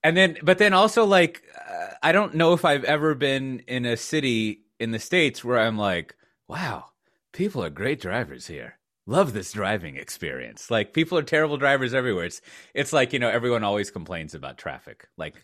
And 0.03 0.17
then, 0.17 0.38
but 0.43 0.59
then 0.59 0.73
also 0.73 1.05
like, 1.05 1.43
uh, 1.69 1.89
I 2.03 2.11
don't 2.13 2.35
know 2.35 2.53
if 2.53 2.65
I've 2.65 2.85
ever 2.85 3.15
been 3.15 3.61
in 3.67 3.85
a 3.85 3.97
city 3.97 4.63
in 4.79 4.91
the 4.91 4.99
states 4.99 5.43
where 5.45 5.59
I'm 5.59 5.77
like, 5.77 6.15
wow, 6.48 6.86
people 7.34 7.64
are 7.64 7.70
great 7.70 8.02
drivers 8.02 8.48
here. 8.48 8.78
Love 9.06 9.34
this 9.34 9.54
driving 9.54 9.95
experience. 9.95 10.70
Like 10.70 10.93
people 10.93 11.18
are 11.18 11.24
terrible 11.24 11.58
drivers 11.58 11.93
everywhere. 11.93 12.26
It's 12.26 12.41
it's 12.74 12.91
like 12.91 13.14
you 13.14 13.20
know 13.20 13.30
everyone 13.30 13.64
always 13.64 13.89
complains 13.89 14.34
about 14.34 14.58
traffic. 14.58 15.08
Like 15.18 15.36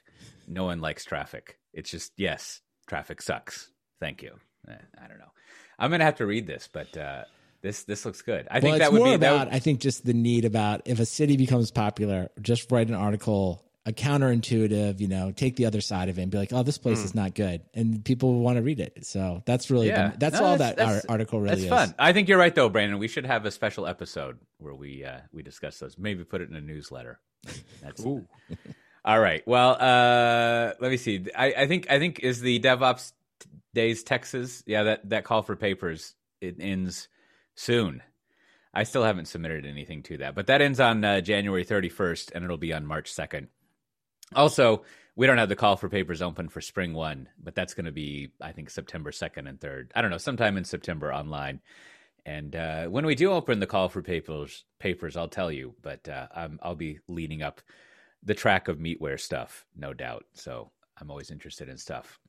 no 0.47 0.65
one 0.65 0.81
likes 0.81 1.05
traffic. 1.05 1.59
It's 1.73 1.89
just 1.89 2.11
yes, 2.17 2.61
traffic 2.87 3.21
sucks. 3.21 3.71
Thank 4.01 4.21
you. 4.21 4.31
Eh, 4.67 4.75
I 5.01 5.07
don't 5.07 5.17
know. 5.17 5.31
I'm 5.79 5.91
gonna 5.91 6.03
have 6.03 6.17
to 6.17 6.25
read 6.25 6.45
this, 6.45 6.67
but 6.71 6.95
uh, 6.97 7.23
this 7.61 7.83
this 7.83 8.05
looks 8.05 8.21
good. 8.21 8.47
I 8.51 8.55
well, 8.55 8.61
think 8.61 8.77
that 8.79 8.91
would 8.91 8.99
more 8.99 9.07
be 9.07 9.13
about 9.13 9.47
would, 9.47 9.55
I 9.55 9.59
think 9.59 9.79
just 9.79 10.05
the 10.05 10.13
need 10.13 10.43
about 10.43 10.81
if 10.85 10.99
a 10.99 11.05
city 11.05 11.37
becomes 11.37 11.71
popular, 11.71 12.29
just 12.41 12.69
write 12.71 12.89
an 12.89 12.95
article, 12.95 13.63
a 13.85 13.91
counterintuitive, 13.91 14.99
you 15.01 15.07
know, 15.09 15.31
take 15.31 15.55
the 15.57 15.65
other 15.65 15.81
side 15.81 16.07
of 16.09 16.17
it 16.17 16.21
and 16.21 16.31
be 16.31 16.37
like, 16.37 16.53
oh, 16.53 16.63
this 16.63 16.77
place 16.77 17.03
is 17.03 17.13
not 17.13 17.35
good, 17.35 17.61
and 17.73 18.03
people 18.05 18.39
want 18.39 18.55
to 18.57 18.61
read 18.63 18.79
it. 18.79 19.05
So 19.05 19.43
that's 19.45 19.69
really. 19.69 19.87
Yeah. 19.87 20.11
the, 20.11 20.17
that's 20.17 20.39
No, 20.39 20.45
all 20.45 20.57
that's- 20.57 20.69
that 20.71 20.77
that's- 20.77 21.05
our 21.05 21.11
article 21.11 21.41
really 21.41 21.53
It's 21.55 21.63
is. 21.63 21.69
fun. 21.69 21.93
I 21.99 22.13
think 22.13 22.29
you're 22.29 22.37
right 22.37 22.53
though, 22.55 22.69
Brandon. 22.69 22.97
We 22.99 23.07
should 23.09 23.25
have 23.25 23.45
a 23.45 23.51
special 23.51 23.85
episode 23.85 24.39
where 24.59 24.73
we 24.73 25.03
uh, 25.03 25.19
we 25.33 25.43
discuss 25.43 25.79
those. 25.79 25.97
Maybe 25.97 26.23
put 26.23 26.41
it 26.41 26.49
in 26.49 26.55
a 26.55 26.61
newsletter. 26.61 27.19
That's 27.81 28.05
all 29.05 29.19
right. 29.19 29.43
Well, 29.45 29.71
uh, 29.79 30.73
let 30.79 30.89
me 30.91 30.97
see. 30.97 31.25
I, 31.35 31.53
I 31.57 31.67
think 31.67 31.91
I 31.91 31.99
think 31.99 32.19
is 32.21 32.39
the 32.39 32.59
DevOps 32.61 33.11
Days 33.73 34.03
Texas. 34.03 34.63
Yeah, 34.65 34.83
that 34.83 35.09
that 35.09 35.23
call 35.25 35.41
for 35.41 35.55
papers 35.57 36.15
it 36.39 36.55
ends 36.59 37.09
soon. 37.55 38.01
I 38.73 38.83
still 38.83 39.03
haven't 39.03 39.25
submitted 39.27 39.65
anything 39.65 40.03
to 40.03 40.17
that, 40.19 40.33
but 40.35 40.47
that 40.47 40.61
ends 40.61 40.79
on 40.79 41.03
uh, 41.03 41.21
January 41.21 41.63
31st, 41.65 42.31
and 42.33 42.43
it'll 42.43 42.57
be 42.57 42.73
on 42.73 42.85
March 42.87 43.13
2nd. 43.13 43.47
Also, 44.35 44.83
we 45.15 45.27
don't 45.27 45.37
have 45.37 45.49
the 45.49 45.55
call 45.55 45.75
for 45.75 45.89
papers 45.89 46.21
open 46.21 46.49
for 46.49 46.61
spring 46.61 46.93
one, 46.93 47.29
but 47.41 47.55
that's 47.55 47.73
going 47.73 47.85
to 47.85 47.91
be, 47.91 48.31
I 48.41 48.51
think, 48.51 48.69
September 48.69 49.11
2nd 49.11 49.47
and 49.47 49.59
3rd. 49.59 49.91
I 49.95 50.01
don't 50.01 50.11
know, 50.11 50.17
sometime 50.17 50.57
in 50.57 50.63
September 50.63 51.13
online. 51.13 51.61
And 52.25 52.55
uh, 52.55 52.85
when 52.85 53.05
we 53.05 53.15
do 53.15 53.31
open 53.31 53.59
the 53.59 53.67
call 53.67 53.89
for 53.89 54.01
papers, 54.01 54.63
papers, 54.79 55.17
I'll 55.17 55.27
tell 55.27 55.51
you. 55.51 55.75
But 55.81 56.07
uh, 56.07 56.27
I'm, 56.33 56.59
I'll 56.63 56.75
be 56.75 56.99
leading 57.07 57.43
up 57.43 57.61
the 58.23 58.33
track 58.33 58.67
of 58.67 58.77
meatware 58.77 59.19
stuff, 59.19 59.65
no 59.75 59.93
doubt. 59.93 60.25
So 60.33 60.71
I'm 60.99 61.11
always 61.11 61.31
interested 61.31 61.69
in 61.69 61.77
stuff. 61.77 62.19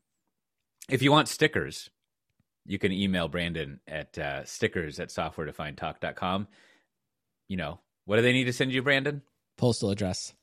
If 0.89 1.01
you 1.01 1.13
want 1.13 1.29
stickers, 1.29 1.91
you 2.67 2.79
can 2.79 2.93
email 2.93 3.29
Brandon 3.29 3.81
at 3.87 4.19
uh, 4.19 4.45
stickers 4.45 4.99
at 5.01 5.09
softwaredefinedtalk.com. 5.09 6.49
You 7.49 7.57
know, 7.57 7.81
what 8.05 8.17
do 8.17 8.23
they 8.23 8.33
need 8.33 8.45
to 8.45 8.53
send 8.53 8.73
you, 8.73 8.83
Brandon? 8.83 9.23
Postal 9.57 9.91
address. 9.91 10.35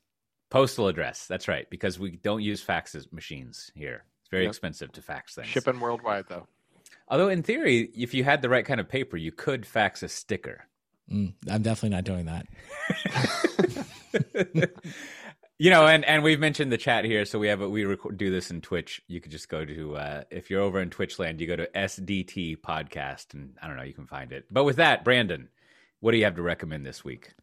Postal 0.51 0.87
address. 0.87 1.25
That's 1.27 1.47
right, 1.47 1.67
because 1.71 1.97
we 1.97 2.11
don't 2.17 2.43
use 2.43 2.61
fax 2.61 2.95
machines 3.11 3.71
here. 3.73 4.03
It's 4.21 4.29
very 4.29 4.43
Yep. 4.43 4.49
expensive 4.51 4.91
to 4.91 5.01
fax 5.01 5.33
things. 5.33 5.47
Shipping 5.47 5.79
worldwide, 5.79 6.25
though. 6.29 6.47
Although 7.07 7.29
in 7.29 7.41
theory, 7.41 7.89
if 7.95 8.13
you 8.13 8.23
had 8.23 8.41
the 8.43 8.49
right 8.49 8.65
kind 8.65 8.79
of 8.79 8.87
paper, 8.87 9.17
you 9.17 9.31
could 9.31 9.65
fax 9.65 10.03
a 10.03 10.07
sticker. 10.09 10.67
Mm, 11.11 11.33
I'm 11.49 11.61
definitely 11.61 11.95
not 11.95 12.03
doing 12.03 12.25
that. 12.27 12.45
you 15.57 15.69
know, 15.69 15.87
and 15.87 16.05
and 16.05 16.23
we've 16.23 16.39
mentioned 16.39 16.71
the 16.71 16.77
chat 16.77 17.03
here, 17.05 17.25
so 17.25 17.37
we 17.39 17.47
have 17.49 17.61
a, 17.61 17.69
we 17.69 17.83
record, 17.85 18.17
do 18.17 18.31
this 18.31 18.49
in 18.51 18.61
Twitch. 18.61 19.01
You 19.07 19.19
could 19.19 19.31
just 19.31 19.49
go 19.49 19.65
to 19.65 19.95
uh, 19.97 20.23
if 20.31 20.49
you're 20.49 20.61
over 20.61 20.79
in 20.81 20.89
Twitch 20.89 21.19
land, 21.19 21.41
you 21.41 21.47
go 21.47 21.55
to 21.57 21.67
SDT 21.75 22.57
podcast, 22.61 23.33
and 23.33 23.55
I 23.61 23.67
don't 23.67 23.75
know, 23.77 23.83
you 23.83 23.93
can 23.93 24.07
find 24.07 24.31
it. 24.31 24.45
But 24.51 24.63
with 24.63 24.77
that, 24.77 25.03
Brandon, 25.03 25.49
what 25.99 26.11
do 26.11 26.17
you 26.17 26.23
have 26.23 26.35
to 26.35 26.41
recommend 26.41 26.85
this 26.85 27.03
week? 27.03 27.33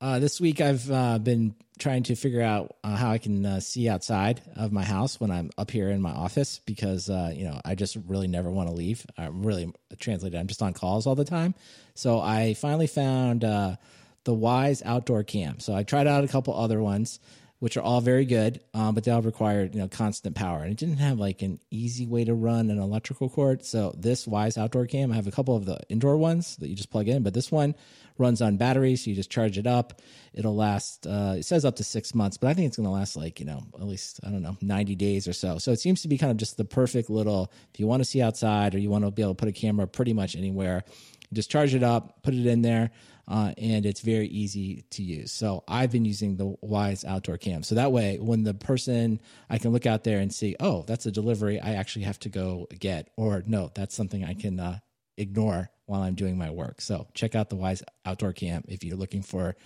Uh, 0.00 0.20
this 0.20 0.40
week, 0.40 0.60
I've 0.60 0.88
uh, 0.90 1.18
been 1.18 1.56
trying 1.78 2.04
to 2.04 2.14
figure 2.14 2.42
out 2.42 2.76
uh, 2.84 2.94
how 2.94 3.10
I 3.10 3.18
can 3.18 3.44
uh, 3.44 3.60
see 3.60 3.88
outside 3.88 4.40
of 4.54 4.70
my 4.70 4.84
house 4.84 5.18
when 5.20 5.30
I'm 5.32 5.50
up 5.58 5.70
here 5.72 5.90
in 5.90 6.00
my 6.00 6.12
office 6.12 6.60
because 6.66 7.10
uh, 7.10 7.32
you 7.34 7.44
know 7.44 7.60
I 7.64 7.74
just 7.74 7.96
really 8.06 8.28
never 8.28 8.50
want 8.50 8.68
to 8.68 8.74
leave. 8.74 9.04
I'm 9.16 9.44
really 9.44 9.72
translated. 9.98 10.38
I'm 10.38 10.46
just 10.46 10.62
on 10.62 10.72
calls 10.72 11.06
all 11.06 11.16
the 11.16 11.24
time. 11.24 11.54
So 11.94 12.20
I 12.20 12.54
finally 12.54 12.86
found 12.86 13.42
uh, 13.42 13.76
the 14.22 14.34
Wyze 14.34 14.82
Outdoor 14.84 15.24
Cam. 15.24 15.58
So 15.58 15.74
I 15.74 15.82
tried 15.82 16.06
out 16.06 16.22
a 16.22 16.28
couple 16.28 16.54
other 16.54 16.80
ones, 16.80 17.18
which 17.60 17.76
are 17.76 17.82
all 17.82 18.00
very 18.00 18.24
good, 18.24 18.60
um, 18.72 18.94
but 18.94 19.04
they 19.04 19.10
all 19.10 19.22
required 19.22 19.74
you 19.74 19.80
know 19.80 19.88
constant 19.88 20.36
power, 20.36 20.62
and 20.62 20.70
it 20.70 20.78
didn't 20.78 20.98
have 20.98 21.18
like 21.18 21.42
an 21.42 21.58
easy 21.70 22.06
way 22.06 22.24
to 22.24 22.34
run 22.34 22.70
an 22.70 22.78
electrical 22.78 23.28
cord. 23.28 23.64
So 23.64 23.92
this 23.96 24.26
Wyze 24.26 24.56
Outdoor 24.56 24.86
Cam, 24.86 25.12
I 25.12 25.16
have 25.16 25.26
a 25.26 25.32
couple 25.32 25.56
of 25.56 25.64
the 25.64 25.80
indoor 25.88 26.16
ones 26.16 26.56
that 26.56 26.68
you 26.68 26.76
just 26.76 26.90
plug 26.90 27.08
in, 27.08 27.22
but 27.22 27.34
this 27.34 27.50
one 27.50 27.74
runs 28.16 28.42
on 28.42 28.56
batteries. 28.56 29.04
So 29.04 29.10
you 29.10 29.16
just 29.16 29.30
charge 29.30 29.58
it 29.58 29.66
up. 29.66 30.00
It'll 30.34 30.54
last. 30.54 31.06
Uh, 31.06 31.34
it 31.38 31.44
says 31.44 31.64
up 31.64 31.76
to 31.76 31.84
six 31.84 32.14
months, 32.14 32.36
but 32.36 32.48
I 32.48 32.54
think 32.54 32.68
it's 32.68 32.76
going 32.76 32.86
to 32.86 32.92
last 32.92 33.16
like 33.16 33.40
you 33.40 33.46
know 33.46 33.62
at 33.74 33.86
least 33.86 34.20
I 34.24 34.30
don't 34.30 34.42
know 34.42 34.56
ninety 34.60 34.94
days 34.94 35.26
or 35.26 35.32
so. 35.32 35.58
So 35.58 35.72
it 35.72 35.80
seems 35.80 36.02
to 36.02 36.08
be 36.08 36.18
kind 36.18 36.30
of 36.30 36.36
just 36.36 36.56
the 36.56 36.64
perfect 36.64 37.10
little. 37.10 37.52
If 37.72 37.80
you 37.80 37.86
want 37.86 38.00
to 38.00 38.04
see 38.04 38.22
outside 38.22 38.74
or 38.74 38.78
you 38.78 38.90
want 38.90 39.04
to 39.04 39.10
be 39.10 39.22
able 39.22 39.34
to 39.34 39.38
put 39.38 39.48
a 39.48 39.52
camera 39.52 39.86
pretty 39.88 40.12
much 40.12 40.36
anywhere, 40.36 40.84
just 41.32 41.50
charge 41.50 41.74
it 41.74 41.82
up, 41.82 42.22
put 42.22 42.34
it 42.34 42.46
in 42.46 42.62
there, 42.62 42.90
uh, 43.28 43.52
and 43.58 43.84
it's 43.84 44.00
very 44.00 44.26
easy 44.26 44.84
to 44.90 45.02
use. 45.02 45.30
So 45.30 45.62
I've 45.68 45.92
been 45.92 46.06
using 46.06 46.36
the 46.36 46.56
Wyze 46.64 47.04
Outdoor 47.04 47.36
Cam. 47.36 47.62
So 47.62 47.74
that 47.74 47.92
way, 47.92 48.18
when 48.18 48.42
the 48.42 48.54
person, 48.54 49.20
I 49.50 49.58
can 49.58 49.70
look 49.70 49.84
out 49.84 50.02
there 50.02 50.18
and 50.18 50.32
see, 50.34 50.56
oh, 50.58 50.84
that's 50.86 51.04
a 51.04 51.12
delivery 51.12 51.60
I 51.60 51.74
actually 51.74 52.06
have 52.06 52.18
to 52.20 52.30
go 52.30 52.66
get, 52.78 53.10
or 53.16 53.44
no, 53.46 53.70
that's 53.74 53.94
something 53.94 54.24
I 54.24 54.32
can 54.32 54.58
uh, 54.58 54.78
ignore 55.18 55.70
while 55.84 56.02
I'm 56.02 56.14
doing 56.14 56.38
my 56.38 56.50
work. 56.50 56.80
So 56.80 57.06
check 57.12 57.34
out 57.34 57.50
the 57.50 57.56
Wyze 57.56 57.82
Outdoor 58.06 58.32
Cam 58.32 58.64
if 58.66 58.82
you're 58.82 58.96
looking 58.96 59.22
for 59.22 59.56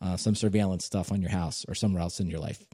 uh, 0.00 0.16
some 0.16 0.36
surveillance 0.36 0.84
stuff 0.84 1.10
on 1.10 1.20
your 1.20 1.32
house 1.32 1.64
or 1.66 1.74
somewhere 1.74 2.02
else 2.02 2.20
in 2.20 2.30
your 2.30 2.40
life. 2.40 2.64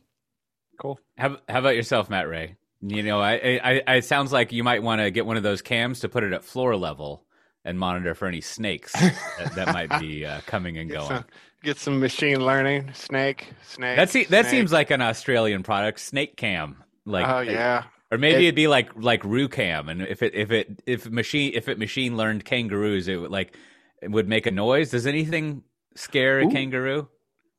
Cool. 0.79 1.01
How, 1.17 1.39
how 1.49 1.61
about 1.61 1.77
yourself, 1.77 2.11
Matt 2.11 2.29
Ray? 2.29 2.57
You 2.83 3.03
know, 3.03 3.19
I, 3.19 3.33
I, 3.33 3.83
I 3.87 3.95
it 3.95 4.05
sounds 4.05 4.31
like 4.31 4.53
you 4.53 4.63
might 4.63 4.83
want 4.83 5.01
to 5.01 5.11
get 5.11 5.25
one 5.25 5.39
of 5.39 5.43
those 5.43 5.63
cams 5.63 6.01
to 6.01 6.11
put 6.11 6.23
it 6.23 6.35
at 6.35 6.45
floor 6.45 6.77
level 6.77 7.25
and 7.65 7.79
monitor 7.79 8.15
for 8.15 8.27
any 8.27 8.41
snakes 8.41 8.93
that, 8.93 9.53
that 9.55 9.73
might 9.73 10.01
be 10.01 10.25
uh, 10.27 10.41
coming 10.47 10.79
and 10.79 10.91
Get 10.91 10.97
going. 10.99 11.09
some, 11.09 11.25
get 11.63 11.77
some 11.79 12.01
machine 12.01 12.45
learning. 12.45 12.91
Snake. 12.95 13.49
Snake. 13.67 13.97
That 13.97 14.11
se- 14.11 14.27
that 14.27 14.47
seems 14.47 14.73
like 14.73 14.91
an 14.91 15.01
Australian 15.01 15.63
product, 15.63 16.01
Snake 16.01 16.37
Cam. 16.37 16.83
Like, 17.07 17.27
Oh 17.29 17.41
yeah. 17.41 17.85
or 18.11 18.19
maybe 18.19 18.45
It- 18.45 18.49
would 18.49 18.55
be 18.55 18.69
like 18.69 18.91
like 18.97 19.25
Roo 19.25 19.49
Cam, 19.49 19.89
and 19.89 20.03
if 20.03 20.23
it 20.23 20.35
if 20.35 20.51
it 20.51 20.83
if 20.87 21.09
machine 21.11 21.53
if 21.55 21.69
it 21.69 21.79
machine 21.79 22.17
learned 22.17 22.45
kangaroos, 22.45 23.09
it 23.09 23.17
would 23.17 23.31
like 23.31 23.57
it 24.03 24.11
would 24.11 24.29
make 24.29 24.47
a 24.47 24.51
noise. 24.51 24.91
Does 24.91 25.07
anything 25.07 25.63
scare 25.97 26.41
a 26.41 26.47
Ooh. 26.47 26.51
kangaroo? 26.51 27.09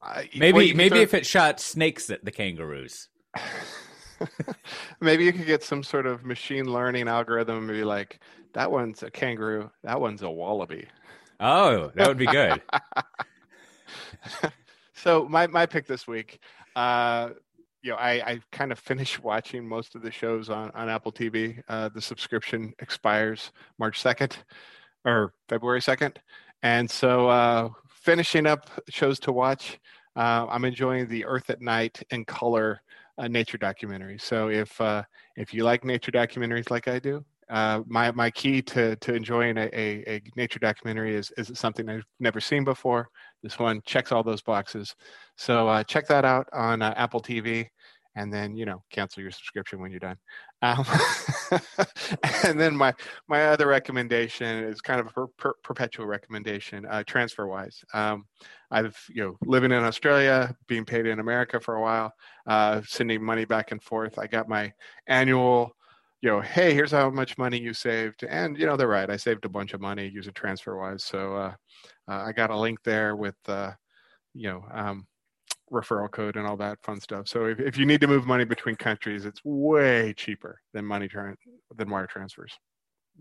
I- 0.03 0.29
Maybe 0.37 0.53
well, 0.67 0.75
maybe 0.75 0.89
throw- 0.89 0.99
if 1.01 1.13
it 1.15 1.25
shot 1.25 1.59
snakes 1.59 2.09
at 2.11 2.23
the 2.23 2.31
kangaroos. 2.31 3.09
maybe 5.01 5.25
you 5.25 5.33
could 5.33 5.45
get 5.45 5.63
some 5.63 5.83
sort 5.83 6.05
of 6.05 6.23
machine 6.25 6.65
learning 6.71 7.07
algorithm 7.07 7.57
and 7.57 7.67
be 7.67 7.83
like, 7.83 8.19
that 8.55 8.71
one's 8.71 9.03
a 9.03 9.11
kangaroo, 9.11 9.69
that 9.83 9.99
one's 10.01 10.23
a 10.23 10.29
wallaby. 10.29 10.87
Oh, 11.39 11.91
that 11.95 12.07
would 12.07 12.17
be 12.17 12.25
good. 12.25 12.61
so 14.93 15.27
my 15.29 15.45
my 15.47 15.65
pick 15.65 15.85
this 15.85 16.07
week, 16.07 16.39
uh, 16.75 17.29
you 17.83 17.91
know, 17.91 17.97
I, 17.97 18.11
I 18.13 18.39
kind 18.51 18.71
of 18.71 18.79
finished 18.79 19.21
watching 19.23 19.67
most 19.67 19.93
of 19.93 20.01
the 20.01 20.11
shows 20.11 20.49
on, 20.49 20.71
on 20.71 20.89
Apple 20.89 21.11
TV. 21.11 21.61
Uh, 21.67 21.89
the 21.89 22.01
subscription 22.01 22.73
expires 22.79 23.51
March 23.77 24.01
second 24.01 24.37
or 25.03 25.33
February 25.49 25.81
second, 25.81 26.19
and 26.63 26.89
so 26.89 27.27
uh, 27.27 27.69
finishing 27.89 28.47
up 28.47 28.69
shows 28.89 29.19
to 29.19 29.33
watch. 29.33 29.79
Uh, 30.15 30.47
I'm 30.49 30.63
enjoying 30.63 31.09
the 31.09 31.25
Earth 31.25 31.49
at 31.49 31.61
Night 31.61 32.01
in 32.09 32.23
Color 32.23 32.81
uh, 33.17 33.27
nature 33.27 33.57
documentary. 33.57 34.17
So 34.17 34.49
if 34.49 34.79
uh, 34.79 35.03
if 35.35 35.53
you 35.53 35.65
like 35.65 35.83
nature 35.83 36.11
documentaries 36.11 36.71
like 36.71 36.87
I 36.87 36.99
do, 36.99 37.25
uh, 37.49 37.81
my 37.87 38.11
my 38.11 38.31
key 38.31 38.61
to 38.61 38.95
to 38.97 39.13
enjoying 39.13 39.57
a, 39.57 39.69
a, 39.73 40.03
a 40.07 40.21
nature 40.35 40.59
documentary 40.59 41.15
is 41.15 41.31
is 41.37 41.51
something 41.53 41.87
I've 41.89 42.05
never 42.19 42.39
seen 42.39 42.63
before. 42.63 43.07
This 43.43 43.59
one 43.59 43.81
checks 43.85 44.11
all 44.11 44.23
those 44.23 44.41
boxes. 44.41 44.95
So 45.37 45.67
uh, 45.67 45.83
check 45.83 46.07
that 46.07 46.25
out 46.25 46.47
on 46.53 46.81
uh, 46.81 46.93
Apple 46.97 47.21
TV, 47.21 47.67
and 48.15 48.33
then 48.33 48.55
you 48.55 48.65
know 48.65 48.81
cancel 48.91 49.21
your 49.21 49.31
subscription 49.31 49.79
when 49.79 49.91
you're 49.91 49.99
done. 49.99 50.17
Um, 50.63 50.85
and 52.43 52.59
then 52.59 52.75
my 52.75 52.93
my 53.27 53.45
other 53.47 53.67
recommendation 53.67 54.63
is 54.63 54.81
kind 54.81 54.99
of 54.99 55.07
a 55.07 55.11
per, 55.11 55.27
per, 55.37 55.53
perpetual 55.63 56.07
recommendation. 56.07 56.85
Uh, 56.87 57.03
TransferWise. 57.07 57.83
Um, 57.93 58.25
I've 58.71 58.97
you 59.09 59.23
know 59.23 59.37
living 59.45 59.71
in 59.71 59.83
Australia, 59.83 60.55
being 60.67 60.85
paid 60.85 61.05
in 61.05 61.19
America 61.19 61.59
for 61.59 61.75
a 61.75 61.81
while, 61.81 62.11
uh, 62.47 62.81
sending 62.87 63.23
money 63.23 63.45
back 63.45 63.71
and 63.71 63.83
forth. 63.83 64.17
I 64.17 64.25
got 64.25 64.49
my 64.49 64.71
annual 65.07 65.74
you 66.25 66.31
know, 66.31 66.41
hey, 66.41 66.73
here's 66.73 66.89
how 66.91 67.11
much 67.11 67.37
money 67.37 67.59
you 67.59 67.71
saved. 67.71 68.23
And, 68.23 68.57
you 68.57 68.65
know, 68.65 68.75
they're 68.75 68.87
right. 68.87 69.11
I 69.11 69.15
saved 69.15 69.45
a 69.45 69.49
bunch 69.49 69.75
of 69.75 69.79
money 69.81 70.07
using 70.11 70.33
TransferWise. 70.33 71.01
So 71.01 71.35
uh, 71.35 71.53
uh, 72.09 72.23
I 72.27 72.31
got 72.31 72.49
a 72.49 72.57
link 72.57 72.79
there 72.83 73.15
with, 73.15 73.35
uh, 73.47 73.73
you 74.33 74.49
know, 74.49 74.65
um, 74.73 75.05
referral 75.71 76.09
code 76.09 76.35
and 76.35 76.47
all 76.47 76.57
that 76.57 76.79
fun 76.81 76.99
stuff. 76.99 77.27
So 77.27 77.45
if, 77.45 77.59
if 77.59 77.77
you 77.77 77.85
need 77.85 78.01
to 78.01 78.07
move 78.07 78.25
money 78.25 78.43
between 78.43 78.75
countries, 78.75 79.23
it's 79.25 79.39
way 79.45 80.15
cheaper 80.17 80.59
than 80.73 80.83
money 80.83 81.07
tran- 81.07 81.35
than 81.75 81.91
wire 81.91 82.07
transfers. 82.07 82.57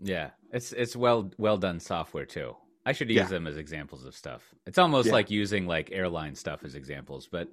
Yeah, 0.01 0.31
it's 0.51 0.73
it's 0.73 0.95
well 0.95 1.31
well 1.37 1.57
done 1.57 1.79
software 1.79 2.25
too. 2.25 2.57
I 2.87 2.91
should 2.91 3.09
use 3.09 3.17
Yeah. 3.17 3.27
them 3.27 3.45
as 3.45 3.55
examples 3.57 4.03
of 4.03 4.15
stuff. 4.15 4.51
It's 4.65 4.79
almost 4.79 5.07
Yeah. 5.07 5.13
like 5.13 5.29
using 5.29 5.67
like 5.67 5.91
airline 5.91 6.33
stuff 6.33 6.63
as 6.65 6.73
examples, 6.75 7.27
but 7.31 7.49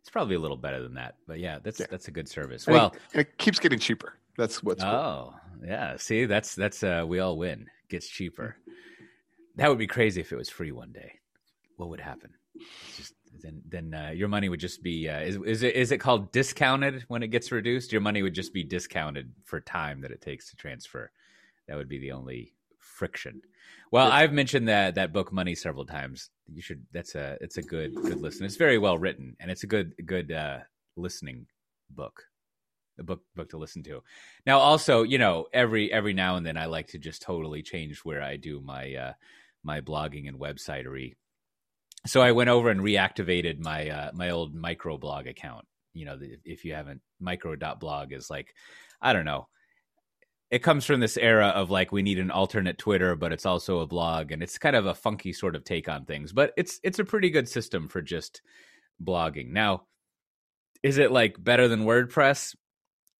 It's 0.00 0.10
probably 0.10 0.34
a 0.34 0.38
little 0.38 0.58
better 0.58 0.82
than 0.82 0.94
that, 0.94 1.14
but 1.26 1.38
yeah, 1.40 1.60
that's 1.62 1.80
Yeah. 1.80 1.86
that's 1.90 2.08
a 2.08 2.10
good 2.10 2.28
service. 2.28 2.66
And 2.66 2.74
Well, 2.74 2.88
it, 2.88 3.00
and 3.12 3.20
it 3.22 3.38
keeps 3.38 3.58
getting 3.58 3.78
cheaper. 3.78 4.18
That's 4.36 4.62
what's 4.62 4.82
cool. 4.82 4.92
oh 4.92 5.34
yeah, 5.64 5.96
see, 5.96 6.24
that's 6.26 6.54
that's 6.54 6.82
uh, 6.82 7.04
we 7.06 7.20
all 7.20 7.38
win. 7.38 7.68
Gets 7.88 8.08
cheaper. 8.08 8.56
That 9.56 9.68
would 9.68 9.78
be 9.78 9.86
crazy 9.86 10.20
if 10.20 10.32
it 10.32 10.36
was 10.36 10.48
free 10.48 10.72
one 10.72 10.92
day. 10.92 11.20
What 11.76 11.88
would 11.90 12.00
happen? 12.00 12.30
Just 12.96 13.14
then 13.42 13.62
then 13.68 13.94
uh, 13.94 14.10
your 14.10 14.28
money 14.28 14.48
would 14.48 14.60
just 14.60 14.82
be 14.82 15.08
uh, 15.08 15.20
is 15.20 15.36
is 15.44 15.62
it 15.62 15.74
is 15.76 15.92
it 15.92 15.98
called 15.98 16.32
discounted 16.32 17.04
when 17.08 17.22
it 17.22 17.28
gets 17.28 17.52
reduced? 17.52 17.92
Your 17.92 18.00
money 18.00 18.22
would 18.22 18.34
just 18.34 18.52
be 18.52 18.64
discounted 18.64 19.32
for 19.44 19.60
time 19.60 20.00
that 20.00 20.10
it 20.10 20.20
takes 20.20 20.50
to 20.50 20.56
transfer. 20.56 21.10
That 21.68 21.76
would 21.76 21.88
be 21.88 21.98
the 21.98 22.12
only 22.12 22.54
friction. 22.78 23.40
Well, 23.90 24.10
I've 24.10 24.32
mentioned 24.32 24.68
that 24.68 24.96
that 24.96 25.12
book 25.12 25.32
money 25.32 25.54
several 25.54 25.86
times. 25.86 26.30
You 26.52 26.62
should. 26.62 26.84
That's 26.92 27.14
a 27.14 27.38
it's 27.40 27.58
a 27.58 27.62
good 27.62 27.94
good 27.94 28.20
listen. 28.20 28.44
It's 28.44 28.56
very 28.56 28.78
well 28.78 28.98
written 28.98 29.36
and 29.40 29.50
it's 29.50 29.62
a 29.62 29.68
good 29.68 29.94
good 30.04 30.32
uh, 30.32 30.58
listening 30.96 31.46
book. 31.90 32.24
Book 32.98 33.22
book 33.34 33.50
to 33.50 33.58
listen 33.58 33.82
to. 33.84 34.02
Now, 34.46 34.58
also, 34.58 35.02
you 35.02 35.18
know, 35.18 35.46
every 35.52 35.92
every 35.92 36.12
now 36.12 36.36
and 36.36 36.46
then, 36.46 36.56
I 36.56 36.66
like 36.66 36.88
to 36.88 36.98
just 36.98 37.22
totally 37.22 37.62
change 37.62 37.98
where 37.98 38.22
I 38.22 38.36
do 38.36 38.60
my 38.60 38.94
uh, 38.94 39.12
my 39.64 39.80
blogging 39.80 40.28
and 40.28 40.38
websitery. 40.38 41.14
So 42.06 42.20
I 42.20 42.32
went 42.32 42.50
over 42.50 42.70
and 42.70 42.80
reactivated 42.80 43.58
my 43.58 43.88
uh, 43.88 44.10
my 44.14 44.30
old 44.30 44.54
microblog 44.54 45.28
account. 45.28 45.66
You 45.92 46.04
know, 46.06 46.18
if 46.44 46.64
you 46.64 46.74
haven't, 46.74 47.00
micro.blog 47.20 48.12
is 48.12 48.30
like, 48.30 48.54
I 49.00 49.12
don't 49.12 49.24
know. 49.24 49.48
It 50.50 50.62
comes 50.62 50.84
from 50.84 51.00
this 51.00 51.16
era 51.16 51.48
of 51.48 51.70
like 51.70 51.90
we 51.90 52.02
need 52.02 52.18
an 52.18 52.30
alternate 52.30 52.78
Twitter, 52.78 53.16
but 53.16 53.32
it's 53.32 53.46
also 53.46 53.80
a 53.80 53.86
blog, 53.86 54.30
and 54.30 54.42
it's 54.42 54.58
kind 54.58 54.76
of 54.76 54.86
a 54.86 54.94
funky 54.94 55.32
sort 55.32 55.56
of 55.56 55.64
take 55.64 55.88
on 55.88 56.04
things. 56.04 56.32
But 56.32 56.52
it's 56.56 56.78
it's 56.84 57.00
a 57.00 57.04
pretty 57.04 57.30
good 57.30 57.48
system 57.48 57.88
for 57.88 58.02
just 58.02 58.40
blogging. 59.02 59.50
Now, 59.50 59.86
is 60.82 60.98
it 60.98 61.10
like 61.10 61.42
better 61.42 61.66
than 61.66 61.84
WordPress? 61.84 62.54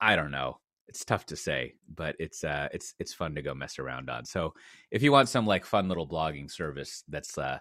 I 0.04 0.16
don't 0.16 0.30
know. 0.30 0.58
It's 0.86 1.02
tough 1.02 1.24
to 1.26 1.36
say, 1.36 1.76
but 1.92 2.14
it's 2.18 2.44
uh 2.44 2.68
it's 2.72 2.94
it's 2.98 3.14
fun 3.14 3.34
to 3.36 3.42
go 3.42 3.54
mess 3.54 3.78
around 3.78 4.10
on. 4.10 4.26
So 4.26 4.52
if 4.90 5.02
you 5.02 5.10
want 5.10 5.30
some 5.30 5.46
like 5.46 5.64
fun 5.64 5.88
little 5.88 6.06
blogging 6.06 6.50
service 6.50 7.04
that's 7.08 7.38
uh 7.38 7.58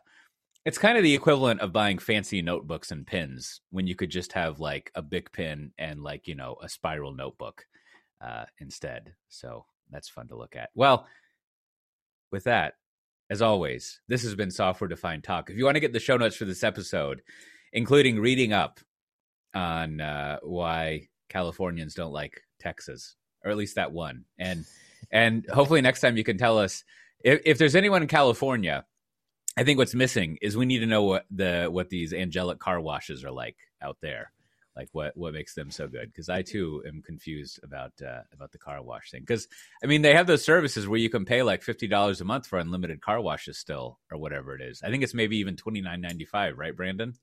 it's 0.66 0.78
kind 0.78 0.98
of 0.98 1.04
the 1.04 1.16
equivalent 1.16 1.62
of 1.62 1.72
buying 1.72 2.00
fancy 2.00 2.42
notebooks 2.42 2.92
and 2.92 3.08
pins 3.08 3.62
when 3.72 3.88
you 3.88 3.96
could 3.96 4.10
just 4.10 4.34
have 4.34 4.60
like 4.60 4.92
a 4.96 5.02
big 5.02 5.32
pin 5.32 5.72
and 5.78 6.04
like, 6.04 6.28
you 6.28 6.36
know, 6.36 6.58
a 6.62 6.68
spiral 6.68 7.14
notebook 7.14 7.66
uh 8.20 8.44
instead. 8.60 9.14
So 9.30 9.66
that's 9.90 10.10
fun 10.10 10.28
to 10.28 10.38
look 10.38 10.58
at. 10.58 10.70
Well, 10.76 11.08
with 12.30 12.44
that, 12.44 12.74
as 13.30 13.42
always, 13.42 14.02
this 14.10 14.24
has 14.24 14.36
been 14.36 14.52
Software 14.52 14.90
Defined 14.90 15.24
Talk. 15.24 15.50
If 15.50 15.56
you 15.56 15.64
want 15.64 15.76
to 15.76 15.82
get 15.82 15.94
the 15.94 16.00
show 16.00 16.18
notes 16.18 16.36
for 16.36 16.46
this 16.46 16.64
episode, 16.64 17.22
including 17.72 18.20
reading 18.20 18.52
up 18.52 18.82
on 19.56 20.02
uh, 20.02 20.40
why 20.44 21.08
Californians 21.34 21.96
don't 21.96 22.14
like 22.14 22.44
Texas, 22.60 23.16
or 23.44 23.52
at 23.52 23.58
least 23.58 23.76
that 23.76 23.92
one, 23.92 24.24
and 24.38 24.64
and 25.12 25.46
hopefully 25.52 25.82
next 25.82 26.00
time 26.00 26.16
you 26.16 26.24
can 26.24 26.38
tell 26.38 26.58
us 26.58 26.86
if, 27.20 27.42
if 27.46 27.58
there's 27.58 27.76
anyone 27.76 28.04
in 28.04 28.08
California. 28.08 28.86
I 29.56 29.64
think 29.64 29.78
what's 29.78 29.94
missing 29.94 30.40
is 30.42 30.58
we 30.58 30.66
need 30.66 30.80
to 30.80 30.88
know 30.88 31.04
what 31.04 31.26
the 31.30 31.68
what 31.70 31.90
these 31.90 32.12
angelic 32.12 32.58
car 32.58 32.80
washes 32.82 33.24
are 33.24 33.32
like 33.32 33.56
out 33.84 33.98
there, 34.02 34.32
like 34.76 34.90
what 34.94 35.16
what 35.16 35.34
makes 35.34 35.54
them 35.54 35.70
so 35.70 35.88
good. 35.88 36.12
Because 36.12 36.28
I 36.28 36.42
too 36.42 36.82
am 36.88 37.04
confused 37.04 37.60
about 37.64 37.92
uh, 38.02 38.22
about 38.34 38.52
the 38.52 38.58
car 38.58 38.82
wash 38.82 39.12
thing. 39.12 39.22
Because 39.22 39.48
I 39.84 39.86
mean, 39.86 40.02
they 40.02 40.16
have 40.16 40.26
those 40.26 40.44
services 40.44 40.88
where 40.88 40.98
you 41.00 41.10
can 41.10 41.26
pay 41.26 41.44
like 41.44 41.62
fifty 41.62 41.88
dollars 41.88 42.20
a 42.20 42.26
month 42.26 42.48
for 42.48 42.58
unlimited 42.58 43.02
car 43.02 43.22
washes 43.22 43.60
still, 43.60 44.00
or 44.12 44.18
whatever 44.18 44.56
it 44.56 44.62
is. 44.64 44.82
I 44.82 44.90
think 44.90 45.04
it's 45.04 45.14
maybe 45.14 45.38
even 45.38 45.56
twenty 45.56 45.82
nine 45.82 46.02
ninety 46.02 46.26
five, 46.26 46.58
right, 46.58 46.76
Brandon? 46.76 47.14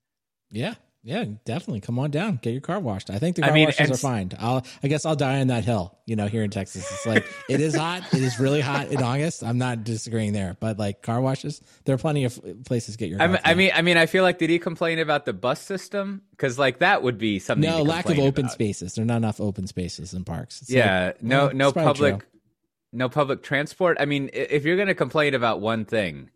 Yeah, 0.52 0.74
yeah, 1.02 1.24
definitely. 1.44 1.80
Come 1.80 1.98
on 1.98 2.10
down, 2.10 2.38
get 2.42 2.50
your 2.52 2.60
car 2.60 2.78
washed. 2.78 3.08
I 3.10 3.18
think 3.18 3.36
the 3.36 3.44
I 3.44 3.48
car 3.48 3.54
mean, 3.54 3.64
washes 3.66 3.90
are 3.90 3.96
fine. 3.96 4.32
I'll, 4.38 4.64
I 4.82 4.88
guess 4.88 5.06
I'll 5.06 5.16
die 5.16 5.40
on 5.40 5.46
that 5.46 5.64
hill. 5.64 5.96
You 6.06 6.16
know, 6.16 6.26
here 6.26 6.42
in 6.42 6.50
Texas, 6.50 6.90
it's 6.90 7.06
like 7.06 7.24
it 7.48 7.60
is 7.60 7.74
hot. 7.74 8.02
It 8.12 8.22
is 8.22 8.38
really 8.38 8.60
hot 8.60 8.88
in 8.88 9.02
August. 9.02 9.42
I'm 9.42 9.58
not 9.58 9.84
disagreeing 9.84 10.32
there, 10.32 10.56
but 10.60 10.78
like 10.78 11.02
car 11.02 11.20
washes, 11.20 11.62
there 11.84 11.94
are 11.94 11.98
plenty 11.98 12.24
of 12.24 12.38
places 12.66 12.96
to 12.96 12.98
get 12.98 13.08
your. 13.08 13.22
I 13.22 13.28
mean, 13.28 13.38
I 13.44 13.54
mean, 13.54 13.70
I 13.74 13.82
mean, 13.82 13.96
I 13.96 14.06
feel 14.06 14.24
like 14.24 14.38
did 14.38 14.50
he 14.50 14.58
complain 14.58 14.98
about 14.98 15.24
the 15.24 15.32
bus 15.32 15.60
system? 15.62 16.22
Because 16.32 16.58
like 16.58 16.80
that 16.80 17.02
would 17.02 17.16
be 17.18 17.38
something. 17.38 17.68
no 17.70 17.82
lack 17.82 18.08
of 18.10 18.18
open 18.18 18.46
about. 18.46 18.52
spaces. 18.52 18.94
There 18.94 19.02
are 19.02 19.06
not 19.06 19.18
enough 19.18 19.40
open 19.40 19.66
spaces 19.66 20.12
in 20.14 20.24
parks. 20.24 20.62
It's 20.62 20.70
Yeah, 20.70 21.06
like, 21.06 21.22
no, 21.22 21.46
well, 21.46 21.54
no 21.54 21.72
public, 21.72 22.18
true. 22.18 22.28
no 22.92 23.08
public 23.08 23.42
transport. 23.42 23.96
I 24.00 24.04
mean, 24.04 24.30
if 24.32 24.64
you're 24.64 24.76
going 24.76 24.88
to 24.88 24.94
complain 24.94 25.34
about 25.34 25.60
one 25.60 25.84
thing, 25.84 26.30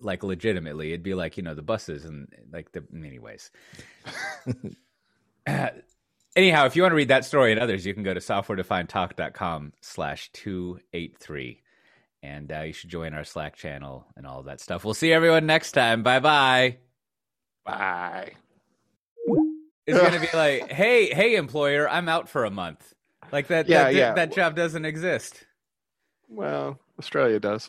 like 0.00 0.22
legitimately, 0.22 0.88
it'd 0.88 1.02
be 1.02 1.14
like 1.14 1.36
you 1.36 1.42
know 1.42 1.54
the 1.54 1.62
buses 1.62 2.04
and 2.04 2.28
like 2.52 2.72
the. 2.72 2.84
Anyways, 2.94 3.50
Uh, 5.46 5.68
anyhow, 6.36 6.66
if 6.66 6.76
you 6.76 6.82
want 6.82 6.92
to 6.92 6.96
read 6.96 7.08
that 7.08 7.24
story 7.24 7.52
and 7.52 7.60
others, 7.60 7.84
you 7.84 7.94
can 7.94 8.02
go 8.02 8.14
to 8.14 8.20
softwaredefinedtalk.com 8.20 9.72
slash 9.80 10.30
two 10.32 10.78
eight 10.92 11.18
three, 11.18 11.62
and 12.22 12.50
uh, 12.52 12.60
you 12.60 12.72
should 12.72 12.90
join 12.90 13.14
our 13.14 13.24
Slack 13.24 13.56
channel 13.56 14.06
and 14.16 14.26
all 14.26 14.42
that 14.44 14.60
stuff. 14.60 14.84
We'll 14.84 14.94
see 14.94 15.12
everyone 15.12 15.46
next 15.46 15.72
time. 15.72 16.02
Bye 16.02 16.20
bye. 16.20 16.78
Bye. 17.64 18.32
It's 19.86 19.98
gonna 19.98 20.20
be 20.20 20.28
like, 20.34 20.70
hey, 20.70 21.12
hey, 21.12 21.34
employer, 21.36 21.88
I'm 21.88 22.08
out 22.08 22.28
for 22.28 22.44
a 22.44 22.50
month. 22.50 22.94
Like 23.32 23.48
that. 23.48 23.68
Yeah, 23.68 23.84
that, 23.84 23.94
yeah. 23.94 24.14
That 24.14 24.32
job 24.32 24.56
doesn't 24.56 24.84
exist. 24.84 25.44
Well, 26.28 26.78
Australia 26.98 27.40
does. 27.40 27.68